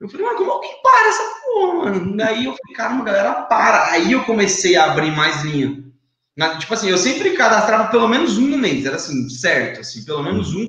Eu 0.00 0.08
falei, 0.08 0.26
mas 0.26 0.36
como 0.36 0.60
que 0.60 0.82
para 0.82 1.08
essa 1.08 1.22
porra, 1.44 1.74
mano? 1.74 2.16
Daí 2.16 2.44
eu 2.44 2.54
falei, 2.54 2.76
caramba, 2.76 3.04
galera 3.04 3.32
para. 3.42 3.92
Aí 3.92 4.12
eu 4.12 4.24
comecei 4.24 4.76
a 4.76 4.84
abrir 4.84 5.10
mais 5.10 5.42
linha. 5.42 5.84
Na, 6.36 6.58
tipo 6.58 6.74
assim, 6.74 6.90
eu 6.90 6.98
sempre 6.98 7.30
cadastrava 7.30 7.88
pelo 7.88 8.06
menos 8.06 8.36
um 8.36 8.46
no 8.46 8.58
mês, 8.58 8.84
era 8.84 8.96
assim, 8.96 9.26
certo, 9.30 9.80
assim, 9.80 10.04
pelo 10.04 10.22
menos 10.22 10.54
um. 10.54 10.66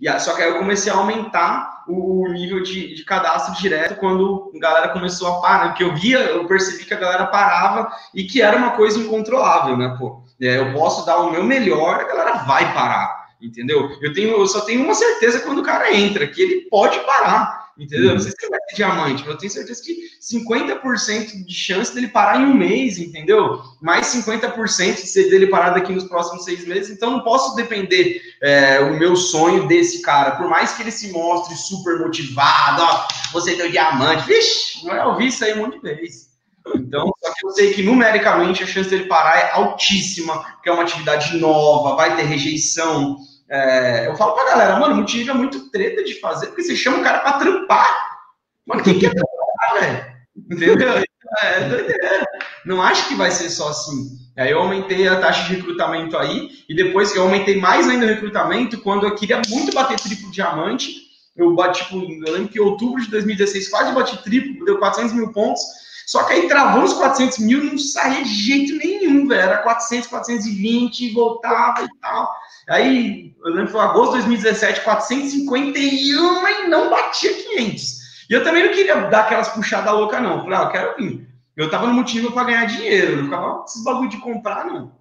E, 0.00 0.20
só 0.20 0.34
que 0.34 0.42
aí 0.42 0.48
eu 0.50 0.58
comecei 0.58 0.92
a 0.92 0.96
aumentar 0.96 1.84
o 1.88 2.28
nível 2.28 2.62
de, 2.62 2.94
de 2.94 3.04
cadastro 3.04 3.54
direto 3.60 3.98
quando 3.98 4.52
a 4.54 4.58
galera 4.58 4.88
começou 4.90 5.26
a 5.28 5.40
parar, 5.40 5.68
porque 5.68 5.82
eu 5.82 5.94
via, 5.94 6.18
eu 6.18 6.46
percebi 6.46 6.84
que 6.84 6.94
a 6.94 6.98
galera 6.98 7.26
parava 7.26 7.90
e 8.14 8.24
que 8.24 8.42
era 8.42 8.56
uma 8.56 8.72
coisa 8.72 8.98
incontrolável, 8.98 9.76
né, 9.76 9.96
pô? 9.98 10.22
É, 10.40 10.58
eu 10.58 10.72
posso 10.72 11.06
dar 11.06 11.18
o 11.18 11.32
meu 11.32 11.42
melhor, 11.42 12.00
a 12.00 12.04
galera 12.04 12.32
vai 12.44 12.72
parar, 12.74 13.28
entendeu? 13.40 13.90
Eu 14.00 14.12
tenho, 14.12 14.36
eu 14.36 14.46
só 14.46 14.60
tenho 14.60 14.84
uma 14.84 14.94
certeza 14.94 15.40
quando 15.40 15.60
o 15.60 15.64
cara 15.64 15.92
entra, 15.92 16.26
que 16.26 16.42
ele 16.42 16.68
pode 16.68 16.98
parar. 17.00 17.55
Entendeu? 17.78 18.14
Não 18.14 18.20
sei 18.20 18.30
se 18.30 18.48
vai 18.48 18.58
ter 18.68 18.76
diamante, 18.76 19.22
mas 19.22 19.32
eu 19.32 19.38
tenho 19.38 19.52
certeza 19.52 19.82
que 19.82 19.96
50% 20.20 21.44
de 21.44 21.54
chance 21.54 21.94
dele 21.94 22.08
parar 22.08 22.40
em 22.40 22.46
um 22.46 22.54
mês, 22.54 22.98
entendeu? 22.98 23.60
Mais 23.82 24.06
50% 24.06 25.02
de 25.02 25.30
dele 25.30 25.48
parar 25.48 25.70
daqui 25.70 25.92
nos 25.92 26.04
próximos 26.04 26.44
seis 26.44 26.66
meses. 26.66 26.90
Então, 26.96 27.10
não 27.10 27.22
posso 27.22 27.54
depender 27.54 28.22
é, 28.42 28.80
o 28.80 28.98
meu 28.98 29.14
sonho 29.14 29.68
desse 29.68 30.00
cara. 30.00 30.36
Por 30.36 30.48
mais 30.48 30.72
que 30.72 30.82
ele 30.82 30.90
se 30.90 31.12
mostre 31.12 31.54
super 31.54 31.98
motivado, 31.98 32.82
ó, 32.82 33.08
você 33.32 33.54
deu 33.54 33.70
diamante. 33.70 34.26
Vixe, 34.26 34.86
eu 34.86 35.08
ouvi 35.08 35.26
isso 35.26 35.44
aí 35.44 35.52
um 35.52 35.64
monte 35.64 35.78
de 35.78 35.94
vezes. 35.94 36.26
Então, 36.74 37.12
só 37.22 37.32
que 37.32 37.46
eu 37.46 37.50
sei 37.50 37.74
que 37.74 37.82
numericamente 37.82 38.64
a 38.64 38.66
chance 38.66 38.88
dele 38.88 39.04
parar 39.04 39.38
é 39.38 39.50
altíssima, 39.52 40.42
porque 40.54 40.68
é 40.68 40.72
uma 40.72 40.82
atividade 40.82 41.36
nova, 41.36 41.94
vai 41.94 42.16
ter 42.16 42.22
rejeição. 42.22 43.16
É, 43.48 44.08
eu 44.08 44.16
falo 44.16 44.32
pra 44.32 44.44
galera, 44.44 44.78
mano, 44.78 44.96
multinível 44.96 45.34
é 45.34 45.36
muito 45.36 45.70
treta 45.70 46.02
de 46.02 46.18
fazer, 46.18 46.46
porque 46.46 46.62
você 46.62 46.74
chama 46.74 46.98
o 46.98 47.02
cara 47.02 47.20
pra 47.20 47.34
trampar. 47.34 48.18
Mano, 48.66 48.82
quem 48.82 48.98
quer 48.98 49.12
trampar, 49.12 49.80
velho? 49.80 50.16
Entendeu? 50.36 50.76
É, 51.42 51.60
é 51.60 51.68
doideira. 51.68 52.24
Não 52.64 52.80
acho 52.80 53.08
que 53.08 53.14
vai 53.16 53.32
ser 53.32 53.50
só 53.50 53.70
assim. 53.70 54.16
Aí 54.36 54.52
eu 54.52 54.60
aumentei 54.60 55.08
a 55.08 55.20
taxa 55.20 55.42
de 55.42 55.56
recrutamento 55.56 56.16
aí, 56.16 56.50
e 56.68 56.74
depois 56.74 57.14
eu 57.14 57.22
aumentei 57.22 57.60
mais 57.60 57.88
ainda 57.88 58.06
o 58.06 58.08
recrutamento 58.08 58.80
quando 58.80 59.06
eu 59.06 59.14
queria 59.16 59.42
muito 59.48 59.74
bater 59.74 59.98
triplo 59.98 60.30
diamante. 60.30 60.94
Eu 61.36 61.54
bati, 61.54 61.82
tipo, 61.82 61.96
eu 61.96 62.32
lembro 62.32 62.48
que 62.48 62.58
em 62.58 62.62
outubro 62.62 63.02
de 63.02 63.10
2016 63.10 63.68
quase 63.68 63.92
bati 63.92 64.22
triplo, 64.22 64.64
deu 64.64 64.78
400 64.78 65.14
mil 65.14 65.32
pontos. 65.32 65.62
Só 66.06 66.22
que 66.22 66.34
aí 66.34 66.48
travou 66.48 66.84
os 66.84 66.92
400 66.92 67.38
mil, 67.40 67.64
não 67.64 67.76
saía 67.76 68.22
de 68.22 68.32
jeito 68.32 68.76
nenhum, 68.76 69.26
velho. 69.26 69.40
Era 69.40 69.58
400, 69.58 70.08
420, 70.08 71.12
voltava 71.12 71.82
e 71.82 71.88
tal. 72.00 72.32
Aí, 72.68 73.34
eu 73.44 73.50
lembro 73.50 73.66
que 73.66 73.72
foi 73.72 73.80
agosto 73.80 74.12
de 74.12 74.24
2017, 74.24 74.80
451 74.82 76.48
e 76.48 76.68
não 76.68 76.90
batia 76.90 77.32
500. 77.32 77.96
E 78.28 78.32
eu 78.32 78.42
também 78.42 78.64
não 78.64 78.72
queria 78.72 79.02
dar 79.02 79.20
aquelas 79.20 79.48
puxadas 79.48 79.92
loucas, 79.92 80.20
não. 80.20 80.42
Falei, 80.42 80.58
ah, 80.58 80.62
eu 80.62 80.70
quero 80.70 80.96
vir. 80.96 81.28
Eu 81.56 81.70
tava 81.70 81.86
no 81.86 81.94
motivo 81.94 82.32
para 82.32 82.44
ganhar 82.44 82.66
dinheiro, 82.66 83.16
não 83.16 83.24
ficava 83.24 83.54
com 83.54 83.64
esses 83.64 83.84
bagulho 83.84 84.10
de 84.10 84.18
comprar, 84.18 84.66
não. 84.66 84.92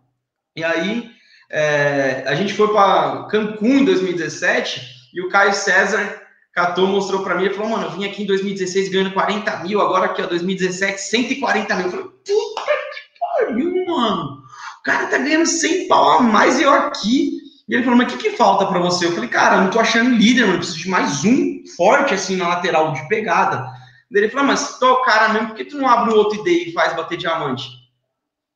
E 0.56 0.64
aí, 0.64 1.12
é, 1.50 2.24
a 2.28 2.36
gente 2.36 2.54
foi 2.54 2.72
para 2.72 3.28
Cancún 3.30 3.80
em 3.80 3.86
2017 3.86 4.82
e 5.14 5.22
o 5.22 5.30
Caio 5.30 5.54
César 5.54 6.22
catou, 6.54 6.88
mostrou 6.88 7.24
para 7.24 7.36
mim 7.36 7.46
e 7.46 7.54
falou: 7.54 7.72
Mano, 7.72 7.88
eu 7.88 7.92
vim 7.92 8.06
aqui 8.06 8.24
em 8.24 8.26
2016 8.26 8.90
ganhando 8.90 9.14
40 9.14 9.58
mil, 9.64 9.82
agora 9.82 10.06
aqui, 10.06 10.22
ó, 10.22 10.28
2017, 10.28 11.02
140 11.02 11.76
mil. 11.76 11.86
Eu 11.86 11.92
falei: 11.92 12.06
Puta 12.06 12.62
que 12.62 13.46
pariu, 13.46 13.86
mano. 13.86 14.44
O 14.80 14.84
cara 14.84 15.08
tá 15.08 15.18
ganhando 15.18 15.46
100 15.46 15.88
pau 15.88 16.20
a 16.20 16.22
mais 16.22 16.60
e 16.60 16.64
eu 16.64 16.72
aqui. 16.72 17.45
E 17.68 17.74
ele 17.74 17.84
falou, 17.84 17.98
mas 17.98 18.14
o 18.14 18.18
que, 18.18 18.30
que 18.30 18.38
falta 18.38 18.68
para 18.68 18.80
você? 18.80 19.08
Eu 19.08 19.14
falei, 19.14 19.30
cara, 19.30 19.56
eu 19.56 19.62
não 19.64 19.72
tô 19.72 19.80
achando 19.80 20.16
líder, 20.16 20.46
mano, 20.46 20.60
preciso 20.60 20.80
de 20.80 20.90
mais 20.90 21.26
um 21.26 21.64
forte, 21.76 22.14
assim, 22.14 22.36
na 22.36 22.48
lateral 22.48 22.94
de 22.94 23.08
pegada. 23.08 23.68
Ele 24.12 24.30
falou, 24.30 24.48
mas 24.48 24.78
tu 24.78 24.86
é 24.86 24.92
o 24.92 25.02
cara 25.02 25.30
mesmo, 25.30 25.48
por 25.48 25.56
que 25.56 25.66
tu 25.66 25.78
não 25.78 25.90
abre 25.90 26.14
o 26.14 26.18
outro 26.18 26.40
ID 26.40 26.68
e 26.68 26.74
faz 26.74 26.96
bater 26.96 27.18
diamante? 27.18 27.68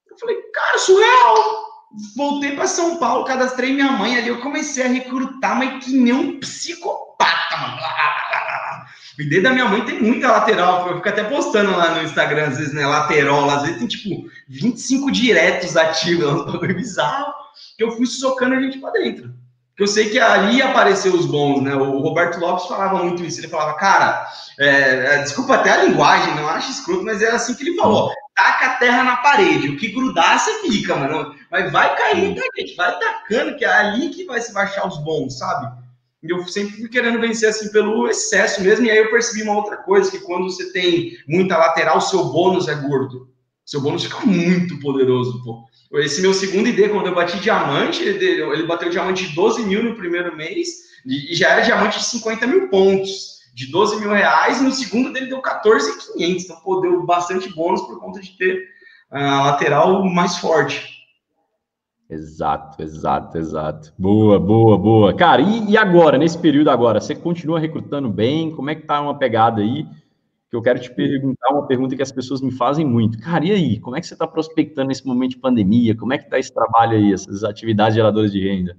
Eu 0.10 0.18
falei, 0.18 0.38
cara, 0.54 0.78
surreal. 0.78 1.70
Voltei 2.16 2.52
para 2.56 2.68
São 2.68 2.98
Paulo, 2.98 3.26
cadastrei 3.26 3.74
minha 3.74 3.92
mãe 3.92 4.16
ali, 4.16 4.28
eu 4.28 4.42
comecei 4.42 4.86
a 4.86 4.88
recrutar, 4.88 5.58
mas 5.58 5.84
que 5.84 5.92
nem 5.92 6.14
um 6.14 6.40
psicopata, 6.40 7.58
mano. 7.58 7.78
O 9.18 9.22
ID 9.24 9.42
da 9.42 9.52
minha 9.52 9.66
mãe 9.66 9.84
tem 9.84 10.00
muita 10.00 10.32
lateral, 10.32 10.88
eu 10.88 10.98
fico 10.98 11.10
até 11.10 11.24
postando 11.24 11.72
lá 11.72 11.96
no 11.96 12.04
Instagram, 12.04 12.50
às 12.50 12.58
vezes, 12.60 12.74
né, 12.74 12.86
lateral, 12.86 13.50
às 13.50 13.64
vezes 13.64 13.80
tem, 13.80 13.88
tipo, 13.88 14.30
25 14.48 15.12
diretos 15.12 15.76
ativos, 15.76 16.26
é 16.26 16.28
um 16.28 16.46
bagulho 16.46 16.76
bizarro 16.76 17.39
que 17.80 17.84
eu 17.86 17.94
fui 17.94 18.06
socando 18.06 18.56
a 18.56 18.62
gente 18.62 18.78
para 18.78 18.92
dentro. 18.92 19.34
Que 19.74 19.84
eu 19.84 19.88
sei 19.88 20.10
que 20.10 20.20
ali 20.20 20.62
apareceu 20.62 21.14
os 21.14 21.26
bons, 21.26 21.62
né? 21.62 21.74
O 21.74 22.00
Roberto 22.00 22.38
Lopes 22.38 22.66
falava 22.66 23.02
muito 23.02 23.24
isso. 23.24 23.40
Ele 23.40 23.48
falava, 23.48 23.78
cara, 23.78 24.28
é, 24.60 24.68
é, 24.68 25.22
desculpa 25.24 25.56
até 25.56 25.72
a 25.72 25.86
linguagem, 25.86 26.36
não 26.36 26.50
acho 26.50 26.72
escroto, 26.72 27.06
mas 27.06 27.22
era 27.22 27.38
assim 27.38 27.54
que 27.54 27.64
ele 27.64 27.78
falou: 27.78 28.12
taca 28.36 28.66
a 28.66 28.76
terra 28.76 29.06
na 29.06 29.16
parede, 29.16 29.70
o 29.70 29.78
que 29.78 29.94
grudar 29.94 30.38
você 30.38 30.60
fica, 30.60 30.94
mano. 30.94 31.34
Mas 31.50 31.72
vai 31.72 31.96
cair 31.96 32.18
muita 32.18 32.42
gente, 32.58 32.76
vai 32.76 33.00
tacando, 33.00 33.56
que 33.56 33.64
é 33.64 33.72
ali 33.72 34.10
que 34.10 34.26
vai 34.26 34.42
se 34.42 34.54
baixar 34.54 34.86
os 34.86 34.98
bons, 34.98 35.38
sabe? 35.38 35.72
E 36.22 36.34
eu 36.34 36.46
sempre 36.50 36.76
fui 36.76 36.90
querendo 36.90 37.22
vencer 37.22 37.48
assim 37.48 37.72
pelo 37.72 38.10
excesso 38.10 38.62
mesmo. 38.62 38.86
E 38.86 38.92
aí 38.92 38.98
eu 38.98 39.10
percebi 39.10 39.44
uma 39.44 39.56
outra 39.56 39.78
coisa: 39.78 40.12
que 40.12 40.20
quando 40.20 40.52
você 40.52 40.70
tem 40.74 41.14
muita 41.26 41.56
lateral, 41.56 42.02
seu 42.02 42.26
bônus 42.26 42.68
é 42.68 42.76
gordo. 42.76 43.30
Seu 43.66 43.80
bônus 43.80 44.04
fica 44.04 44.20
muito 44.26 44.78
poderoso, 44.82 45.42
pô. 45.46 45.69
Esse 45.94 46.22
meu 46.22 46.34
segundo 46.34 46.68
ID, 46.68 46.90
quando 46.92 47.08
eu 47.08 47.16
bati 47.16 47.40
diamante, 47.40 48.04
ele, 48.04 48.26
ele 48.26 48.68
bateu 48.68 48.90
diamante 48.90 49.28
de 49.28 49.36
12 49.36 49.64
mil 49.64 49.84
no 49.84 49.96
primeiro 49.96 50.36
mês 50.36 50.90
e 51.06 51.34
já 51.34 51.50
era 51.50 51.62
diamante 51.62 51.98
de 51.98 52.06
50 52.06 52.46
mil 52.46 52.70
pontos, 52.70 53.40
de 53.56 53.72
12 53.72 54.00
mil 54.00 54.12
reais, 54.12 54.62
e 54.62 54.64
no 54.64 54.72
segundo 54.72 55.12
dele 55.12 55.28
deu 55.28 55.42
14,500. 55.42 56.44
Então, 56.44 56.58
pô, 56.62 56.80
deu 56.80 57.04
bastante 57.06 57.54
bônus 57.54 57.82
por 57.82 58.00
conta 58.00 58.20
de 58.20 58.38
ter 58.38 58.68
a 59.10 59.44
lateral 59.48 60.06
mais 60.06 60.38
forte. 60.38 61.00
Exato, 62.10 62.82
exato, 62.82 63.38
exato. 63.38 63.94
Boa, 63.98 64.40
boa, 64.40 64.78
boa. 64.78 65.14
Cara, 65.16 65.42
e, 65.42 65.72
e 65.72 65.78
agora, 65.78 66.18
nesse 66.18 66.38
período 66.38 66.70
agora, 66.70 67.00
você 67.00 67.16
continua 67.16 67.60
recrutando 67.60 68.10
bem? 68.10 68.52
Como 68.52 68.70
é 68.70 68.76
que 68.76 68.86
tá 68.86 69.00
uma 69.02 69.18
pegada 69.18 69.62
aí? 69.62 69.86
Que 70.50 70.56
eu 70.56 70.62
quero 70.62 70.80
te 70.80 70.92
perguntar 70.92 71.50
uma 71.52 71.68
pergunta 71.68 71.96
que 71.96 72.02
as 72.02 72.12
pessoas 72.12 72.42
me 72.42 72.52
fazem 72.52 72.86
muito. 72.86 73.20
Cara, 73.20 73.46
e 73.46 73.52
aí? 73.52 73.80
Como 73.80 73.96
é 73.96 74.02
que 74.02 74.08
você 74.08 74.16
está 74.16 74.26
prospectando 74.26 74.88
nesse 74.88 75.06
momento 75.06 75.32
de 75.32 75.38
pandemia? 75.38 75.96
Como 75.96 76.12
é 76.12 76.18
que 76.18 76.24
está 76.24 76.40
esse 76.40 76.52
trabalho 76.52 76.98
aí, 76.98 77.14
essas 77.14 77.44
atividades 77.44 77.96
geradoras 77.96 78.32
de 78.32 78.40
renda? 78.40 78.76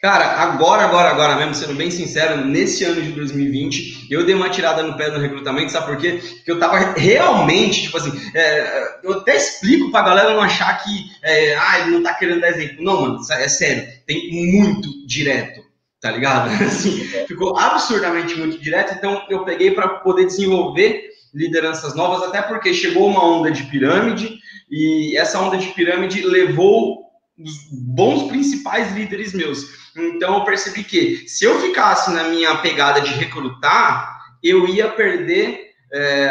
Cara, 0.00 0.42
agora, 0.42 0.84
agora, 0.84 1.10
agora 1.10 1.36
mesmo, 1.36 1.54
sendo 1.54 1.74
bem 1.74 1.90
sincero, 1.90 2.44
nesse 2.44 2.84
ano 2.84 3.00
de 3.00 3.12
2020, 3.12 4.08
eu 4.10 4.24
dei 4.24 4.34
uma 4.34 4.50
tirada 4.50 4.82
no 4.82 4.96
pé 4.96 5.10
no 5.10 5.18
recrutamento, 5.18 5.72
sabe 5.72 5.86
por 5.86 5.96
quê? 5.96 6.20
Porque 6.36 6.50
eu 6.50 6.58
tava 6.58 6.78
realmente, 6.96 7.82
tipo 7.82 7.96
assim, 7.96 8.12
é, 8.34 9.00
eu 9.02 9.14
até 9.14 9.36
explico 9.36 9.90
pra 9.90 10.02
galera 10.02 10.34
não 10.34 10.40
achar 10.40 10.82
que, 10.82 10.90
é, 11.22 11.56
ah, 11.56 11.80
ele 11.80 11.92
não 11.92 12.02
tá 12.02 12.14
querendo 12.14 12.40
dar 12.40 12.50
exemplo. 12.50 12.84
Não, 12.84 13.00
mano, 13.00 13.18
é 13.32 13.48
sério, 13.48 13.86
tem 14.06 14.50
muito 14.52 15.06
direto 15.06 15.65
tá 16.06 16.12
ligado? 16.12 16.50
Assim, 16.62 17.00
ficou 17.26 17.58
absurdamente 17.58 18.36
muito 18.36 18.58
direto, 18.58 18.94
então 18.94 19.26
eu 19.28 19.44
peguei 19.44 19.72
para 19.72 19.88
poder 19.88 20.26
desenvolver 20.26 21.10
lideranças 21.34 21.94
novas, 21.94 22.22
até 22.22 22.40
porque 22.40 22.72
chegou 22.72 23.08
uma 23.08 23.24
onda 23.24 23.50
de 23.50 23.64
pirâmide 23.64 24.38
e 24.70 25.16
essa 25.16 25.40
onda 25.40 25.56
de 25.58 25.66
pirâmide 25.68 26.22
levou 26.22 27.04
os 27.38 27.52
bons 27.72 28.28
principais 28.28 28.94
líderes 28.94 29.34
meus. 29.34 29.66
Então 29.96 30.36
eu 30.36 30.44
percebi 30.44 30.84
que 30.84 31.28
se 31.28 31.44
eu 31.44 31.60
ficasse 31.60 32.10
na 32.12 32.24
minha 32.24 32.56
pegada 32.58 33.00
de 33.00 33.12
recrutar, 33.12 34.16
eu 34.42 34.66
ia 34.68 34.88
perder 34.88 35.70
é, 35.92 36.30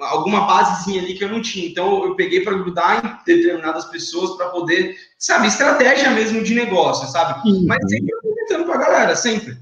alguma 0.00 0.46
basezinha 0.46 1.02
ali 1.02 1.14
que 1.14 1.24
eu 1.24 1.30
não 1.30 1.40
tinha. 1.40 1.66
Então 1.66 2.04
eu 2.04 2.14
peguei 2.14 2.42
para 2.42 2.58
grudar 2.58 3.04
em 3.04 3.24
determinadas 3.24 3.86
pessoas 3.86 4.36
para 4.36 4.50
poder, 4.50 4.94
sabe, 5.18 5.48
estratégia 5.48 6.10
mesmo 6.10 6.42
de 6.44 6.54
negócio, 6.54 7.08
sabe? 7.08 7.48
Uhum. 7.48 7.64
Mas 7.66 7.78
sempre 7.88 8.14
comentando 8.44 8.66
com 8.66 8.72
a 8.72 8.78
galera, 8.78 9.16
sempre. 9.16 9.56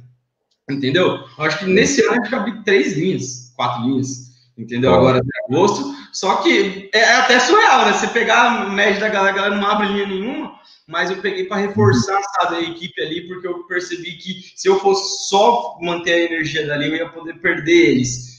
Entendeu? 0.71 1.25
Eu 1.39 1.45
acho 1.45 1.59
que 1.59 1.67
nesse 1.67 2.03
ano 2.03 2.21
a 2.21 2.25
gente 2.25 2.35
abrir 2.35 2.63
três 2.65 2.97
linhas, 2.97 3.53
quatro 3.57 3.83
linhas. 3.85 4.33
Entendeu? 4.57 4.95
Agora 4.95 5.19
até 5.19 5.29
agosto. 5.49 5.95
Só 6.13 6.37
que 6.37 6.91
é, 6.93 6.99
é 6.99 7.15
até 7.17 7.39
surreal, 7.41 7.87
né? 7.87 7.93
Você 7.93 8.07
pegar 8.09 8.43
a 8.43 8.69
média 8.69 9.01
da 9.01 9.09
galera, 9.09 9.33
a 9.33 9.37
galera 9.37 9.57
não 9.57 9.67
abre 9.67 9.89
linha 9.89 10.07
nenhuma, 10.07 10.53
mas 10.87 11.11
eu 11.11 11.17
peguei 11.17 11.45
para 11.45 11.57
reforçar 11.57 12.21
sabe, 12.35 12.57
a 12.57 12.61
equipe 12.61 13.01
ali, 13.03 13.27
porque 13.27 13.47
eu 13.47 13.65
percebi 13.65 14.13
que 14.13 14.53
se 14.55 14.69
eu 14.69 14.79
fosse 14.79 15.29
só 15.29 15.79
manter 15.81 16.13
a 16.13 16.33
energia 16.33 16.67
dali, 16.67 16.89
eu 16.89 16.97
ia 16.97 17.09
poder 17.09 17.35
perder 17.41 17.91
eles 17.91 18.33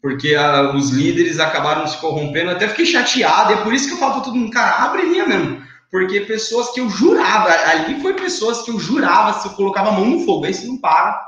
porque 0.00 0.34
a, 0.34 0.74
os 0.76 0.90
líderes 0.90 1.40
acabaram 1.40 1.86
se 1.86 1.98
corrompendo. 1.98 2.50
Eu 2.50 2.56
até 2.56 2.68
fiquei 2.68 2.86
chateado, 2.86 3.52
é 3.52 3.56
por 3.62 3.74
isso 3.74 3.88
que 3.88 3.94
eu 3.94 3.98
falo 3.98 4.14
para 4.14 4.22
todo 4.22 4.36
mundo, 4.36 4.52
cara, 4.52 4.84
abre 4.84 5.02
linha 5.02 5.26
mesmo. 5.26 5.62
Porque 5.90 6.20
pessoas 6.20 6.70
que 6.72 6.80
eu 6.80 6.88
jurava, 6.88 7.48
ali 7.48 8.00
foi 8.00 8.14
pessoas 8.14 8.62
que 8.62 8.70
eu 8.70 8.78
jurava, 8.78 9.38
se 9.40 9.48
eu 9.48 9.52
colocava 9.52 9.88
a 9.88 9.92
mão 9.92 10.06
no 10.06 10.24
fogo, 10.24 10.44
aí 10.44 10.52
se 10.52 10.66
não 10.66 10.78
para, 10.78 11.18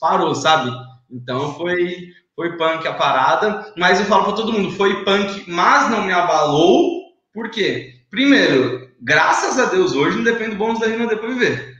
parou, 0.00 0.34
sabe? 0.34 0.70
Então 1.10 1.54
foi, 1.54 2.08
foi 2.36 2.56
punk 2.56 2.86
a 2.86 2.94
parada, 2.94 3.72
mas 3.76 3.98
eu 3.98 4.06
falo 4.06 4.24
para 4.24 4.34
todo 4.34 4.52
mundo, 4.52 4.76
foi 4.76 5.04
punk, 5.04 5.44
mas 5.48 5.90
não 5.90 6.04
me 6.04 6.12
abalou, 6.12 7.02
por 7.32 7.50
quê? 7.50 7.94
Primeiro, 8.10 8.88
graças 9.02 9.58
a 9.58 9.64
Deus, 9.66 9.94
hoje 9.94 10.16
não 10.16 10.24
depende 10.24 10.50
do 10.50 10.56
bônus 10.56 10.78
da 10.78 10.86
rima 10.86 11.06
depois 11.06 11.36
viver 11.36 11.74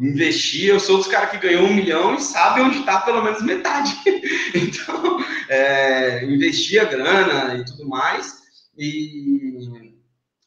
investir, 0.00 0.68
eu 0.68 0.78
sou 0.78 0.98
dos 0.98 1.08
caras 1.08 1.30
que 1.30 1.38
ganhou 1.38 1.64
um 1.64 1.74
milhão 1.74 2.14
e 2.14 2.20
sabe 2.20 2.60
onde 2.60 2.78
está 2.78 3.00
pelo 3.00 3.22
menos 3.22 3.42
metade. 3.42 3.92
então, 4.54 5.18
é, 5.48 6.24
investir 6.24 6.80
a 6.80 6.84
grana 6.84 7.56
e 7.56 7.64
tudo 7.64 7.88
mais. 7.88 8.44
E 8.78 9.83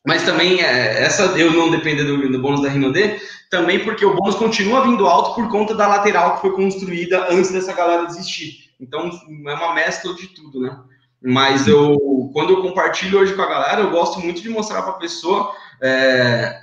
Mas 0.07 0.23
também, 0.23 0.61
é, 0.61 1.03
essa 1.03 1.23
eu 1.37 1.51
não 1.51 1.69
depender 1.69 2.05
do, 2.05 2.31
do 2.31 2.39
bônus 2.39 2.61
da 2.61 2.69
Rinode, 2.69 3.19
também 3.49 3.83
porque 3.83 4.05
o 4.05 4.15
bônus 4.15 4.35
continua 4.35 4.81
vindo 4.81 5.05
alto 5.05 5.35
por 5.35 5.49
conta 5.49 5.75
da 5.75 5.85
lateral 5.85 6.35
que 6.35 6.41
foi 6.41 6.53
construída 6.53 7.27
antes 7.29 7.51
dessa 7.51 7.73
galera 7.73 8.05
desistir. 8.05 8.71
Então, 8.79 9.09
é 9.09 9.53
uma 9.53 9.73
mescla 9.73 10.13
de 10.13 10.27
tudo, 10.27 10.61
né? 10.61 10.79
Mas 11.21 11.67
eu, 11.67 12.31
quando 12.31 12.51
eu 12.51 12.61
compartilho 12.61 13.19
hoje 13.19 13.33
com 13.33 13.41
a 13.41 13.49
galera, 13.49 13.81
eu 13.81 13.91
gosto 13.91 14.21
muito 14.21 14.41
de 14.41 14.49
mostrar 14.49 14.81
para 14.81 14.91
a 14.91 14.97
pessoa 14.97 15.51
é, 15.81 16.57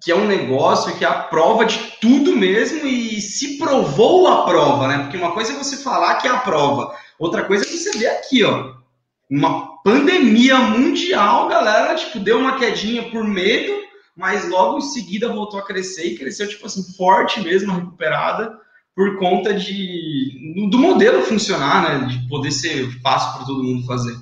que 0.00 0.12
é 0.12 0.14
um 0.14 0.28
negócio 0.28 0.96
que 0.96 1.04
é 1.04 1.08
a 1.08 1.14
prova 1.14 1.64
de 1.64 1.96
tudo 2.00 2.36
mesmo 2.36 2.86
e 2.86 3.20
se 3.20 3.58
provou 3.58 4.28
a 4.28 4.44
prova, 4.44 4.86
né? 4.86 4.98
Porque 4.98 5.16
uma 5.16 5.32
coisa 5.32 5.52
é 5.52 5.56
você 5.56 5.78
falar 5.78 6.14
que 6.18 6.28
é 6.28 6.30
a 6.30 6.38
prova, 6.38 6.94
outra 7.18 7.42
coisa 7.42 7.64
é 7.64 7.68
você 7.68 7.98
ver 7.98 8.06
aqui, 8.06 8.44
ó. 8.44 8.83
Uma 9.30 9.82
pandemia 9.82 10.58
mundial, 10.58 11.48
galera, 11.48 11.94
tipo, 11.94 12.20
deu 12.20 12.38
uma 12.38 12.58
quedinha 12.58 13.10
por 13.10 13.24
medo, 13.24 13.72
mas 14.16 14.48
logo 14.48 14.78
em 14.78 14.82
seguida 14.82 15.32
voltou 15.32 15.58
a 15.58 15.64
crescer 15.64 16.06
e 16.06 16.18
cresceu, 16.18 16.48
tipo 16.48 16.66
assim, 16.66 16.82
forte 16.96 17.40
mesmo, 17.40 17.72
recuperada 17.72 18.52
por 18.94 19.18
conta 19.18 19.52
de 19.52 20.68
do 20.70 20.78
modelo 20.78 21.22
funcionar, 21.22 21.82
né? 21.82 22.06
De 22.06 22.28
poder 22.28 22.52
ser 22.52 22.88
fácil 23.00 23.36
para 23.36 23.46
todo 23.46 23.64
mundo 23.64 23.84
fazer. 23.86 24.14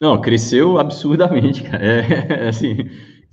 Não, 0.00 0.20
cresceu 0.20 0.78
absurdamente, 0.78 1.62
cara. 1.68 1.84
É, 1.84 2.48
assim, 2.48 2.76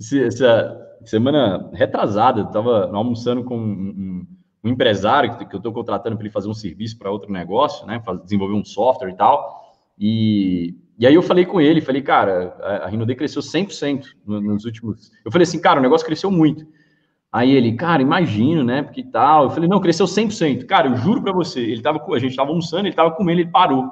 essa 0.00 0.76
semana 1.04 1.70
retrasada, 1.74 2.40
eu 2.40 2.46
estava 2.46 2.90
almoçando 2.92 3.44
com 3.44 3.56
um, 3.56 4.26
um 4.64 4.68
empresário 4.68 5.36
que 5.36 5.54
eu 5.54 5.58
estou 5.58 5.72
contratando 5.72 6.16
para 6.16 6.24
ele 6.24 6.32
fazer 6.32 6.48
um 6.48 6.54
serviço 6.54 6.98
para 6.98 7.10
outro 7.10 7.30
negócio, 7.30 7.86
né? 7.86 8.02
Desenvolver 8.24 8.54
um 8.54 8.64
software 8.64 9.10
e 9.10 9.16
tal. 9.16 9.65
E, 9.98 10.74
e 10.98 11.06
aí 11.06 11.14
eu 11.14 11.22
falei 11.22 11.44
com 11.44 11.60
ele, 11.60 11.80
falei, 11.80 12.02
cara, 12.02 12.56
a 12.82 12.88
Rinode 12.88 13.14
cresceu 13.14 13.42
100% 13.42 14.04
nos 14.26 14.64
últimos... 14.64 15.10
Eu 15.24 15.32
falei 15.32 15.44
assim, 15.44 15.60
cara, 15.60 15.80
o 15.80 15.82
negócio 15.82 16.06
cresceu 16.06 16.30
muito. 16.30 16.66
Aí 17.36 17.50
ele, 17.50 17.74
cara, 17.74 18.00
imagino, 18.00 18.64
né? 18.64 18.82
Porque 18.82 19.02
tal. 19.02 19.44
Eu 19.44 19.50
falei, 19.50 19.68
não, 19.68 19.78
cresceu 19.78 20.06
100%. 20.06 20.64
Cara, 20.64 20.88
eu 20.88 20.96
juro 20.96 21.22
para 21.22 21.32
você, 21.32 21.60
ele 21.60 21.82
tava, 21.82 22.02
a 22.14 22.18
gente 22.18 22.34
tava 22.34 22.48
almoçando, 22.48 22.86
ele 22.86 22.96
tava 22.96 23.10
comendo, 23.10 23.40
ele 23.40 23.50
parou. 23.50 23.90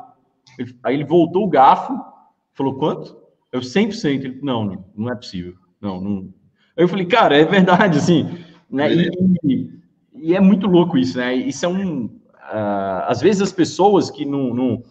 Ele, 0.58 0.74
aí 0.82 0.94
ele 0.94 1.04
voltou 1.04 1.44
o 1.44 1.48
garfo, 1.48 1.92
falou, 2.54 2.76
quanto? 2.76 3.14
Eu, 3.52 3.60
100%. 3.60 4.24
Ele, 4.24 4.38
não, 4.42 4.64
não, 4.64 4.84
não 4.96 5.12
é 5.12 5.14
possível. 5.14 5.54
Não, 5.78 6.00
não. 6.00 6.32
Aí 6.76 6.84
eu 6.84 6.88
falei, 6.88 7.04
cara, 7.04 7.36
é 7.36 7.44
verdade, 7.44 7.98
assim, 7.98 8.30
né? 8.70 8.88
E, 9.44 9.70
e 10.14 10.34
é 10.34 10.40
muito 10.40 10.66
louco 10.66 10.96
isso, 10.96 11.18
né? 11.18 11.34
Isso 11.34 11.66
é 11.66 11.68
um. 11.68 12.06
Uh, 12.06 13.04
às 13.06 13.20
vezes 13.20 13.42
as 13.42 13.52
pessoas 13.52 14.10
que 14.10 14.24
não, 14.24 14.54
não. 14.54 14.82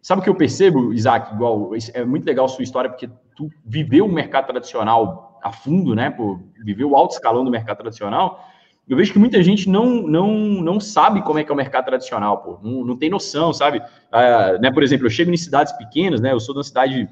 Sabe 0.00 0.20
o 0.20 0.24
que 0.24 0.30
eu 0.30 0.34
percebo, 0.34 0.92
Isaac? 0.92 1.34
Igual, 1.34 1.72
é 1.92 2.04
muito 2.04 2.24
legal 2.24 2.46
a 2.46 2.48
sua 2.48 2.62
história, 2.62 2.88
porque 2.88 3.08
tu 3.36 3.50
viveu 3.64 4.06
o 4.06 4.12
mercado 4.12 4.46
tradicional 4.46 5.28
a 5.42 5.52
fundo, 5.52 5.94
né, 5.94 6.10
por 6.10 6.40
viver 6.64 6.84
o 6.84 6.96
alto 6.96 7.12
escalão 7.12 7.44
do 7.44 7.50
mercado 7.50 7.78
tradicional, 7.78 8.44
eu 8.88 8.96
vejo 8.96 9.12
que 9.12 9.18
muita 9.18 9.42
gente 9.42 9.68
não, 9.68 10.02
não, 10.06 10.28
não 10.28 10.80
sabe 10.80 11.22
como 11.22 11.38
é 11.38 11.44
que 11.44 11.50
é 11.50 11.54
o 11.54 11.56
mercado 11.56 11.84
tradicional, 11.84 12.38
pô, 12.38 12.58
não, 12.62 12.84
não 12.84 12.96
tem 12.96 13.10
noção, 13.10 13.52
sabe? 13.52 13.78
Uh, 13.78 14.60
né, 14.60 14.70
por 14.72 14.82
exemplo, 14.82 15.06
eu 15.06 15.10
chego 15.10 15.30
em 15.30 15.36
cidades 15.36 15.72
pequenas, 15.74 16.20
né, 16.20 16.32
eu 16.32 16.40
sou 16.40 16.54
de 16.54 16.58
uma 16.58 16.64
cidade 16.64 17.08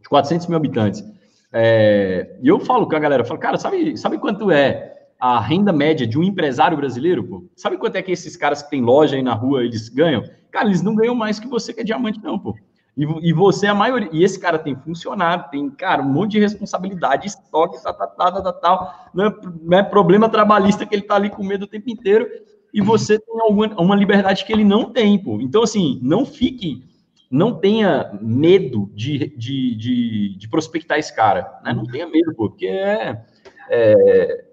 de 0.00 0.08
400 0.08 0.46
mil 0.46 0.56
habitantes, 0.56 1.04
é, 1.52 2.36
e 2.42 2.48
eu 2.48 2.60
falo 2.60 2.88
com 2.88 2.96
a 2.96 2.98
galera, 2.98 3.22
eu 3.22 3.26
falo, 3.26 3.40
cara, 3.40 3.56
sabe, 3.56 3.96
sabe 3.96 4.18
quanto 4.18 4.50
é 4.50 4.93
a 5.18 5.40
renda 5.40 5.72
média 5.72 6.06
de 6.06 6.18
um 6.18 6.22
empresário 6.22 6.76
brasileiro, 6.76 7.24
pô? 7.24 7.44
Sabe 7.56 7.76
quanto 7.76 7.96
é 7.96 8.02
que 8.02 8.12
esses 8.12 8.36
caras 8.36 8.62
que 8.62 8.70
têm 8.70 8.82
loja 8.82 9.16
aí 9.16 9.22
na 9.22 9.34
rua, 9.34 9.64
eles 9.64 9.88
ganham? 9.88 10.22
Cara, 10.50 10.66
eles 10.66 10.82
não 10.82 10.94
ganham 10.94 11.14
mais 11.14 11.40
que 11.40 11.48
você 11.48 11.72
que 11.72 11.80
é 11.80 11.84
diamante, 11.84 12.22
não, 12.22 12.38
pô. 12.38 12.54
E, 12.96 13.28
e 13.28 13.32
você 13.32 13.66
é 13.66 13.70
a 13.70 13.74
maioria. 13.74 14.08
E 14.12 14.22
esse 14.22 14.38
cara 14.38 14.58
tem 14.58 14.76
funcionário, 14.76 15.50
tem, 15.50 15.68
cara, 15.70 16.02
um 16.02 16.08
monte 16.08 16.32
de 16.32 16.40
responsabilidade, 16.40 17.26
estoque, 17.26 17.82
tal, 17.82 17.94
tal, 17.94 18.08
tal, 18.08 18.42
tal, 18.42 18.52
tal 18.60 19.10
não, 19.12 19.26
é, 19.26 19.34
não 19.62 19.78
é 19.78 19.82
problema 19.82 20.28
trabalhista 20.28 20.86
que 20.86 20.94
ele 20.94 21.02
tá 21.02 21.16
ali 21.16 21.30
com 21.30 21.44
medo 21.44 21.64
o 21.64 21.68
tempo 21.68 21.90
inteiro. 21.90 22.28
E 22.72 22.80
você 22.80 23.18
tem 23.18 23.40
alguma, 23.40 23.68
uma 23.80 23.96
liberdade 23.96 24.44
que 24.44 24.52
ele 24.52 24.64
não 24.64 24.90
tem, 24.90 25.18
pô. 25.18 25.40
Então, 25.40 25.62
assim, 25.62 25.98
não 26.02 26.26
fique, 26.26 26.84
não 27.30 27.54
tenha 27.54 28.16
medo 28.20 28.90
de, 28.94 29.28
de, 29.36 29.74
de, 29.74 30.36
de 30.36 30.48
prospectar 30.48 30.98
esse 30.98 31.14
cara. 31.14 31.60
Né? 31.64 31.72
Não 31.72 31.84
tenha 31.84 32.06
medo, 32.06 32.34
pô, 32.34 32.48
porque 32.48 32.66
é, 32.66 33.24
é 33.70 34.44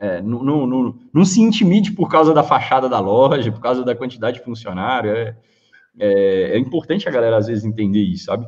é, 0.00 0.22
não, 0.22 0.42
não, 0.42 0.66
não, 0.66 0.98
não, 1.12 1.24
se 1.24 1.40
intimide 1.40 1.92
por 1.92 2.08
causa 2.08 2.32
da 2.32 2.42
fachada 2.42 2.88
da 2.88 3.00
loja, 3.00 3.50
por 3.50 3.60
causa 3.60 3.84
da 3.84 3.96
quantidade 3.96 4.38
de 4.38 4.44
funcionário. 4.44 5.10
É, 5.10 5.36
é, 5.98 6.52
é, 6.52 6.58
importante 6.58 7.08
a 7.08 7.12
galera, 7.12 7.36
às 7.36 7.48
vezes, 7.48 7.64
entender 7.64 8.02
isso, 8.02 8.26
sabe? 8.26 8.46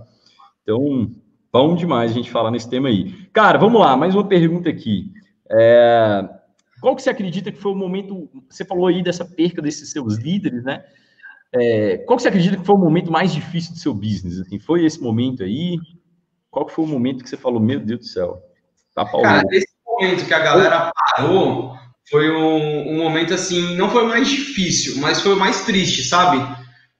Então, 0.62 1.10
bom 1.52 1.74
demais 1.74 2.12
a 2.12 2.14
gente 2.14 2.30
falar 2.30 2.52
nesse 2.52 2.70
tema 2.70 2.88
aí. 2.88 3.12
Cara, 3.32 3.58
vamos 3.58 3.80
lá, 3.80 3.96
mais 3.96 4.14
uma 4.14 4.26
pergunta 4.26 4.70
aqui. 4.70 5.12
É, 5.50 6.28
qual 6.80 6.94
que 6.94 7.02
você 7.02 7.10
acredita 7.10 7.50
que 7.50 7.58
foi 7.58 7.72
o 7.72 7.76
momento, 7.76 8.30
você 8.48 8.64
falou 8.64 8.86
aí 8.86 9.02
dessa 9.02 9.24
perca 9.24 9.60
desses 9.60 9.90
seus 9.90 10.16
líderes, 10.16 10.62
né? 10.62 10.84
É, 11.52 11.98
qual 11.98 12.16
que 12.16 12.22
você 12.22 12.28
acredita 12.28 12.56
que 12.56 12.64
foi 12.64 12.76
o 12.76 12.78
momento 12.78 13.10
mais 13.10 13.32
difícil 13.32 13.72
do 13.72 13.78
seu 13.78 13.92
business? 13.92 14.38
Assim, 14.38 14.60
foi 14.60 14.84
esse 14.84 15.02
momento 15.02 15.42
aí? 15.42 15.78
Qual 16.48 16.64
que 16.64 16.72
foi 16.72 16.84
o 16.84 16.88
momento 16.88 17.24
que 17.24 17.28
você 17.28 17.36
falou, 17.36 17.60
meu 17.60 17.80
Deus 17.80 18.00
do 18.00 18.06
céu, 18.06 18.40
tá 18.94 19.04
Cara, 19.04 19.42
esse 19.50 19.68
momento 20.00 20.26
que 20.26 20.34
a 20.34 20.38
galera 20.38 20.90
parou 20.94 21.74
foi 22.08 22.30
um, 22.30 22.94
um 22.94 22.98
momento 22.98 23.34
assim, 23.34 23.76
não 23.76 23.90
foi 23.90 24.04
mais 24.06 24.28
difícil, 24.28 25.00
mas 25.00 25.20
foi 25.20 25.36
mais 25.36 25.64
triste, 25.64 26.02
sabe? 26.02 26.44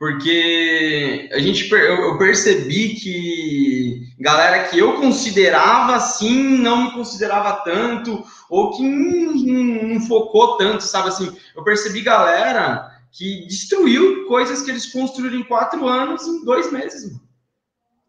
porque 0.01 1.29
a 1.31 1.39
gente 1.39 1.71
eu 1.71 2.17
percebi 2.17 2.95
que 2.95 4.15
galera 4.19 4.65
que 4.65 4.79
eu 4.79 4.95
considerava 4.95 5.95
assim 5.95 6.57
não 6.57 6.85
me 6.85 6.93
considerava 6.93 7.53
tanto 7.63 8.25
ou 8.49 8.71
que 8.71 8.83
não, 8.83 9.35
não, 9.35 9.89
não, 9.89 10.01
focou 10.01 10.57
tanto, 10.57 10.85
sabe 10.85 11.09
assim? 11.09 11.37
Eu 11.55 11.63
percebi 11.63 12.01
galera 12.01 12.91
que 13.13 13.47
destruiu 13.47 14.27
coisas 14.27 14.63
que 14.63 14.71
eles 14.71 14.91
construíram 14.91 15.37
em 15.37 15.45
quatro 15.45 15.87
anos 15.87 16.27
em 16.27 16.47
dois 16.47 16.73
meses, 16.73 17.13
mano. 17.13 17.30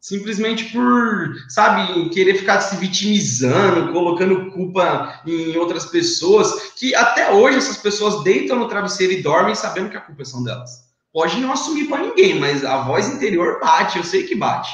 Simplesmente 0.01 0.65
por, 0.71 1.35
sabe, 1.47 2.09
querer 2.09 2.35
ficar 2.35 2.59
se 2.59 2.75
vitimizando, 2.75 3.93
colocando 3.93 4.51
culpa 4.51 5.21
em 5.25 5.55
outras 5.55 5.85
pessoas, 5.85 6.73
que 6.77 6.93
até 6.95 7.31
hoje 7.31 7.59
essas 7.59 7.77
pessoas 7.77 8.23
deitam 8.23 8.57
no 8.57 8.67
travesseiro 8.67 9.13
e 9.13 9.21
dormem 9.21 9.55
sabendo 9.55 9.89
que 9.89 9.97
a 9.97 10.01
culpa 10.01 10.25
são 10.25 10.43
delas 10.43 10.91
pode 11.13 11.39
não 11.39 11.51
assumir 11.51 11.87
para 11.87 12.03
ninguém, 12.03 12.39
mas 12.39 12.63
a 12.63 12.81
voz 12.83 13.07
interior 13.07 13.59
bate, 13.59 13.97
eu 13.97 14.03
sei 14.03 14.23
que 14.23 14.35
bate, 14.35 14.73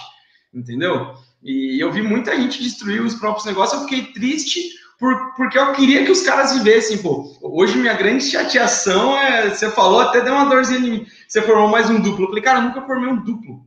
entendeu? 0.53 1.15
E 1.43 1.82
eu 1.82 1.91
vi 1.91 2.01
muita 2.01 2.36
gente 2.36 2.61
destruir 2.61 3.01
os 3.01 3.15
próprios 3.15 3.45
negócios, 3.45 3.82
eu 3.82 3.88
fiquei 3.88 4.13
triste 4.13 4.59
por, 4.99 5.36
porque 5.36 5.57
eu 5.57 5.73
queria 5.73 6.03
que 6.03 6.11
os 6.11 6.21
caras 6.21 6.53
vivessem, 6.53 6.97
pô. 6.99 7.38
Hoje 7.41 7.78
minha 7.78 7.93
grande 7.93 8.23
chateação 8.23 9.17
é, 9.17 9.49
você 9.49 9.69
falou, 9.69 9.99
até 9.99 10.21
deu 10.21 10.34
uma 10.34 10.49
dorzinha 10.49 10.80
em 10.80 10.91
mim, 10.91 11.07
você 11.28 11.41
formou 11.41 11.69
mais 11.69 11.89
um 11.89 11.99
duplo. 11.99 12.25
Eu 12.25 12.30
falei, 12.30 12.43
cara, 12.43 12.59
eu 12.59 12.63
nunca 12.63 12.82
formei 12.82 13.09
um 13.09 13.23
duplo, 13.23 13.65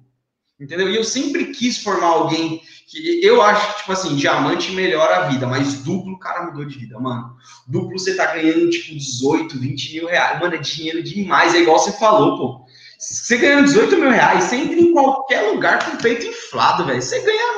entendeu? 0.61 0.91
E 0.91 0.97
eu 0.97 1.05
sempre 1.05 1.47
quis 1.47 1.79
formar 1.79 2.09
alguém 2.09 2.61
que 2.87 3.25
eu 3.25 3.41
acho 3.41 3.69
que, 3.69 3.79
tipo 3.79 3.93
assim, 3.93 4.17
diamante 4.17 4.73
melhora 4.73 5.19
a 5.19 5.29
vida, 5.29 5.47
mas 5.47 5.75
duplo, 5.75 6.15
o 6.15 6.19
cara 6.19 6.47
mudou 6.47 6.65
de 6.65 6.77
vida, 6.77 6.99
mano. 6.99 7.37
Duplo 7.67 7.97
você 7.97 8.17
tá 8.17 8.27
ganhando, 8.27 8.69
tipo, 8.69 8.93
18, 8.93 9.59
20 9.59 9.95
mil 9.95 10.09
reais. 10.09 10.41
Mano, 10.41 10.57
é 10.57 10.59
dinheiro 10.59 11.03
demais. 11.03 11.55
É 11.55 11.61
igual 11.61 11.79
você 11.79 11.93
falou, 11.93 12.37
pô. 12.37 12.67
Você 12.99 13.39
ganhando 13.39 13.65
18 13.65 13.97
mil 13.97 14.11
reais, 14.11 14.45
você 14.45 14.57
entra 14.57 14.79
em 14.79 14.93
qualquer 14.93 15.53
lugar 15.53 15.85
com 15.85 15.97
o 15.97 16.03
peito 16.03 16.27
inflado, 16.27 16.85
velho. 16.85 17.01
Você 17.01 17.21
ganha 17.21 17.51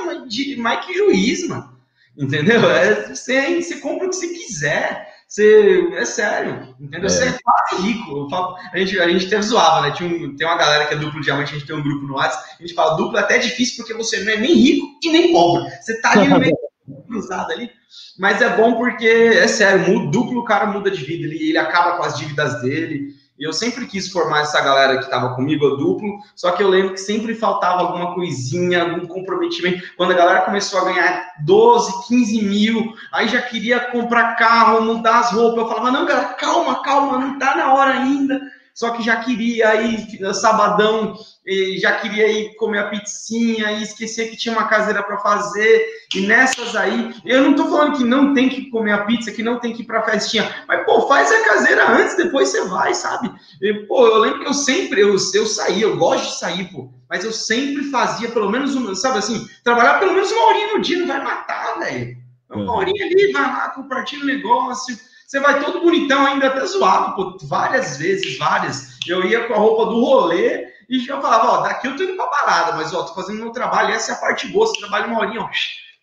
mais 0.59 0.87
que 0.87 0.95
juiz, 0.95 1.49
mano. 1.49 1.73
Entendeu? 2.17 2.71
É, 2.71 3.09
você, 3.09 3.61
você 3.61 3.77
compra 3.77 4.07
o 4.07 4.11
que 4.11 4.17
você 4.17 4.29
quiser. 4.29 5.12
Você, 5.33 5.89
é 5.95 6.05
sério, 6.05 6.77
entendeu? 6.79 7.07
É. 7.07 7.09
Você 7.09 7.25
é 7.25 7.39
quase 7.43 7.83
rico. 7.83 8.29
Falo, 8.29 8.55
a, 8.71 8.79
gente, 8.79 9.01
a 9.01 9.09
gente 9.09 9.27
até 9.29 9.41
zoava, 9.41 9.81
né? 9.81 9.95
Tinha 9.95 10.07
um, 10.07 10.37
tem 10.37 10.47
uma 10.47 10.59
galera 10.59 10.85
que 10.85 10.93
é 10.93 10.97
duplo 10.99 11.23
diamante, 11.23 11.55
a 11.55 11.59
gente 11.59 11.67
tem 11.67 11.75
um 11.75 11.83
grupo 11.83 12.07
no 12.07 12.17
WhatsApp, 12.17 12.57
a 12.59 12.63
gente 12.63 12.75
fala 12.75 12.99
duplo 12.99 13.17
é 13.17 13.21
até 13.21 13.39
difícil 13.39 13.77
porque 13.79 13.95
você 13.95 14.23
não 14.23 14.33
é 14.33 14.37
nem 14.37 14.53
rico 14.53 14.87
e 15.03 15.11
nem 15.11 15.33
pobre. 15.33 15.71
Você 15.81 15.99
tá 16.03 16.11
ali 16.13 16.29
no 16.29 16.39
meio 16.39 16.55
cruzado 17.09 17.51
ali. 17.51 17.71
Mas 18.19 18.43
é 18.43 18.55
bom 18.55 18.75
porque, 18.75 19.07
é 19.07 19.49
sério, 19.49 20.11
duplo 20.11 20.41
o 20.41 20.45
cara 20.45 20.67
muda 20.67 20.91
de 20.91 21.03
vida, 21.03 21.27
ele, 21.27 21.49
ele 21.49 21.57
acaba 21.57 21.97
com 21.97 22.03
as 22.03 22.19
dívidas 22.19 22.61
dele. 22.61 23.15
E 23.43 23.45
eu 23.45 23.53
sempre 23.53 23.87
quis 23.87 24.09
formar 24.09 24.43
essa 24.43 24.61
galera 24.61 24.99
que 24.99 25.03
estava 25.03 25.35
comigo, 25.35 25.67
a 25.67 25.71
duplo, 25.71 26.21
só 26.37 26.53
que 26.53 26.63
eu 26.63 26.69
lembro 26.69 26.93
que 26.93 27.01
sempre 27.01 27.35
faltava 27.35 27.81
alguma 27.81 28.15
coisinha, 28.15 28.83
algum 28.83 29.05
comprometimento. 29.05 29.83
Quando 29.97 30.13
a 30.13 30.17
galera 30.17 30.43
começou 30.43 30.79
a 30.79 30.85
ganhar 30.85 31.33
12, 31.41 32.07
15 32.07 32.41
mil, 32.41 32.95
aí 33.13 33.27
já 33.27 33.43
queria 33.43 33.81
comprar 33.81 34.37
carro, 34.37 34.83
mudar 34.83 35.19
as 35.19 35.33
roupas. 35.33 35.59
Eu 35.59 35.69
falava, 35.69 35.91
não, 35.91 36.07
galera, 36.07 36.35
calma, 36.35 36.85
calma, 36.85 37.19
não 37.19 37.37
tá 37.37 37.57
na 37.57 37.75
hora 37.75 37.95
ainda. 37.95 38.41
Só 38.75 38.91
que 38.91 39.03
já 39.03 39.17
queria 39.17 39.83
ir 39.83 40.35
sabadão 40.35 41.15
e 41.47 41.79
já 41.79 41.99
queria 41.99 42.27
ir 42.27 42.55
comer 42.55 42.79
a 42.79 42.89
pizzinha 42.89 43.73
e 43.73 43.83
esquecer 43.83 44.31
que 44.31 44.37
tinha 44.37 44.55
uma 44.55 44.69
caseira 44.69 45.03
para 45.03 45.19
fazer. 45.19 45.87
E 46.15 46.21
nessas 46.21 46.75
aí, 46.75 47.15
eu 47.25 47.43
não 47.43 47.55
tô 47.55 47.69
falando 47.69 47.97
que 47.97 48.05
não 48.05 48.33
tem 48.33 48.49
que 48.49 48.71
comer 48.71 48.93
a 48.93 49.05
pizza, 49.05 49.33
que 49.33 49.43
não 49.43 49.59
tem 49.59 49.73
que 49.73 49.83
ir 49.83 49.87
pra 49.87 50.03
festinha, 50.03 50.65
mas 50.67 50.85
pô, 50.85 51.07
faz 51.07 51.31
a 51.31 51.45
caseira 51.45 51.91
antes, 51.91 52.17
depois 52.17 52.49
você 52.49 52.65
vai, 52.67 52.95
sabe? 52.95 53.31
E, 53.61 53.75
pô, 53.87 54.07
eu 54.07 54.19
lembro 54.19 54.41
que 54.41 54.49
eu 54.49 54.55
sempre, 54.55 55.03
eu, 55.03 55.11
eu 55.11 55.47
saía, 55.47 55.83
eu 55.83 55.97
gosto 55.97 56.29
de 56.29 56.39
sair, 56.39 56.73
pô, 56.73 56.91
mas 57.09 57.25
eu 57.25 57.33
sempre 57.33 57.91
fazia 57.91 58.31
pelo 58.31 58.51
menos 58.51 58.75
uma, 58.75 58.95
sabe 58.95 59.19
assim, 59.19 59.47
trabalhar 59.65 59.99
pelo 59.99 60.15
menos 60.15 60.31
uma 60.31 60.47
horinha 60.47 60.75
no 60.75 60.81
dia, 60.81 60.99
não 60.99 61.07
vai 61.07 61.23
matar, 61.23 61.79
velho. 61.79 62.23
Uma 62.51 62.77
horinha 62.77 63.07
ali, 63.07 63.33
vai 63.33 63.43
lá, 63.43 63.71
compartilha 63.71 64.23
o 64.23 64.27
negócio. 64.27 64.97
Você 65.33 65.41
vai 65.41 65.65
todo 65.65 65.81
bonitão, 65.81 66.27
ainda 66.27 66.49
até 66.49 66.63
zoado, 66.67 67.15
pô, 67.15 67.39
várias 67.47 67.97
vezes, 67.97 68.37
várias. 68.37 68.99
Eu 69.07 69.25
ia 69.25 69.49
com 69.49 69.55
a 69.55 69.57
roupa 69.57 69.87
do 69.87 70.05
rolê 70.05 70.67
e 70.91 70.99
já 70.99 71.19
falava, 71.23 71.53
ó, 71.53 71.61
daqui 71.63 71.87
eu 71.87 71.97
tô 71.97 72.03
indo 72.03 72.17
pra 72.17 72.27
balada, 72.27 72.77
mas 72.77 72.93
ó, 72.93 73.03
tô 73.03 73.15
fazendo 73.15 73.39
meu 73.39 73.51
trabalho, 73.51 73.95
essa 73.95 74.13
é 74.13 74.15
a 74.15 74.19
parte 74.19 74.49
boa, 74.49 74.67
você 74.67 74.79
trabalha 74.79 75.07
uma 75.07 75.21
horinha, 75.21 75.41
ó, 75.41 75.49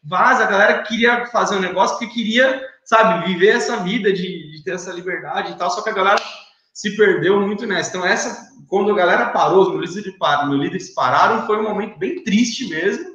vaza. 0.04 0.44
A 0.46 0.48
galera 0.48 0.82
queria 0.82 1.28
fazer 1.28 1.58
um 1.58 1.60
negócio 1.60 2.00
porque 2.00 2.12
queria, 2.12 2.60
sabe, 2.84 3.28
viver 3.28 3.50
essa 3.50 3.78
vida 3.78 4.12
de, 4.12 4.52
de 4.52 4.64
ter 4.64 4.74
essa 4.74 4.92
liberdade 4.92 5.52
e 5.52 5.56
tal, 5.60 5.70
só 5.70 5.84
que 5.84 5.92
a 5.92 5.94
galera 5.94 6.20
se 6.74 6.98
perdeu 6.98 7.40
muito 7.40 7.68
nessa. 7.68 7.90
Então, 7.90 8.04
essa, 8.04 8.50
quando 8.68 8.92
a 8.92 8.96
galera 8.96 9.30
parou, 9.30 9.62
os 9.62 9.76
meus 9.76 9.96
líderes, 9.96 10.18
meus 10.48 10.60
líderes 10.60 10.90
pararam, 10.96 11.46
foi 11.46 11.60
um 11.60 11.70
momento 11.70 12.00
bem 12.00 12.24
triste 12.24 12.68
mesmo, 12.68 13.06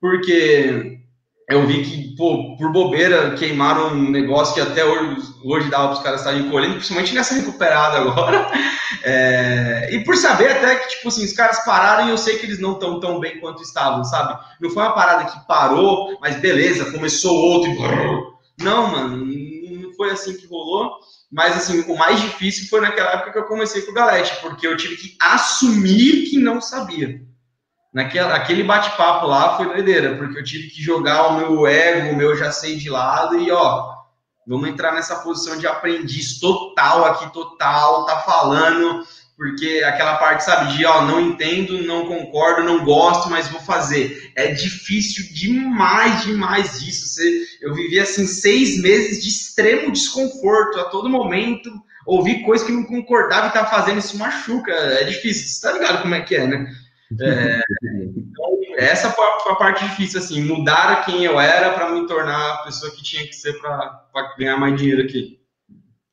porque 0.00 1.00
eu 1.48 1.66
vi 1.66 1.82
que, 1.82 2.14
pô, 2.14 2.56
por 2.56 2.70
bobeira, 2.70 3.34
queimaram 3.34 3.94
um 3.94 4.10
negócio 4.10 4.54
que 4.54 4.60
até 4.60 4.84
hoje, 4.84 5.32
hoje 5.42 5.70
dava 5.70 5.88
para 5.88 5.96
os 5.96 6.02
caras 6.02 6.20
estarem 6.20 6.50
colhendo, 6.50 6.74
principalmente 6.74 7.14
nessa 7.14 7.34
recuperada 7.34 7.98
agora. 7.98 8.50
É, 9.04 9.90
e 9.92 10.02
por 10.02 10.16
saber 10.16 10.50
até 10.50 10.74
que, 10.74 10.88
tipo 10.88 11.08
assim, 11.08 11.24
os 11.24 11.32
caras 11.32 11.64
pararam 11.64 12.08
e 12.08 12.10
eu 12.10 12.18
sei 12.18 12.36
que 12.36 12.46
eles 12.46 12.58
não 12.58 12.72
estão 12.72 12.98
tão 12.98 13.20
bem 13.20 13.38
quanto 13.38 13.62
estavam, 13.62 14.02
sabe? 14.02 14.38
Não 14.60 14.70
foi 14.70 14.82
uma 14.82 14.92
parada 14.92 15.26
que 15.26 15.46
parou, 15.46 16.18
mas 16.20 16.36
beleza, 16.40 16.90
começou 16.90 17.34
outro 17.34 17.70
e... 17.70 18.64
Não, 18.64 18.90
mano, 18.90 19.24
não 19.24 19.94
foi 19.94 20.10
assim 20.10 20.36
que 20.36 20.46
rolou. 20.46 20.90
Mas, 21.30 21.56
assim, 21.56 21.80
o 21.82 21.96
mais 21.96 22.20
difícil 22.20 22.68
foi 22.68 22.80
naquela 22.80 23.12
época 23.12 23.32
que 23.32 23.38
eu 23.38 23.44
comecei 23.44 23.82
com 23.82 23.92
o 23.92 23.94
Galete, 23.94 24.40
porque 24.40 24.66
eu 24.66 24.76
tive 24.76 24.96
que 24.96 25.16
assumir 25.20 26.28
que 26.28 26.38
não 26.38 26.60
sabia. 26.60 27.20
Naquela, 27.98 28.36
aquele 28.36 28.62
bate-papo 28.62 29.26
lá 29.26 29.56
foi 29.56 29.66
doideira, 29.66 30.14
porque 30.14 30.38
eu 30.38 30.44
tive 30.44 30.70
que 30.70 30.80
jogar 30.80 31.26
o 31.26 31.36
meu 31.36 31.66
ego, 31.66 32.12
o 32.12 32.16
meu 32.16 32.36
já 32.36 32.52
sei 32.52 32.76
de 32.76 32.88
lado 32.88 33.40
e, 33.40 33.50
ó, 33.50 33.92
vamos 34.46 34.68
entrar 34.68 34.92
nessa 34.92 35.16
posição 35.16 35.58
de 35.58 35.66
aprendiz 35.66 36.38
total 36.38 37.04
aqui, 37.06 37.32
total, 37.32 38.06
tá 38.06 38.18
falando, 38.20 39.04
porque 39.36 39.82
aquela 39.84 40.14
parte, 40.14 40.44
sabe, 40.44 40.76
de, 40.76 40.86
ó, 40.86 41.02
não 41.02 41.20
entendo, 41.20 41.82
não 41.82 42.06
concordo, 42.06 42.62
não 42.62 42.84
gosto, 42.84 43.28
mas 43.28 43.48
vou 43.48 43.60
fazer. 43.60 44.30
É 44.36 44.52
difícil 44.52 45.34
demais, 45.34 46.22
demais 46.22 46.80
isso. 46.80 47.08
Você, 47.08 47.46
eu 47.60 47.74
vivi, 47.74 47.98
assim, 47.98 48.28
seis 48.28 48.80
meses 48.80 49.20
de 49.20 49.28
extremo 49.28 49.90
desconforto 49.90 50.78
a 50.78 50.84
todo 50.84 51.10
momento, 51.10 51.68
ouvir 52.06 52.44
coisa 52.44 52.64
que 52.64 52.70
não 52.70 52.84
concordava 52.84 53.48
e 53.48 53.52
tá 53.52 53.66
fazendo, 53.66 53.98
isso 53.98 54.16
machuca, 54.16 54.70
é 54.70 55.02
difícil. 55.02 55.48
Você 55.48 55.66
tá 55.66 55.72
ligado 55.72 56.02
como 56.02 56.14
é 56.14 56.20
que 56.20 56.36
é, 56.36 56.46
né? 56.46 56.72
É, 57.20 57.62
então, 58.16 58.60
essa 58.76 59.10
foi 59.10 59.24
a, 59.24 59.40
foi 59.40 59.52
a, 59.52 59.56
parte 59.56 59.84
difícil, 59.84 60.18
assim, 60.18 60.42
mudar 60.42 61.04
quem 61.06 61.24
eu 61.24 61.40
era 61.40 61.72
para 61.72 61.90
me 61.90 62.06
tornar 62.06 62.54
a 62.54 62.56
pessoa 62.64 62.92
que 62.92 63.02
tinha 63.02 63.26
que 63.26 63.34
ser 63.34 63.54
para 63.58 64.36
ganhar 64.38 64.58
mais 64.58 64.76
dinheiro 64.76 65.02
aqui. 65.02 65.38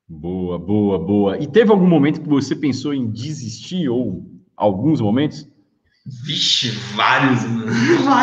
Boa, 0.07 0.57
boa, 0.57 0.97
boa. 0.97 1.37
E 1.37 1.47
teve 1.47 1.71
algum 1.71 1.87
momento 1.87 2.21
que 2.21 2.29
você 2.29 2.55
pensou 2.55 2.93
em 2.93 3.11
desistir, 3.11 3.89
ou 3.89 4.23
alguns 4.55 5.01
momentos? 5.01 5.47
Vixe, 6.05 6.69
vários, 6.95 7.43
mano. 7.43 7.65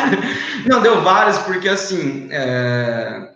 Não, 0.66 0.80
deu 0.80 1.02
vários, 1.02 1.38
porque 1.38 1.68
assim, 1.68 2.28
é... 2.30 3.34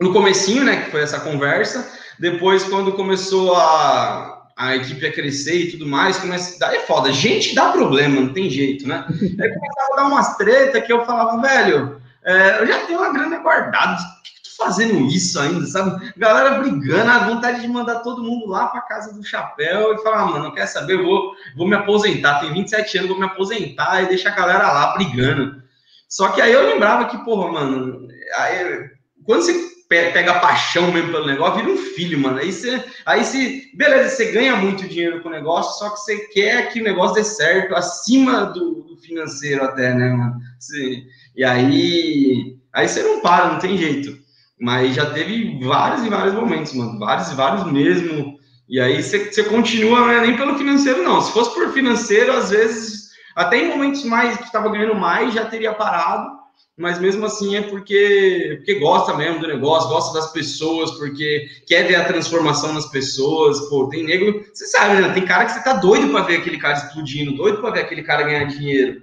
no 0.00 0.12
comecinho, 0.12 0.64
né, 0.64 0.82
que 0.82 0.90
foi 0.90 1.00
essa 1.00 1.20
conversa, 1.20 1.90
depois 2.18 2.64
quando 2.64 2.92
começou 2.92 3.54
a, 3.54 4.33
a 4.56 4.76
equipe 4.76 5.06
a 5.06 5.12
crescer 5.12 5.56
e 5.56 5.70
tudo 5.72 5.86
mais, 5.86 6.18
começa, 6.18 6.58
daí 6.58 6.76
é 6.76 6.80
foda. 6.80 7.12
Gente 7.12 7.54
dá 7.54 7.72
problema, 7.72 8.20
não 8.20 8.32
tem 8.32 8.48
jeito, 8.48 8.86
né? 8.86 9.04
Aí 9.08 9.54
começava 9.54 9.92
a 9.92 9.96
dar 9.96 10.06
umas 10.06 10.36
treta 10.36 10.80
que 10.80 10.92
eu 10.92 11.04
falava, 11.04 11.40
velho, 11.40 12.00
é, 12.24 12.60
eu 12.60 12.66
já 12.66 12.86
tenho 12.86 13.00
uma 13.00 13.12
grana 13.12 13.38
guardada, 13.38 13.96
que, 14.22 14.34
que 14.34 14.50
tô 14.50 14.64
fazendo 14.64 15.06
isso 15.08 15.38
ainda, 15.40 15.66
sabe? 15.66 16.12
Galera 16.16 16.58
brigando, 16.58 17.10
a 17.10 17.26
vontade 17.26 17.60
de 17.60 17.68
mandar 17.68 18.00
todo 18.00 18.22
mundo 18.22 18.46
lá 18.46 18.68
pra 18.68 18.80
casa 18.82 19.12
do 19.12 19.24
chapéu 19.24 19.94
e 19.94 20.02
falar, 20.02 20.20
ah, 20.20 20.26
mano, 20.26 20.54
quer 20.54 20.66
saber, 20.66 20.94
eu 20.94 21.04
vou, 21.04 21.34
vou 21.56 21.66
me 21.66 21.74
aposentar, 21.74 22.40
tenho 22.40 22.54
27 22.54 22.98
anos, 22.98 23.10
vou 23.10 23.18
me 23.18 23.26
aposentar 23.26 24.02
e 24.02 24.06
deixar 24.06 24.30
a 24.30 24.36
galera 24.36 24.72
lá 24.72 24.94
brigando. 24.94 25.62
Só 26.08 26.28
que 26.28 26.40
aí 26.40 26.52
eu 26.52 26.68
lembrava 26.68 27.06
que, 27.06 27.18
porra, 27.24 27.50
mano, 27.50 28.06
aí, 28.36 28.88
quando 29.24 29.42
você 29.42 29.73
pega 30.12 30.40
paixão 30.40 30.90
mesmo 30.92 31.12
pelo 31.12 31.26
negócio, 31.26 31.56
vira 31.56 31.70
um 31.70 31.76
filho, 31.76 32.18
mano. 32.18 32.38
Aí 32.38 32.52
você, 32.52 32.82
aí 33.04 33.24
você, 33.24 33.62
beleza, 33.74 34.10
você 34.10 34.32
ganha 34.32 34.56
muito 34.56 34.88
dinheiro 34.88 35.22
com 35.22 35.28
o 35.28 35.32
negócio, 35.32 35.78
só 35.78 35.90
que 35.90 36.00
você 36.00 36.18
quer 36.28 36.72
que 36.72 36.80
o 36.80 36.84
negócio 36.84 37.16
dê 37.16 37.24
certo 37.24 37.74
acima 37.74 38.46
do, 38.46 38.82
do 38.82 38.96
financeiro 38.96 39.64
até, 39.64 39.94
né, 39.94 40.10
mano? 40.10 40.34
Você, 40.58 41.02
e 41.36 41.44
aí, 41.44 42.56
aí 42.72 42.88
você 42.88 43.02
não 43.02 43.20
para, 43.20 43.52
não 43.52 43.58
tem 43.58 43.76
jeito. 43.76 44.16
Mas 44.60 44.94
já 44.94 45.06
teve 45.06 45.58
vários 45.64 46.04
e 46.06 46.08
vários 46.08 46.34
momentos, 46.34 46.72
mano, 46.74 46.98
vários 46.98 47.30
e 47.30 47.34
vários 47.34 47.70
mesmo. 47.70 48.38
E 48.68 48.80
aí 48.80 49.02
você, 49.02 49.30
você 49.30 49.44
continua, 49.44 50.00
não 50.00 50.10
é 50.10 50.20
nem 50.20 50.36
pelo 50.36 50.56
financeiro, 50.56 51.02
não. 51.02 51.20
Se 51.20 51.32
fosse 51.32 51.52
por 51.54 51.72
financeiro, 51.72 52.32
às 52.32 52.50
vezes, 52.50 53.10
até 53.34 53.58
em 53.58 53.68
momentos 53.68 54.04
mais 54.04 54.36
que 54.36 54.44
estava 54.44 54.70
ganhando 54.70 54.94
mais, 54.94 55.34
já 55.34 55.44
teria 55.44 55.74
parado 55.74 56.43
mas 56.76 57.00
mesmo 57.00 57.24
assim 57.24 57.54
é 57.54 57.62
porque, 57.62 58.54
porque 58.56 58.80
gosta 58.80 59.16
mesmo 59.16 59.40
do 59.40 59.46
negócio, 59.46 59.88
gosta 59.88 60.18
das 60.18 60.32
pessoas, 60.32 60.90
porque 60.92 61.46
quer 61.68 61.86
ver 61.86 61.94
a 61.94 62.04
transformação 62.04 62.72
nas 62.72 62.86
pessoas. 62.90 63.68
Pô, 63.68 63.88
tem 63.88 64.04
nego, 64.04 64.44
você 64.52 64.66
sabe, 64.66 65.00
né? 65.00 65.12
Tem 65.12 65.24
cara 65.24 65.44
que 65.44 65.52
você 65.52 65.62
tá 65.62 65.74
doido 65.74 66.10
para 66.10 66.24
ver 66.24 66.38
aquele 66.38 66.58
cara 66.58 66.74
explodindo, 66.74 67.36
doido 67.36 67.60
para 67.60 67.70
ver 67.70 67.80
aquele 67.82 68.02
cara 68.02 68.24
ganhar 68.24 68.44
dinheiro. 68.44 69.00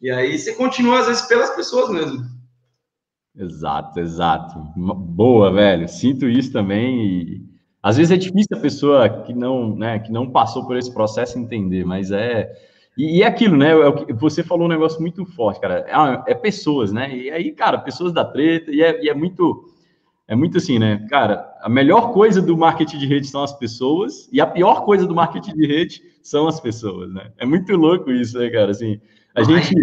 E 0.00 0.10
aí 0.10 0.36
você 0.36 0.52
continua, 0.54 0.98
às 0.98 1.06
vezes, 1.06 1.22
pelas 1.22 1.50
pessoas 1.50 1.90
mesmo. 1.90 2.24
Exato, 3.36 4.00
exato. 4.00 4.58
Boa, 4.76 5.52
velho. 5.52 5.88
Sinto 5.88 6.28
isso 6.28 6.52
também. 6.52 7.00
E 7.00 7.52
às 7.82 7.96
vezes 7.96 8.12
é 8.12 8.16
difícil 8.16 8.56
a 8.56 8.60
pessoa 8.60 9.08
que 9.22 9.32
não, 9.32 9.76
né, 9.76 10.00
que 10.00 10.10
não 10.12 10.30
passou 10.30 10.66
por 10.66 10.76
esse 10.76 10.92
processo 10.92 11.38
entender, 11.38 11.84
mas 11.84 12.10
é 12.10 12.52
e, 12.96 13.18
e 13.18 13.22
é 13.22 13.26
aquilo, 13.26 13.56
né? 13.56 13.70
É 13.70 14.12
você 14.12 14.42
falou 14.42 14.66
um 14.66 14.70
negócio 14.70 15.00
muito 15.00 15.24
forte, 15.24 15.60
cara. 15.60 15.86
É, 15.88 16.32
é, 16.32 16.34
pessoas, 16.34 16.92
né? 16.92 17.14
E 17.16 17.30
aí, 17.30 17.52
cara, 17.52 17.78
pessoas 17.78 18.12
da 18.12 18.24
treta, 18.24 18.70
e 18.70 18.82
é, 18.82 19.04
e 19.04 19.08
é 19.08 19.14
muito. 19.14 19.68
É 20.28 20.36
muito 20.36 20.56
assim, 20.56 20.78
né? 20.78 21.06
Cara, 21.10 21.52
a 21.60 21.68
melhor 21.68 22.12
coisa 22.12 22.40
do 22.40 22.56
marketing 22.56 22.98
de 22.98 23.06
rede 23.06 23.26
são 23.26 23.42
as 23.42 23.52
pessoas, 23.52 24.28
e 24.32 24.40
a 24.40 24.46
pior 24.46 24.84
coisa 24.84 25.06
do 25.06 25.14
marketing 25.14 25.54
de 25.54 25.66
rede 25.66 26.02
são 26.22 26.46
as 26.46 26.60
pessoas, 26.60 27.12
né? 27.12 27.32
É 27.38 27.44
muito 27.44 27.74
louco 27.76 28.10
isso, 28.10 28.38
né, 28.38 28.48
cara? 28.48 28.70
Assim, 28.70 29.00
a 29.34 29.42
gente 29.42 29.74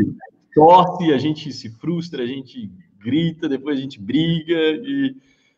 torce, 0.56 1.14
a 1.14 1.18
gente 1.18 1.52
se 1.52 1.70
frustra, 1.70 2.24
a 2.24 2.26
gente 2.26 2.72
grita, 3.00 3.48
depois 3.48 3.78
a 3.78 3.82
gente 3.82 4.00
briga, 4.00 4.58
e... 4.58 5.16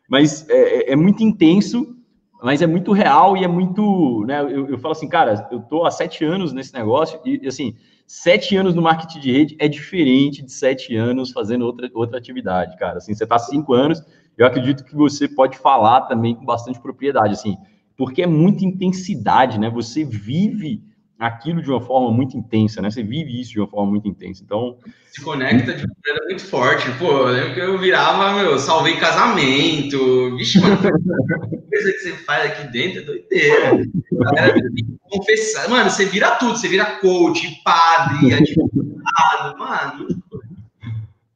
mas 0.10 0.50
é, 0.50 0.90
é, 0.90 0.92
é 0.94 0.96
muito 0.96 1.24
intenso 1.24 1.96
mas 2.42 2.62
é 2.62 2.68
muito 2.68 2.92
real 2.92 3.38
e 3.38 3.44
é 3.44 3.48
muito, 3.48 4.26
né? 4.26 4.42
Eu, 4.42 4.68
eu 4.68 4.78
falo 4.80 4.94
assim, 4.94 5.08
cara, 5.08 5.48
eu 5.52 5.62
tô 5.62 5.86
há 5.86 5.92
sete 5.92 6.26
anos 6.26 6.52
nesse 6.52 6.74
negócio 6.74 7.20
e 7.24 7.48
assim, 7.48 7.76
sete 8.08 8.56
anos 8.56 8.74
no 8.74 8.82
marketing 8.82 9.20
de 9.20 9.32
rede 9.32 9.56
é 9.60 9.68
diferente 9.68 10.42
de 10.42 10.52
sete 10.52 10.96
anos 10.96 11.32
fazendo 11.32 11.66
outra, 11.66 11.90
outra 11.94 12.18
atividade, 12.18 12.76
cara. 12.78 12.98
Assim, 12.98 13.14
você 13.14 13.28
tá 13.28 13.38
cinco 13.38 13.74
anos, 13.74 14.02
eu 14.36 14.46
acredito 14.46 14.84
que 14.84 14.96
você 14.96 15.28
pode 15.28 15.58
falar 15.58 16.02
também 16.02 16.34
com 16.34 16.44
bastante 16.44 16.82
propriedade, 16.82 17.34
assim, 17.34 17.56
porque 17.96 18.24
é 18.24 18.28
muita 18.28 18.66
intensidade, 18.66 19.60
né? 19.60 19.70
Você 19.70 20.04
vive 20.04 20.82
aquilo 21.22 21.62
de 21.62 21.70
uma 21.70 21.80
forma 21.80 22.12
muito 22.12 22.36
intensa, 22.36 22.82
né? 22.82 22.90
Você 22.90 23.04
vive 23.04 23.40
isso 23.40 23.52
de 23.52 23.60
uma 23.60 23.68
forma 23.68 23.92
muito 23.92 24.08
intensa. 24.08 24.42
Então. 24.44 24.76
Se 25.12 25.22
conecta 25.22 25.72
de 25.72 25.86
maneira 25.86 26.26
muito 26.26 26.44
forte. 26.44 26.90
Pô, 26.98 27.12
eu 27.12 27.28
lembro 27.28 27.54
que 27.54 27.60
eu 27.60 27.78
virava, 27.78 28.34
meu, 28.34 28.58
salvei 28.58 28.96
casamento. 28.96 30.36
Vixe, 30.36 30.60
mano, 30.60 30.78
coisa 30.78 31.92
que 31.92 32.00
você 32.00 32.12
faz 32.26 32.52
aqui 32.52 32.72
dentro 32.72 33.02
é 33.02 33.04
doideira. 33.04 33.86
Galera, 34.12 34.56
confessar. 35.04 35.70
Mano, 35.70 35.92
você 35.92 36.06
vira 36.06 36.32
tudo. 36.32 36.58
Você 36.58 36.68
vira 36.68 36.86
coach, 37.00 37.62
padre, 37.64 38.34
advogado, 38.34 39.60
mano. 39.60 40.08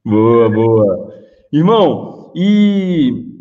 Boa, 0.04 0.50
boa. 0.50 1.14
Irmão, 1.54 2.32
e 2.36 3.35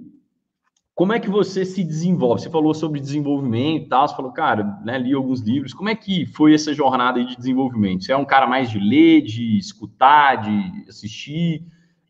como 0.94 1.12
é 1.12 1.18
que 1.18 1.28
você 1.28 1.64
se 1.64 1.82
desenvolve? 1.82 2.42
Você 2.42 2.50
falou 2.50 2.72
sobre 2.72 3.00
desenvolvimento 3.00 3.86
e 3.86 3.88
tal, 3.88 4.06
você 4.06 4.14
falou, 4.14 4.32
cara, 4.32 4.78
né, 4.84 4.96
li 4.96 5.12
alguns 5.12 5.40
livros. 5.40 5.74
Como 5.74 5.88
é 5.88 5.94
que 5.94 6.24
foi 6.24 6.54
essa 6.54 6.72
jornada 6.72 7.22
de 7.24 7.36
desenvolvimento? 7.36 8.04
Você 8.04 8.12
é 8.12 8.16
um 8.16 8.24
cara 8.24 8.46
mais 8.46 8.70
de 8.70 8.78
ler, 8.78 9.22
de 9.22 9.58
escutar, 9.58 10.36
de 10.36 10.88
assistir 10.88 11.64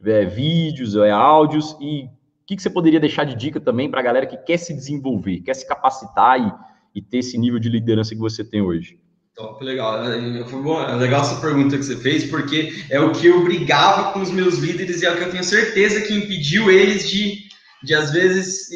é, 0.04 0.26
vídeos, 0.26 0.94
é, 0.96 1.10
áudios? 1.10 1.74
E 1.80 2.04
o 2.04 2.46
que, 2.46 2.56
que, 2.56 2.62
você 2.62 2.68
poderia 2.68 3.00
deixar 3.00 3.24
de 3.24 3.34
dica 3.34 3.58
também 3.58 3.90
para 3.90 4.00
a 4.00 4.02
galera 4.02 4.26
que 4.26 4.36
quer 4.36 4.58
se 4.58 4.74
desenvolver, 4.74 5.40
quer 5.40 5.54
se 5.54 5.66
capacitar 5.66 6.38
e, 6.38 6.98
e, 6.98 7.00
ter 7.00 7.18
esse 7.18 7.38
nível 7.38 7.58
de 7.58 7.70
liderança 7.70 8.14
que 8.14 8.20
você 8.20 8.44
tem 8.44 8.60
hoje? 8.60 8.98
Top, 9.34 9.64
legal. 9.64 10.04
É, 10.04 10.44
foi 10.44 10.62
bom, 10.62 10.78
é 10.82 10.94
legal 10.94 11.22
essa 11.22 11.40
pergunta 11.40 11.78
que 11.78 11.84
você 11.84 11.96
fez, 11.96 12.30
porque 12.30 12.70
é 12.90 13.00
o 13.00 13.12
que 13.12 13.28
eu 13.28 13.42
brigava 13.42 14.12
com 14.12 14.20
os 14.20 14.30
meus 14.30 14.58
líderes 14.58 15.00
e 15.00 15.06
é 15.06 15.10
o 15.10 15.16
que 15.16 15.22
eu 15.22 15.30
tenho 15.30 15.42
certeza 15.42 16.02
que 16.02 16.12
impediu 16.12 16.70
eles 16.70 17.08
de 17.08 17.44
de 17.84 17.94
às 17.94 18.10
vezes 18.10 18.68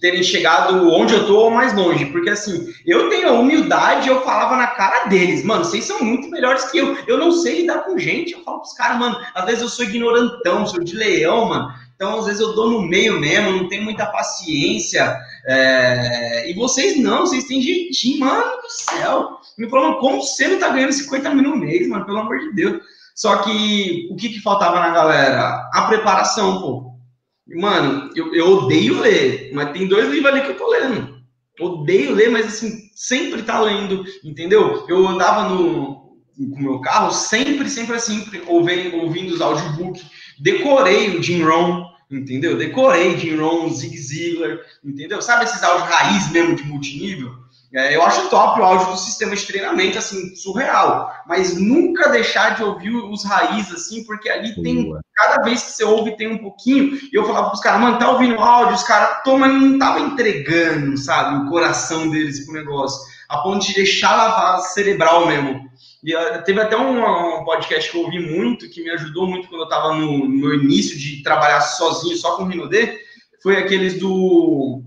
terem 0.00 0.22
chegado 0.22 0.90
onde 0.90 1.14
eu 1.14 1.26
tô 1.26 1.36
ou 1.36 1.50
mais 1.50 1.74
longe, 1.74 2.06
porque 2.06 2.30
assim, 2.30 2.72
eu 2.86 3.08
tenho 3.08 3.28
a 3.28 3.32
humildade, 3.32 4.08
eu 4.08 4.22
falava 4.22 4.56
na 4.56 4.68
cara 4.68 5.06
deles, 5.06 5.44
mano, 5.44 5.64
vocês 5.64 5.84
são 5.84 6.02
muito 6.02 6.30
melhores 6.30 6.64
que 6.70 6.78
eu, 6.78 6.96
eu 7.06 7.18
não 7.18 7.30
sei 7.30 7.60
lidar 7.60 7.84
com 7.84 7.98
gente, 7.98 8.32
eu 8.32 8.42
falo 8.42 8.60
pros 8.60 8.72
caras, 8.72 8.98
mano, 8.98 9.18
às 9.34 9.44
vezes 9.44 9.62
eu 9.62 9.68
sou 9.68 9.84
ignorantão, 9.84 10.66
sou 10.66 10.82
de 10.82 10.96
leão, 10.96 11.46
mano, 11.46 11.68
Então, 11.94 12.18
às 12.18 12.26
vezes, 12.26 12.40
eu 12.40 12.54
dou 12.54 12.70
no 12.70 12.82
meio 12.82 13.20
mesmo, 13.20 13.52
não 13.52 13.68
tenho 13.68 13.84
muita 13.84 14.06
paciência. 14.06 15.16
É... 15.46 16.50
E 16.50 16.54
vocês 16.54 16.98
não, 16.98 17.20
vocês 17.20 17.44
têm 17.44 17.62
jeitinho, 17.62 18.20
mano 18.20 18.60
do 18.60 18.70
céu. 18.70 19.38
Me 19.56 19.68
falam, 19.68 19.94
como 19.98 20.20
você 20.22 20.48
não 20.48 20.58
tá 20.58 20.70
ganhando 20.70 20.92
50 20.92 21.34
mil 21.34 21.50
no 21.50 21.56
mês, 21.56 21.88
mano? 21.88 22.04
Pelo 22.04 22.18
amor 22.18 22.38
de 22.40 22.52
Deus. 22.52 22.82
Só 23.14 23.36
que 23.38 24.08
o 24.10 24.16
que, 24.16 24.28
que 24.28 24.40
faltava 24.40 24.80
na 24.80 24.90
galera? 24.90 25.70
A 25.72 25.82
preparação, 25.82 26.60
pô. 26.60 26.93
Mano, 27.46 28.10
eu, 28.14 28.34
eu 28.34 28.48
odeio 28.48 29.00
ler, 29.00 29.50
mas 29.52 29.72
tem 29.72 29.86
dois 29.86 30.08
livros 30.08 30.32
ali 30.32 30.42
que 30.42 30.52
eu 30.52 30.56
tô 30.56 30.70
lendo. 30.70 31.22
Odeio 31.60 32.14
ler, 32.14 32.30
mas 32.30 32.46
assim, 32.46 32.88
sempre 32.94 33.42
tá 33.42 33.60
lendo, 33.60 34.04
entendeu? 34.24 34.84
Eu 34.88 35.06
andava 35.06 35.48
no 35.48 36.04
com 36.36 36.56
o 36.56 36.62
meu 36.62 36.80
carro, 36.80 37.12
sempre, 37.12 37.70
sempre 37.70 37.94
assim, 37.94 38.24
ouvindo, 38.46 38.96
ouvindo 38.96 39.32
os 39.32 39.40
audiobooks, 39.40 40.04
decorei 40.40 41.16
o 41.16 41.22
Jim 41.22 41.42
Rohn, 41.42 41.84
entendeu? 42.10 42.56
Decorei 42.56 43.16
Jim 43.16 43.36
Rohn, 43.36 43.70
Zig 43.70 43.96
Ziglar, 43.96 44.58
entendeu? 44.84 45.22
Sabe 45.22 45.44
esses 45.44 45.62
áudios 45.62 45.88
raiz 45.88 46.32
mesmo 46.32 46.56
de 46.56 46.64
multinível? 46.64 47.43
É, 47.74 47.96
eu 47.96 48.02
acho 48.02 48.30
top 48.30 48.60
o 48.60 48.64
áudio 48.64 48.92
do 48.92 48.96
sistema 48.96 49.34
de 49.34 49.44
treinamento, 49.44 49.98
assim, 49.98 50.36
surreal. 50.36 51.12
Mas 51.26 51.58
nunca 51.58 52.08
deixar 52.08 52.54
de 52.54 52.62
ouvir 52.62 52.94
os 52.94 53.24
raízes, 53.24 53.72
assim, 53.72 54.04
porque 54.04 54.28
ali 54.28 54.54
tem. 54.62 54.92
Cada 55.12 55.42
vez 55.42 55.60
que 55.60 55.72
você 55.72 55.84
ouve, 55.84 56.16
tem 56.16 56.28
um 56.28 56.38
pouquinho. 56.38 56.96
E 56.96 57.10
eu 57.12 57.24
falava 57.24 57.48
pros 57.48 57.60
caras, 57.60 57.80
mano, 57.80 57.98
tá 57.98 58.12
ouvindo 58.12 58.38
áudio? 58.38 58.76
Os 58.76 58.84
caras, 58.84 59.22
toma, 59.24 59.48
não 59.48 59.76
tava 59.76 59.98
entregando, 59.98 60.96
sabe, 60.96 61.44
o 61.44 61.50
coração 61.50 62.08
deles 62.10 62.44
pro 62.44 62.54
negócio. 62.54 63.12
A 63.28 63.38
ponto 63.38 63.66
de 63.66 63.74
deixar 63.74 64.14
lavar 64.14 64.60
cerebral 64.60 65.26
mesmo. 65.26 65.68
E 66.04 66.14
uh, 66.14 66.44
teve 66.44 66.60
até 66.60 66.76
um, 66.76 67.40
um, 67.40 67.44
podcast 67.44 67.90
que 67.90 67.96
eu 67.96 68.02
ouvi 68.02 68.20
muito, 68.20 68.70
que 68.70 68.84
me 68.84 68.90
ajudou 68.90 69.26
muito 69.26 69.48
quando 69.48 69.62
eu 69.62 69.68
tava 69.68 69.96
no, 69.96 70.28
no 70.28 70.54
início 70.54 70.96
de 70.96 71.24
trabalhar 71.24 71.60
sozinho, 71.60 72.16
só 72.16 72.36
com 72.36 72.44
o 72.44 72.46
Rinodê. 72.46 73.00
Foi 73.42 73.56
aqueles 73.56 73.98
do, 73.98 74.80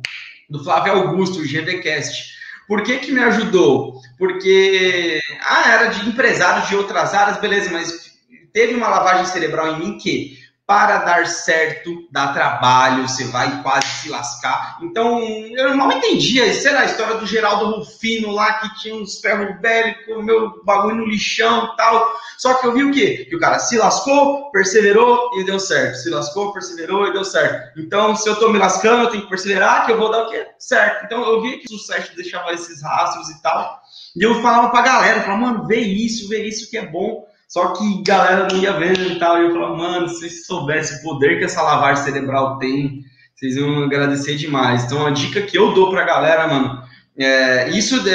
do 0.49 0.63
Flávio 0.63 0.93
Augusto, 0.93 1.39
o 1.39 1.43
GVCast 1.43 2.36
por 2.67 2.83
que, 2.83 2.97
que 2.97 3.11
me 3.11 3.21
ajudou? 3.21 4.01
Porque, 4.17 5.19
ah, 5.41 5.71
era 5.71 5.85
de 5.87 6.09
empresários 6.09 6.67
de 6.67 6.75
outras 6.75 7.13
áreas, 7.13 7.39
beleza, 7.39 7.69
mas 7.71 8.11
teve 8.51 8.73
uma 8.73 8.89
lavagem 8.89 9.25
cerebral 9.25 9.75
em 9.75 9.79
mim 9.79 9.97
que 9.97 10.37
para 10.67 10.97
dar 10.97 11.25
certo, 11.25 12.05
dá 12.11 12.33
trabalho, 12.33 13.07
você 13.07 13.23
vai 13.23 13.63
quase 13.63 13.87
se 13.87 14.09
lascar. 14.09 14.77
Então, 14.81 15.17
eu 15.21 15.73
não 15.77 15.89
entendia, 15.89 16.53
será 16.53 16.81
a 16.81 16.85
história 16.85 17.15
do 17.15 17.25
Geraldo 17.25 17.77
Rufino 17.77 18.31
lá, 18.31 18.59
que 18.59 18.81
tinha 18.81 18.93
uns 18.93 19.21
ferros 19.21 19.61
velhos, 19.61 20.05
com 20.05 20.15
o 20.15 20.23
meu 20.23 20.61
bagulho 20.65 20.97
no 20.97 21.05
lixão 21.05 21.71
e 21.71 21.77
tal. 21.77 22.13
Só 22.37 22.55
que 22.55 22.67
eu 22.67 22.73
vi 22.73 22.83
o 22.83 22.91
quê? 22.91 23.25
Que 23.29 23.35
o 23.37 23.39
cara 23.39 23.59
se 23.59 23.77
lascou, 23.77 24.51
perseverou 24.51 25.39
e 25.39 25.45
deu 25.45 25.57
certo. 25.57 25.95
Se 25.95 26.09
lascou, 26.09 26.51
perseverou 26.51 27.07
e 27.07 27.13
deu 27.13 27.23
certo. 27.23 27.79
Então, 27.79 28.13
se 28.13 28.27
eu 28.27 28.35
tô 28.35 28.49
me 28.49 28.59
lascando, 28.59 29.03
eu 29.03 29.09
tenho 29.09 29.23
que 29.23 29.29
perseverar, 29.29 29.85
que 29.85 29.93
eu 29.93 29.97
vou 29.97 30.11
dar 30.11 30.23
o 30.23 30.29
quê? 30.29 30.47
Certo. 30.59 31.05
Então, 31.05 31.23
eu 31.23 31.41
vi 31.41 31.59
que 31.59 31.73
o 31.73 31.77
sucesso 31.77 32.13
deixava 32.13 32.51
esses 32.51 32.83
rastros 32.83 33.29
e 33.29 33.41
tal. 33.41 33.81
E 34.13 34.21
eu 34.21 34.41
falava 34.41 34.69
pra 34.69 34.81
galera, 34.81 35.21
falava, 35.21 35.41
mano, 35.43 35.65
vê 35.65 35.79
isso, 35.79 36.27
vê 36.27 36.45
isso 36.45 36.69
que 36.69 36.77
é 36.77 36.85
bom. 36.85 37.25
Só 37.47 37.73
que 37.73 38.03
galera 38.03 38.47
não 38.51 38.57
ia 38.57 38.73
vendo 38.73 39.01
e 39.01 39.17
tal. 39.17 39.37
E 39.37 39.45
eu 39.45 39.53
falava, 39.53 39.75
mano, 39.75 40.09
se 40.09 40.19
vocês 40.19 40.45
soubessem 40.45 40.97
o 40.97 41.03
poder 41.03 41.39
que 41.39 41.45
essa 41.45 41.61
lavagem 41.61 42.03
cerebral 42.03 42.57
tem, 42.59 43.03
vocês 43.33 43.55
iam 43.55 43.83
agradecer 43.83 44.35
demais. 44.35 44.83
Então, 44.83 45.05
a 45.05 45.11
dica 45.11 45.41
que 45.41 45.57
eu 45.57 45.73
dou 45.73 45.89
pra 45.89 46.03
galera, 46.03 46.47
mano, 46.47 46.81
é, 47.17 47.69
isso 47.69 48.07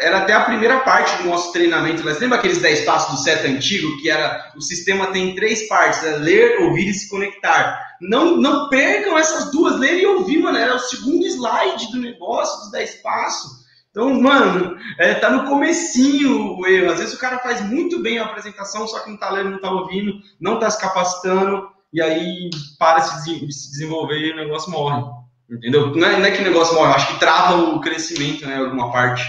era 0.00 0.18
até 0.18 0.32
a 0.32 0.44
primeira 0.44 0.80
parte 0.80 1.22
do 1.22 1.28
nosso 1.28 1.52
treinamento. 1.52 2.02
Mas 2.04 2.18
lembra 2.18 2.38
aqueles 2.38 2.58
10 2.58 2.84
passos 2.84 3.16
do 3.16 3.22
CETA 3.22 3.46
antigo, 3.46 4.00
que 4.00 4.10
era 4.10 4.52
o 4.56 4.62
sistema 4.62 5.08
tem 5.08 5.34
três 5.34 5.68
partes: 5.68 6.02
é 6.02 6.16
ler, 6.16 6.62
ouvir 6.62 6.88
e 6.88 6.94
se 6.94 7.08
conectar. 7.08 7.86
Não, 8.00 8.36
não 8.36 8.68
percam 8.68 9.18
essas 9.18 9.50
duas, 9.50 9.78
ler 9.78 10.00
e 10.00 10.06
ouvir, 10.06 10.38
mano. 10.38 10.56
Era 10.56 10.74
o 10.74 10.80
segundo 10.80 11.26
slide 11.26 11.90
do 11.92 11.98
negócio, 11.98 12.58
dos 12.60 12.70
10 12.72 12.94
passos. 13.02 13.57
Então, 13.98 14.14
mano, 14.22 14.76
é, 14.96 15.14
tá 15.14 15.28
no 15.28 15.48
comecinho 15.48 16.56
o 16.56 16.64
erro. 16.68 16.92
Às 16.92 17.00
vezes 17.00 17.14
o 17.14 17.18
cara 17.18 17.40
faz 17.40 17.68
muito 17.68 18.00
bem 18.00 18.20
a 18.20 18.26
apresentação, 18.26 18.86
só 18.86 19.00
que 19.00 19.10
não 19.10 19.16
tá 19.16 19.28
lendo, 19.28 19.50
não 19.50 19.60
tá 19.60 19.72
ouvindo, 19.72 20.12
não 20.40 20.60
tá 20.60 20.70
se 20.70 20.80
capacitando, 20.80 21.66
e 21.92 22.00
aí 22.00 22.48
para 22.78 23.00
de 23.00 23.52
se 23.52 23.70
desenvolver 23.72 24.20
e 24.20 24.32
o 24.32 24.36
negócio 24.36 24.70
morre. 24.70 25.02
Entendeu? 25.50 25.96
Não 25.96 26.06
é, 26.06 26.16
não 26.16 26.24
é 26.24 26.30
que 26.30 26.40
o 26.40 26.44
negócio 26.44 26.76
morre, 26.76 26.94
acho 26.94 27.12
que 27.12 27.18
trava 27.18 27.56
o 27.56 27.80
crescimento, 27.80 28.46
né, 28.46 28.58
alguma 28.58 28.92
parte. 28.92 29.24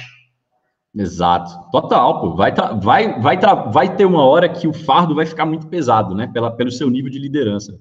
Exato, 0.96 1.72
total, 1.72 2.22
pô. 2.22 2.36
Vai, 2.36 2.54
vai, 2.80 3.20
vai, 3.20 3.38
vai 3.72 3.96
ter 3.96 4.06
uma 4.06 4.24
hora 4.24 4.48
que 4.48 4.68
o 4.68 4.74
fardo 4.74 5.16
vai 5.16 5.26
ficar 5.26 5.48
muito 5.48 5.66
pesado, 5.66 6.14
né? 6.14 6.28
Pela, 6.32 6.52
pelo 6.52 6.72
seu 6.72 6.92
nível 6.92 7.10
de 7.10 7.18
liderança. 7.18 7.80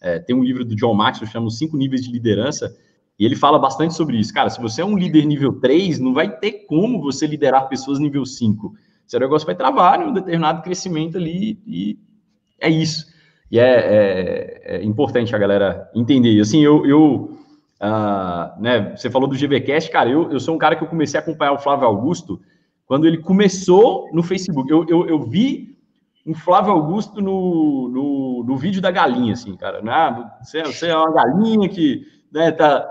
É, 0.00 0.20
tem 0.20 0.36
um 0.36 0.44
livro 0.44 0.64
do 0.64 0.76
John 0.76 0.94
Maxwell, 0.94 1.28
chama 1.28 1.50
Cinco 1.50 1.76
Níveis 1.76 2.02
de 2.02 2.12
Liderança, 2.12 2.72
e 3.18 3.24
ele 3.24 3.34
fala 3.34 3.58
bastante 3.58 3.94
sobre 3.94 4.16
isso. 4.16 4.32
Cara, 4.32 4.48
se 4.48 4.60
você 4.60 4.80
é 4.80 4.84
um 4.84 4.96
líder 4.96 5.24
nível 5.24 5.52
3, 5.54 5.98
não 5.98 6.14
vai 6.14 6.30
ter 6.30 6.64
como 6.66 7.00
você 7.00 7.26
liderar 7.26 7.68
pessoas 7.68 7.98
nível 7.98 8.24
5. 8.24 8.74
Seu 9.06 9.18
negócio 9.18 9.46
vai 9.46 9.56
travar 9.56 10.00
em 10.00 10.04
um 10.04 10.12
determinado 10.12 10.62
crescimento 10.62 11.16
ali 11.16 11.58
e 11.66 11.98
é 12.60 12.68
isso. 12.68 13.06
E 13.50 13.58
é, 13.58 13.64
é, 13.64 14.76
é 14.76 14.84
importante 14.84 15.34
a 15.34 15.38
galera 15.38 15.90
entender. 15.94 16.38
Assim, 16.40 16.62
eu, 16.62 16.86
eu 16.86 17.38
uh, 17.82 18.60
né, 18.62 18.94
você 18.94 19.10
falou 19.10 19.28
do 19.28 19.34
GBcast, 19.34 19.90
cara, 19.90 20.10
eu, 20.10 20.30
eu 20.30 20.38
sou 20.38 20.54
um 20.54 20.58
cara 20.58 20.76
que 20.76 20.84
eu 20.84 20.88
comecei 20.88 21.18
a 21.18 21.22
acompanhar 21.22 21.52
o 21.52 21.58
Flávio 21.58 21.86
Augusto 21.86 22.40
quando 22.86 23.06
ele 23.06 23.18
começou 23.18 24.08
no 24.12 24.22
Facebook. 24.22 24.70
Eu, 24.70 24.86
eu, 24.88 25.08
eu 25.08 25.22
vi 25.22 25.76
um 26.26 26.34
Flávio 26.34 26.72
Augusto 26.72 27.20
no, 27.20 27.88
no, 27.88 28.44
no 28.44 28.56
vídeo 28.56 28.82
da 28.82 28.90
galinha, 28.90 29.32
assim, 29.32 29.56
cara. 29.56 29.80
Né? 29.82 30.30
Você, 30.42 30.62
você 30.62 30.86
é 30.88 30.96
uma 30.96 31.12
galinha 31.12 31.68
que 31.68 32.06
né, 32.32 32.52
tá, 32.52 32.88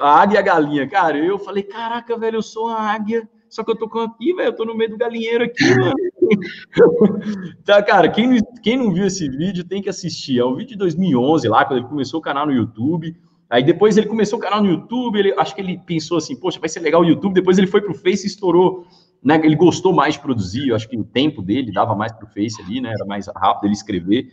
a 0.00 0.20
águia 0.20 0.36
e 0.36 0.38
a 0.38 0.42
galinha. 0.42 0.88
Cara, 0.88 1.16
eu 1.18 1.38
falei, 1.38 1.62
caraca, 1.62 2.16
velho, 2.18 2.36
eu 2.36 2.42
sou 2.42 2.66
uma 2.66 2.78
águia, 2.78 3.28
só 3.48 3.62
que 3.62 3.70
eu 3.70 3.76
tô 3.76 3.88
com 3.88 4.00
aqui, 4.00 4.32
velho, 4.34 4.48
eu 4.48 4.56
tô 4.56 4.64
no 4.64 4.74
meio 4.74 4.90
do 4.90 4.98
galinheiro 4.98 5.44
aqui, 5.44 5.64
mano. 5.76 5.94
tá, 7.64 7.82
cara, 7.82 8.08
quem, 8.08 8.38
quem 8.62 8.76
não 8.76 8.92
viu 8.92 9.06
esse 9.06 9.28
vídeo 9.28 9.64
tem 9.64 9.82
que 9.82 9.88
assistir. 9.88 10.38
É 10.38 10.44
um 10.44 10.54
vídeo 10.54 10.70
de 10.70 10.78
2011 10.78 11.48
lá, 11.48 11.64
quando 11.64 11.80
ele 11.80 11.88
começou 11.88 12.20
o 12.20 12.22
canal 12.22 12.46
no 12.46 12.52
YouTube. 12.52 13.14
Aí 13.50 13.62
depois 13.62 13.98
ele 13.98 14.06
começou 14.06 14.38
o 14.38 14.42
canal 14.42 14.62
no 14.62 14.70
YouTube, 14.70 15.18
ele, 15.18 15.34
acho 15.36 15.54
que 15.54 15.60
ele 15.60 15.78
pensou 15.84 16.16
assim, 16.16 16.34
poxa, 16.34 16.58
vai 16.58 16.70
ser 16.70 16.80
legal 16.80 17.02
o 17.02 17.04
YouTube. 17.04 17.34
Depois 17.34 17.58
ele 17.58 17.66
foi 17.66 17.82
pro 17.82 17.92
Face 17.92 18.24
e 18.24 18.26
estourou, 18.26 18.86
né? 19.22 19.38
Ele 19.44 19.54
gostou 19.54 19.92
mais 19.92 20.14
de 20.14 20.20
produzir, 20.20 20.72
acho 20.72 20.88
que 20.88 20.96
o 20.96 21.04
tempo 21.04 21.42
dele 21.42 21.70
dava 21.70 21.94
mais 21.94 22.12
pro 22.12 22.26
Face 22.26 22.62
ali, 22.62 22.80
né? 22.80 22.88
Era 22.88 23.04
mais 23.04 23.26
rápido 23.36 23.66
ele 23.66 23.74
escrever. 23.74 24.28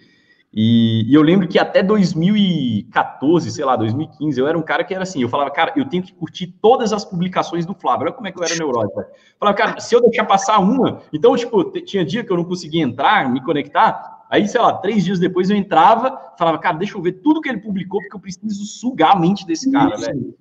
E, 0.52 1.06
e, 1.08 1.14
eu 1.14 1.22
lembro 1.22 1.48
que 1.48 1.60
até 1.60 1.84
2014, 1.84 3.52
sei 3.52 3.64
lá, 3.64 3.76
2015, 3.76 4.40
eu 4.40 4.48
era 4.48 4.58
um 4.58 4.64
cara 4.64 4.84
que 4.84 4.94
era 4.94 5.04
assim, 5.04 5.22
eu 5.22 5.30
falava, 5.30 5.52
cara, 5.52 5.74
eu 5.76 5.88
tenho 5.88 6.02
que 6.02 6.12
curtir 6.12 6.48
todas 6.60 6.92
as 6.92 7.06
publicações 7.06 7.68
do 7.68 7.76
Flávio. 7.76 8.08
Olha 8.08 8.14
como 8.14 8.28
é 8.28 8.32
que 8.32 8.40
eu 8.40 8.44
era 8.44 8.56
neurótico. 8.56 9.04
Falava, 9.40 9.58
cara, 9.58 9.80
se 9.80 9.94
eu 9.94 10.02
deixar 10.02 10.26
passar 10.26 10.58
uma, 10.60 11.02
então, 11.14 11.36
tipo, 11.36 11.64
tinha 11.82 12.04
dia 12.04 12.24
que 12.24 12.32
eu 12.32 12.38
não 12.38 12.44
conseguia 12.44 12.82
entrar, 12.82 13.32
me 13.32 13.44
conectar, 13.44 14.26
aí, 14.28 14.48
sei 14.48 14.60
lá, 14.60 14.74
três 14.74 15.06
dias 15.06 15.20
depois 15.20 15.52
eu 15.52 15.56
entrava, 15.56 16.20
falava, 16.38 16.58
cara, 16.58 16.78
deixa 16.78 16.98
eu 16.98 17.02
ver 17.02 17.14
tudo 17.14 17.42
que 17.42 17.50
ele 17.50 17.60
publicou, 17.60 18.02
porque 18.02 18.16
eu 18.16 18.20
preciso 18.20 18.66
sugar 18.66 19.16
a 19.16 19.20
mente 19.20 19.46
desse 19.46 19.72
cara, 19.72 19.96
velho. 19.98 20.36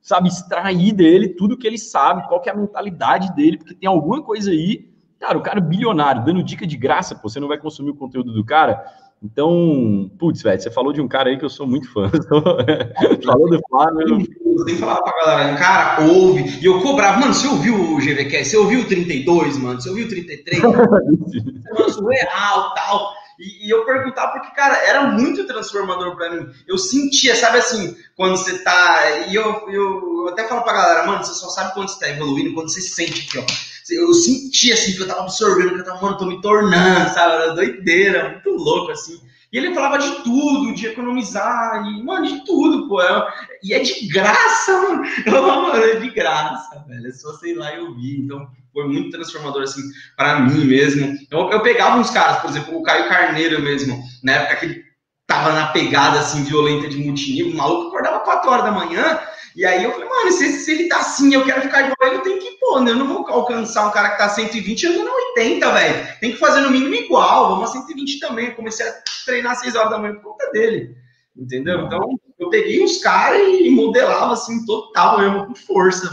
Sabe, 0.00 0.28
extrair 0.28 0.92
dele 0.92 1.30
tudo 1.30 1.58
que 1.58 1.66
ele 1.66 1.78
sabe, 1.78 2.26
qual 2.26 2.40
que 2.40 2.48
é 2.48 2.52
a 2.52 2.56
mentalidade 2.56 3.34
dele, 3.34 3.58
porque 3.58 3.74
tem 3.74 3.88
alguma 3.88 4.22
coisa 4.22 4.50
aí, 4.50 4.88
cara, 5.18 5.36
o 5.36 5.42
cara 5.42 5.58
é 5.58 5.62
bilionário, 5.62 6.24
dando 6.24 6.42
dica 6.42 6.66
de 6.66 6.76
graça, 6.76 7.14
pô, 7.14 7.28
você 7.28 7.40
não 7.40 7.48
vai 7.48 7.58
consumir 7.58 7.90
o 7.90 7.96
conteúdo 7.96 8.32
do 8.32 8.44
cara, 8.44 8.84
então, 9.22 10.10
putz, 10.18 10.42
velho, 10.42 10.60
você 10.60 10.70
falou 10.70 10.92
de 10.92 11.00
um 11.00 11.08
cara 11.08 11.30
aí 11.30 11.38
que 11.38 11.44
eu 11.44 11.50
sou 11.50 11.66
muito 11.66 11.90
fã. 11.90 12.10
falou 13.24 13.50
do 13.50 13.60
Flávio. 13.68 14.28
Eu 14.44 14.64
que 14.64 14.76
falar 14.76 15.02
pra 15.02 15.24
galera, 15.24 15.56
cara, 15.56 16.04
ouve. 16.04 16.58
E 16.60 16.64
eu 16.64 16.80
cobrava, 16.82 17.18
mano, 17.18 17.32
você 17.32 17.46
ouviu 17.46 17.74
o 17.74 17.96
GVQ? 17.96 18.44
Você 18.44 18.56
ouviu 18.56 18.80
o 18.80 18.84
32, 18.84 19.58
mano? 19.58 19.80
Você 19.80 19.88
ouviu 19.88 20.06
o 20.06 20.08
33? 20.08 20.62
mano, 20.62 21.90
surreal, 21.90 22.74
tal. 22.74 23.12
E, 23.38 23.66
e, 23.66 23.70
eu 23.70 23.84
perguntava 23.84 24.32
porque, 24.32 24.54
cara, 24.54 24.76
era 24.86 25.08
muito 25.08 25.46
transformador 25.46 26.16
para 26.16 26.30
mim. 26.30 26.48
Eu 26.66 26.78
sentia, 26.78 27.34
sabe 27.34 27.58
assim, 27.58 27.96
quando 28.16 28.36
você 28.36 28.62
tá. 28.62 29.26
E 29.28 29.34
eu, 29.34 29.68
eu, 29.68 30.24
eu 30.24 30.28
até 30.28 30.46
falo 30.46 30.62
pra 30.62 30.72
galera, 30.72 31.06
mano, 31.06 31.24
você 31.24 31.34
só 31.34 31.48
sabe 31.48 31.74
quando 31.74 31.88
você 31.88 32.00
tá 32.00 32.08
evoluindo, 32.08 32.54
quando 32.54 32.70
você 32.70 32.80
sente 32.80 33.26
aqui, 33.28 33.38
ó 33.38 33.75
eu 33.90 34.12
sentia 34.12 34.74
assim 34.74 34.94
que 34.94 35.02
eu 35.02 35.06
tava 35.06 35.22
absorvendo, 35.22 35.74
que 35.74 35.80
eu 35.80 35.84
tava, 35.84 36.02
mano, 36.02 36.18
tô 36.18 36.26
me 36.26 36.40
tornando, 36.40 37.12
sabe? 37.12 37.34
Era 37.34 37.54
doideira, 37.54 38.30
muito 38.30 38.50
louco, 38.50 38.92
assim. 38.92 39.20
E 39.52 39.58
ele 39.58 39.74
falava 39.74 39.98
de 39.98 40.10
tudo, 40.22 40.74
de 40.74 40.86
economizar, 40.86 41.86
e, 41.86 42.02
mano, 42.02 42.26
de 42.26 42.44
tudo, 42.44 42.88
pô. 42.88 43.00
É, 43.00 43.32
e 43.62 43.72
é 43.72 43.78
de 43.78 44.08
graça, 44.08 44.72
mano. 44.82 45.04
Eu, 45.24 45.42
mano, 45.42 45.84
é 45.84 45.96
de 45.96 46.10
graça, 46.10 46.84
velho. 46.86 47.06
É 47.06 47.12
só 47.12 47.32
sei 47.34 47.54
lá 47.54 47.72
e 47.74 47.80
ouvir. 47.80 48.20
Então, 48.20 48.46
foi 48.72 48.86
muito 48.88 49.10
transformador, 49.10 49.62
assim, 49.62 49.80
para 50.16 50.40
mim 50.40 50.64
mesmo. 50.64 51.16
Eu, 51.30 51.50
eu 51.50 51.62
pegava 51.62 51.98
uns 51.98 52.10
caras, 52.10 52.40
por 52.40 52.50
exemplo, 52.50 52.76
o 52.76 52.82
Caio 52.82 53.08
Carneiro 53.08 53.62
mesmo, 53.62 54.02
na 54.22 54.32
época 54.32 54.56
que 54.56 54.66
ele 54.66 54.84
tava 55.26 55.52
na 55.52 55.68
pegada, 55.68 56.20
assim, 56.20 56.44
violenta 56.44 56.88
de 56.88 56.98
multinível, 56.98 57.52
o 57.52 57.56
maluco 57.56 57.88
acordava 57.88 58.20
4 58.20 58.50
horas 58.50 58.64
da 58.64 58.70
manhã, 58.70 59.18
e 59.56 59.64
aí 59.64 59.82
eu 59.82 59.90
falei, 59.90 60.06
mano, 60.06 60.32
se, 60.32 60.52
se 60.52 60.70
ele 60.70 60.86
tá 60.86 60.98
assim, 60.98 61.32
eu 61.32 61.42
quero 61.42 61.62
ficar 61.62 61.80
igual 61.80 61.96
ele, 62.02 62.16
eu 62.16 62.22
tenho 62.22 62.38
que 62.38 62.58
pôr, 62.60 62.82
né? 62.82 62.90
Eu 62.90 62.96
não 62.96 63.06
vou 63.08 63.26
alcançar 63.26 63.88
um 63.88 63.90
cara 63.90 64.10
que 64.10 64.18
tá 64.18 64.28
120 64.28 64.86
andando 64.86 65.10
80, 65.34 65.72
velho. 65.72 66.08
Tem 66.20 66.32
que 66.32 66.36
fazer 66.36 66.60
no 66.60 66.70
mínimo 66.70 66.94
igual, 66.94 67.48
vamos 67.48 67.70
a 67.70 67.72
120 67.72 68.20
também. 68.20 68.48
Eu 68.48 68.54
comecei 68.54 68.86
a 68.86 68.92
treinar 69.24 69.52
às 69.52 69.60
6 69.60 69.74
horas 69.74 69.90
da 69.90 69.98
manhã 69.98 70.14
por 70.16 70.24
conta 70.24 70.50
dele. 70.50 70.94
entendeu? 71.34 71.86
Então, 71.86 72.06
eu 72.38 72.50
peguei 72.50 72.84
os 72.84 72.98
caras 72.98 73.40
e 73.40 73.70
modelava 73.70 74.34
assim, 74.34 74.62
total, 74.66 75.22
eu 75.22 75.46
com 75.46 75.54
força. 75.54 76.06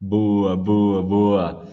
Boa, 0.00 0.56
boa, 0.56 1.02
boa. 1.04 1.66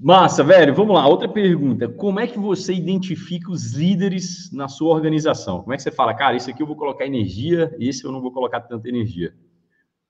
Massa, 0.00 0.42
velho. 0.42 0.74
Vamos 0.74 0.94
lá. 0.94 1.06
Outra 1.06 1.28
pergunta. 1.28 1.88
Como 1.88 2.20
é 2.20 2.26
que 2.26 2.38
você 2.38 2.72
identifica 2.72 3.50
os 3.50 3.74
líderes 3.74 4.50
na 4.50 4.66
sua 4.66 4.94
organização? 4.94 5.60
Como 5.60 5.74
é 5.74 5.76
que 5.76 5.82
você 5.82 5.92
fala, 5.92 6.14
cara, 6.14 6.36
isso 6.36 6.48
aqui 6.48 6.62
eu 6.62 6.66
vou 6.66 6.76
colocar 6.76 7.04
energia, 7.04 7.76
esse 7.78 8.02
eu 8.02 8.12
não 8.12 8.22
vou 8.22 8.32
colocar 8.32 8.62
tanta 8.62 8.88
energia? 8.88 9.34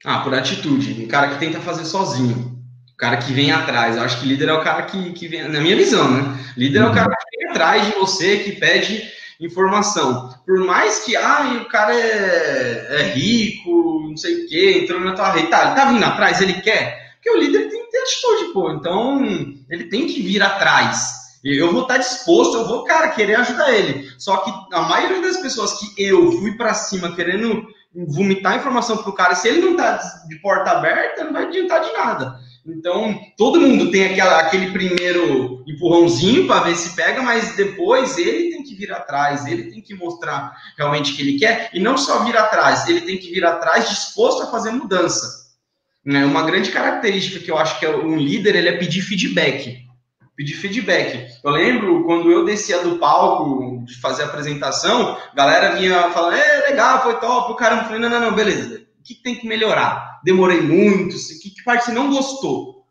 Ah, 0.04 0.20
por 0.20 0.34
atitude. 0.34 1.04
Um 1.04 1.08
cara 1.08 1.28
que 1.28 1.38
tenta 1.38 1.60
fazer 1.60 1.84
sozinho. 1.84 2.56
O 2.92 2.96
cara 2.96 3.16
que 3.16 3.32
vem 3.32 3.50
atrás. 3.50 3.96
Eu 3.96 4.02
acho 4.02 4.20
que 4.20 4.26
líder 4.26 4.48
é 4.48 4.52
o 4.52 4.62
cara 4.62 4.82
que, 4.82 5.12
que 5.12 5.28
vem, 5.28 5.48
na 5.48 5.60
minha 5.60 5.76
visão, 5.76 6.10
né? 6.10 6.38
Líder 6.56 6.80
uhum. 6.80 6.86
é 6.86 6.90
o 6.90 6.94
cara 6.94 7.08
que 7.08 7.38
vem 7.38 7.50
atrás 7.50 7.86
de 7.86 7.92
você, 7.92 8.38
que 8.38 8.52
pede 8.52 9.02
informação. 9.40 10.34
Por 10.46 10.64
mais 10.64 11.00
que, 11.00 11.14
ah, 11.16 11.60
o 11.62 11.68
cara 11.68 11.94
é, 11.94 12.86
é 12.90 13.02
rico, 13.14 14.06
não 14.08 14.16
sei 14.16 14.44
o 14.44 14.48
quê, 14.48 14.80
entrou 14.82 15.00
na 15.00 15.12
tua 15.12 15.30
rede. 15.30 15.48
Tá, 15.48 15.66
ele 15.66 15.74
tá 15.74 15.84
vindo 15.86 16.04
atrás, 16.04 16.40
ele 16.40 16.54
quer. 16.54 17.14
Porque 17.14 17.30
o 17.30 17.40
líder 17.40 17.68
tem 17.68 17.84
que 17.84 17.90
ter 17.90 17.98
atitude, 17.98 18.52
pô. 18.52 18.70
Então, 18.72 19.22
ele 19.68 19.84
tem 19.84 20.06
que 20.06 20.22
vir 20.22 20.42
atrás. 20.42 21.26
Eu 21.44 21.72
vou 21.72 21.82
estar 21.82 21.98
disposto, 21.98 22.56
eu 22.56 22.66
vou, 22.66 22.84
cara, 22.84 23.08
querer 23.08 23.36
ajudar 23.36 23.72
ele. 23.72 24.10
Só 24.18 24.38
que 24.38 24.50
a 24.74 24.82
maioria 24.82 25.20
das 25.20 25.36
pessoas 25.36 25.74
que 25.78 25.92
eu 25.96 26.32
fui 26.32 26.56
para 26.56 26.74
cima 26.74 27.14
querendo 27.14 27.66
vomitar 28.06 28.56
informação 28.56 28.98
pro 28.98 29.12
cara, 29.12 29.34
se 29.34 29.48
ele 29.48 29.60
não 29.60 29.76
tá 29.76 29.98
de 30.28 30.36
porta 30.36 30.72
aberta, 30.72 31.24
não 31.24 31.32
vai 31.32 31.44
adiantar 31.44 31.80
de 31.82 31.92
nada. 31.92 32.38
Então, 32.66 33.18
todo 33.36 33.60
mundo 33.60 33.90
tem 33.92 34.06
aquela, 34.06 34.40
aquele 34.40 34.72
primeiro 34.72 35.62
empurrãozinho 35.68 36.46
para 36.46 36.64
ver 36.64 36.74
se 36.74 36.96
pega, 36.96 37.22
mas 37.22 37.54
depois 37.54 38.18
ele 38.18 38.50
tem 38.50 38.62
que 38.64 38.74
vir 38.74 38.92
atrás, 38.92 39.46
ele 39.46 39.70
tem 39.70 39.80
que 39.80 39.94
mostrar 39.94 40.52
realmente 40.76 41.12
o 41.12 41.16
que 41.16 41.22
ele 41.22 41.38
quer, 41.38 41.70
e 41.72 41.78
não 41.78 41.96
só 41.96 42.24
vir 42.24 42.36
atrás, 42.36 42.88
ele 42.88 43.02
tem 43.02 43.18
que 43.18 43.30
vir 43.30 43.44
atrás 43.44 43.88
disposto 43.88 44.42
a 44.42 44.50
fazer 44.50 44.72
mudança. 44.72 45.46
É 46.04 46.24
uma 46.24 46.42
grande 46.42 46.70
característica 46.70 47.40
que 47.40 47.50
eu 47.50 47.58
acho 47.58 47.78
que 47.78 47.86
é 47.86 47.96
um 47.96 48.16
líder, 48.16 48.56
ele 48.56 48.68
é 48.68 48.76
pedir 48.76 49.02
feedback. 49.02 49.85
Pedir 50.36 50.54
feedback. 50.54 51.28
Eu 51.42 51.50
lembro 51.50 52.04
quando 52.04 52.30
eu 52.30 52.44
descia 52.44 52.82
do 52.82 52.98
palco 52.98 53.84
de 53.84 53.98
fazer 54.00 54.22
a 54.22 54.26
apresentação, 54.26 55.16
a 55.32 55.34
galera 55.34 55.76
vinha 55.76 56.10
falando, 56.10 56.34
é 56.34 56.68
legal, 56.68 57.02
foi 57.02 57.18
top, 57.18 57.52
o 57.52 57.56
cara 57.56 57.84
falei, 57.84 57.98
não, 57.98 58.10
não, 58.10 58.20
não, 58.20 58.34
beleza, 58.34 58.86
o 59.00 59.02
que 59.02 59.14
tem 59.14 59.36
que 59.36 59.46
melhorar? 59.46 60.16
demorei 60.26 60.60
muito, 60.60 61.14
que, 61.40 61.50
que 61.50 61.62
parte 61.62 61.84
você 61.84 61.92
não 61.92 62.10
gostou? 62.10 62.84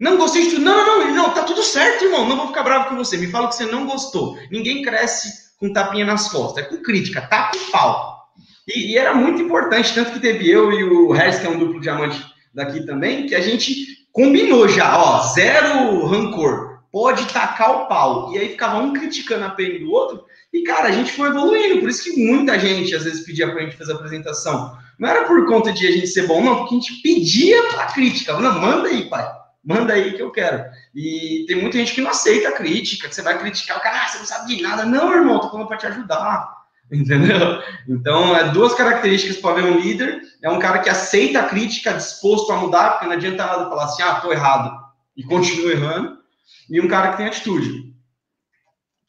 Não 0.00 0.16
gostei 0.16 0.42
de 0.42 0.50
tudo. 0.50 0.62
Não, 0.62 0.84
não, 0.84 1.06
não, 1.06 1.14
não, 1.14 1.30
tá 1.30 1.44
tudo 1.44 1.62
certo, 1.62 2.04
irmão. 2.04 2.28
Não 2.28 2.36
vou 2.36 2.48
ficar 2.48 2.64
bravo 2.64 2.88
com 2.88 2.96
você. 2.96 3.16
Me 3.16 3.28
fala 3.28 3.46
que 3.46 3.54
você 3.54 3.66
não 3.66 3.86
gostou. 3.86 4.36
Ninguém 4.50 4.82
cresce 4.82 5.52
com 5.60 5.72
tapinha 5.72 6.04
nas 6.04 6.28
costas, 6.28 6.64
é 6.64 6.66
com 6.66 6.82
crítica, 6.82 7.20
tapa 7.22 7.56
o 7.56 7.70
pau. 7.70 8.32
E, 8.66 8.92
e, 8.92 8.98
era 8.98 9.14
muito 9.14 9.40
importante, 9.40 9.94
tanto 9.94 10.10
que 10.10 10.18
teve 10.18 10.50
eu 10.50 10.72
e 10.72 10.82
o 10.82 11.12
Harris, 11.12 11.38
que 11.38 11.46
é 11.46 11.50
um 11.50 11.58
duplo 11.58 11.80
diamante 11.80 12.20
daqui 12.52 12.84
também, 12.84 13.26
que 13.26 13.34
a 13.36 13.40
gente 13.40 13.86
combinou 14.10 14.66
já, 14.66 14.98
ó, 14.98 15.20
zero 15.34 16.04
rancor. 16.06 16.71
Pode 16.92 17.24
tacar 17.32 17.70
o 17.70 17.86
pau. 17.86 18.32
E 18.32 18.38
aí 18.38 18.50
ficava 18.50 18.78
um 18.78 18.92
criticando 18.92 19.46
a 19.46 19.50
pena 19.50 19.78
do 19.78 19.90
outro. 19.90 20.26
E, 20.52 20.62
cara, 20.62 20.88
a 20.88 20.92
gente 20.92 21.10
foi 21.12 21.30
evoluindo. 21.30 21.80
Por 21.80 21.88
isso 21.88 22.04
que 22.04 22.22
muita 22.22 22.58
gente, 22.58 22.94
às 22.94 23.04
vezes, 23.04 23.24
pedia 23.24 23.50
pra 23.50 23.62
gente 23.62 23.78
fazer 23.78 23.92
a 23.92 23.94
apresentação. 23.94 24.76
Não 24.98 25.08
era 25.08 25.24
por 25.24 25.46
conta 25.46 25.72
de 25.72 25.86
a 25.86 25.90
gente 25.90 26.06
ser 26.06 26.26
bom, 26.26 26.44
não, 26.44 26.58
porque 26.58 26.74
a 26.74 26.78
gente 26.78 27.00
pedia 27.00 27.58
a 27.80 27.86
crítica. 27.86 28.38
Não, 28.38 28.60
manda 28.60 28.88
aí, 28.88 29.08
pai. 29.08 29.26
Manda 29.64 29.94
aí 29.94 30.12
que 30.12 30.20
eu 30.20 30.30
quero. 30.30 30.64
E 30.94 31.44
tem 31.48 31.56
muita 31.56 31.78
gente 31.78 31.94
que 31.94 32.02
não 32.02 32.10
aceita 32.10 32.50
a 32.50 32.52
crítica, 32.52 33.08
que 33.08 33.14
você 33.14 33.22
vai 33.22 33.38
criticar 33.38 33.78
o 33.78 33.80
cara, 33.80 34.04
ah, 34.04 34.08
você 34.08 34.18
não 34.18 34.26
sabe 34.26 34.54
de 34.54 34.62
nada. 34.62 34.84
Não, 34.84 35.12
irmão, 35.14 35.38
tô 35.38 35.50
falando 35.50 35.68
para 35.68 35.78
te 35.78 35.86
ajudar. 35.86 36.62
Entendeu? 36.92 37.62
Então, 37.88 38.36
é 38.36 38.50
duas 38.50 38.74
características 38.74 39.38
para 39.38 39.54
ver 39.54 39.64
um 39.64 39.78
líder. 39.78 40.20
É 40.42 40.50
um 40.50 40.58
cara 40.58 40.80
que 40.80 40.90
aceita 40.90 41.40
a 41.40 41.48
crítica, 41.48 41.94
disposto 41.94 42.52
a 42.52 42.56
mudar, 42.56 42.90
porque 42.90 43.06
não 43.06 43.12
adianta 43.12 43.46
nada 43.46 43.70
falar 43.70 43.84
assim, 43.84 44.02
ah, 44.02 44.16
tô 44.16 44.30
errado, 44.30 44.76
e 45.16 45.22
continua 45.22 45.72
errando. 45.72 46.21
E 46.68 46.80
um 46.80 46.88
cara 46.88 47.12
que 47.12 47.16
tem 47.18 47.26
atitude. 47.26 47.92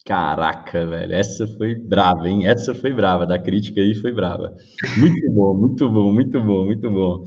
Caraca, 0.05 0.85
velho, 0.85 1.13
essa 1.13 1.47
foi 1.47 1.75
brava, 1.75 2.27
hein? 2.27 2.45
Essa 2.45 2.75
foi 2.75 2.91
brava, 2.91 3.25
da 3.25 3.39
crítica 3.39 3.79
aí 3.79 3.95
foi 3.95 4.11
brava. 4.11 4.55
Muito 4.97 5.31
bom, 5.31 5.53
muito 5.53 5.89
bom, 5.89 6.11
muito 6.13 6.41
bom, 6.41 6.65
muito 6.65 6.91
bom. 6.91 7.23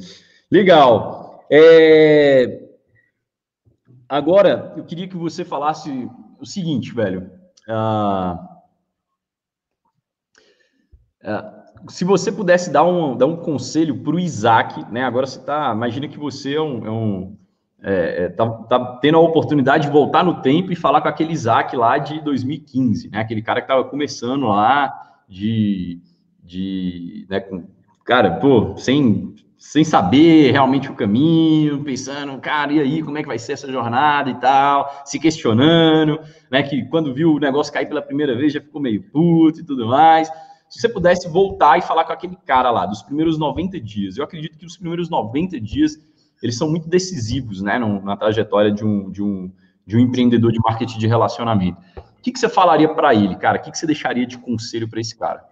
Legal. 0.50 1.46
É... 1.50 2.68
Agora, 4.08 4.74
eu 4.76 4.84
queria 4.84 5.08
que 5.08 5.16
você 5.16 5.44
falasse 5.44 6.08
o 6.38 6.44
seguinte, 6.44 6.92
velho. 6.92 7.30
Ah... 7.66 8.56
Ah, 11.24 11.64
se 11.88 12.04
você 12.04 12.30
pudesse 12.30 12.70
dar 12.70 12.84
um, 12.84 13.16
dar 13.16 13.26
um 13.26 13.36
conselho 13.36 14.02
para 14.02 14.14
o 14.14 14.20
Isaac, 14.20 14.84
né? 14.92 15.02
Agora 15.02 15.26
você 15.26 15.40
tá. 15.40 15.72
Imagina 15.72 16.08
que 16.08 16.18
você 16.18 16.54
é 16.54 16.60
um, 16.60 16.86
é 16.86 16.90
um 16.90 17.36
é, 17.88 18.24
é, 18.24 18.28
tá, 18.30 18.50
tá, 18.50 18.98
tendo 19.00 19.16
a 19.16 19.20
oportunidade 19.20 19.86
de 19.86 19.92
voltar 19.92 20.24
no 20.24 20.42
tempo 20.42 20.72
e 20.72 20.76
falar 20.76 21.00
com 21.00 21.06
aquele 21.06 21.32
Isaac 21.32 21.76
lá 21.76 21.98
de 21.98 22.20
2015, 22.20 23.10
né? 23.10 23.20
Aquele 23.20 23.40
cara 23.40 23.60
que 23.60 23.66
estava 23.66 23.84
começando 23.84 24.48
lá 24.48 24.92
de, 25.28 26.00
de 26.42 27.24
né, 27.30 27.38
com, 27.38 27.62
cara, 28.04 28.40
pô, 28.40 28.76
sem, 28.76 29.36
sem 29.56 29.84
saber 29.84 30.50
realmente 30.50 30.90
o 30.90 30.96
caminho, 30.96 31.84
pensando, 31.84 32.36
cara, 32.40 32.72
e 32.72 32.80
aí, 32.80 33.02
como 33.04 33.18
é 33.18 33.22
que 33.22 33.28
vai 33.28 33.38
ser 33.38 33.52
essa 33.52 33.70
jornada 33.70 34.30
e 34.30 34.34
tal, 34.34 34.90
se 35.04 35.20
questionando, 35.20 36.18
né? 36.50 36.64
Que 36.64 36.86
quando 36.86 37.14
viu 37.14 37.34
o 37.34 37.38
negócio 37.38 37.72
cair 37.72 37.86
pela 37.86 38.02
primeira 38.02 38.36
vez 38.36 38.52
já 38.52 38.60
ficou 38.60 38.82
meio 38.82 39.00
puto 39.12 39.60
e 39.60 39.64
tudo 39.64 39.86
mais. 39.86 40.28
Se 40.68 40.80
você 40.80 40.88
pudesse 40.88 41.28
voltar 41.28 41.78
e 41.78 41.82
falar 41.82 42.02
com 42.02 42.12
aquele 42.12 42.36
cara 42.44 42.68
lá 42.68 42.84
dos 42.84 43.00
primeiros 43.00 43.38
90 43.38 43.78
dias, 43.80 44.16
eu 44.16 44.24
acredito 44.24 44.58
que 44.58 44.66
os 44.66 44.76
primeiros 44.76 45.08
90 45.08 45.60
dias 45.60 45.96
eles 46.42 46.56
são 46.56 46.68
muito 46.68 46.88
decisivos 46.88 47.62
né, 47.62 47.78
na 47.78 48.16
trajetória 48.16 48.70
de 48.70 48.84
um, 48.84 49.10
de, 49.10 49.22
um, 49.22 49.50
de 49.86 49.96
um 49.96 50.00
empreendedor 50.00 50.52
de 50.52 50.58
marketing 50.58 50.98
de 50.98 51.06
relacionamento. 51.06 51.80
O 51.96 52.22
que, 52.22 52.32
que 52.32 52.38
você 52.38 52.48
falaria 52.48 52.88
para 52.88 53.14
ele, 53.14 53.36
cara? 53.36 53.58
O 53.58 53.62
que, 53.62 53.70
que 53.70 53.78
você 53.78 53.86
deixaria 53.86 54.26
de 54.26 54.36
conselho 54.38 54.88
para 54.88 55.00
esse 55.00 55.16
cara? 55.16 55.44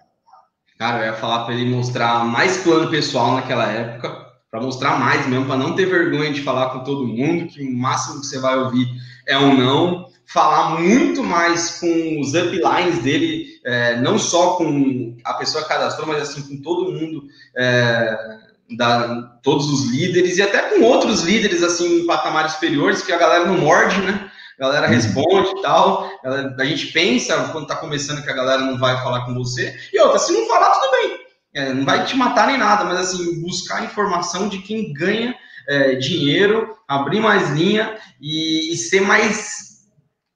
Cara, 0.78 1.00
eu 1.00 1.12
ia 1.12 1.14
falar 1.14 1.44
para 1.44 1.54
ele 1.54 1.74
mostrar 1.74 2.24
mais 2.24 2.56
plano 2.58 2.90
pessoal 2.90 3.34
naquela 3.34 3.70
época, 3.70 4.24
para 4.50 4.60
mostrar 4.60 4.98
mais 4.98 5.26
mesmo, 5.26 5.46
para 5.46 5.56
não 5.56 5.74
ter 5.74 5.86
vergonha 5.86 6.32
de 6.32 6.42
falar 6.42 6.70
com 6.70 6.80
todo 6.80 7.06
mundo, 7.06 7.46
que 7.46 7.62
o 7.62 7.76
máximo 7.76 8.20
que 8.20 8.26
você 8.26 8.40
vai 8.40 8.58
ouvir 8.58 8.86
é 9.26 9.38
um 9.38 9.56
não. 9.56 10.06
Falar 10.26 10.80
muito 10.80 11.22
mais 11.22 11.78
com 11.78 12.20
os 12.20 12.34
uplines 12.34 12.98
dele, 13.02 13.46
é, 13.64 14.00
não 14.00 14.18
só 14.18 14.56
com 14.56 15.16
a 15.24 15.34
pessoa 15.34 15.62
que 15.62 15.68
cadastrou, 15.68 16.08
mas 16.08 16.22
assim 16.22 16.42
com 16.42 16.62
todo 16.62 16.92
mundo. 16.92 17.24
É, 17.56 18.43
da 18.70 19.22
todos 19.42 19.68
os 19.70 19.90
líderes 19.90 20.38
e 20.38 20.42
até 20.42 20.70
com 20.70 20.82
outros 20.82 21.22
líderes 21.22 21.62
assim 21.62 22.00
em 22.00 22.06
patamares 22.06 22.52
superiores 22.52 23.02
que 23.02 23.12
a 23.12 23.18
galera 23.18 23.46
não 23.46 23.58
morde, 23.58 24.00
né? 24.00 24.30
A 24.58 24.62
galera 24.62 24.86
uhum. 24.86 24.94
responde 24.94 25.50
e 25.50 25.62
tal. 25.62 26.10
A 26.58 26.64
gente 26.64 26.86
pensa 26.92 27.48
quando 27.50 27.66
tá 27.66 27.76
começando 27.76 28.22
que 28.22 28.30
a 28.30 28.34
galera 28.34 28.62
não 28.62 28.78
vai 28.78 28.94
falar 29.02 29.24
com 29.24 29.34
você. 29.34 29.76
E 29.92 30.00
outra, 30.00 30.18
se 30.18 30.32
não 30.32 30.46
falar, 30.46 30.70
tudo 30.70 30.90
bem. 30.92 31.24
É, 31.54 31.72
não 31.72 31.84
vai 31.84 32.04
te 32.04 32.16
matar 32.16 32.46
nem 32.46 32.58
nada, 32.58 32.84
mas 32.84 32.98
assim, 32.98 33.40
buscar 33.40 33.84
informação 33.84 34.48
de 34.48 34.58
quem 34.58 34.92
ganha 34.92 35.34
é, 35.68 35.94
dinheiro, 35.94 36.76
abrir 36.86 37.20
mais 37.20 37.50
linha 37.50 37.96
e, 38.20 38.72
e 38.72 38.76
ser 38.76 39.00
mais 39.00 39.73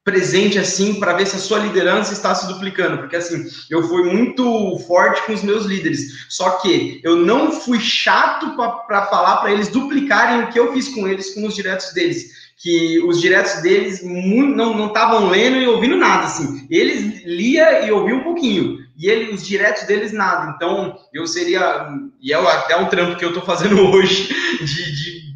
presente 0.09 0.59
assim 0.59 0.95
para 0.95 1.13
ver 1.13 1.27
se 1.27 1.37
a 1.37 1.39
sua 1.39 1.59
liderança 1.59 2.15
está 2.15 2.35
se 2.35 2.49
duplicando, 2.49 2.97
porque 2.97 3.17
assim, 3.17 3.45
eu 3.69 3.87
fui 3.87 4.05
muito 4.05 4.79
forte 4.87 5.21
com 5.27 5.35
os 5.35 5.43
meus 5.43 5.67
líderes, 5.67 6.27
só 6.31 6.53
que 6.53 6.99
eu 7.05 7.15
não 7.15 7.53
fui 7.53 7.79
chato 7.79 8.57
para 8.87 9.05
falar 9.05 9.37
para 9.37 9.53
eles 9.53 9.69
duplicarem 9.69 10.45
o 10.45 10.49
que 10.49 10.59
eu 10.59 10.73
fiz 10.73 10.89
com 10.89 11.07
eles 11.07 11.35
com 11.35 11.47
os 11.47 11.55
diretos 11.55 11.93
deles, 11.93 12.49
que 12.57 12.99
os 13.01 13.21
diretos 13.21 13.61
deles 13.61 14.03
muito, 14.03 14.57
não 14.57 14.87
estavam 14.87 15.29
lendo 15.29 15.59
e 15.59 15.69
ouvindo 15.69 15.97
nada, 15.97 16.25
assim, 16.25 16.67
eles 16.71 17.23
lia 17.27 17.87
e 17.87 17.93
ouvia 17.93 18.17
um 18.17 18.25
pouquinho, 18.25 18.79
e 18.97 19.09
ele, 19.09 19.31
os 19.35 19.47
diretos 19.47 19.83
deles 19.83 20.11
nada, 20.11 20.55
então 20.57 20.97
eu 21.13 21.27
seria, 21.27 21.87
e 22.19 22.33
é 22.33 22.37
até 22.37 22.77
um 22.79 22.87
trampo 22.87 23.17
que 23.17 23.25
eu 23.27 23.29
estou 23.29 23.45
fazendo 23.45 23.79
hoje, 23.93 24.35
de, 24.59 24.97
de 24.97 25.28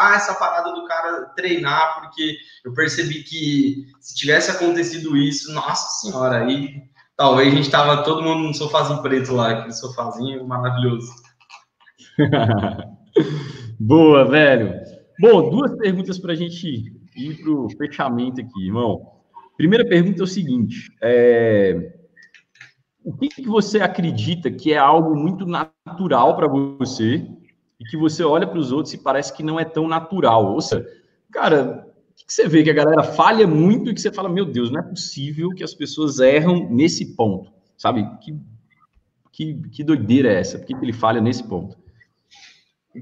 duplicar 0.00 0.14
essa 0.14 0.34
parada 0.34 0.72
do 0.72 0.84
cara 0.84 1.26
treinar, 1.36 2.00
porque 2.00 2.36
eu 2.64 2.72
percebi 2.72 3.22
que 3.22 3.86
se 4.00 4.14
tivesse 4.14 4.50
acontecido 4.50 5.16
isso, 5.16 5.52
nossa 5.52 6.00
senhora, 6.00 6.44
aí 6.44 6.82
talvez 7.16 7.52
a 7.52 7.56
gente 7.56 7.70
tava 7.70 8.02
todo 8.02 8.22
mundo 8.22 8.48
no 8.48 8.54
sofazinho 8.54 9.02
preto 9.02 9.34
lá, 9.34 9.50
aquele 9.50 9.72
sofazinho 9.72 10.46
maravilhoso. 10.46 11.12
Boa, 13.78 14.24
velho. 14.24 14.80
Bom, 15.20 15.50
duas 15.50 15.76
perguntas 15.76 16.18
para 16.18 16.32
a 16.32 16.36
gente 16.36 16.66
ir 17.16 17.42
para 17.42 17.50
o 17.50 17.68
fechamento 17.76 18.40
aqui, 18.40 18.66
irmão. 18.66 19.20
Primeira 19.56 19.86
pergunta 19.86 20.20
é 20.20 20.24
o 20.24 20.26
seguinte: 20.26 20.90
é... 21.02 21.94
o 23.04 23.14
que, 23.16 23.28
que 23.28 23.46
você 23.46 23.80
acredita 23.80 24.50
que 24.50 24.72
é 24.72 24.78
algo 24.78 25.14
muito 25.14 25.44
natural 25.46 26.36
para 26.36 26.48
você 26.48 27.26
e 27.80 27.84
que 27.84 27.96
você 27.96 28.22
olha 28.22 28.46
para 28.46 28.58
os 28.58 28.70
outros 28.70 28.92
e 28.92 28.98
parece 28.98 29.32
que 29.32 29.42
não 29.42 29.58
é 29.58 29.64
tão 29.64 29.88
natural. 29.88 30.52
Ou 30.52 30.60
seja, 30.60 30.86
cara, 31.32 31.86
o 32.10 32.14
que 32.14 32.32
você 32.32 32.46
vê 32.46 32.62
que 32.62 32.70
a 32.70 32.74
galera 32.74 33.02
falha 33.02 33.46
muito 33.46 33.88
e 33.88 33.94
que 33.94 34.00
você 34.00 34.12
fala, 34.12 34.28
meu 34.28 34.44
Deus, 34.44 34.70
não 34.70 34.80
é 34.80 34.82
possível 34.82 35.50
que 35.50 35.64
as 35.64 35.72
pessoas 35.72 36.18
erram 36.18 36.68
nesse 36.70 37.16
ponto, 37.16 37.50
sabe? 37.78 38.06
Que, 38.20 38.38
Que, 39.32 39.54
que 39.72 39.82
doideira 39.82 40.30
é 40.30 40.40
essa? 40.40 40.58
Por 40.58 40.66
que 40.66 40.74
ele 40.74 40.92
falha 40.92 41.20
nesse 41.20 41.42
ponto? 41.42 41.78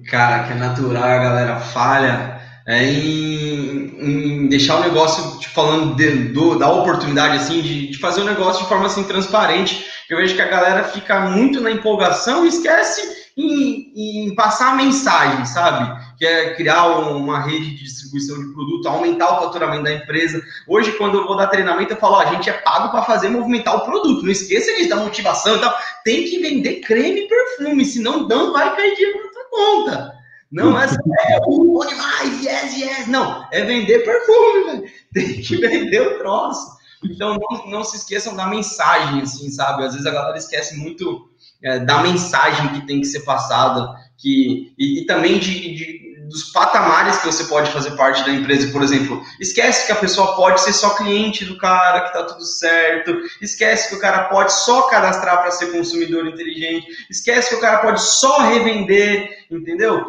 Cara, 0.06 0.46
que 0.46 0.52
é 0.52 0.56
natural, 0.56 1.02
a 1.02 1.18
galera 1.18 1.60
falha 1.60 2.38
é 2.66 2.84
em, 2.84 3.98
em 3.98 4.46
deixar 4.46 4.76
o 4.76 4.82
negócio, 4.82 5.40
tipo, 5.40 5.54
falando 5.54 5.96
de, 5.96 6.28
do, 6.28 6.58
da 6.58 6.70
oportunidade, 6.70 7.38
assim, 7.38 7.62
de, 7.62 7.88
de, 7.88 7.98
fazer 7.98 8.20
o 8.20 8.26
negócio 8.26 8.62
de 8.62 8.68
forma, 8.68 8.86
assim, 8.86 9.04
transparente. 9.04 9.86
Eu 10.08 10.18
vejo 10.18 10.34
que 10.34 10.42
a 10.42 10.48
galera 10.48 10.84
fica 10.84 11.18
muito 11.30 11.62
na 11.62 11.70
empolgação 11.70 12.44
e 12.44 12.48
esquece 12.48 13.17
em, 13.38 13.92
em 14.26 14.34
passar 14.34 14.72
a 14.72 14.74
mensagem, 14.74 15.46
sabe? 15.46 16.04
Que 16.18 16.26
é 16.26 16.54
criar 16.54 16.86
uma 16.88 17.40
rede 17.40 17.76
de 17.76 17.84
distribuição 17.84 18.36
de 18.36 18.52
produto, 18.52 18.88
aumentar 18.88 19.32
o 19.32 19.44
faturamento 19.44 19.84
da 19.84 19.94
empresa. 19.94 20.42
Hoje, 20.66 20.92
quando 20.92 21.18
eu 21.18 21.26
vou 21.26 21.36
dar 21.36 21.46
treinamento, 21.46 21.92
eu 21.92 21.96
falo, 21.96 22.16
ó, 22.16 22.20
a 22.20 22.34
gente 22.34 22.50
é 22.50 22.54
pago 22.54 22.90
para 22.90 23.04
fazer 23.04 23.28
movimentar 23.28 23.76
o 23.76 23.84
produto. 23.84 24.24
Não 24.24 24.32
esqueça 24.32 24.74
disso, 24.74 24.88
da 24.88 24.96
motivação 24.96 25.56
e 25.56 25.60
tal. 25.60 25.72
Tem 26.04 26.24
que 26.24 26.40
vender 26.40 26.80
creme 26.80 27.20
e 27.20 27.28
perfume, 27.28 27.84
senão 27.84 28.26
não 28.26 28.52
vai 28.52 28.74
cair 28.74 28.96
dinheiro 28.96 29.24
na 29.24 29.30
tua 29.30 29.50
conta. 29.50 30.18
Não 30.50 30.80
é, 30.80 30.86
é 30.86 31.40
bom 31.40 31.86
demais, 31.86 32.44
yes, 32.44 32.76
yes. 32.76 33.06
Não, 33.06 33.46
é 33.52 33.62
vender 33.64 34.00
perfume, 34.00 34.64
velho. 34.64 34.92
Tem 35.14 35.40
que 35.40 35.56
vender 35.56 36.00
o 36.00 36.18
troço. 36.18 36.76
Então, 37.04 37.38
não, 37.38 37.66
não 37.70 37.84
se 37.84 37.98
esqueçam 37.98 38.34
da 38.34 38.46
mensagem, 38.46 39.20
assim, 39.20 39.48
sabe? 39.50 39.84
Às 39.84 39.92
vezes 39.92 40.06
a 40.06 40.10
galera 40.10 40.38
esquece 40.38 40.76
muito 40.76 41.27
é, 41.62 41.78
da 41.80 42.02
mensagem 42.02 42.68
que 42.68 42.86
tem 42.86 43.00
que 43.00 43.06
ser 43.06 43.20
passada, 43.20 43.88
que, 44.16 44.72
e, 44.78 45.00
e 45.00 45.06
também 45.06 45.38
de, 45.38 45.74
de, 45.74 46.08
dos 46.28 46.52
patamares 46.52 47.18
que 47.18 47.26
você 47.26 47.44
pode 47.44 47.70
fazer 47.70 47.92
parte 47.92 48.24
da 48.24 48.32
empresa. 48.32 48.70
Por 48.72 48.82
exemplo, 48.82 49.22
esquece 49.40 49.86
que 49.86 49.92
a 49.92 49.96
pessoa 49.96 50.36
pode 50.36 50.60
ser 50.60 50.72
só 50.72 50.90
cliente 50.90 51.44
do 51.44 51.56
cara, 51.58 52.02
que 52.02 52.12
tá 52.12 52.24
tudo 52.24 52.44
certo. 52.44 53.16
Esquece 53.40 53.88
que 53.88 53.94
o 53.96 54.00
cara 54.00 54.24
pode 54.24 54.52
só 54.52 54.82
cadastrar 54.82 55.40
para 55.40 55.50
ser 55.50 55.72
consumidor 55.72 56.26
inteligente. 56.26 56.86
Esquece 57.10 57.50
que 57.50 57.56
o 57.56 57.60
cara 57.60 57.78
pode 57.78 58.02
só 58.02 58.40
revender, 58.48 59.46
entendeu? 59.50 60.04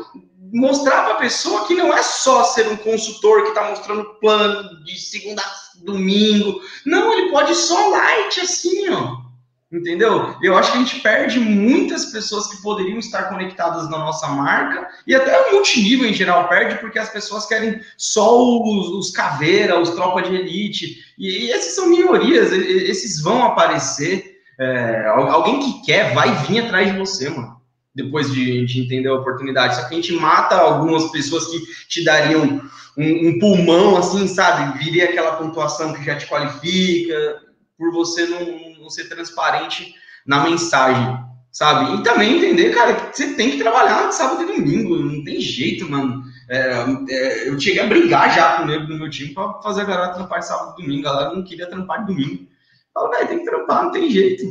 mostrar 0.51 1.03
para 1.03 1.13
a 1.13 1.17
pessoa 1.17 1.67
que 1.67 1.75
não 1.75 1.93
é 1.95 2.01
só 2.01 2.43
ser 2.43 2.67
um 2.67 2.77
consultor 2.77 3.43
que 3.43 3.49
está 3.49 3.69
mostrando 3.69 4.15
plano 4.19 4.83
de 4.83 4.99
segunda 4.99 5.41
a 5.41 5.85
domingo. 5.85 6.59
Não, 6.85 7.13
ele 7.13 7.29
pode 7.29 7.53
só 7.55 7.89
light 7.89 8.39
assim, 8.39 8.89
ó. 8.89 9.28
Entendeu? 9.71 10.35
Eu 10.41 10.57
acho 10.57 10.71
que 10.71 10.77
a 10.79 10.81
gente 10.81 10.99
perde 10.99 11.39
muitas 11.39 12.05
pessoas 12.05 12.47
que 12.47 12.59
poderiam 12.59 12.97
estar 12.97 13.29
conectadas 13.29 13.87
na 13.87 13.99
nossa 13.99 14.27
marca 14.27 14.87
e 15.05 15.13
até 15.13 15.39
o 15.39 15.53
multinível 15.53 16.09
em 16.09 16.13
geral 16.13 16.47
perde 16.49 16.79
porque 16.79 16.97
as 16.97 17.09
pessoas 17.09 17.45
querem 17.45 17.79
só 17.95 18.59
os, 18.63 18.89
os 18.89 19.11
caveira, 19.11 19.79
os 19.79 19.91
tropa 19.91 20.23
de 20.23 20.33
elite. 20.33 20.97
E, 21.19 21.45
e 21.45 21.51
esses 21.51 21.75
são 21.75 21.87
minorias, 21.87 22.51
esses 22.51 23.21
vão 23.21 23.43
aparecer. 23.43 24.39
É, 24.59 25.05
alguém 25.07 25.59
que 25.59 25.85
quer 25.85 26.13
vai 26.15 26.33
vir 26.45 26.65
atrás 26.65 26.91
de 26.91 26.97
você, 26.97 27.29
mano 27.29 27.59
depois 27.95 28.31
de, 28.31 28.65
de, 28.65 28.81
entender 28.81 29.09
a 29.09 29.15
oportunidade. 29.15 29.75
Só 29.75 29.87
que 29.87 29.93
a 29.93 29.97
gente 29.97 30.13
mata 30.13 30.55
algumas 30.55 31.11
pessoas 31.11 31.47
que 31.47 31.59
te 31.87 32.03
dariam 32.03 32.61
um, 32.97 33.29
um, 33.29 33.39
pulmão, 33.39 33.97
assim, 33.97 34.27
sabe? 34.27 34.77
Viria 34.77 35.05
aquela 35.05 35.35
pontuação 35.35 35.93
que 35.93 36.03
já 36.03 36.15
te 36.15 36.27
qualifica, 36.27 37.41
por 37.79 37.93
você 37.93 38.27
não, 38.27 38.81
não 38.81 38.89
ser 38.89 39.07
transparente 39.07 39.95
na 40.27 40.43
mensagem, 40.43 41.17
sabe? 41.49 41.95
E 41.95 42.03
também 42.03 42.37
entender, 42.37 42.75
cara, 42.75 42.93
que 42.93 43.15
você 43.15 43.33
tem 43.35 43.51
que 43.51 43.57
trabalhar 43.57 44.11
sábado 44.11 44.43
e 44.43 44.57
domingo, 44.57 44.97
não 44.97 45.23
tem 45.23 45.39
jeito, 45.39 45.89
mano. 45.89 46.21
É, 46.49 46.85
é, 47.09 47.49
eu 47.49 47.57
cheguei 47.57 47.81
a 47.81 47.87
brigar 47.87 48.35
já 48.35 48.57
com 48.57 48.63
o 48.63 48.65
nego 48.65 48.85
do 48.85 48.97
meu 48.97 49.09
time 49.09 49.33
para 49.33 49.61
fazer 49.61 49.81
a 49.81 49.85
galera 49.85 50.13
trampar 50.13 50.39
de 50.39 50.47
sábado 50.47 50.75
e 50.77 50.83
domingo. 50.83 51.07
A 51.07 51.13
galera 51.13 51.35
não 51.35 51.43
queria 51.43 51.69
trampar 51.69 52.01
de 52.01 52.13
domingo. 52.13 52.47
Fala, 52.93 53.11
velho, 53.11 53.27
tem 53.29 53.39
que 53.39 53.45
trampar, 53.45 53.83
não 53.85 53.91
tem 53.91 54.11
jeito. 54.11 54.43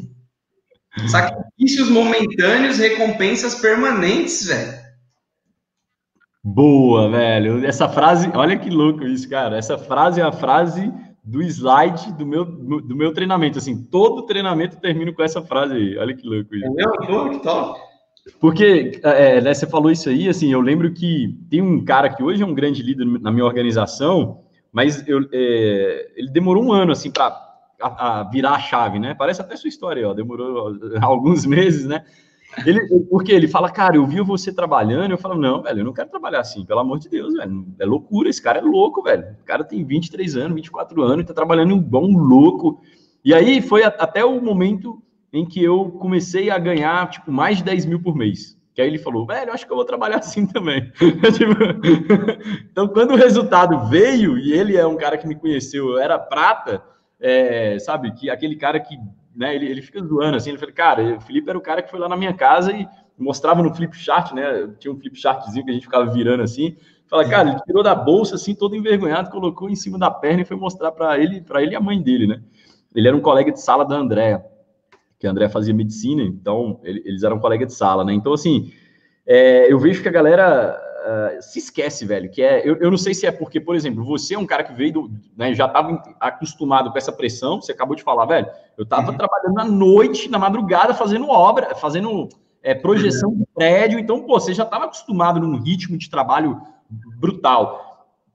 Sacrifícios 1.07 1.91
momentâneos, 1.91 2.79
recompensas 2.79 3.57
permanentes, 3.57 4.47
velho. 4.47 4.79
Boa, 6.43 7.11
velho. 7.11 7.65
Essa 7.67 7.89
frase, 7.89 8.31
olha 8.35 8.59
que 8.59 8.71
louco 8.71 9.05
isso, 9.05 9.29
cara. 9.29 9.59
Essa 9.59 9.77
frase 9.77 10.21
é 10.21 10.25
a 10.25 10.33
frase 10.33 10.91
do 11.29 11.43
slide 11.43 12.13
do 12.15 12.27
meu, 12.27 12.45
do 12.45 12.97
meu 12.97 13.13
treinamento. 13.13 13.59
Assim, 13.59 13.85
todo 13.85 14.25
treinamento 14.25 14.81
termina 14.81 15.13
com 15.13 15.23
essa 15.23 15.43
frase 15.43 15.75
aí. 15.75 15.99
Olha 15.99 16.17
que 16.17 16.27
louco 16.27 16.55
isso. 16.55 16.67
É 16.67 17.29
que 17.31 17.43
top. 17.43 17.81
Porque 18.41 18.99
é, 19.03 19.41
né, 19.41 19.53
você 19.53 19.67
falou 19.67 19.91
isso 19.91 20.09
aí, 20.09 20.29
assim, 20.29 20.53
eu 20.53 20.61
lembro 20.61 20.93
que 20.93 21.39
tem 21.51 21.61
um 21.61 21.85
cara 21.85 22.09
que 22.09 22.23
hoje 22.23 22.43
é 22.43 22.47
um 22.47 22.55
grande 22.55 22.83
líder 22.83 23.05
na 23.05 23.31
minha 23.31 23.45
organização, 23.45 24.41
mas 24.73 25.07
eu, 25.07 25.21
é, 25.33 26.13
ele 26.17 26.31
demorou 26.31 26.65
um 26.65 26.73
ano, 26.73 26.93
assim, 26.93 27.11
para 27.11 28.29
virar 28.33 28.53
a 28.53 28.61
chave, 28.61 28.99
né? 28.99 29.15
Parece 29.15 29.41
até 29.41 29.57
sua 29.57 29.69
história, 29.69 30.09
ó, 30.09 30.15
demorou 30.15 30.75
alguns 31.01 31.45
meses, 31.45 31.87
né? 31.87 32.05
Ele, 32.67 32.81
porque 33.11 33.33
ele 33.33 33.49
fala, 33.49 33.71
cara, 33.71 33.97
eu 33.97 34.07
vi 34.07 34.21
você 34.21 34.53
trabalhando, 34.53 35.11
eu 35.11 35.19
falo, 35.19 35.39
não, 35.39 35.63
velho, 35.63 35.81
eu 35.81 35.85
não 35.85 35.93
quero 35.93 36.09
trabalhar 36.09 36.41
assim, 36.41 36.65
pelo 36.65 36.81
amor 36.81 36.99
de 36.99 37.09
Deus, 37.09 37.35
velho, 37.35 37.67
é 37.79 37.85
loucura, 37.85 38.29
esse 38.29 38.43
cara 38.43 38.59
é 38.59 38.63
louco, 38.63 39.03
velho, 39.03 39.37
o 39.41 39.45
cara 39.45 39.65
tem 39.65 39.85
23 39.85 40.37
anos, 40.37 40.55
24 40.55 41.03
anos, 41.03 41.27
tá 41.27 41.35
trabalhando 41.35 41.75
igual 41.75 42.05
um 42.05 42.19
louco, 42.19 42.81
e 43.25 43.35
aí 43.35 43.61
foi 43.61 43.83
até 43.83 44.25
o 44.25 44.41
momento 44.41 45.03
em 45.33 45.45
que 45.45 45.63
eu 45.63 45.91
comecei 45.91 46.51
a 46.51 46.59
ganhar, 46.59 47.09
tipo, 47.11 47.31
mais 47.31 47.59
de 47.59 47.65
10 47.65 47.87
mil 47.87 48.01
por 48.01 48.15
mês, 48.17 48.59
que 48.75 48.83
aí 48.83 48.89
ele 48.89 48.99
falou, 48.99 49.27
velho, 49.27 49.53
acho 49.53 49.67
que 49.67 49.73
eu 49.73 49.77
vou 49.77 49.85
trabalhar 49.85 50.19
assim 50.23 50.47
também. 50.47 50.91
Tipo, 51.37 51.53
então, 52.71 52.87
quando 52.87 53.11
o 53.11 53.17
resultado 53.17 53.89
veio, 53.89 54.39
e 54.39 54.53
ele 54.53 54.77
é 54.77 54.87
um 54.87 54.97
cara 54.97 55.19
que 55.19 55.27
me 55.27 55.35
conheceu, 55.35 55.89
eu 55.91 55.99
era 55.99 56.17
prata, 56.17 56.81
é, 57.21 57.77
sabe, 57.81 58.13
que 58.13 58.31
aquele 58.31 58.55
cara 58.55 58.79
que, 58.79 58.97
né, 59.35 59.55
ele, 59.55 59.67
ele 59.67 59.83
fica 59.83 60.03
zoando 60.03 60.37
assim, 60.37 60.51
ele 60.51 60.59
fala, 60.59 60.73
cara, 60.73 61.17
o 61.17 61.21
Felipe 61.21 61.49
era 61.49 61.59
o 61.59 61.63
cara 61.63 61.83
que 61.83 61.91
foi 61.91 61.99
lá 61.99 62.09
na 62.09 62.17
minha 62.17 62.33
casa 62.33 62.73
e 62.73 62.87
mostrava 63.19 63.63
no 63.63 63.75
flip 63.75 63.97
chart, 63.97 64.33
né, 64.33 64.69
tinha 64.79 64.93
um 64.93 64.99
flip 64.99 65.17
chartzinho 65.19 65.65
que 65.65 65.71
a 65.71 65.75
gente 65.75 65.85
ficava 65.85 66.11
virando 66.11 66.43
assim, 66.43 66.77
fala, 67.09 67.29
cara, 67.29 67.51
ele 67.51 67.61
tirou 67.67 67.83
da 67.83 67.95
bolsa 67.95 68.35
assim, 68.35 68.55
todo 68.55 68.77
envergonhado, 68.77 69.31
colocou 69.31 69.69
em 69.69 69.77
cima 69.77 69.99
da 69.99 70.11
perna 70.11 70.43
e 70.43 70.45
foi 70.45 70.57
mostrar 70.57 70.93
para 70.93 71.19
ele, 71.19 71.41
para 71.41 71.63
ele 71.63 71.73
e 71.73 71.77
a 71.77 71.81
mãe 71.81 72.01
dele, 72.01 72.27
né, 72.27 72.43
ele 72.95 73.09
era 73.09 73.17
um 73.17 73.21
colega 73.21 73.53
de 73.53 73.61
sala 73.61 73.85
da 73.85 73.97
Andréa, 73.97 74.45
que 75.19 75.27
a 75.27 75.31
Andréa 75.31 75.49
fazia 75.49 75.75
medicina, 75.75 76.23
então 76.23 76.81
ele, 76.83 77.03
eles 77.05 77.23
eram 77.23 77.41
colega 77.41 77.67
de 77.67 77.73
sala, 77.73 78.05
né, 78.05 78.13
então 78.13 78.33
assim, 78.33 78.73
é, 79.27 79.73
eu 79.73 79.79
vejo 79.79 80.03
que 80.03 80.09
a 80.09 80.13
galera 80.13 80.81
uh, 80.99 81.43
se 81.43 81.59
esquece, 81.59 82.05
velho, 82.05 82.31
que 82.31 82.43
é, 82.43 82.69
eu, 82.69 82.77
eu 82.77 82.91
não 82.91 82.99
sei 82.99 83.15
se 83.15 83.27
é 83.27 83.33
porque, 83.33 83.61
por 83.61 83.75
exemplo, 83.77 84.05
você 84.05 84.35
é 84.35 84.39
um 84.39 84.47
cara 84.47 84.65
que 84.65 84.73
veio, 84.73 84.93
do, 84.93 85.11
né, 85.37 85.55
já 85.55 85.67
estava 85.67 86.03
acostumado 86.21 86.91
com 86.91 86.99
essa 86.99 87.13
pressão, 87.13 87.61
você 87.61 87.73
acabou 87.73 87.97
de 87.97 88.03
falar, 88.03 88.27
velho, 88.27 88.47
eu 88.77 88.85
estava 88.85 89.11
uhum. 89.11 89.17
trabalhando 89.17 89.55
na 89.55 89.65
noite, 89.65 90.29
na 90.29 90.39
madrugada, 90.39 90.95
fazendo 90.95 91.29
obra, 91.29 91.75
fazendo 91.75 92.29
é, 92.63 92.75
projeção 92.75 93.31
uhum. 93.31 93.39
de 93.39 93.47
prédio, 93.55 93.99
então, 93.99 94.23
pô, 94.23 94.39
você 94.39 94.53
já 94.53 94.65
estava 94.65 94.87
acostumado 94.87 95.41
num 95.41 95.61
ritmo 95.61 95.97
de 95.97 96.11
trabalho 96.11 96.61
brutal. 97.19 97.88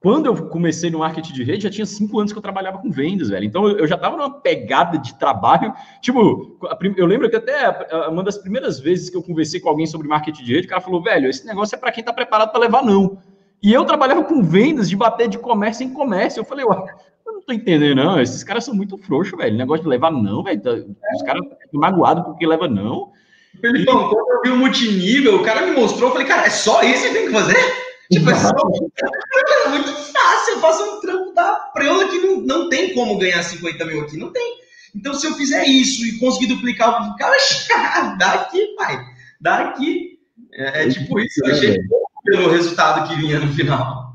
Quando 0.03 0.25
eu 0.25 0.49
comecei 0.49 0.89
no 0.89 0.99
marketing 0.99 1.31
de 1.31 1.43
rede, 1.45 1.63
já 1.63 1.69
tinha 1.69 1.85
cinco 1.85 2.19
anos 2.19 2.33
que 2.33 2.37
eu 2.37 2.41
trabalhava 2.41 2.77
com 2.77 2.91
vendas, 2.91 3.29
velho. 3.29 3.45
Então 3.45 3.69
eu, 3.69 3.87
já 3.87 3.95
estava 3.95 4.17
numa 4.17 4.41
pegada 4.41 4.97
de 4.97 5.17
trabalho. 5.17 5.73
Tipo, 6.01 6.59
eu 6.97 7.05
lembro 7.05 7.29
que 7.29 7.37
até 7.37 7.69
uma 8.09 8.21
das 8.21 8.37
primeiras 8.37 8.81
vezes 8.81 9.09
que 9.09 9.15
eu 9.15 9.23
conversei 9.23 9.61
com 9.61 9.69
alguém 9.69 9.85
sobre 9.85 10.05
marketing 10.09 10.43
de 10.43 10.55
rede, 10.55 10.67
o 10.67 10.69
cara 10.69 10.81
falou, 10.81 11.01
velho, 11.01 11.29
esse 11.29 11.47
negócio 11.47 11.73
é 11.75 11.79
para 11.79 11.89
quem 11.89 12.01
está 12.01 12.11
preparado 12.11 12.51
para 12.51 12.59
levar 12.59 12.83
não. 12.83 13.17
E 13.63 13.71
eu 13.71 13.85
trabalhava 13.85 14.25
com 14.25 14.43
vendas 14.43 14.89
de 14.89 14.97
bater 14.97 15.29
de 15.29 15.37
comércio 15.37 15.85
em 15.85 15.93
comércio. 15.93 16.41
Eu 16.41 16.43
falei, 16.43 16.65
ué, 16.65 16.83
eu 17.25 17.31
não 17.31 17.41
tô 17.41 17.53
entendendo, 17.53 17.95
não. 17.95 18.19
Esses 18.19 18.43
caras 18.43 18.65
são 18.65 18.75
muito 18.75 18.97
frouxos, 18.97 19.37
velho. 19.37 19.55
Negócio 19.55 19.83
de 19.83 19.89
levar 19.89 20.11
não, 20.11 20.43
velho. 20.43 20.61
Tá, 20.61 20.71
os 20.71 21.21
caras 21.21 21.45
ficam 21.61 21.79
magoados 21.79 22.25
porque 22.25 22.45
leva 22.45 22.67
não. 22.67 23.13
Felipão, 23.61 24.09
quando 24.09 24.31
eu 24.31 24.41
vi 24.41 24.49
o 24.49 24.57
multinível, 24.57 25.37
o 25.37 25.43
cara 25.43 25.65
me 25.65 25.71
mostrou, 25.71 26.09
eu 26.09 26.11
falei, 26.11 26.27
cara, 26.27 26.45
é 26.45 26.49
só 26.49 26.83
isso 26.83 27.07
que 27.07 27.13
tem 27.13 27.27
que 27.27 27.31
fazer? 27.31 27.92
Tipo, 28.13 28.29
é, 28.29 28.35
só... 28.35 28.49
é 28.49 29.69
muito 29.69 29.91
fácil. 29.91 30.53
Eu 30.53 30.59
faço 30.59 30.83
um 30.83 31.01
trampo 31.01 31.33
da 31.33 31.53
preula 31.73 32.07
que 32.07 32.19
não, 32.19 32.41
não 32.41 32.69
tem 32.69 32.93
como 32.93 33.17
ganhar 33.17 33.43
50 33.43 33.85
mil 33.85 34.01
aqui. 34.01 34.17
Não 34.17 34.31
tem. 34.31 34.63
Então, 34.95 35.13
se 35.13 35.25
eu 35.25 35.33
fizer 35.33 35.65
isso 35.65 36.05
e 36.05 36.19
conseguir 36.19 36.47
duplicar 36.47 36.89
o 36.89 37.15
cara, 37.15 38.15
daqui, 38.17 38.75
pai. 38.75 39.03
Daqui. 39.41 40.19
É, 40.53 40.85
é 40.85 40.89
tipo 40.89 41.19
isso. 41.19 41.43
Eu 41.43 41.53
achei 41.53 41.77
pelo 42.23 42.51
resultado 42.51 43.07
que 43.07 43.15
vinha 43.15 43.39
no 43.39 43.51
final. 43.53 44.13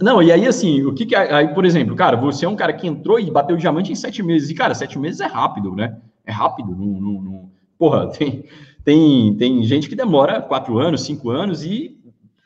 Não, 0.00 0.22
e 0.22 0.32
aí 0.32 0.46
assim, 0.46 0.84
o 0.84 0.94
que 0.94 1.06
que. 1.06 1.14
Aí, 1.14 1.48
por 1.48 1.64
exemplo, 1.64 1.94
cara, 1.94 2.16
você 2.16 2.46
é 2.46 2.48
um 2.48 2.56
cara 2.56 2.72
que 2.72 2.86
entrou 2.86 3.20
e 3.20 3.30
bateu 3.30 3.56
diamante 3.56 3.92
em 3.92 3.94
sete 3.94 4.22
meses. 4.22 4.48
E, 4.50 4.54
cara, 4.54 4.74
sete 4.74 4.98
meses 4.98 5.20
é 5.20 5.26
rápido, 5.26 5.74
né? 5.74 5.96
É 6.26 6.32
rápido. 6.32 6.70
Não, 6.70 6.86
não, 6.86 7.22
não... 7.22 7.50
Porra, 7.78 8.08
tem, 8.10 8.44
tem, 8.84 9.34
tem 9.36 9.62
gente 9.62 9.88
que 9.88 9.94
demora 9.94 10.40
quatro 10.40 10.78
anos, 10.78 11.02
cinco 11.04 11.30
anos 11.30 11.64
e 11.64 11.97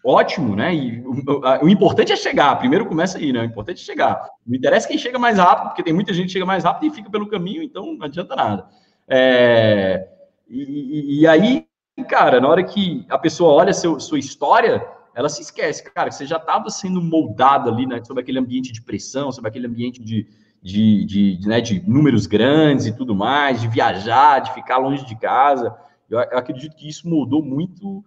ótimo, 0.05 0.57
né? 0.57 0.75
E 0.75 1.01
o, 1.01 1.65
o, 1.65 1.69
importante 1.69 2.13
é 2.13 2.17
chegar. 2.17 2.57
Primeiro 2.57 2.87
começa 2.87 3.19
aí, 3.19 3.33
né? 3.33 3.41
O 3.41 3.45
importante 3.45 3.83
é 3.83 3.85
chegar. 3.85 4.29
Não 4.47 4.57
interessa 4.57 4.89
quem 4.89 4.99
chega 4.99 5.19
mais 5.19 5.39
rápido, 5.39 5.69
porque 5.69 5.83
tem 5.83 5.93
muita 5.93 6.13
gente 6.13 6.27
que 6.27 6.33
chega 6.33 6.47
mais 6.47 6.65
rápido 6.65 6.91
e 6.91 6.95
fica 6.95 7.11
pelo 7.11 7.29
caminho, 7.29 7.63
então 7.63 7.95
não 7.95 8.05
adianta 8.05 8.35
nada. 8.35 8.67
É, 9.09 10.09
e, 10.49 11.21
e, 11.21 11.27
aí, 11.27 11.67
cara, 12.09 12.41
na 12.41 12.49
hora 12.49 12.63
que 12.65 13.05
a 13.09 13.19
pessoa 13.19 13.53
olha 13.53 13.73
seu, 13.73 13.99
sua 14.01 14.19
história, 14.19 14.87
ela 15.15 15.29
se 15.29 15.43
esquece, 15.43 15.85
cara, 15.93 16.09
que 16.09 16.15
você 16.15 16.27
já 16.27 16.37
estava 16.37 16.69
sendo 16.71 17.01
moldado 17.01 17.71
ali, 17.71 17.87
né? 17.87 18.03
Sobre 18.05 18.23
aquele 18.23 18.39
ambiente 18.39 18.73
de 18.73 18.83
pressão, 18.83 19.31
sobre 19.31 19.51
aquele 19.51 19.67
ambiente 19.67 20.03
de, 20.03 20.27
de, 20.63 21.05
de, 21.05 21.37
de, 21.37 21.49
né, 21.49 21.61
de 21.61 21.83
números 21.89 22.27
grandes 22.27 22.87
e 22.87 22.97
tudo 22.97 23.15
mais, 23.15 23.61
de 23.61 23.69
viajar, 23.69 24.41
de 24.41 24.53
ficar 24.55 24.79
longe 24.79 25.05
de 25.05 25.17
casa. 25.17 25.77
Eu, 26.09 26.19
eu 26.19 26.39
acredito 26.39 26.77
que 26.77 26.89
isso 26.89 27.09
mudou 27.09 27.43
muito 27.43 28.05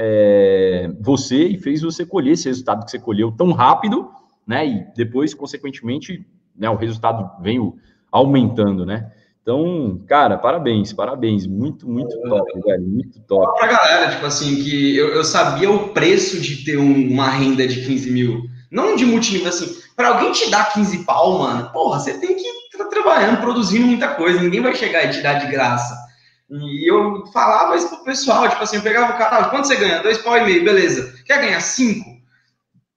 é, 0.00 0.88
você 1.00 1.48
e 1.48 1.58
fez 1.58 1.82
você 1.82 2.06
colher 2.06 2.34
esse 2.34 2.46
resultado 2.46 2.84
que 2.84 2.90
você 2.92 3.00
colheu 3.00 3.32
tão 3.32 3.50
rápido, 3.50 4.08
né? 4.46 4.64
E 4.64 4.86
depois, 4.94 5.34
consequentemente, 5.34 6.24
né, 6.56 6.70
o 6.70 6.76
resultado 6.76 7.28
veio 7.42 7.76
aumentando, 8.12 8.86
né? 8.86 9.10
Então, 9.42 10.00
cara, 10.06 10.38
parabéns, 10.38 10.92
parabéns. 10.92 11.48
Muito, 11.48 11.88
muito 11.88 12.16
top, 12.20 12.60
velho. 12.60 12.86
Muito 12.86 13.18
top. 13.22 13.58
Pra 13.58 13.66
galera, 13.66 14.10
tipo 14.12 14.24
assim, 14.24 14.62
que 14.62 14.96
eu, 14.96 15.08
eu 15.08 15.24
sabia 15.24 15.68
o 15.68 15.88
preço 15.88 16.40
de 16.40 16.64
ter 16.64 16.78
um, 16.78 17.10
uma 17.10 17.30
renda 17.30 17.66
de 17.66 17.84
15 17.84 18.10
mil. 18.12 18.42
Não 18.70 18.94
de 18.94 19.04
multinível, 19.04 19.48
assim. 19.48 19.80
Pra 19.96 20.10
alguém 20.10 20.30
te 20.30 20.48
dar 20.48 20.72
15 20.72 21.04
pau, 21.04 21.40
mano, 21.40 21.70
porra, 21.72 21.98
você 21.98 22.12
tem 22.18 22.36
que 22.36 22.46
estar 22.46 22.84
tá 22.84 22.90
trabalhando, 22.90 23.40
produzindo 23.40 23.86
muita 23.86 24.08
coisa. 24.14 24.40
Ninguém 24.40 24.60
vai 24.60 24.76
chegar 24.76 25.04
e 25.04 25.10
te 25.10 25.22
dar 25.22 25.34
de 25.34 25.50
graça. 25.50 26.07
E 26.50 26.90
eu 26.90 27.26
falava 27.26 27.76
isso 27.76 27.88
pro 27.88 28.04
pessoal, 28.04 28.48
tipo 28.48 28.62
assim, 28.62 28.76
eu 28.76 28.82
pegava 28.82 29.12
o 29.12 29.18
cara, 29.18 29.44
quanto 29.50 29.66
você 29.66 29.76
ganha? 29.76 30.02
Dois 30.02 30.18
pau 30.18 30.36
e 30.36 30.44
meio, 30.44 30.64
beleza. 30.64 31.14
Quer 31.26 31.40
ganhar 31.40 31.60
cinco? 31.60 32.08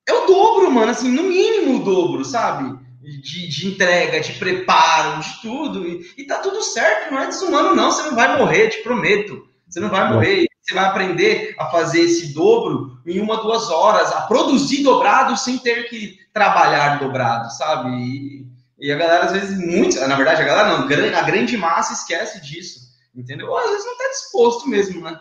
É 0.07 0.13
o 0.13 0.25
dobro, 0.25 0.71
mano, 0.71 0.91
assim, 0.91 1.09
no 1.09 1.23
mínimo 1.23 1.81
o 1.81 1.83
dobro, 1.83 2.23
sabe? 2.23 2.79
de, 3.01 3.47
de, 3.47 3.67
entrega, 3.67 4.19
de 4.19 4.33
preparo, 4.33 5.21
de 5.21 5.41
tudo. 5.41 5.87
E, 5.87 6.13
e 6.17 6.23
tá 6.25 6.37
tudo 6.37 6.61
certo, 6.61 7.11
não 7.11 7.19
é 7.19 7.27
desumano, 7.27 7.75
não. 7.75 7.91
Você 7.91 8.03
não 8.03 8.15
vai 8.15 8.37
morrer, 8.37 8.69
te 8.69 8.83
prometo. 8.83 9.47
Você 9.67 9.79
não 9.79 9.89
vai 9.89 10.11
morrer. 10.11 10.45
Você 10.61 10.75
vai 10.75 10.85
aprender 10.85 11.55
a 11.57 11.65
fazer 11.65 12.01
esse 12.01 12.33
dobro 12.33 12.99
em 13.05 13.19
uma, 13.19 13.41
duas 13.41 13.69
horas, 13.71 14.11
a 14.11 14.21
produzir 14.21 14.83
dobrado 14.83 15.35
sem 15.35 15.57
ter 15.57 15.89
que 15.89 16.19
trabalhar 16.31 16.99
dobrado, 16.99 17.49
sabe? 17.51 17.89
E, 17.89 18.45
e 18.79 18.91
a 18.91 18.95
galera, 18.95 19.25
às 19.25 19.31
vezes, 19.31 19.57
muito, 19.57 19.99
na 20.07 20.15
verdade, 20.15 20.43
a 20.43 20.45
galera 20.45 20.77
não, 20.77 20.85
a 20.85 21.21
grande 21.23 21.57
massa 21.57 21.93
esquece 21.93 22.41
disso, 22.41 22.90
entendeu? 23.15 23.47
Ou 23.47 23.57
às 23.57 23.69
vezes 23.69 23.85
não 23.85 23.97
tá 23.97 24.07
disposto 24.09 24.69
mesmo, 24.69 25.01
né? 25.01 25.19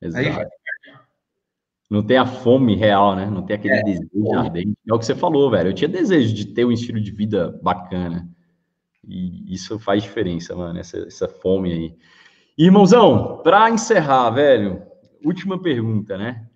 Exato. 0.00 0.40
Aí, 0.40 0.46
não 1.92 2.02
tem 2.02 2.16
a 2.16 2.24
fome 2.24 2.74
real, 2.74 3.14
né? 3.14 3.26
Não 3.26 3.44
tem 3.44 3.54
aquele 3.54 3.74
é. 3.74 3.82
desejo 3.82 4.34
ardente. 4.34 4.78
É 4.88 4.94
o 4.94 4.98
que 4.98 5.04
você 5.04 5.14
falou, 5.14 5.50
velho. 5.50 5.68
Eu 5.68 5.74
tinha 5.74 5.88
desejo 5.88 6.32
de 6.32 6.46
ter 6.46 6.64
um 6.64 6.72
estilo 6.72 6.98
de 6.98 7.10
vida 7.10 7.58
bacana. 7.62 8.26
E 9.06 9.52
isso 9.52 9.78
faz 9.78 10.02
diferença, 10.02 10.56
mano, 10.56 10.78
essa, 10.78 10.96
essa 10.98 11.28
fome 11.28 11.72
aí. 11.72 11.94
irmãozão, 12.56 13.42
para 13.42 13.68
encerrar, 13.68 14.30
velho, 14.30 14.82
última 15.22 15.60
pergunta, 15.60 16.16
né? 16.16 16.46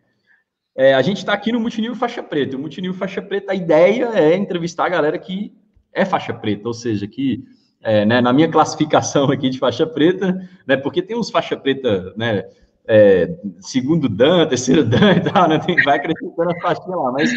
É, 0.74 0.94
a 0.94 1.02
gente 1.02 1.18
está 1.18 1.32
aqui 1.32 1.52
no 1.52 1.60
Multinível 1.60 1.96
Faixa 1.96 2.22
Preta. 2.22 2.56
O 2.56 2.60
Multinível 2.60 2.96
Faixa 2.96 3.20
Preta, 3.20 3.52
a 3.52 3.54
ideia 3.54 4.06
é 4.14 4.36
entrevistar 4.36 4.86
a 4.86 4.90
galera 4.90 5.18
que 5.18 5.54
é 5.92 6.04
faixa 6.04 6.32
preta, 6.32 6.68
ou 6.68 6.74
seja, 6.74 7.06
que 7.06 7.44
é, 7.82 8.04
né, 8.04 8.20
na 8.20 8.32
minha 8.32 8.50
classificação 8.50 9.30
aqui 9.30 9.48
de 9.48 9.58
faixa 9.58 9.86
preta, 9.86 10.48
né, 10.66 10.76
porque 10.76 11.02
tem 11.02 11.16
uns 11.16 11.30
faixa 11.30 11.56
preta, 11.56 12.12
né, 12.16 12.44
é, 12.86 13.36
segundo 13.60 14.08
Dan, 14.08 14.46
terceiro 14.46 14.84
Dan 14.84 15.12
e 15.12 15.20
tal, 15.20 15.48
né? 15.48 15.58
Tem, 15.58 15.76
vai 15.82 15.96
acrescentando 15.96 16.50
as 16.50 16.62
faixinhas 16.62 16.98
lá, 16.98 17.12
mas 17.12 17.30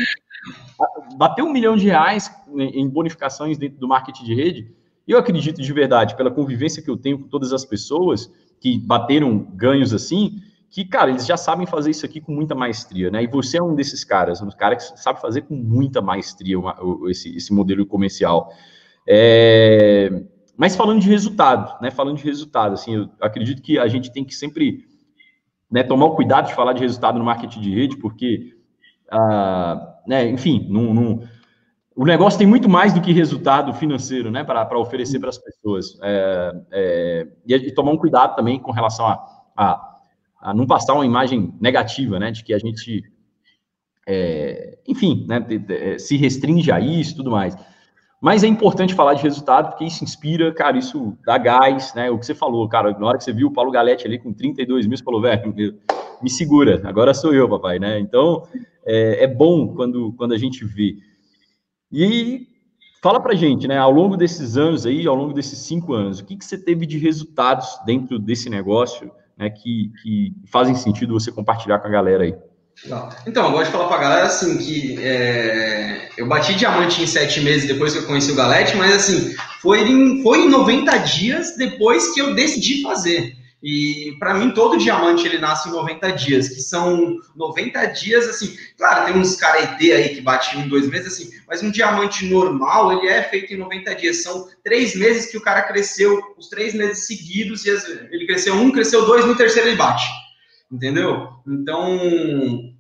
bater 1.17 1.41
um 1.41 1.51
milhão 1.51 1.75
de 1.75 1.87
reais 1.87 2.31
em 2.55 2.87
bonificações 2.87 3.57
dentro 3.57 3.79
do 3.79 3.87
marketing 3.87 4.23
de 4.25 4.35
rede, 4.35 4.71
eu 5.07 5.17
acredito 5.17 5.61
de 5.61 5.73
verdade, 5.73 6.15
pela 6.15 6.29
convivência 6.29 6.83
que 6.83 6.89
eu 6.89 6.95
tenho 6.95 7.19
com 7.19 7.27
todas 7.27 7.51
as 7.51 7.65
pessoas 7.65 8.31
que 8.61 8.77
bateram 8.77 9.39
ganhos 9.55 9.93
assim, 9.93 10.39
que, 10.69 10.85
cara, 10.85 11.09
eles 11.09 11.25
já 11.25 11.35
sabem 11.35 11.65
fazer 11.65 11.89
isso 11.89 12.05
aqui 12.05 12.21
com 12.21 12.31
muita 12.31 12.53
maestria, 12.53 13.09
né? 13.09 13.23
E 13.23 13.27
você 13.27 13.57
é 13.57 13.63
um 13.63 13.73
desses 13.73 14.03
caras, 14.03 14.39
um 14.39 14.49
cara 14.49 14.75
que 14.75 14.83
sabe 14.83 15.19
fazer 15.19 15.41
com 15.41 15.55
muita 15.55 15.99
maestria 15.99 16.57
esse, 17.09 17.35
esse 17.35 17.51
modelo 17.51 17.87
comercial. 17.87 18.53
É... 19.09 20.23
Mas 20.55 20.75
falando 20.75 20.99
de 20.99 21.09
resultado, 21.09 21.81
né? 21.81 21.89
Falando 21.89 22.17
de 22.17 22.23
resultado, 22.23 22.73
assim, 22.73 22.95
eu 22.95 23.09
acredito 23.21 23.61
que 23.61 23.79
a 23.79 23.87
gente 23.87 24.11
tem 24.11 24.23
que 24.23 24.35
sempre 24.35 24.85
né, 25.71 25.83
tomar 25.83 26.05
o 26.07 26.15
cuidado 26.15 26.47
de 26.47 26.55
falar 26.55 26.73
de 26.73 26.81
resultado 26.81 27.19
no 27.19 27.25
marketing 27.25 27.61
de 27.61 27.73
rede, 27.73 27.97
porque, 27.97 28.55
ah, 29.11 29.95
né, 30.07 30.27
enfim, 30.27 30.67
o 31.95 32.05
negócio 32.05 32.39
tem 32.39 32.47
muito 32.47 32.67
mais 32.67 32.93
do 32.93 33.01
que 33.01 33.11
resultado 33.11 33.73
financeiro, 33.73 34.31
né, 34.31 34.43
para 34.43 34.79
oferecer 34.79 35.19
para 35.19 35.29
as 35.29 35.37
pessoas. 35.37 35.97
É, 36.01 36.51
é, 36.71 37.27
e, 37.45 37.53
e, 37.53 37.73
tomar 37.73 37.91
um 37.91 37.97
cuidado 37.97 38.35
também 38.35 38.59
com 38.59 38.71
relação 38.71 39.05
a, 39.05 39.25
a, 39.55 39.99
a, 40.41 40.53
não 40.53 40.65
passar 40.65 40.93
uma 40.93 41.05
imagem 41.05 41.53
negativa, 41.61 42.19
né, 42.19 42.31
de 42.31 42.43
que 42.43 42.53
a 42.53 42.59
gente, 42.59 43.03
é, 44.07 44.79
enfim, 44.87 45.25
né, 45.27 45.45
se 45.99 46.17
restringe 46.17 46.71
a 46.71 46.79
isso 46.79 47.13
e 47.13 47.15
tudo 47.15 47.31
mais. 47.31 47.55
Mas 48.21 48.43
é 48.43 48.47
importante 48.47 48.93
falar 48.93 49.13
de 49.13 49.23
resultado, 49.23 49.69
porque 49.69 49.85
isso 49.85 50.03
inspira, 50.03 50.53
cara, 50.53 50.77
isso 50.77 51.17
dá 51.25 51.37
gás, 51.37 51.93
né? 51.93 52.11
O 52.11 52.19
que 52.19 52.25
você 52.25 52.35
falou, 52.35 52.67
cara, 52.67 52.91
na 52.91 53.07
hora 53.07 53.17
que 53.17 53.23
você 53.23 53.31
viu 53.31 53.47
o 53.47 53.53
Paulo 53.53 53.71
Galete 53.71 54.05
ali 54.05 54.19
com 54.19 54.33
32 54.33 54.85
mil, 54.87 54.97
você 54.97 55.03
falou, 55.03 55.21
velho, 55.21 55.53
me 56.21 56.29
segura, 56.29 56.81
agora 56.83 57.13
sou 57.13 57.33
eu, 57.33 57.47
papai, 57.47 57.79
né? 57.79 57.97
Então, 57.97 58.43
é, 58.85 59.23
é, 59.23 59.27
bom 59.27 59.73
quando, 59.73 60.13
quando 60.17 60.33
a 60.33 60.37
gente 60.37 60.65
vê. 60.65 60.97
E 61.89 62.47
fala 63.01 63.21
pra 63.21 63.35
gente, 63.35 63.67
né, 63.67 63.77
ao 63.77 63.91
longo 63.91 64.17
desses 64.17 64.57
anos 64.57 64.85
aí, 64.85 65.07
ao 65.07 65.15
longo 65.15 65.33
desses 65.33 65.59
cinco 65.59 65.93
anos, 65.93 66.19
o 66.19 66.25
que, 66.25 66.35
que 66.35 66.43
você 66.43 66.57
teve 66.57 66.85
de 66.85 66.97
resultados 66.97 67.79
dentro 67.85 68.19
desse 68.19 68.49
negócio, 68.49 69.09
né, 69.37 69.49
que, 69.49 69.93
que 70.03 70.33
fazem 70.51 70.75
sentido 70.75 71.13
você 71.13 71.31
compartilhar 71.31 71.79
com 71.79 71.87
a 71.87 71.91
galera 71.91 72.25
aí? 72.25 72.35
Então, 73.27 73.45
eu 73.45 73.51
gosto 73.51 73.65
de 73.65 73.71
falar 73.71 73.87
pra 73.87 73.97
galera 73.97 74.25
assim 74.27 74.57
que 74.57 74.97
é, 75.01 76.09
eu 76.17 76.25
bati 76.25 76.53
diamante 76.53 77.01
em 77.01 77.07
sete 77.07 77.41
meses 77.41 77.67
depois 77.67 77.93
que 77.93 77.99
eu 77.99 78.05
conheci 78.05 78.31
o 78.31 78.35
Galete, 78.35 78.75
mas 78.77 78.93
assim, 78.93 79.35
foi 79.61 79.81
em, 79.81 80.23
foi 80.23 80.45
em 80.45 80.49
90 80.49 80.97
dias 80.99 81.55
depois 81.57 82.13
que 82.13 82.21
eu 82.21 82.33
decidi 82.33 82.81
fazer. 82.81 83.37
E 83.61 84.15
para 84.17 84.33
mim, 84.35 84.51
todo 84.51 84.77
diamante 84.77 85.27
ele 85.27 85.37
nasce 85.37 85.67
em 85.67 85.73
90 85.73 86.11
dias, 86.13 86.47
que 86.47 86.61
são 86.61 87.17
90 87.35 87.87
dias, 87.87 88.25
assim, 88.29 88.55
claro, 88.77 89.05
tem 89.05 89.21
uns 89.21 89.35
caretê 89.35 89.91
aí 89.91 90.15
que 90.15 90.21
bate 90.21 90.57
em 90.57 90.69
dois 90.69 90.87
meses, 90.87 91.07
assim, 91.07 91.29
mas 91.45 91.61
um 91.61 91.69
diamante 91.69 92.25
normal, 92.25 92.93
ele 92.93 93.07
é 93.07 93.21
feito 93.23 93.53
em 93.53 93.57
90 93.57 93.95
dias. 93.95 94.23
São 94.23 94.47
três 94.63 94.95
meses 94.95 95.29
que 95.29 95.37
o 95.37 95.41
cara 95.41 95.63
cresceu, 95.63 96.17
os 96.37 96.47
três 96.47 96.73
meses 96.73 97.05
seguidos, 97.05 97.65
e 97.65 97.69
ele 98.11 98.25
cresceu 98.25 98.53
um, 98.53 98.71
cresceu 98.71 99.05
dois, 99.05 99.25
no 99.25 99.35
terceiro 99.35 99.67
ele 99.67 99.75
bate 99.75 100.07
entendeu? 100.71 101.29
Então, 101.47 101.99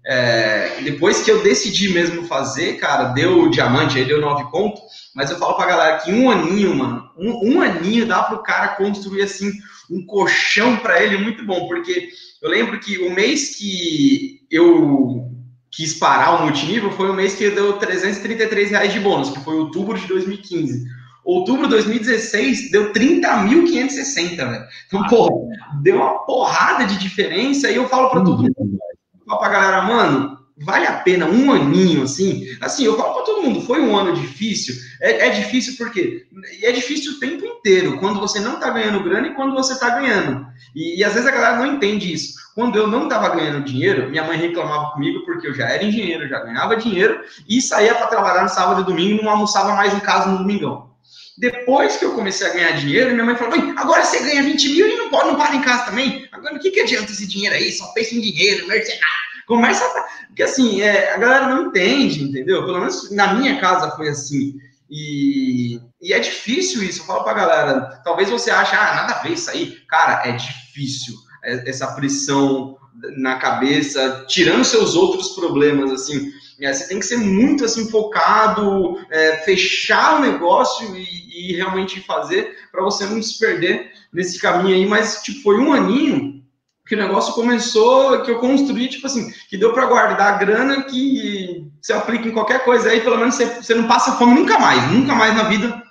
é, 0.05 0.81
depois 0.83 1.21
que 1.21 1.31
eu 1.31 1.41
decidi 1.41 1.89
mesmo 1.89 2.23
fazer, 2.25 2.77
cara, 2.77 3.09
deu 3.09 3.43
o 3.43 3.49
diamante, 3.49 3.97
aí 3.97 4.05
deu 4.05 4.21
nove 4.21 4.49
pontos, 4.51 4.81
mas 5.15 5.31
eu 5.31 5.37
falo 5.37 5.55
pra 5.55 5.65
galera 5.65 5.97
que 5.97 6.11
um 6.11 6.29
aninho, 6.29 6.75
mano, 6.75 7.09
um, 7.17 7.55
um 7.55 7.61
aninho 7.61 8.05
dá 8.05 8.23
pro 8.23 8.43
cara 8.43 8.75
construir, 8.75 9.23
assim, 9.23 9.51
um 9.89 10.05
colchão 10.05 10.77
para 10.77 11.03
ele 11.03 11.17
muito 11.17 11.43
bom, 11.45 11.67
porque 11.67 12.09
eu 12.41 12.49
lembro 12.49 12.79
que 12.79 12.99
o 12.99 13.13
mês 13.13 13.55
que 13.57 14.41
eu 14.51 15.25
quis 15.71 15.93
parar 15.93 16.35
o 16.35 16.43
multinível 16.43 16.91
foi 16.91 17.09
o 17.09 17.13
mês 17.13 17.35
que 17.35 17.49
deu 17.49 17.73
333 17.73 18.71
reais 18.71 18.93
de 18.93 18.99
bônus, 18.99 19.29
que 19.29 19.43
foi 19.43 19.55
outubro 19.55 19.97
de 19.97 20.07
2015. 20.07 20.85
Outubro 21.23 21.63
de 21.63 21.71
2016 21.71 22.71
deu 22.71 22.91
30.560, 22.91 24.35
velho. 24.37 24.65
Então, 24.87 25.07
pô, 25.07 25.49
deu 25.81 25.97
uma 25.97 26.25
porrada 26.25 26.85
de 26.85 26.97
diferença. 26.97 27.69
E 27.69 27.75
eu 27.75 27.87
falo 27.87 28.09
para 28.09 28.21
todo 28.21 28.43
mundo, 28.43 28.79
falo 29.27 29.39
pra 29.39 29.49
galera, 29.49 29.81
mano, 29.83 30.39
vale 30.61 30.85
a 30.87 30.93
pena 30.93 31.25
um 31.25 31.51
aninho 31.51 32.03
assim? 32.03 32.45
Assim, 32.61 32.83
eu 32.83 32.97
falo 32.97 33.13
para 33.13 33.23
todo 33.23 33.43
mundo, 33.43 33.61
foi 33.61 33.81
um 33.81 33.95
ano 33.95 34.13
difícil. 34.13 34.75
É, 35.01 35.27
é, 35.27 35.29
difícil 35.29 35.75
porque 35.77 36.25
é 36.61 36.71
difícil 36.71 37.13
o 37.13 37.19
tempo 37.19 37.45
inteiro, 37.45 37.99
quando 37.99 38.19
você 38.19 38.39
não 38.39 38.59
tá 38.59 38.69
ganhando 38.69 39.03
grana 39.03 39.27
e 39.27 39.35
quando 39.35 39.53
você 39.53 39.79
tá 39.79 39.89
ganhando. 39.91 40.45
E, 40.75 40.99
e 40.99 41.03
às 41.03 41.13
vezes 41.13 41.27
a 41.27 41.31
galera 41.31 41.57
não 41.57 41.65
entende 41.65 42.11
isso. 42.11 42.33
Quando 42.53 42.77
eu 42.77 42.87
não 42.87 43.07
tava 43.07 43.29
ganhando 43.29 43.63
dinheiro, 43.63 44.09
minha 44.09 44.23
mãe 44.23 44.37
reclamava 44.37 44.91
comigo 44.91 45.23
porque 45.25 45.47
eu 45.47 45.53
já 45.53 45.69
era 45.69 45.83
engenheiro, 45.83 46.27
já 46.27 46.39
ganhava 46.39 46.75
dinheiro 46.75 47.21
e 47.47 47.61
saía 47.61 47.95
para 47.95 48.07
trabalhar 48.07 48.43
no 48.43 48.49
sábado 48.49 48.81
e 48.81 48.85
domingo 48.85 49.21
e 49.21 49.23
não 49.23 49.31
almoçava 49.31 49.73
mais 49.73 49.93
em 49.93 49.99
casa 49.99 50.29
no 50.29 50.39
domingão. 50.39 50.88
Depois 51.39 51.95
que 51.95 52.03
eu 52.03 52.13
comecei 52.13 52.45
a 52.45 52.53
ganhar 52.53 52.71
dinheiro, 52.73 53.11
minha 53.11 53.23
mãe 53.23 53.35
falou: 53.37 53.53
agora 53.77 54.03
você 54.03 54.19
ganha 54.19 54.43
20 54.43 54.69
mil 54.73 54.87
e 54.89 54.97
não 54.97 55.09
pode, 55.09 55.29
não 55.29 55.37
para 55.37 55.55
em 55.55 55.61
casa 55.61 55.85
também. 55.85 56.27
Agora, 56.33 56.55
o 56.55 56.59
que, 56.59 56.69
que 56.69 56.81
adianta 56.81 57.13
esse 57.13 57.25
dinheiro 57.25 57.55
aí? 57.55 57.71
Só 57.71 57.87
pensa 57.93 58.13
em 58.13 58.19
dinheiro, 58.19 58.67
mercenário. 58.67 59.07
Começa 59.47 59.85
a. 59.85 60.27
Porque 60.27 60.43
assim, 60.43 60.81
é, 60.81 61.13
a 61.13 61.17
galera 61.17 61.47
não 61.47 61.67
entende, 61.67 62.23
entendeu? 62.23 62.65
Pelo 62.65 62.79
menos 62.79 63.09
na 63.11 63.35
minha 63.35 63.57
casa 63.57 63.89
foi 63.95 64.09
assim. 64.09 64.55
E, 64.89 65.79
e 66.01 66.11
é 66.11 66.19
difícil 66.19 66.83
isso. 66.83 67.01
Eu 67.01 67.05
falo 67.05 67.23
pra 67.23 67.33
galera: 67.33 68.01
talvez 68.03 68.29
você 68.29 68.51
ache, 68.51 68.75
ah, 68.75 68.95
nada 68.95 69.13
a 69.13 69.23
ver 69.23 69.31
isso 69.31 69.49
aí. 69.49 69.77
Cara, 69.87 70.27
é 70.27 70.33
difícil 70.33 71.13
é, 71.45 71.69
essa 71.69 71.87
pressão 71.93 72.77
na 73.17 73.37
cabeça, 73.37 74.25
tirando 74.27 74.65
seus 74.65 74.93
outros 74.93 75.29
problemas, 75.29 75.89
assim. 75.89 76.33
É, 76.61 76.73
você 76.73 76.87
tem 76.87 76.99
que 76.99 77.05
ser 77.05 77.17
muito 77.17 77.65
assim 77.65 77.89
focado, 77.89 78.99
é, 79.09 79.37
fechar 79.37 80.17
o 80.17 80.21
negócio 80.21 80.95
e, 80.95 81.51
e 81.51 81.55
realmente 81.55 82.01
fazer 82.01 82.55
para 82.71 82.83
você 82.83 83.05
não 83.05 83.21
se 83.21 83.39
perder 83.39 83.91
nesse 84.11 84.39
caminho 84.39 84.75
aí. 84.75 84.85
Mas 84.85 85.21
tipo, 85.21 85.41
foi 85.41 85.59
um 85.59 85.73
aninho 85.73 86.39
que 86.89 86.95
o 86.95 86.97
negócio 86.97 87.35
começou, 87.35 88.23
que 88.23 88.31
eu 88.31 88.39
construí, 88.39 88.87
tipo 88.87 89.05
assim, 89.05 89.31
que 89.47 89.55
deu 89.57 89.71
para 89.73 89.85
guardar 89.85 90.33
a 90.33 90.37
grana 90.37 90.81
que 90.83 91.71
você 91.79 91.93
aplica 91.93 92.27
em 92.27 92.31
qualquer 92.31 92.65
coisa 92.65 92.89
aí, 92.89 92.99
pelo 93.01 93.17
menos 93.17 93.35
você, 93.35 93.45
você 93.45 93.75
não 93.75 93.87
passa 93.87 94.13
fome 94.13 94.33
nunca 94.33 94.57
mais, 94.57 94.91
nunca 94.91 95.13
mais 95.13 95.35
na 95.35 95.43
vida 95.43 95.83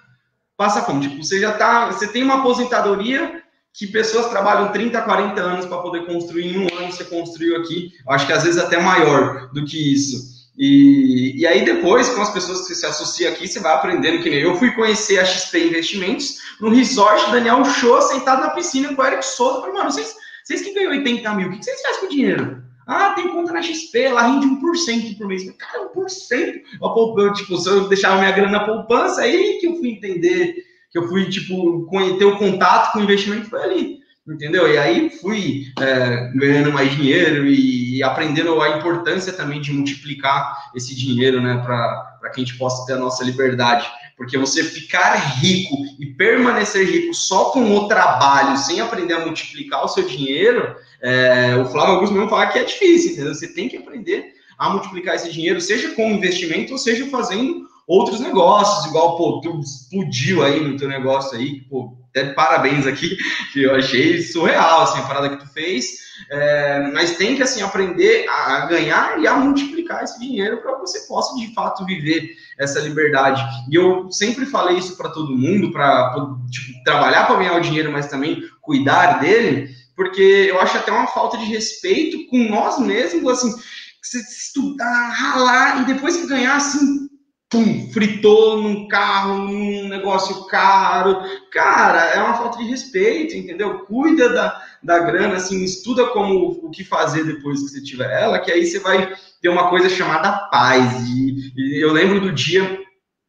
passa 0.57 0.83
fome. 0.83 1.09
Tipo, 1.09 1.23
você 1.23 1.41
já 1.41 1.53
tá, 1.53 1.87
você 1.87 2.09
tem 2.09 2.25
uma 2.25 2.41
aposentadoria 2.41 3.43
que 3.73 3.87
pessoas 3.87 4.27
trabalham 4.27 4.73
30, 4.73 5.01
40 5.01 5.41
anos 5.41 5.67
para 5.67 5.79
poder 5.79 6.05
construir 6.05 6.49
em 6.49 6.59
um 6.59 6.79
ano 6.79 6.91
você 6.91 7.05
construiu 7.05 7.57
aqui. 7.59 7.93
Eu 8.05 8.13
acho 8.13 8.27
que 8.27 8.33
às 8.33 8.43
vezes 8.43 8.61
até 8.61 8.81
maior 8.81 9.53
do 9.53 9.65
que 9.65 9.95
isso. 9.95 10.38
E, 10.59 11.41
e 11.41 11.47
aí 11.47 11.65
depois, 11.65 12.09
com 12.09 12.21
as 12.21 12.33
pessoas 12.33 12.67
que 12.67 12.75
se 12.75 12.85
associam 12.85 13.33
aqui, 13.33 13.47
você 13.47 13.61
vai 13.61 13.73
aprendendo 13.75 14.21
que 14.21 14.29
nem 14.29 14.41
eu 14.41 14.57
fui 14.57 14.73
conhecer 14.73 15.21
a 15.21 15.25
XP 15.25 15.69
Investimentos 15.69 16.39
no 16.61 16.69
resort 16.69 17.31
Daniel 17.31 17.65
Show, 17.65 18.03
sentado 18.03 18.43
na 18.43 18.51
piscina 18.51 18.93
com 18.93 19.01
o 19.01 19.05
Eric 19.05 19.25
Souza. 19.25 19.61
Falei, 19.61 19.75
mano, 19.77 19.93
vocês, 19.93 20.17
vocês 20.43 20.63
que 20.63 20.75
ganham 20.75 20.91
80 20.91 21.35
mil, 21.35 21.49
o 21.49 21.51
que 21.53 21.65
vocês 21.65 21.81
fazem 21.81 22.01
com 22.01 22.07
o 22.07 22.09
dinheiro? 22.09 22.63
Ah, 22.89 23.11
tem 23.11 23.29
conta 23.29 23.53
na 23.53 23.63
XP, 23.63 24.09
lá 24.09 24.23
rende 24.27 24.47
1% 24.47 25.17
por 25.17 25.29
mês. 25.29 25.49
Cara, 25.59 25.91
1%. 25.95 26.61
Eu, 26.81 27.15
eu, 27.19 27.33
tipo, 27.35 27.57
se 27.57 27.69
eu 27.69 27.89
deixava 27.89 28.19
minha 28.19 28.33
grana 28.33 28.51
na 28.51 28.65
poupança, 28.65 29.21
aí 29.21 29.59
que 29.61 29.67
eu 29.69 29.77
fui 29.77 29.91
entender, 29.91 30.57
que 30.91 30.99
eu 30.99 31.07
fui, 31.07 31.29
tipo, 31.29 31.87
ter 32.19 32.25
o 32.25 32.39
contato 32.39 32.93
com 32.93 32.99
o 32.99 33.03
investimento, 33.03 33.49
foi 33.49 33.63
ali 33.63 33.98
entendeu? 34.33 34.71
E 34.73 34.79
aí 34.79 35.11
fui 35.11 35.73
é, 35.79 36.31
ganhando 36.35 36.73
mais 36.73 36.95
dinheiro 36.95 37.47
e, 37.47 38.03
aprendendo 38.03 38.61
a 38.61 38.79
importância 38.79 39.33
também 39.33 39.61
de 39.61 39.73
multiplicar 39.73 40.71
esse 40.75 40.95
dinheiro, 40.95 41.41
né, 41.41 41.61
para 41.65 42.31
que 42.33 42.41
a 42.41 42.45
gente 42.45 42.57
possa 42.57 42.87
ter 42.87 42.93
a 42.93 42.99
nossa 42.99 43.25
liberdade. 43.25 43.89
Porque 44.17 44.37
você 44.37 44.65
ficar 44.65 45.15
rico 45.15 45.77
e 45.99 46.07
permanecer 46.07 46.87
rico 46.87 47.15
só 47.15 47.51
com 47.51 47.77
o 47.77 47.89
trabalho, 47.89 48.57
sem 48.57 48.81
aprender 48.81 49.15
a 49.15 49.25
multiplicar 49.25 49.85
o 49.85 49.89
seu 49.89 50.05
dinheiro, 50.05 50.77
é, 51.01 51.57
o 51.57 51.65
Flávio 51.67 51.95
Augusto 51.95 52.15
mesmo 52.15 52.29
fala 52.29 52.49
que 52.49 52.59
é 52.59 52.65
difícil, 52.65 53.13
entendeu? 53.13 53.35
Você 53.35 53.49
tem 53.49 53.69
que 53.69 53.77
aprender 53.77 54.35
a 54.59 54.71
multiplicar 54.71 55.15
esse 55.15 55.33
dinheiro, 55.33 55.61
seja 55.61 55.91
com 55.91 56.11
investimento 56.11 56.73
ou 56.73 56.79
seja 56.79 57.07
fazendo 57.07 57.69
outros 57.89 58.21
negócios, 58.21 58.85
igual, 58.85 59.17
pô, 59.17 59.41
tu 59.41 59.59
explodiu 59.61 60.45
aí 60.45 60.61
no 60.61 60.77
teu 60.77 60.89
negócio 60.89 61.39
aí, 61.39 61.63
pô, 61.63 61.97
até 62.11 62.35
parabéns 62.35 62.87
aqui, 62.87 63.17
que 63.53 63.63
eu 63.63 63.75
achei 63.75 64.21
surreal, 64.21 64.83
assim, 64.83 64.99
a 64.99 65.03
parada 65.03 65.31
que 65.31 65.43
tu 65.43 65.51
fez, 65.51 65.97
é, 66.31 66.91
mas 66.93 67.17
tem 67.17 67.35
que, 67.35 67.43
assim, 67.43 67.63
aprender 67.63 68.29
a 68.29 68.67
ganhar 68.67 69.19
e 69.19 69.27
a 69.27 69.35
multiplicar 69.37 70.05
esse 70.05 70.21
dinheiro 70.21 70.59
para 70.59 70.77
você 70.79 71.01
possa, 71.09 71.35
de 71.37 71.55
fato, 71.55 71.87
viver 71.87 72.29
essa 72.59 72.79
liberdade. 72.81 73.43
E 73.71 73.75
eu 73.75 74.13
sempre 74.13 74.45
falei 74.45 74.77
isso 74.77 74.97
para 74.97 75.09
todo 75.09 75.37
mundo, 75.37 75.73
para 75.73 76.13
tipo, 76.51 76.85
trabalhar 76.85 77.27
para 77.27 77.37
ganhar 77.37 77.57
o 77.57 77.63
dinheiro, 77.63 77.91
mas 77.91 78.09
também 78.09 78.43
cuidar 78.61 79.21
dele, 79.21 79.71
porque 79.97 80.21
eu 80.21 80.61
acho 80.61 80.77
até 80.77 80.93
uma 80.93 81.07
falta 81.07 81.39
de 81.39 81.45
respeito 81.45 82.29
com 82.29 82.51
nós 82.51 82.79
mesmos, 82.79 83.33
assim, 83.33 83.55
você 84.03 84.19
estudar, 84.19 85.09
ralar 85.11 85.83
e 85.83 85.87
depois 85.87 86.17
que 86.17 86.27
ganhar, 86.27 86.57
assim, 86.57 87.08
pum, 87.51 87.91
fritou 87.93 88.63
num 88.63 88.87
carro, 88.89 89.39
num 89.39 89.89
negócio 89.89 90.45
caro. 90.47 91.23
Cara, 91.51 92.01
é 92.11 92.23
uma 92.23 92.35
falta 92.35 92.59
de 92.59 92.65
respeito, 92.65 93.35
entendeu? 93.35 93.81
Cuida 93.81 94.29
da, 94.29 94.63
da 94.83 94.99
grana, 94.99 95.37
assim, 95.37 95.65
estuda 95.65 96.07
como 96.09 96.61
o 96.63 96.71
que 96.71 96.85
fazer 96.85 97.25
depois 97.25 97.63
que 97.63 97.69
você 97.69 97.83
tiver 97.83 98.11
ela, 98.23 98.39
que 98.39 98.53
aí 98.53 98.67
você 98.67 98.79
vai 98.79 99.15
ter 99.41 99.49
uma 99.49 99.71
coisa 99.71 99.89
chamada 99.89 100.49
paz. 100.51 101.09
E, 101.09 101.53
e 101.57 101.83
eu 101.83 101.93
lembro 101.93 102.21
do 102.21 102.33
dia 102.33 102.83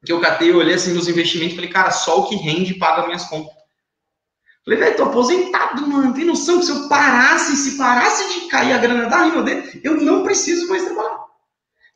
que 0.05 0.11
eu 0.11 0.19
catei, 0.19 0.51
eu 0.51 0.57
olhei 0.57 0.75
assim 0.75 0.93
nos 0.93 1.07
investimentos 1.07 1.53
e 1.53 1.55
falei, 1.55 1.71
cara, 1.71 1.91
só 1.91 2.21
o 2.21 2.29
que 2.29 2.35
rende 2.35 2.73
paga 2.75 3.05
minhas 3.05 3.25
contas. 3.25 3.53
Falei, 4.63 4.79
velho, 4.79 4.97
tô 4.97 5.03
aposentado, 5.03 5.87
mano. 5.87 6.13
Tem 6.13 6.25
noção 6.25 6.59
que 6.59 6.65
se 6.65 6.71
eu 6.71 6.87
parasse, 6.87 7.55
se 7.55 7.77
parasse 7.77 8.39
de 8.41 8.47
cair 8.47 8.73
a 8.73 8.77
grana 8.77 9.09
da 9.09 9.23
rima 9.23 9.41
dele, 9.41 9.81
eu 9.83 9.97
não 9.97 10.23
preciso 10.23 10.67
mais 10.67 10.85
trabalhar. 10.85 11.29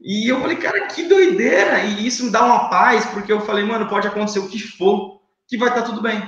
E 0.04 0.28
eu 0.28 0.42
falei, 0.42 0.58
cara, 0.58 0.88
que 0.88 1.04
doideira! 1.04 1.80
E 1.86 2.06
isso 2.06 2.26
me 2.26 2.30
dá 2.30 2.44
uma 2.44 2.70
paz, 2.70 3.06
porque 3.06 3.32
eu 3.32 3.40
falei, 3.42 3.64
mano, 3.64 3.88
pode 3.88 4.06
acontecer 4.06 4.40
o 4.40 4.50
que 4.50 4.60
for, 4.60 5.22
que 5.48 5.58
vai 5.58 5.70
estar 5.70 5.82
tá 5.82 5.88
tudo 5.88 6.02
bem. 6.02 6.22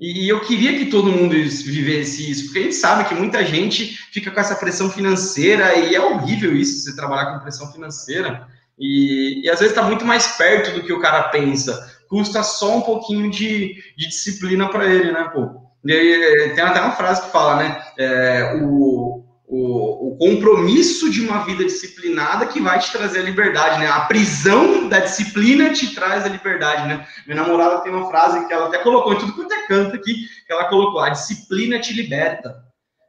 E 0.00 0.28
eu 0.28 0.40
queria 0.40 0.76
que 0.76 0.86
todo 0.86 1.12
mundo 1.12 1.34
vivesse 1.34 2.28
isso, 2.28 2.44
porque 2.44 2.58
a 2.58 2.62
gente 2.62 2.74
sabe 2.74 3.08
que 3.08 3.14
muita 3.14 3.44
gente 3.44 3.96
fica 4.12 4.30
com 4.30 4.40
essa 4.40 4.56
pressão 4.56 4.90
financeira 4.90 5.74
e 5.76 5.94
é 5.94 6.00
horrível 6.00 6.56
isso, 6.56 6.82
você 6.82 6.96
trabalhar 6.96 7.32
com 7.32 7.42
pressão 7.42 7.70
financeira. 7.70 8.48
E, 8.78 9.42
e 9.44 9.50
às 9.50 9.60
vezes 9.60 9.74
está 9.74 9.86
muito 9.86 10.04
mais 10.04 10.26
perto 10.36 10.72
do 10.72 10.82
que 10.82 10.92
o 10.92 11.00
cara 11.00 11.24
pensa. 11.24 11.78
Custa 12.08 12.42
só 12.42 12.78
um 12.78 12.80
pouquinho 12.80 13.30
de, 13.30 13.74
de 13.96 14.08
disciplina 14.08 14.68
para 14.68 14.86
ele, 14.86 15.12
né, 15.12 15.30
pô? 15.32 15.62
E 15.84 16.52
tem 16.54 16.64
até 16.64 16.80
uma 16.80 16.96
frase 16.96 17.22
que 17.22 17.30
fala, 17.30 17.62
né? 17.62 17.82
É, 17.98 18.60
o, 18.62 19.13
o, 19.54 20.08
o, 20.08 20.16
compromisso 20.16 21.08
de 21.08 21.20
uma 21.20 21.44
vida 21.44 21.64
disciplinada 21.64 22.46
que 22.46 22.60
vai 22.60 22.78
te 22.80 22.90
trazer 22.90 23.20
a 23.20 23.22
liberdade, 23.22 23.78
né? 23.78 23.86
A 23.86 24.00
prisão 24.00 24.88
da 24.88 24.98
disciplina 24.98 25.72
te 25.72 25.94
traz 25.94 26.24
a 26.24 26.28
liberdade, 26.28 26.88
né? 26.88 27.06
Minha 27.24 27.42
namorada 27.42 27.80
tem 27.80 27.92
uma 27.92 28.08
frase 28.08 28.46
que 28.46 28.52
ela 28.52 28.66
até 28.66 28.78
colocou 28.78 29.12
em 29.12 29.18
tudo 29.18 29.32
quanto 29.32 29.54
é 29.54 29.66
canto 29.66 29.94
aqui, 29.94 30.14
que 30.46 30.52
ela 30.52 30.68
colocou, 30.68 31.00
a 31.00 31.10
disciplina 31.10 31.78
te 31.78 31.94
liberta. 31.94 32.52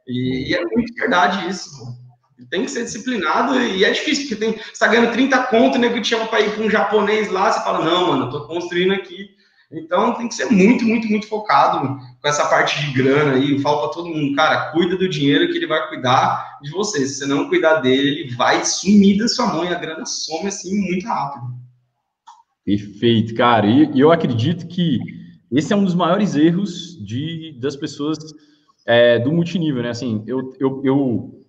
E, 0.06 0.50
e 0.50 0.54
é 0.54 0.62
muito 0.62 0.94
verdade 0.94 1.48
isso, 1.48 1.76
pô. 1.76 2.06
Tem 2.50 2.64
que 2.64 2.70
ser 2.70 2.84
disciplinado 2.84 3.58
e 3.60 3.84
é 3.84 3.90
difícil, 3.90 4.28
porque 4.28 4.36
tem, 4.36 4.52
você 4.52 4.78
tá 4.78 4.86
ganhando 4.86 5.12
30 5.12 5.38
conto, 5.44 5.78
nego 5.78 6.00
te 6.00 6.08
chama 6.08 6.26
para 6.26 6.42
ir 6.42 6.54
para 6.54 6.62
um 6.62 6.70
japonês 6.70 7.28
lá, 7.28 7.50
você 7.50 7.60
fala, 7.64 7.84
não, 7.84 8.08
mano, 8.08 8.26
eu 8.26 8.30
tô 8.30 8.46
construindo 8.46 8.92
aqui 8.92 9.35
então 9.70 10.14
tem 10.14 10.28
que 10.28 10.34
ser 10.34 10.46
muito, 10.46 10.84
muito, 10.84 11.08
muito 11.08 11.26
focado 11.26 11.98
com 12.20 12.28
essa 12.28 12.46
parte 12.46 12.80
de 12.80 12.92
grana 12.92 13.34
aí. 13.34 13.58
Falo 13.58 13.80
para 13.80 13.90
todo 13.90 14.08
mundo, 14.08 14.34
cara, 14.36 14.70
cuida 14.70 14.96
do 14.96 15.08
dinheiro 15.08 15.50
que 15.50 15.58
ele 15.58 15.66
vai 15.66 15.88
cuidar 15.88 16.58
de 16.62 16.70
você. 16.70 17.06
Se 17.06 17.16
você 17.16 17.26
não 17.26 17.48
cuidar 17.48 17.80
dele, 17.80 18.20
ele 18.20 18.34
vai 18.34 18.64
sumir 18.64 19.18
da 19.18 19.28
sua 19.28 19.46
mão 19.46 19.64
e 19.64 19.68
a 19.68 19.78
grana 19.78 20.06
some 20.06 20.46
assim 20.46 20.74
muito 20.80 21.06
rápido. 21.06 21.46
Perfeito, 22.64 23.34
cara. 23.34 23.66
E 23.66 23.98
eu 23.98 24.10
acredito 24.12 24.66
que 24.66 24.98
esse 25.50 25.72
é 25.72 25.76
um 25.76 25.84
dos 25.84 25.94
maiores 25.94 26.34
erros 26.34 26.96
de, 27.04 27.56
das 27.60 27.76
pessoas 27.76 28.18
é, 28.86 29.18
do 29.18 29.32
multinível, 29.32 29.82
né? 29.82 29.90
Assim, 29.90 30.22
eu, 30.26 30.52
eu, 30.58 30.80
eu, 30.84 31.45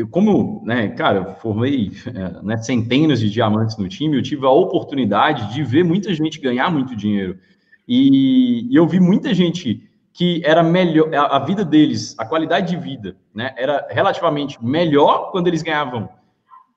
eu 0.00 0.08
como, 0.08 0.62
né, 0.64 0.88
cara, 0.88 1.18
eu 1.18 1.34
formei 1.36 1.92
é, 2.06 2.42
né, 2.42 2.56
centenas 2.56 3.20
de 3.20 3.28
diamantes 3.28 3.76
no 3.76 3.86
time, 3.86 4.16
eu 4.16 4.22
tive 4.22 4.46
a 4.46 4.50
oportunidade 4.50 5.52
de 5.52 5.62
ver 5.62 5.84
muita 5.84 6.14
gente 6.14 6.40
ganhar 6.40 6.70
muito 6.70 6.96
dinheiro. 6.96 7.38
E, 7.86 8.68
eu 8.74 8.86
vi 8.86 8.98
muita 8.98 9.34
gente 9.34 9.86
que 10.12 10.40
era 10.44 10.62
melhor, 10.62 11.14
a, 11.14 11.36
a, 11.36 11.38
vida 11.40 11.64
deles, 11.64 12.14
a 12.18 12.24
qualidade 12.24 12.70
de 12.70 12.82
vida, 12.82 13.16
né, 13.34 13.54
era 13.58 13.86
relativamente 13.90 14.64
melhor 14.64 15.30
quando 15.32 15.48
eles 15.48 15.62
ganhavam 15.62 16.08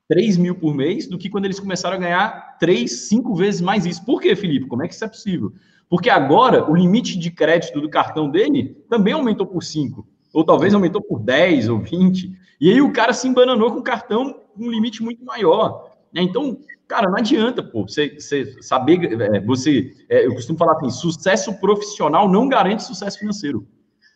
3 0.09 0.35
mil 0.37 0.55
por 0.55 0.75
mês 0.75 1.07
do 1.07 1.17
que 1.17 1.29
quando 1.29 1.45
eles 1.45 1.59
começaram 1.59 1.95
a 1.95 1.99
ganhar 1.99 2.57
3, 2.59 3.07
5 3.07 3.33
vezes 3.35 3.61
mais 3.61 3.85
isso. 3.85 4.03
Por 4.03 4.21
quê, 4.21 4.35
Felipe? 4.35 4.67
Como 4.67 4.83
é 4.83 4.87
que 4.87 4.93
isso 4.93 5.05
é 5.05 5.07
possível? 5.07 5.53
Porque 5.89 6.09
agora 6.09 6.69
o 6.69 6.75
limite 6.75 7.17
de 7.17 7.31
crédito 7.31 7.79
do 7.79 7.89
cartão 7.89 8.29
dele 8.29 8.83
também 8.89 9.13
aumentou 9.13 9.47
por 9.47 9.63
5, 9.63 10.05
ou 10.33 10.43
talvez 10.43 10.73
aumentou 10.73 11.01
por 11.01 11.19
10 11.19 11.69
ou 11.69 11.79
20. 11.79 12.31
E 12.59 12.71
aí 12.71 12.81
o 12.81 12.91
cara 12.91 13.13
se 13.13 13.27
embananou 13.27 13.71
com 13.71 13.79
o 13.79 13.83
cartão 13.83 14.39
com 14.55 14.65
um 14.65 14.71
limite 14.71 15.01
muito 15.03 15.23
maior. 15.23 15.91
Né? 16.11 16.21
Então, 16.21 16.59
Cara, 16.87 17.09
não 17.09 17.17
adianta, 17.17 17.63
pô, 17.63 17.87
você, 17.87 18.19
você 18.19 18.61
saber, 18.61 19.19
é, 19.19 19.39
você, 19.39 19.93
é, 20.09 20.25
eu 20.25 20.33
costumo 20.35 20.59
falar 20.59 20.73
assim, 20.73 20.89
sucesso 20.91 21.53
profissional 21.59 22.29
não 22.29 22.47
garante 22.47 22.83
sucesso 22.83 23.17
financeiro. 23.17 23.65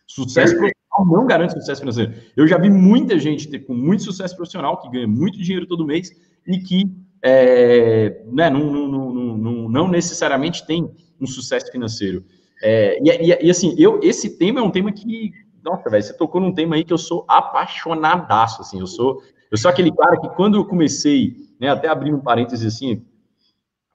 Sucesso 0.06 0.54
profissional 0.56 1.06
não 1.06 1.26
garante 1.26 1.54
sucesso 1.54 1.80
financeiro. 1.80 2.14
Eu 2.36 2.46
já 2.46 2.58
vi 2.58 2.70
muita 2.70 3.18
gente 3.18 3.48
ter, 3.48 3.60
com 3.60 3.74
muito 3.74 4.04
sucesso 4.04 4.36
profissional, 4.36 4.80
que 4.80 4.90
ganha 4.90 5.08
muito 5.08 5.38
dinheiro 5.38 5.66
todo 5.66 5.84
mês 5.84 6.12
e 6.46 6.58
que 6.58 6.84
é, 7.22 8.22
né, 8.30 8.48
não, 8.48 8.60
não, 8.70 9.36
não, 9.36 9.68
não, 9.68 9.88
necessariamente 9.88 10.64
tem 10.64 10.88
um 11.20 11.26
sucesso 11.26 11.72
financeiro. 11.72 12.24
É, 12.62 12.98
e, 13.02 13.32
e, 13.32 13.46
e, 13.46 13.50
assim, 13.50 13.74
eu, 13.78 13.98
esse 14.02 14.38
tema 14.38 14.60
é 14.60 14.62
um 14.62 14.70
tema 14.70 14.92
que, 14.92 15.32
nossa, 15.62 15.90
velho, 15.90 16.02
você 16.02 16.14
tocou 16.14 16.40
num 16.40 16.52
tema 16.52 16.76
aí 16.76 16.84
que 16.84 16.92
eu 16.92 16.98
sou 16.98 17.24
apaixonadaço, 17.28 18.62
assim, 18.62 18.80
eu 18.80 18.86
sou, 18.86 19.22
eu 19.50 19.58
sou 19.58 19.70
aquele 19.70 19.92
cara 19.92 20.18
que 20.20 20.28
quando 20.30 20.56
eu 20.56 20.64
comecei 20.64 21.36
né, 21.58 21.68
até 21.68 21.88
abrindo 21.88 22.16
um 22.16 22.20
parênteses 22.20 22.74
assim, 22.74 23.04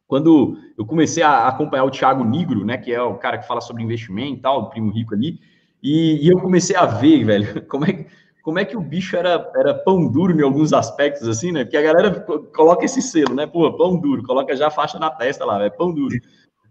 quando 0.08 0.58
eu 0.78 0.86
comecei 0.86 1.24
a 1.24 1.48
acompanhar 1.48 1.86
o 1.86 1.92
Thiago 1.92 2.24
Nigro, 2.24 2.66
né, 2.66 2.78
que 2.78 2.94
é 2.94 3.02
o 3.02 3.16
cara 3.16 3.38
que 3.38 3.48
fala 3.48 3.62
sobre 3.62 3.84
investimento 3.84 4.38
e 4.38 4.42
tal, 4.42 4.62
o 4.62 4.70
primo 4.70 4.92
rico 4.92 5.14
ali, 5.14 5.40
e, 5.82 6.26
e, 6.26 6.30
eu 6.30 6.40
comecei 6.40 6.76
a 6.76 6.86
ver, 6.86 7.24
velho, 7.24 7.62
como 7.68 7.86
é, 7.86 8.06
como 8.42 8.60
é 8.60 8.66
que 8.66 8.78
o 8.78 8.82
bicho 8.82 9.16
era, 9.16 9.52
era 9.56 9.74
pão 9.74 10.08
duro 10.08 10.38
em 10.38 10.44
alguns 10.44 10.72
aspectos, 10.74 11.28
assim, 11.28 11.52
né, 11.52 11.64
porque 11.64 11.78
a 11.78 11.82
galera 11.82 12.20
coloca 12.56 12.86
esse 12.86 13.02
selo, 13.02 13.34
né, 13.34 13.48
pô, 13.48 13.72
pão 13.74 14.00
duro, 14.00 14.24
coloca 14.24 14.56
já 14.56 14.68
a 14.68 14.72
faixa 14.72 15.00
na 15.00 15.10
testa 15.10 15.46
lá, 15.46 15.64
é 15.64 15.70
pão 15.70 15.94
duro. 15.94 16.16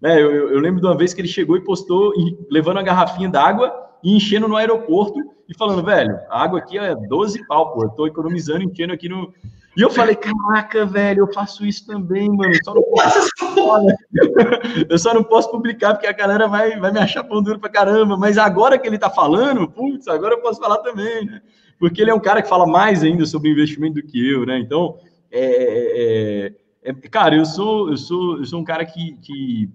Né, 0.00 0.20
eu, 0.20 0.50
eu, 0.50 0.58
lembro 0.58 0.80
de 0.80 0.86
uma 0.86 0.96
vez 0.96 1.14
que 1.14 1.20
ele 1.20 1.28
chegou 1.28 1.56
e 1.56 1.64
postou, 1.64 2.12
levando 2.50 2.78
a 2.78 2.82
garrafinha 2.82 3.28
d'água 3.28 3.91
e 4.02 4.16
enchendo 4.16 4.48
no 4.48 4.56
aeroporto, 4.56 5.18
e 5.48 5.56
falando, 5.56 5.84
velho, 5.84 6.18
a 6.28 6.42
água 6.42 6.58
aqui 6.58 6.78
é 6.78 6.94
12 6.94 7.46
pau, 7.46 7.72
pô, 7.72 7.84
eu 7.84 7.90
tô 7.90 8.06
economizando, 8.06 8.62
enchendo 8.62 8.92
aqui 8.92 9.08
no, 9.08 9.32
e 9.76 9.80
eu 9.80 9.88
falei, 9.88 10.14
caraca, 10.14 10.84
velho, 10.84 11.20
eu 11.20 11.32
faço 11.32 11.64
isso 11.64 11.86
também, 11.86 12.28
mano. 12.28 12.52
Só 12.62 12.74
não 12.74 12.82
posso, 12.82 13.28
eu 14.88 14.98
só 14.98 15.14
não 15.14 15.24
posso 15.24 15.50
publicar 15.50 15.94
porque 15.94 16.06
a 16.06 16.12
galera 16.12 16.46
vai, 16.46 16.78
vai 16.78 16.92
me 16.92 16.98
achar 16.98 17.24
pão 17.24 17.42
duro 17.42 17.58
pra 17.58 17.70
caramba. 17.70 18.16
Mas 18.16 18.36
agora 18.36 18.78
que 18.78 18.86
ele 18.86 18.98
tá 18.98 19.08
falando, 19.08 19.66
putz, 19.70 20.08
agora 20.08 20.34
eu 20.34 20.42
posso 20.42 20.60
falar 20.60 20.78
também, 20.78 21.24
né? 21.24 21.40
Porque 21.78 22.02
ele 22.02 22.10
é 22.10 22.14
um 22.14 22.20
cara 22.20 22.42
que 22.42 22.48
fala 22.48 22.66
mais 22.66 23.02
ainda 23.02 23.24
sobre 23.24 23.50
investimento 23.50 23.94
do 23.94 24.02
que 24.02 24.30
eu, 24.30 24.44
né? 24.44 24.58
Então, 24.58 24.98
é, 25.30 25.40
é, 25.40 26.46
é, 26.84 26.90
é 26.90 26.92
cara, 27.08 27.34
eu 27.34 27.46
sou, 27.46 27.88
eu 27.88 27.96
sou, 27.96 28.38
eu 28.38 28.44
sou 28.44 28.60
um 28.60 28.64
cara 28.64 28.84
que, 28.84 29.16
que 29.22 29.70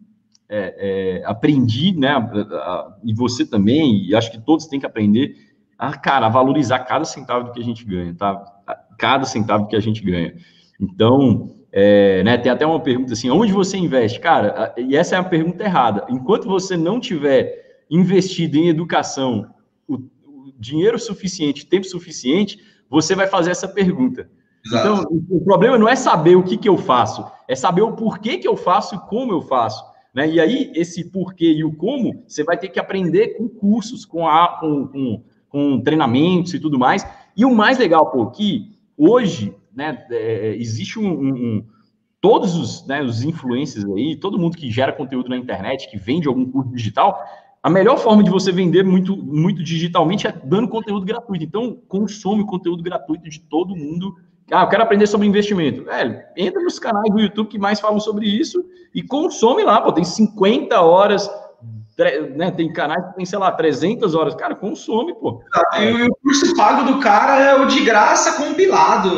é, 0.50 1.20
é, 1.20 1.26
aprendi, 1.26 1.98
né, 1.98 2.14
e 3.04 3.14
você 3.14 3.46
também, 3.46 4.06
e 4.06 4.16
acho 4.16 4.32
que 4.32 4.40
todos 4.40 4.66
têm 4.66 4.80
que 4.80 4.86
aprender 4.86 5.36
a, 5.78 5.96
cara, 5.96 6.26
a 6.26 6.30
valorizar 6.30 6.80
cada 6.80 7.06
centavo 7.06 7.46
do 7.46 7.52
que 7.52 7.60
a 7.60 7.64
gente 7.64 7.86
ganha, 7.86 8.14
tá? 8.16 8.44
Cada 8.98 9.26
centavo 9.26 9.68
que 9.68 9.76
a 9.76 9.80
gente 9.80 10.04
ganha. 10.04 10.34
Então, 10.80 11.56
é, 11.72 12.24
né, 12.24 12.38
tem 12.38 12.52
até 12.52 12.66
uma 12.66 12.80
pergunta 12.80 13.14
assim, 13.14 13.30
onde 13.30 13.52
você 13.52 13.78
investe? 13.78 14.20
Cara, 14.20 14.74
e 14.78 14.96
essa 14.96 15.16
é 15.16 15.20
a 15.20 15.24
pergunta 15.24 15.64
errada. 15.64 16.06
Enquanto 16.10 16.48
você 16.48 16.76
não 16.76 17.00
tiver 17.00 17.84
investido 17.90 18.58
em 18.58 18.70
educação 18.70 19.54
o, 19.88 19.96
o 19.96 20.52
dinheiro 20.58 20.98
suficiente, 20.98 21.66
tempo 21.66 21.86
suficiente, 21.86 22.60
você 22.90 23.16
vai 23.16 23.28
fazer 23.28 23.52
essa 23.52 23.68
pergunta. 23.68 24.30
Exato. 24.66 24.88
Então, 24.88 25.38
o 25.38 25.44
problema 25.44 25.78
não 25.78 25.88
é 25.88 25.96
saber 25.96 26.36
o 26.36 26.44
que, 26.44 26.58
que 26.58 26.68
eu 26.68 26.78
faço, 26.78 27.26
é 27.48 27.56
saber 27.56 27.82
o 27.82 27.94
porquê 27.94 28.38
que 28.38 28.48
eu 28.48 28.58
faço 28.58 28.96
e 28.96 29.00
como 29.10 29.32
eu 29.32 29.42
faço. 29.42 29.84
Né? 30.18 30.28
E 30.32 30.40
aí, 30.42 30.72
esse 30.74 31.12
porquê 31.12 31.54
e 31.54 31.64
o 31.64 31.72
como, 31.72 32.24
você 32.28 32.44
vai 32.44 32.58
ter 32.58 32.70
que 32.70 32.80
aprender 32.80 33.38
com 33.38 33.48
cursos, 33.48 34.04
com, 34.04 34.28
a, 34.28 34.58
com, 34.60 34.88
com, 34.88 35.24
com 35.48 35.80
treinamentos 35.82 36.56
e 36.56 36.60
tudo 36.60 36.80
mais. 36.80 37.06
E 37.36 37.46
o 37.46 37.54
mais 37.54 37.78
legal, 37.78 38.10
pô, 38.10 38.26
que 38.32 38.76
hoje 38.98 39.54
né, 39.76 40.04
é, 40.10 40.56
existe 40.56 40.98
um, 40.98 41.08
um, 41.08 41.34
um, 41.36 41.66
Todos 42.20 42.56
os, 42.56 42.88
né, 42.88 43.04
os 43.04 43.24
influencers 43.24 43.86
aí, 43.86 44.16
todo 44.16 44.40
mundo 44.40 44.58
que 44.58 44.72
gera 44.72 44.92
conteúdo 44.92 45.30
na 45.30 45.38
internet, 45.38 45.88
que 45.88 45.98
vende 45.98 46.28
algum 46.28 46.50
curso 46.50 46.74
digital, 46.74 47.24
a 47.62 47.70
melhor 47.70 48.00
forma 48.00 48.24
de 48.24 48.32
você 48.32 48.52
vender 48.52 48.84
muito, 48.84 49.16
muito 49.16 49.62
digitalmente 49.62 50.26
é 50.26 50.32
dando 50.32 50.68
conteúdo 50.68 51.06
gratuito. 51.06 51.46
Então, 51.46 51.78
consome 51.88 52.44
conteúdo 52.44 52.82
gratuito 52.82 53.30
de 53.30 53.40
todo 53.40 53.76
mundo 53.76 54.16
ah, 54.52 54.64
eu 54.64 54.70
quero 54.70 54.84
aprender 54.84 55.08
sobre 55.08 55.28
investimento. 55.28 55.84
Velho, 55.84 56.22
entra 56.36 56.62
nos 56.62 56.80
canais 56.80 57.12
do 57.12 57.20
YouTube 57.20 57.50
que 57.50 57.60
mais 57.60 57.80
falam 57.80 58.00
sobre 58.00 58.28
isso 58.28 58.64
e 58.94 59.04
consome 59.04 59.64
lá, 59.64 59.82
pô, 59.82 59.92
tem 59.92 60.04
50 60.04 60.80
horas, 60.82 61.30
né, 62.36 62.52
tem 62.52 62.72
canais 62.72 63.06
que 63.08 63.16
tem, 63.16 63.26
sei 63.26 63.40
lá, 63.40 63.52
300 63.52 64.16
horas. 64.16 64.36
Cara, 64.36 64.56
consome, 64.56 65.14
pô. 65.16 65.42
E 65.80 66.04
o 66.04 66.16
curso 66.24 66.56
pago 66.56 66.92
do 66.92 67.00
cara 67.00 67.42
é 67.42 67.56
o 67.56 67.66
de 67.66 67.82
graça 67.82 68.42
compilado. 68.42 69.10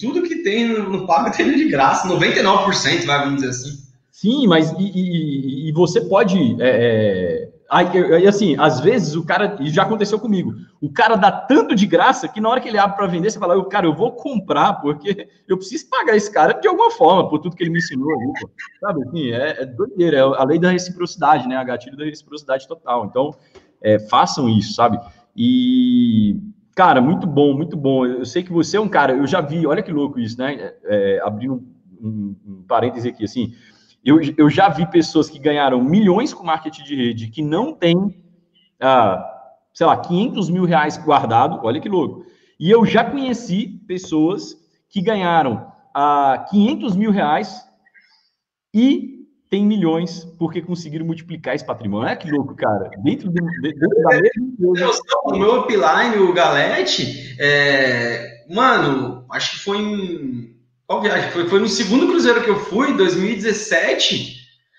Tudo 0.00 0.22
que 0.22 0.36
tem 0.36 0.68
no 0.68 1.06
pago 1.06 1.30
tem 1.30 1.54
de 1.54 1.68
graça, 1.68 2.08
99%, 2.08 3.04
vai, 3.04 3.18
vamos 3.20 3.36
dizer 3.36 3.50
assim. 3.50 3.86
Sim, 4.10 4.46
mas 4.46 4.72
e, 4.78 4.92
e, 4.94 5.68
e 5.68 5.72
você 5.72 6.00
pode... 6.00 6.56
É, 6.60 7.44
é 7.44 7.45
Aí, 7.68 8.26
assim, 8.28 8.56
às 8.58 8.80
vezes 8.80 9.16
o 9.16 9.24
cara, 9.24 9.56
e 9.60 9.70
já 9.70 9.82
aconteceu 9.82 10.20
comigo, 10.20 10.54
o 10.80 10.92
cara 10.92 11.16
dá 11.16 11.32
tanto 11.32 11.74
de 11.74 11.84
graça 11.84 12.28
que 12.28 12.40
na 12.40 12.48
hora 12.48 12.60
que 12.60 12.68
ele 12.68 12.78
abre 12.78 12.96
para 12.96 13.08
vender, 13.08 13.30
você 13.30 13.38
fala, 13.38 13.68
cara, 13.68 13.86
eu 13.86 13.94
vou 13.94 14.12
comprar, 14.12 14.74
porque 14.74 15.28
eu 15.48 15.56
preciso 15.56 15.88
pagar 15.88 16.14
esse 16.14 16.30
cara 16.30 16.52
de 16.52 16.68
alguma 16.68 16.92
forma, 16.92 17.28
por 17.28 17.40
tudo 17.40 17.56
que 17.56 17.64
ele 17.64 17.70
me 17.70 17.78
ensinou 17.78 18.08
pô. 18.40 18.50
Sabe, 18.80 19.02
assim, 19.02 19.30
é, 19.32 19.62
é 19.62 19.66
doideira, 19.66 20.18
é 20.18 20.20
a 20.20 20.44
lei 20.44 20.60
da 20.60 20.70
reciprocidade, 20.70 21.48
né, 21.48 21.56
a 21.56 21.64
gatilho 21.64 21.96
da 21.96 22.04
reciprocidade 22.04 22.68
total. 22.68 23.06
Então, 23.06 23.34
é, 23.82 23.98
façam 23.98 24.48
isso, 24.48 24.74
sabe? 24.74 25.00
E, 25.36 26.38
cara, 26.74 27.00
muito 27.00 27.26
bom, 27.26 27.52
muito 27.52 27.76
bom. 27.76 28.06
Eu 28.06 28.24
sei 28.24 28.44
que 28.44 28.52
você 28.52 28.76
é 28.76 28.80
um 28.80 28.88
cara, 28.88 29.12
eu 29.12 29.26
já 29.26 29.40
vi, 29.40 29.66
olha 29.66 29.82
que 29.82 29.92
louco 29.92 30.20
isso, 30.20 30.38
né? 30.38 30.54
É, 30.84 31.16
é 31.16 31.20
abrindo 31.20 31.64
um, 32.00 32.36
um 32.46 32.62
parêntese 32.66 33.08
aqui, 33.08 33.24
assim, 33.24 33.54
eu, 34.06 34.20
eu 34.36 34.48
já 34.48 34.68
vi 34.68 34.88
pessoas 34.88 35.28
que 35.28 35.36
ganharam 35.36 35.82
milhões 35.82 36.32
com 36.32 36.44
marketing 36.44 36.84
de 36.84 36.94
rede 36.94 37.28
que 37.28 37.42
não 37.42 37.74
tem, 37.74 38.14
ah, 38.80 39.20
sei 39.74 39.84
lá, 39.84 39.96
500 39.96 40.48
mil 40.48 40.64
reais 40.64 40.96
guardado, 40.96 41.58
olha 41.64 41.80
que 41.80 41.88
louco. 41.88 42.24
E 42.58 42.70
eu 42.70 42.86
já 42.86 43.02
conheci 43.02 43.80
pessoas 43.88 44.56
que 44.88 45.02
ganharam 45.02 45.66
ah, 45.92 46.46
500 46.48 46.94
mil 46.94 47.10
reais 47.10 47.66
e 48.72 49.26
tem 49.50 49.66
milhões 49.66 50.24
porque 50.38 50.62
conseguiram 50.62 51.04
multiplicar 51.04 51.56
esse 51.56 51.66
patrimônio. 51.66 52.06
Olha 52.06 52.16
que 52.16 52.30
louco, 52.30 52.54
cara. 52.54 52.88
Dentro, 53.02 53.28
do, 53.28 53.44
dentro 53.60 53.88
da 53.88 54.20
mesma 54.20 54.90
O 55.24 55.36
meu 55.36 55.62
upline, 55.62 56.16
o 56.18 56.32
Galete, 56.32 57.36
é... 57.40 58.44
mano, 58.48 59.24
acho 59.30 59.52
que 59.52 59.64
foi 59.64 59.78
em 59.78 60.55
qual 60.86 61.02
viagem? 61.02 61.30
Foi, 61.32 61.48
foi 61.48 61.58
no 61.58 61.68
segundo 61.68 62.06
cruzeiro 62.06 62.42
que 62.42 62.50
eu 62.50 62.64
fui, 62.64 62.92
2017. 62.94 64.36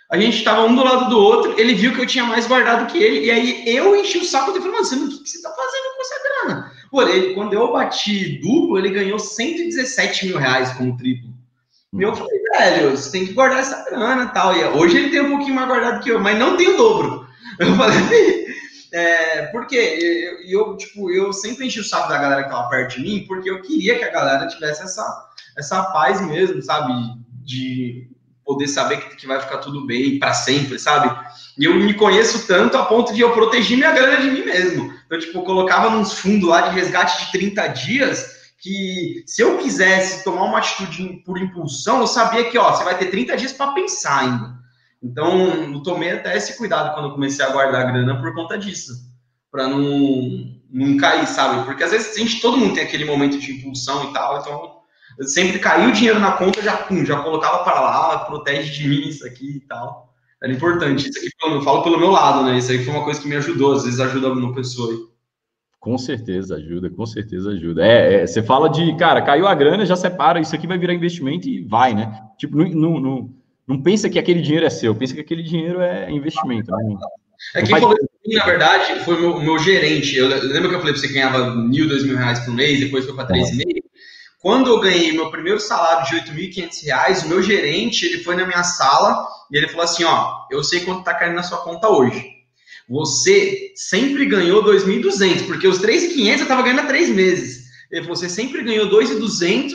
A 0.10 0.18
gente 0.18 0.38
estava 0.38 0.64
um 0.64 0.74
do 0.74 0.84
lado 0.84 1.10
do 1.10 1.20
outro. 1.20 1.60
Ele 1.60 1.74
viu 1.74 1.94
que 1.94 2.00
eu 2.00 2.06
tinha 2.06 2.24
mais 2.24 2.48
guardado 2.48 2.90
que 2.90 2.98
ele. 2.98 3.26
E 3.26 3.32
aí 3.32 3.76
eu 3.76 3.94
enchi 3.96 4.20
o 4.20 4.26
saco 4.26 4.54
dele 4.54 4.60
e 4.60 4.72
falei, 4.72 4.78
mano, 4.78 5.06
o 5.06 5.24
que, 5.24 5.30
você 5.30 5.42
tá 5.42 5.50
fazendo 5.50 5.96
com 5.96 6.02
essa 6.02 6.24
grana? 6.24 6.72
Pô, 6.90 7.02
ele, 7.02 7.34
quando 7.34 7.54
eu 7.54 7.74
bati 7.74 8.40
duplo, 8.40 8.78
ele 8.78 8.90
ganhou 8.90 9.20
117 9.20 10.28
mil 10.28 10.38
reais 10.38 10.72
com 10.74 10.90
o 10.90 10.98
triplo. 10.98 11.30
E 11.94 12.02
eu 12.02 12.16
falei, 12.16 12.40
velho, 12.54 12.92
você 12.92 13.12
tem 13.12 13.26
que 13.26 13.34
guardar 13.34 13.60
essa 13.60 13.84
grana 13.90 14.24
e 14.24 14.34
tal. 14.34 14.56
E 14.56 14.64
hoje 14.64 14.98
ele 14.98 15.10
tem 15.10 15.22
um 15.22 15.30
pouquinho 15.30 15.56
mais 15.56 15.68
guardado 15.68 16.02
que 16.02 16.10
eu, 16.10 16.20
mas 16.20 16.40
não 16.40 16.56
tem 16.56 16.70
o 16.70 16.78
dobro. 16.78 17.28
Eu 17.60 17.76
falei, 17.76 18.46
é, 18.94 19.48
porque 19.48 19.76
eu, 20.44 20.70
eu, 20.70 20.78
tipo, 20.78 21.10
eu 21.10 21.34
sempre 21.34 21.66
enchi 21.66 21.80
o 21.80 21.84
saco 21.84 22.08
da 22.08 22.20
galera 22.20 22.44
que 22.44 22.50
estava 22.50 22.70
perto 22.70 22.96
de 22.96 23.02
mim, 23.02 23.26
porque 23.28 23.50
eu 23.50 23.62
queria 23.64 23.98
que 23.98 24.04
a 24.04 24.12
galera 24.12 24.48
tivesse 24.48 24.84
essa 24.84 25.27
essa 25.58 25.84
paz 25.84 26.22
mesmo, 26.22 26.62
sabe? 26.62 26.94
De 27.44 28.10
poder 28.46 28.68
saber 28.68 28.98
que, 28.98 29.16
que 29.18 29.28
vai 29.28 29.40
ficar 29.42 29.58
tudo 29.58 29.86
bem 29.86 30.18
para 30.18 30.34
sempre, 30.34 30.80
sabe? 30.80 31.14
E 31.58 31.66
eu 31.66 31.76
me 31.76 31.94
conheço 31.94 32.48
tanto 32.48 32.78
a 32.78 32.86
ponto 32.86 33.14
de 33.14 33.20
eu 33.20 33.34
proteger 33.34 33.78
minha 33.78 33.92
grana 33.92 34.22
de 34.22 34.32
mim 34.32 34.46
mesmo. 34.46 34.94
Então, 35.06 35.20
tipo, 35.20 35.40
eu 35.40 35.44
colocava 35.44 35.90
nos 35.90 36.14
fundos 36.14 36.48
lá 36.48 36.62
de 36.62 36.76
resgate 36.76 37.26
de 37.26 37.32
30 37.32 37.68
dias 37.68 38.38
que 38.60 39.24
se 39.28 39.42
eu 39.42 39.58
quisesse 39.58 40.24
tomar 40.24 40.44
uma 40.44 40.60
atitude 40.60 41.22
por 41.26 41.40
impulsão, 41.40 42.00
eu 42.00 42.08
sabia 42.08 42.50
que, 42.50 42.58
ó, 42.58 42.72
você 42.72 42.84
vai 42.84 42.98
ter 42.98 43.08
30 43.08 43.36
dias 43.36 43.54
para 43.54 43.74
pensar 43.74 44.20
ainda. 44.20 44.58
Então, 45.04 45.74
eu 45.74 45.84
tomei 45.84 46.12
até 46.12 46.36
esse 46.36 46.58
cuidado 46.58 46.94
quando 46.94 47.10
eu 47.10 47.14
comecei 47.14 47.46
a 47.46 47.50
guardar 47.50 47.92
grana 47.92 48.20
por 48.20 48.34
conta 48.34 48.58
disso, 48.58 48.94
para 49.52 49.68
não, 49.68 50.56
não 50.72 50.98
cair, 50.98 51.28
sabe? 51.28 51.66
Porque 51.66 51.84
às 51.84 51.92
vezes 51.92 52.16
a 52.16 52.20
gente, 52.20 52.42
todo 52.42 52.58
mundo 52.58 52.74
tem 52.74 52.84
aquele 52.84 53.06
momento 53.06 53.38
de 53.38 53.52
impulsão 53.52 54.10
e 54.10 54.14
tal, 54.14 54.40
então 54.40 54.77
sempre 55.22 55.60
caiu 55.60 55.90
o 55.90 55.94
dinheiro 55.94 56.20
na 56.20 56.34
conta, 56.34 56.62
já, 56.62 56.78
pum, 56.78 57.06
já 57.06 57.20
colocava 57.22 57.64
para 57.64 57.80
lá, 57.80 58.20
protege 58.20 58.72
de 58.72 58.88
mim 58.88 59.08
isso 59.08 59.26
aqui 59.26 59.58
e 59.58 59.60
tal. 59.62 60.14
Era 60.42 60.54
importante. 60.54 61.10
Isso 61.10 61.20
aqui, 61.20 61.30
eu 61.56 61.62
falo 61.62 61.84
pelo 61.84 62.00
meu 62.00 62.12
lado, 62.12 62.46
né? 62.46 62.58
Isso 62.58 62.72
aí 62.72 62.84
foi 62.84 62.94
uma 62.94 63.04
coisa 63.04 63.20
que 63.20 63.28
me 63.28 63.36
ajudou, 63.36 63.74
às 63.74 63.84
vezes 63.84 64.00
ajuda 64.00 64.32
uma 64.32 64.54
pessoa 64.54 64.92
aí. 64.92 65.00
Com 65.80 65.98
certeza 65.98 66.56
ajuda, 66.56 66.90
com 66.90 67.06
certeza 67.06 67.52
ajuda. 67.52 67.86
É, 67.86 68.16
é, 68.16 68.28
você 68.28 68.44
fala 68.44 68.70
de, 68.70 68.96
cara, 68.98 69.22
caiu 69.22 69.48
a 69.48 69.56
grana, 69.56 69.86
já 69.86 69.96
separa, 69.96 70.40
isso 70.40 70.54
aqui 70.54 70.68
vai 70.68 70.78
virar 70.78 70.94
investimento 70.94 71.48
e 71.48 71.62
vai, 71.62 71.94
né? 71.94 72.20
Tipo, 72.38 72.58
não, 72.58 72.70
não, 72.70 73.00
não, 73.00 73.30
não 73.68 73.82
pensa 73.82 74.10
que 74.10 74.20
aquele 74.20 74.42
dinheiro 74.42 74.66
é 74.66 74.70
seu, 74.70 74.94
pensa 74.94 75.14
que 75.14 75.22
aquele 75.22 75.44
dinheiro 75.44 75.80
é 75.80 76.12
investimento. 76.12 76.72
Né? 76.72 76.96
É 77.56 77.62
quem 77.62 77.80
falou 77.80 77.96
isso, 77.96 78.38
na 78.38 78.46
verdade, 78.46 79.00
foi 79.06 79.16
o 79.16 79.22
meu, 79.22 79.40
meu 79.40 79.60
gerente. 79.60 80.16
Eu 80.16 80.28
lembro 80.28 80.70
que 80.70 80.76
eu 80.76 80.80
falei 80.80 80.94
pra 80.94 81.02
você 81.02 81.08
que 81.08 81.14
ganhava 81.14 81.56
mil, 81.56 81.88
dois 81.88 82.04
mil 82.04 82.18
reais 82.18 82.40
por 82.40 82.54
mês, 82.54 82.80
depois 82.80 83.06
foi 83.06 83.16
para 83.16 83.26
três 83.26 83.50
e 83.52 83.56
meio. 83.56 83.77
Quando 84.48 84.70
eu 84.70 84.80
ganhei 84.80 85.12
meu 85.12 85.30
primeiro 85.30 85.60
salário 85.60 86.06
de 86.06 86.32
R$ 86.32 86.48
8.500, 86.48 87.26
o 87.26 87.28
meu 87.28 87.44
gerente 87.44 88.06
ele 88.06 88.24
foi 88.24 88.34
na 88.34 88.46
minha 88.46 88.64
sala 88.64 89.28
e 89.52 89.58
ele 89.58 89.68
falou 89.68 89.84
assim: 89.84 90.06
Ó, 90.06 90.46
eu 90.50 90.64
sei 90.64 90.86
quanto 90.86 91.00
está 91.00 91.14
caindo 91.14 91.36
na 91.36 91.44
sua 91.44 91.58
conta 91.58 91.90
hoje. 91.90 92.26
Você 92.88 93.74
sempre 93.76 94.26
ganhou 94.26 94.64
2.200, 94.64 95.48
porque 95.48 95.68
os 95.68 95.80
3.500 95.80 96.30
eu 96.30 96.36
estava 96.44 96.62
ganhando 96.62 96.80
há 96.80 96.86
três 96.86 97.10
meses. 97.10 97.66
Ele 97.92 98.04
falou: 98.04 98.16
Você 98.16 98.30
sempre 98.30 98.64
ganhou 98.64 98.90
2.200 98.90 99.74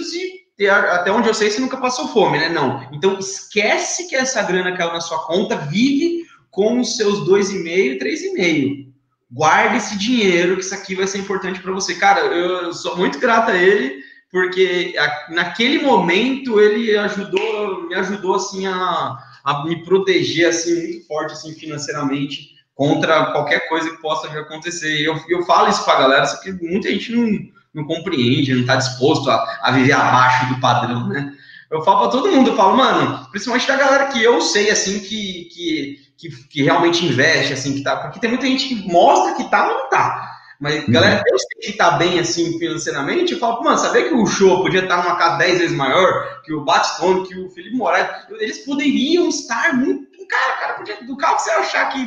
e 0.58 0.66
até 0.66 1.12
onde 1.12 1.28
eu 1.28 1.34
sei 1.34 1.50
você 1.50 1.60
nunca 1.60 1.76
passou 1.76 2.08
fome, 2.08 2.38
né? 2.38 2.48
Não. 2.48 2.88
Então 2.94 3.18
esquece 3.18 4.08
que 4.08 4.16
essa 4.16 4.40
grana 4.40 4.74
caiu 4.74 4.94
na 4.94 5.02
sua 5.02 5.26
conta, 5.26 5.54
vive 5.54 6.24
com 6.50 6.80
os 6.80 6.96
seus 6.96 7.28
2,5, 7.28 7.98
3,5. 8.00 8.86
Guarde 9.30 9.76
esse 9.76 9.98
dinheiro, 9.98 10.56
que 10.56 10.64
isso 10.64 10.74
aqui 10.74 10.94
vai 10.94 11.06
ser 11.06 11.18
importante 11.18 11.60
para 11.60 11.72
você. 11.72 11.94
Cara, 11.94 12.20
eu 12.20 12.72
sou 12.72 12.96
muito 12.96 13.18
grato 13.18 13.50
a 13.50 13.54
ele 13.54 14.10
porque 14.32 14.94
naquele 15.28 15.82
momento 15.82 16.58
ele 16.58 16.96
ajudou, 16.96 17.86
me 17.86 17.94
ajudou 17.94 18.34
assim 18.34 18.66
a, 18.66 19.18
a 19.44 19.64
me 19.64 19.84
proteger 19.84 20.48
assim 20.48 20.74
muito 20.74 21.06
forte 21.06 21.32
assim 21.34 21.52
financeiramente 21.52 22.52
contra 22.74 23.26
qualquer 23.26 23.68
coisa 23.68 23.90
que 23.90 24.00
possa 24.00 24.26
acontecer. 24.28 25.00
E 25.00 25.04
eu, 25.04 25.20
eu 25.28 25.42
falo 25.42 25.68
isso 25.68 25.84
para 25.84 25.98
a 25.98 26.00
galera, 26.00 26.26
só 26.26 26.40
que 26.40 26.50
muita 26.50 26.90
gente 26.90 27.12
não, 27.12 27.38
não 27.74 27.84
compreende, 27.84 28.54
não 28.54 28.62
está 28.62 28.76
disposto 28.76 29.30
a, 29.30 29.60
a 29.62 29.70
viver 29.70 29.92
abaixo 29.92 30.54
do 30.54 30.60
padrão, 30.60 31.06
né? 31.08 31.34
Eu 31.70 31.82
falo 31.82 32.00
para 32.00 32.10
todo 32.10 32.32
mundo, 32.32 32.50
eu 32.50 32.56
falo, 32.56 32.76
mano, 32.76 33.26
principalmente 33.30 33.68
da 33.68 33.76
galera 33.76 34.06
que 34.06 34.22
eu 34.22 34.40
sei, 34.40 34.70
assim, 34.70 35.00
que, 35.00 35.44
que, 35.44 35.98
que, 36.18 36.48
que 36.48 36.62
realmente 36.62 37.04
investe, 37.04 37.52
assim, 37.52 37.74
que 37.74 37.82
tá. 37.82 37.96
Porque 37.96 38.20
tem 38.20 38.30
muita 38.30 38.46
gente 38.46 38.68
que 38.68 38.74
mostra 38.90 39.34
que 39.34 39.50
tá, 39.50 39.66
mas 39.66 39.76
não 39.76 39.88
tá. 39.90 40.31
Mas, 40.62 40.84
uhum. 40.84 40.92
galera, 40.92 41.24
eu 41.26 41.36
sei 41.40 41.72
que 41.72 41.76
tá 41.76 41.90
bem 41.98 42.20
assim 42.20 42.56
financeiramente, 42.56 43.32
eu 43.32 43.40
falo, 43.40 43.64
mano, 43.64 43.76
sabia 43.76 44.08
que 44.08 44.14
o 44.14 44.24
show 44.24 44.62
podia 44.62 44.84
estar 44.84 45.02
numa 45.02 45.16
casa 45.16 45.38
10 45.38 45.58
vezes 45.58 45.76
maior 45.76 46.40
que 46.44 46.54
o 46.54 46.64
Batistone, 46.64 47.26
que 47.26 47.36
o 47.36 47.50
Felipe 47.50 47.76
Moraes? 47.76 48.08
Eles 48.38 48.58
poderiam 48.58 49.28
estar 49.28 49.74
muito. 49.74 50.12
Cara, 50.28 50.60
cara, 50.60 50.72
podia, 50.74 51.04
do 51.04 51.16
carro 51.16 51.34
que 51.34 51.42
você 51.42 51.50
achar 51.50 51.88
que. 51.88 51.98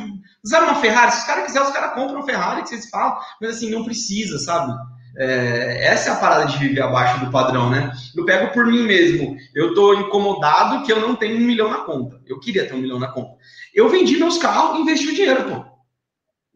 Usaram 0.42 0.68
uma 0.68 0.80
Ferrari, 0.80 1.12
se 1.12 1.18
os 1.18 1.24
caras 1.24 1.44
quiserem, 1.44 1.68
os 1.68 1.74
caras 1.74 1.92
compram 1.92 2.16
uma 2.16 2.24
Ferrari, 2.24 2.62
que 2.62 2.70
vocês 2.70 2.88
falam, 2.88 3.18
mas 3.42 3.56
assim, 3.56 3.68
não 3.68 3.84
precisa, 3.84 4.38
sabe? 4.38 4.72
É, 5.18 5.88
essa 5.88 6.08
é 6.08 6.12
a 6.14 6.16
parada 6.16 6.46
de 6.46 6.56
viver 6.56 6.80
abaixo 6.80 7.22
do 7.26 7.30
padrão, 7.30 7.68
né? 7.68 7.92
Eu 8.16 8.24
pego 8.24 8.54
por 8.54 8.64
mim 8.64 8.84
mesmo. 8.84 9.36
Eu 9.54 9.74
tô 9.74 9.92
incomodado 9.92 10.82
que 10.82 10.90
eu 10.90 11.00
não 11.00 11.14
tenho 11.14 11.36
um 11.36 11.40
milhão 11.40 11.68
na 11.68 11.80
conta. 11.80 12.18
Eu 12.26 12.40
queria 12.40 12.66
ter 12.66 12.72
um 12.72 12.80
milhão 12.80 12.98
na 12.98 13.08
conta. 13.08 13.36
Eu 13.74 13.90
vendi 13.90 14.16
meus 14.16 14.38
carros 14.38 14.78
e 14.78 14.80
investi 14.80 15.08
o 15.08 15.14
dinheiro, 15.14 15.44
pô. 15.44 15.75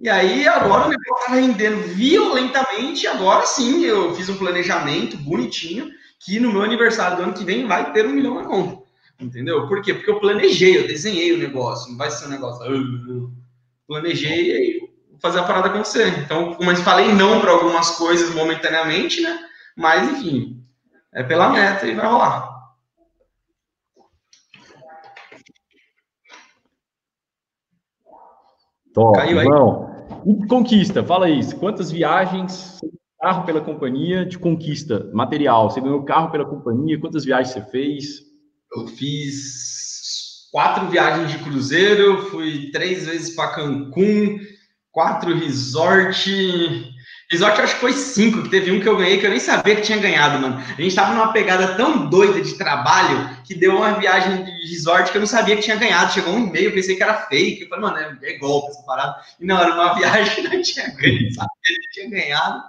E 0.00 0.08
aí 0.08 0.48
agora 0.48 0.86
o 0.86 0.88
negócio 0.88 1.26
tá 1.26 1.34
rendendo 1.34 1.82
violentamente. 1.94 3.06
Agora 3.06 3.44
sim, 3.44 3.84
eu 3.84 4.14
fiz 4.14 4.30
um 4.30 4.38
planejamento 4.38 5.18
bonitinho 5.18 5.90
que 6.18 6.40
no 6.40 6.50
meu 6.50 6.62
aniversário 6.62 7.18
do 7.18 7.22
ano 7.24 7.34
que 7.34 7.44
vem 7.44 7.66
vai 7.66 7.92
ter 7.92 8.06
um 8.06 8.12
milhão 8.12 8.34
na 8.34 8.44
conta. 8.44 8.82
Entendeu? 9.20 9.68
Por 9.68 9.82
quê? 9.82 9.92
Porque 9.92 10.10
eu 10.10 10.18
planejei, 10.18 10.78
eu 10.78 10.86
desenhei 10.86 11.34
o 11.34 11.38
negócio. 11.38 11.90
Não 11.90 11.98
vai 11.98 12.10
ser 12.10 12.26
um 12.26 12.30
negócio. 12.30 12.64
Planejei 13.86 14.48
e 14.48 14.52
aí 14.52 14.90
fazer 15.20 15.40
a 15.40 15.44
parada 15.44 15.68
acontecer. 15.68 16.08
Então, 16.18 16.54
como 16.54 16.70
eu 16.70 16.76
falei 16.76 17.12
não 17.12 17.38
para 17.40 17.50
algumas 17.50 17.90
coisas 17.90 18.34
momentaneamente, 18.34 19.20
né? 19.20 19.38
Mas, 19.76 20.10
enfim, 20.10 20.64
é 21.12 21.22
pela 21.22 21.50
meta 21.50 21.86
e 21.86 21.94
vai 21.94 22.06
rolar. 22.06 22.48
Top, 28.94 29.18
Caiu 29.18 29.38
aí. 29.38 29.46
Conquista, 30.48 31.04
fala 31.04 31.28
isso. 31.28 31.56
Quantas 31.56 31.90
viagens, 31.90 32.78
carro 33.20 33.44
pela 33.44 33.60
companhia, 33.60 34.24
de 34.24 34.38
conquista, 34.38 35.10
material? 35.12 35.70
Você 35.70 35.80
ganhou 35.80 36.04
carro 36.04 36.30
pela 36.30 36.44
companhia, 36.44 36.98
quantas 36.98 37.24
viagens 37.24 37.50
você 37.50 37.62
fez? 37.70 38.20
Eu 38.74 38.86
fiz 38.86 40.48
quatro 40.52 40.88
viagens 40.88 41.30
de 41.32 41.38
cruzeiro, 41.38 42.22
fui 42.30 42.70
três 42.70 43.06
vezes 43.06 43.34
para 43.34 43.54
Cancún, 43.54 44.38
quatro 44.92 45.34
resort. 45.34 46.30
Resort 47.30 47.60
acho 47.60 47.74
que 47.74 47.80
foi 47.80 47.92
cinco, 47.92 48.42
que 48.42 48.48
teve 48.48 48.72
um 48.72 48.80
que 48.80 48.88
eu 48.88 48.96
ganhei 48.96 49.18
que 49.18 49.26
eu 49.26 49.30
nem 49.30 49.38
sabia 49.38 49.76
que 49.76 49.82
tinha 49.82 49.98
ganhado, 49.98 50.40
mano. 50.40 50.60
A 50.76 50.82
gente 50.82 50.94
tava 50.94 51.14
numa 51.14 51.32
pegada 51.32 51.76
tão 51.76 52.08
doida 52.08 52.40
de 52.40 52.54
trabalho 52.54 53.38
que 53.44 53.54
deu 53.54 53.76
uma 53.76 53.92
viagem 53.92 54.42
de 54.42 54.50
resort 54.68 55.12
que 55.12 55.16
eu 55.16 55.20
não 55.20 55.28
sabia 55.28 55.54
que 55.54 55.62
tinha 55.62 55.76
ganhado. 55.76 56.12
Chegou 56.12 56.34
um 56.34 56.48
e-mail, 56.48 56.74
pensei 56.74 56.96
que 56.96 57.02
era 57.02 57.14
fake. 57.14 57.62
Eu 57.62 57.68
falei, 57.68 57.84
mano, 57.84 57.98
é, 57.98 58.30
é 58.30 58.38
golpe 58.38 58.70
essa 58.70 58.82
parada. 58.82 59.14
E 59.38 59.46
não, 59.46 59.60
era 59.60 59.72
uma 59.72 59.94
viagem 59.98 60.34
que 60.34 60.42
não 60.42 60.60
tinha 60.60 60.88
ganho, 60.88 61.32
sabia 61.32 61.48
que 61.64 61.90
tinha 61.92 62.10
ganhado. 62.10 62.62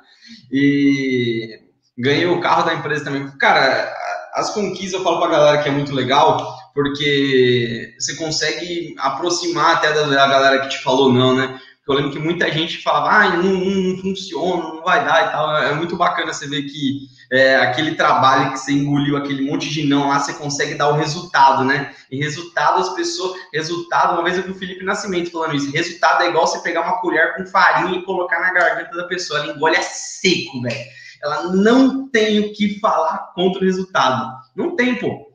E 0.51 1.59
ganhei 1.97 2.27
o 2.27 2.39
carro 2.39 2.63
da 2.63 2.75
empresa 2.75 3.05
também. 3.05 3.27
Cara, 3.39 3.91
as 4.35 4.51
conquistas 4.51 4.93
eu 4.93 5.03
falo 5.03 5.19
pra 5.19 5.29
galera 5.29 5.63
que 5.63 5.69
é 5.69 5.71
muito 5.71 5.91
legal, 5.91 6.55
porque 6.75 7.95
você 7.99 8.15
consegue 8.15 8.93
aproximar 8.99 9.77
até 9.77 9.91
da 9.91 10.27
galera 10.27 10.59
que 10.59 10.69
te 10.69 10.83
falou 10.83 11.11
não, 11.11 11.35
né? 11.35 11.59
Eu 11.91 11.97
lembro 11.97 12.11
que 12.11 12.19
muita 12.19 12.51
gente 12.51 12.81
falava, 12.81 13.09
ah, 13.09 13.38
não, 13.38 13.53
não, 13.53 13.97
funciona, 13.97 14.63
não 14.63 14.84
vai 14.84 15.03
dar 15.05 15.27
e 15.27 15.31
tal. 15.31 15.57
É 15.57 15.73
muito 15.73 15.95
bacana 15.97 16.31
você 16.31 16.47
ver 16.47 16.63
que 16.63 17.07
é, 17.31 17.57
aquele 17.57 17.95
trabalho 17.95 18.51
que 18.51 18.59
você 18.59 18.72
engoliu, 18.72 19.18
aquele 19.18 19.49
monte 19.49 19.69
de 19.69 19.84
não 19.84 20.09
lá, 20.09 20.19
você 20.19 20.34
consegue 20.34 20.76
dar 20.76 20.89
o 20.89 20.95
resultado, 20.95 21.63
né? 21.63 21.93
E 22.09 22.18
resultado, 22.18 22.80
as 22.80 22.93
pessoas. 22.93 23.39
Resultado, 23.53 24.13
uma 24.13 24.23
vez 24.23 24.38
eu 24.38 24.43
vi 24.43 24.51
o 24.51 24.55
Felipe 24.55 24.84
Nascimento 24.84 25.31
falando 25.31 25.55
isso. 25.55 25.72
Resultado 25.72 26.23
é 26.23 26.30
igual 26.30 26.47
você 26.47 26.59
pegar 26.59 26.81
uma 26.81 26.99
colher 27.01 27.35
com 27.35 27.45
farinha 27.45 27.97
e 27.97 28.03
colocar 28.03 28.39
na 28.39 28.53
garganta 28.53 28.95
da 28.95 29.03
pessoa. 29.03 29.39
Ela 29.39 29.53
engole 29.53 29.76
é 29.76 29.81
seco, 29.81 30.61
velho. 30.61 31.01
Ela 31.23 31.53
não 31.53 32.09
tem 32.09 32.39
o 32.39 32.53
que 32.53 32.80
falar 32.80 33.31
contra 33.35 33.61
o 33.61 33.65
resultado. 33.65 34.31
Não 34.55 34.76
tem, 34.76 34.95
pô. 34.95 35.31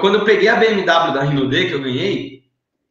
Quando 0.00 0.16
eu 0.16 0.24
peguei 0.24 0.48
a 0.48 0.56
BMW 0.56 0.84
da 0.86 1.22
Rinode 1.22 1.66
que 1.66 1.72
eu 1.72 1.82
ganhei, 1.82 2.37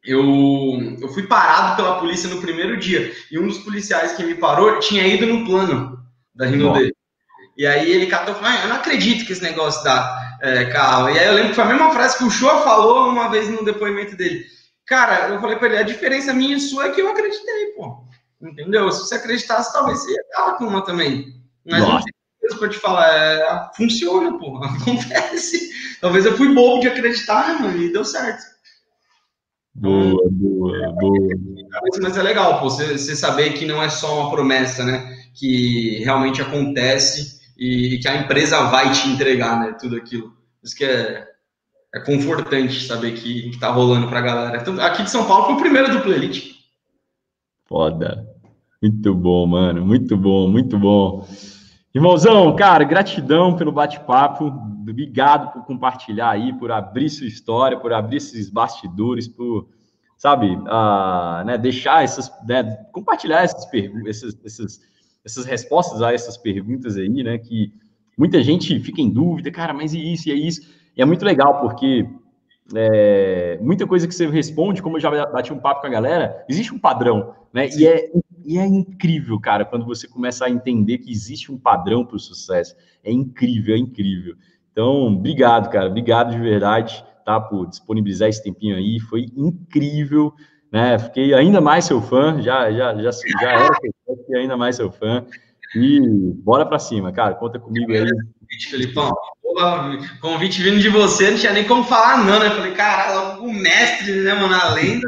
eu, 0.08 0.96
eu 1.02 1.08
fui 1.08 1.26
parado 1.26 1.76
pela 1.76 2.00
polícia 2.00 2.30
no 2.30 2.40
primeiro 2.40 2.78
dia. 2.78 3.12
E 3.30 3.38
um 3.38 3.46
dos 3.46 3.58
policiais 3.58 4.12
que 4.12 4.24
me 4.24 4.34
parou 4.34 4.78
tinha 4.80 5.06
ido 5.06 5.26
no 5.26 5.44
plano 5.44 5.98
da 6.34 6.46
Rinode. 6.46 6.94
E 7.54 7.66
aí 7.66 7.92
ele 7.92 8.06
catou 8.06 8.32
e 8.32 8.36
falou: 8.38 8.50
ah, 8.50 8.62
Eu 8.62 8.68
não 8.70 8.76
acredito 8.76 9.26
que 9.26 9.32
esse 9.32 9.42
negócio 9.42 9.84
dá 9.84 10.38
é, 10.40 10.64
carro. 10.66 11.10
E 11.10 11.18
aí 11.18 11.26
eu 11.26 11.34
lembro 11.34 11.50
que 11.50 11.56
foi 11.56 11.64
a 11.64 11.68
mesma 11.68 11.90
frase 11.90 12.16
que 12.16 12.24
o 12.24 12.30
Show 12.30 12.62
falou 12.62 13.10
uma 13.10 13.28
vez 13.28 13.50
no 13.50 13.62
depoimento 13.62 14.16
dele. 14.16 14.46
Cara, 14.86 15.28
eu 15.28 15.40
falei 15.40 15.56
pra 15.56 15.68
ele: 15.68 15.76
a 15.76 15.82
diferença 15.82 16.32
minha 16.32 16.56
e 16.56 16.60
sua 16.60 16.86
é 16.86 16.90
que 16.90 17.02
eu 17.02 17.10
acreditei, 17.10 17.66
pô. 17.76 18.02
Entendeu? 18.40 18.90
Se 18.90 19.00
você 19.00 19.16
acreditasse, 19.16 19.72
talvez 19.74 20.00
você 20.00 20.12
ia 20.12 20.24
dar 20.32 20.56
com 20.56 20.64
uma 20.64 20.82
também. 20.82 21.34
Mas 21.66 21.80
Nossa. 21.80 21.92
não 21.92 22.00
tem 22.00 22.12
coisa 22.40 22.58
pra 22.58 22.68
te 22.70 22.78
falar. 22.78 23.08
É, 23.14 23.70
funciona, 23.76 24.38
pô. 24.38 24.56
Acontece. 24.64 25.68
Talvez 26.00 26.24
eu 26.24 26.34
fui 26.34 26.54
bobo 26.54 26.80
de 26.80 26.88
acreditar, 26.88 27.60
mano, 27.60 27.76
e 27.76 27.92
deu 27.92 28.06
certo. 28.06 28.57
Boa, 29.78 30.28
boa, 30.30 30.92
boa. 30.92 31.28
Mas 32.02 32.16
é 32.16 32.22
legal, 32.22 32.58
pô, 32.58 32.68
você, 32.68 32.98
você 32.98 33.14
saber 33.14 33.52
que 33.52 33.64
não 33.64 33.82
é 33.82 33.88
só 33.88 34.22
uma 34.22 34.30
promessa, 34.30 34.84
né? 34.84 35.16
Que 35.34 36.02
realmente 36.02 36.42
acontece 36.42 37.38
e 37.56 37.98
que 37.98 38.08
a 38.08 38.16
empresa 38.16 38.64
vai 38.64 38.90
te 38.92 39.08
entregar, 39.08 39.60
né? 39.60 39.76
Tudo 39.80 39.96
aquilo. 39.96 40.32
Isso 40.62 40.76
que 40.76 40.84
é, 40.84 41.26
é 41.94 42.00
confortante 42.00 42.84
saber 42.84 43.12
que, 43.12 43.50
que 43.50 43.58
tá 43.58 43.70
rolando 43.70 44.08
pra 44.08 44.20
galera. 44.20 44.58
Então, 44.60 44.80
aqui 44.80 45.04
de 45.04 45.10
São 45.10 45.26
Paulo 45.26 45.46
foi 45.46 45.54
o 45.54 45.60
primeiro 45.60 46.02
do 46.02 46.12
Elite. 46.12 46.56
Foda. 47.66 48.26
Muito 48.82 49.14
bom, 49.14 49.46
mano. 49.46 49.84
Muito 49.84 50.16
bom, 50.16 50.48
muito 50.48 50.78
bom. 50.78 51.28
Irmãozão, 51.94 52.54
cara, 52.54 52.84
gratidão 52.84 53.56
pelo 53.56 53.72
bate-papo, 53.72 54.46
obrigado 54.46 55.52
por 55.52 55.64
compartilhar 55.64 56.30
aí, 56.30 56.52
por 56.52 56.70
abrir 56.70 57.08
sua 57.08 57.26
história, 57.26 57.78
por 57.78 57.92
abrir 57.94 58.18
esses 58.18 58.50
bastidores, 58.50 59.26
por, 59.26 59.68
sabe, 60.16 60.54
uh, 60.54 61.44
né, 61.46 61.56
deixar 61.56 62.04
essas, 62.04 62.30
né, 62.46 62.62
compartilhar 62.92 63.42
essas, 63.42 63.66
essas, 64.06 64.38
essas, 64.44 64.80
essas 65.24 65.44
respostas 65.46 66.02
a 66.02 66.12
essas 66.12 66.36
perguntas 66.36 66.98
aí, 66.98 67.08
né, 67.08 67.38
que 67.38 67.72
muita 68.18 68.42
gente 68.42 68.78
fica 68.80 69.00
em 69.00 69.08
dúvida, 69.08 69.50
cara, 69.50 69.72
mas 69.72 69.94
e 69.94 70.12
isso, 70.12 70.28
e 70.28 70.32
é 70.32 70.34
isso, 70.34 70.60
e 70.94 71.00
é 71.00 71.06
muito 71.06 71.24
legal, 71.24 71.58
porque 71.60 72.06
é, 72.74 73.58
muita 73.62 73.86
coisa 73.86 74.06
que 74.06 74.14
você 74.14 74.26
responde, 74.26 74.82
como 74.82 74.96
eu 74.96 75.00
já 75.00 75.10
bati 75.26 75.54
um 75.54 75.58
papo 75.58 75.80
com 75.80 75.86
a 75.86 75.90
galera, 75.90 76.44
existe 76.48 76.74
um 76.74 76.78
padrão, 76.78 77.34
né? 77.52 77.66
E 77.70 77.86
é, 77.86 78.10
e 78.48 78.56
é 78.56 78.66
incrível, 78.66 79.38
cara, 79.38 79.62
quando 79.62 79.84
você 79.84 80.08
começa 80.08 80.46
a 80.46 80.50
entender 80.50 80.96
que 80.96 81.12
existe 81.12 81.52
um 81.52 81.58
padrão 81.58 82.02
para 82.02 82.16
o 82.16 82.18
sucesso. 82.18 82.74
É 83.04 83.12
incrível, 83.12 83.74
é 83.74 83.78
incrível. 83.78 84.36
Então, 84.72 85.06
obrigado, 85.08 85.68
cara, 85.68 85.86
obrigado 85.86 86.30
de 86.30 86.38
verdade, 86.38 87.04
tá, 87.26 87.38
por 87.38 87.68
disponibilizar 87.68 88.26
esse 88.26 88.42
tempinho 88.42 88.74
aí. 88.74 88.98
Foi 89.00 89.26
incrível, 89.36 90.32
né? 90.72 90.98
Fiquei 90.98 91.34
ainda 91.34 91.60
mais 91.60 91.84
seu 91.84 92.00
fã, 92.00 92.40
já, 92.40 92.72
já, 92.72 92.94
já, 92.94 93.10
já 93.38 93.52
era, 93.52 93.74
fiquei 93.74 94.40
ainda 94.40 94.56
mais 94.56 94.76
seu 94.76 94.90
fã. 94.90 95.26
E 95.76 96.00
bora 96.42 96.64
para 96.64 96.78
cima, 96.78 97.12
cara, 97.12 97.34
conta 97.34 97.58
comigo 97.58 97.92
aí. 97.92 98.08
Felipão, 98.70 99.12
convite 100.22 100.62
vindo 100.62 100.80
de 100.80 100.88
você, 100.88 101.32
não 101.32 101.36
tinha 101.36 101.52
nem 101.52 101.66
como 101.66 101.84
falar, 101.84 102.24
não, 102.24 102.40
né? 102.40 102.48
Falei, 102.48 102.72
caralho, 102.72 103.44
o 103.44 103.52
mestre, 103.52 104.22
né, 104.22 104.32
mano? 104.32 104.54
A 104.54 104.72
lenda. 104.72 105.06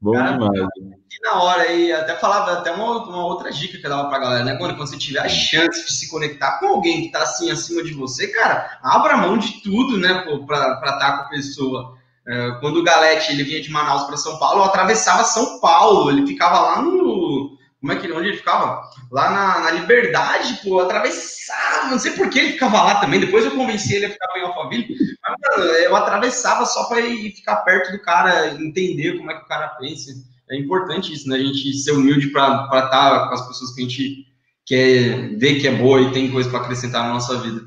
Bom 0.00 0.12
cara, 0.12 0.32
demais. 0.32 0.68
E 1.07 1.07
na 1.22 1.42
hora 1.42 1.62
aí, 1.62 1.92
até 1.92 2.14
falava 2.14 2.52
até 2.52 2.70
uma, 2.70 3.04
uma 3.04 3.24
outra 3.24 3.50
dica 3.50 3.78
que 3.78 3.86
eu 3.86 3.90
dava 3.90 4.08
pra 4.08 4.18
galera, 4.18 4.44
né? 4.44 4.56
Quando, 4.56 4.76
você 4.76 4.96
tiver 4.96 5.20
a 5.20 5.28
chance 5.28 5.84
de 5.84 5.92
se 5.92 6.08
conectar 6.08 6.58
com 6.58 6.66
alguém 6.66 7.02
que 7.02 7.12
tá 7.12 7.22
assim 7.22 7.50
acima 7.50 7.82
de 7.82 7.92
você, 7.92 8.28
cara, 8.28 8.78
abra 8.82 9.16
mão 9.16 9.36
de 9.38 9.62
tudo, 9.62 9.98
né, 9.98 10.22
pô, 10.26 10.44
pra 10.46 10.74
estar 10.74 10.98
tá 10.98 11.16
com 11.18 11.22
a 11.24 11.28
pessoa. 11.28 11.98
É, 12.26 12.50
quando 12.60 12.78
o 12.78 12.84
Galete 12.84 13.32
ele 13.32 13.42
vinha 13.42 13.60
de 13.60 13.70
Manaus 13.70 14.04
para 14.04 14.16
São 14.16 14.38
Paulo, 14.38 14.60
eu 14.60 14.64
atravessava 14.64 15.24
São 15.24 15.60
Paulo, 15.60 16.10
ele 16.10 16.26
ficava 16.26 16.60
lá 16.60 16.82
no 16.82 17.58
como 17.80 17.92
é 17.92 17.96
que 17.96 18.10
onde 18.10 18.28
ele 18.28 18.36
ficava? 18.36 18.82
Lá 19.10 19.30
na, 19.30 19.60
na 19.60 19.70
Liberdade, 19.70 20.60
pô, 20.64 20.80
atravessava, 20.80 21.88
não 21.90 21.98
sei 21.98 22.12
por 22.12 22.28
que 22.28 22.38
ele 22.38 22.52
ficava 22.52 22.82
lá 22.82 23.00
também. 23.00 23.20
Depois 23.20 23.44
eu 23.44 23.52
convenci 23.52 23.94
ele 23.94 24.06
a 24.06 24.10
ficar 24.10 24.26
em 24.36 24.42
Alphaville, 24.42 24.96
mas 25.22 25.56
mano, 25.56 25.72
eu 25.72 25.94
atravessava 25.94 26.66
só 26.66 26.84
para 26.84 27.00
ir 27.00 27.30
ficar 27.36 27.56
perto 27.58 27.92
do 27.92 28.02
cara, 28.02 28.48
entender 28.48 29.16
como 29.16 29.30
é 29.30 29.34
que 29.34 29.44
o 29.44 29.48
cara 29.48 29.68
pensa. 29.78 30.10
É 30.50 30.56
importante 30.56 31.12
isso, 31.12 31.28
né? 31.28 31.36
A 31.36 31.42
gente 31.42 31.72
ser 31.74 31.92
humilde 31.92 32.28
para 32.28 32.64
estar 32.64 32.88
tá 32.88 33.28
com 33.28 33.34
as 33.34 33.46
pessoas 33.46 33.74
que 33.74 33.80
a 33.80 33.84
gente 33.84 34.26
quer 34.66 35.36
ver 35.36 35.60
que 35.60 35.66
é 35.66 35.74
boa 35.74 36.00
e 36.00 36.12
tem 36.12 36.30
coisa 36.30 36.48
para 36.48 36.60
acrescentar 36.60 37.04
na 37.04 37.14
nossa 37.14 37.38
vida. 37.38 37.62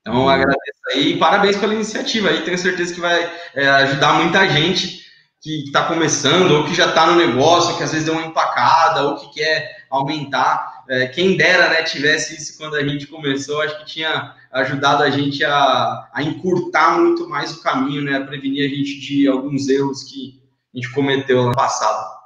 Então, 0.00 0.28
agradeço 0.28 0.80
aí 0.92 1.12
e 1.12 1.18
parabéns 1.18 1.56
pela 1.56 1.74
iniciativa 1.74 2.30
aí. 2.30 2.42
Tenho 2.42 2.56
certeza 2.56 2.94
que 2.94 3.00
vai 3.00 3.30
é, 3.54 3.68
ajudar 3.68 4.14
muita 4.14 4.48
gente 4.48 5.00
que 5.42 5.64
está 5.64 5.84
começando, 5.84 6.50
ou 6.50 6.64
que 6.64 6.74
já 6.74 6.88
está 6.88 7.06
no 7.06 7.16
negócio, 7.16 7.76
que 7.76 7.82
às 7.82 7.92
vezes 7.92 8.04
deu 8.04 8.14
uma 8.14 8.26
empacada, 8.26 9.04
ou 9.04 9.16
que 9.16 9.40
quer 9.40 9.86
aumentar. 9.88 10.84
É, 10.88 11.06
quem 11.06 11.36
dera 11.36 11.70
né, 11.70 11.82
tivesse 11.82 12.36
isso 12.36 12.58
quando 12.58 12.76
a 12.76 12.86
gente 12.86 13.06
começou, 13.06 13.62
acho 13.62 13.78
que 13.78 13.86
tinha 13.86 14.34
ajudado 14.52 15.02
a 15.02 15.10
gente 15.10 15.42
a, 15.44 16.08
a 16.12 16.22
encurtar 16.22 16.98
muito 16.98 17.28
mais 17.28 17.52
o 17.52 17.62
caminho, 17.62 18.02
né, 18.02 18.16
a 18.16 18.24
prevenir 18.24 18.66
a 18.66 18.74
gente 18.74 19.00
de 19.00 19.28
alguns 19.28 19.68
erros 19.68 20.02
que 20.02 20.39
a 20.74 20.76
gente 20.76 20.92
cometeu 20.92 21.44
no 21.44 21.52
passado. 21.52 22.20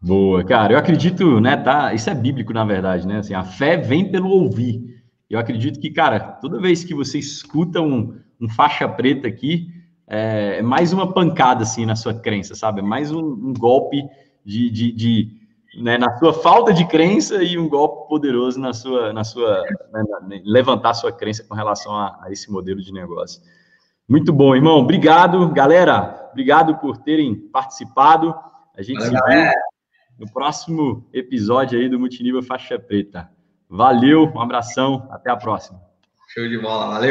Boa, 0.00 0.44
cara, 0.44 0.72
eu 0.72 0.78
acredito, 0.78 1.40
né, 1.40 1.56
tá, 1.56 1.94
isso 1.94 2.10
é 2.10 2.14
bíblico 2.14 2.52
na 2.52 2.64
verdade, 2.64 3.06
né, 3.06 3.18
assim, 3.18 3.34
a 3.34 3.44
fé 3.44 3.76
vem 3.76 4.10
pelo 4.10 4.28
ouvir. 4.28 5.02
Eu 5.30 5.38
acredito 5.38 5.80
que, 5.80 5.90
cara, 5.90 6.18
toda 6.18 6.60
vez 6.60 6.84
que 6.84 6.94
você 6.94 7.18
escuta 7.18 7.80
um, 7.80 8.18
um 8.40 8.48
faixa 8.48 8.88
preta 8.88 9.28
aqui, 9.28 9.68
é, 10.06 10.58
é 10.58 10.62
mais 10.62 10.92
uma 10.92 11.12
pancada, 11.12 11.62
assim, 11.62 11.86
na 11.86 11.96
sua 11.96 12.12
crença, 12.12 12.54
sabe? 12.54 12.80
É 12.80 12.82
mais 12.82 13.10
um, 13.10 13.20
um 13.20 13.54
golpe 13.54 14.02
de, 14.44 14.70
de, 14.70 14.92
de, 14.92 15.40
né, 15.80 15.96
na 15.96 16.18
sua 16.18 16.34
falta 16.34 16.72
de 16.72 16.86
crença 16.86 17.42
e 17.42 17.56
um 17.56 17.68
golpe 17.68 18.08
poderoso 18.08 18.60
na 18.60 18.72
sua, 18.72 19.12
na 19.12 19.24
sua 19.24 19.62
né, 20.28 20.42
levantar 20.44 20.94
sua 20.94 21.12
crença 21.12 21.44
com 21.44 21.54
relação 21.54 21.96
a, 21.96 22.18
a, 22.22 22.30
esse 22.30 22.50
modelo 22.50 22.82
de 22.82 22.92
negócio. 22.92 23.40
Muito 24.12 24.30
bom, 24.30 24.54
irmão. 24.54 24.76
Obrigado, 24.76 25.48
galera. 25.52 26.28
Obrigado 26.32 26.76
por 26.76 26.98
terem 26.98 27.34
participado. 27.34 28.34
A 28.76 28.82
gente 28.82 29.02
se 29.02 29.10
vê 29.10 29.50
no 30.18 30.30
próximo 30.30 31.08
episódio 31.14 31.78
aí 31.78 31.88
do 31.88 31.98
Multinível 31.98 32.42
Faixa 32.42 32.78
Preta. 32.78 33.30
Valeu, 33.66 34.30
um 34.34 34.38
abração, 34.42 35.08
até 35.10 35.30
a 35.30 35.36
próxima. 35.36 35.80
Show 36.28 36.46
de 36.46 36.58
bola, 36.58 36.88
valeu. 36.88 37.00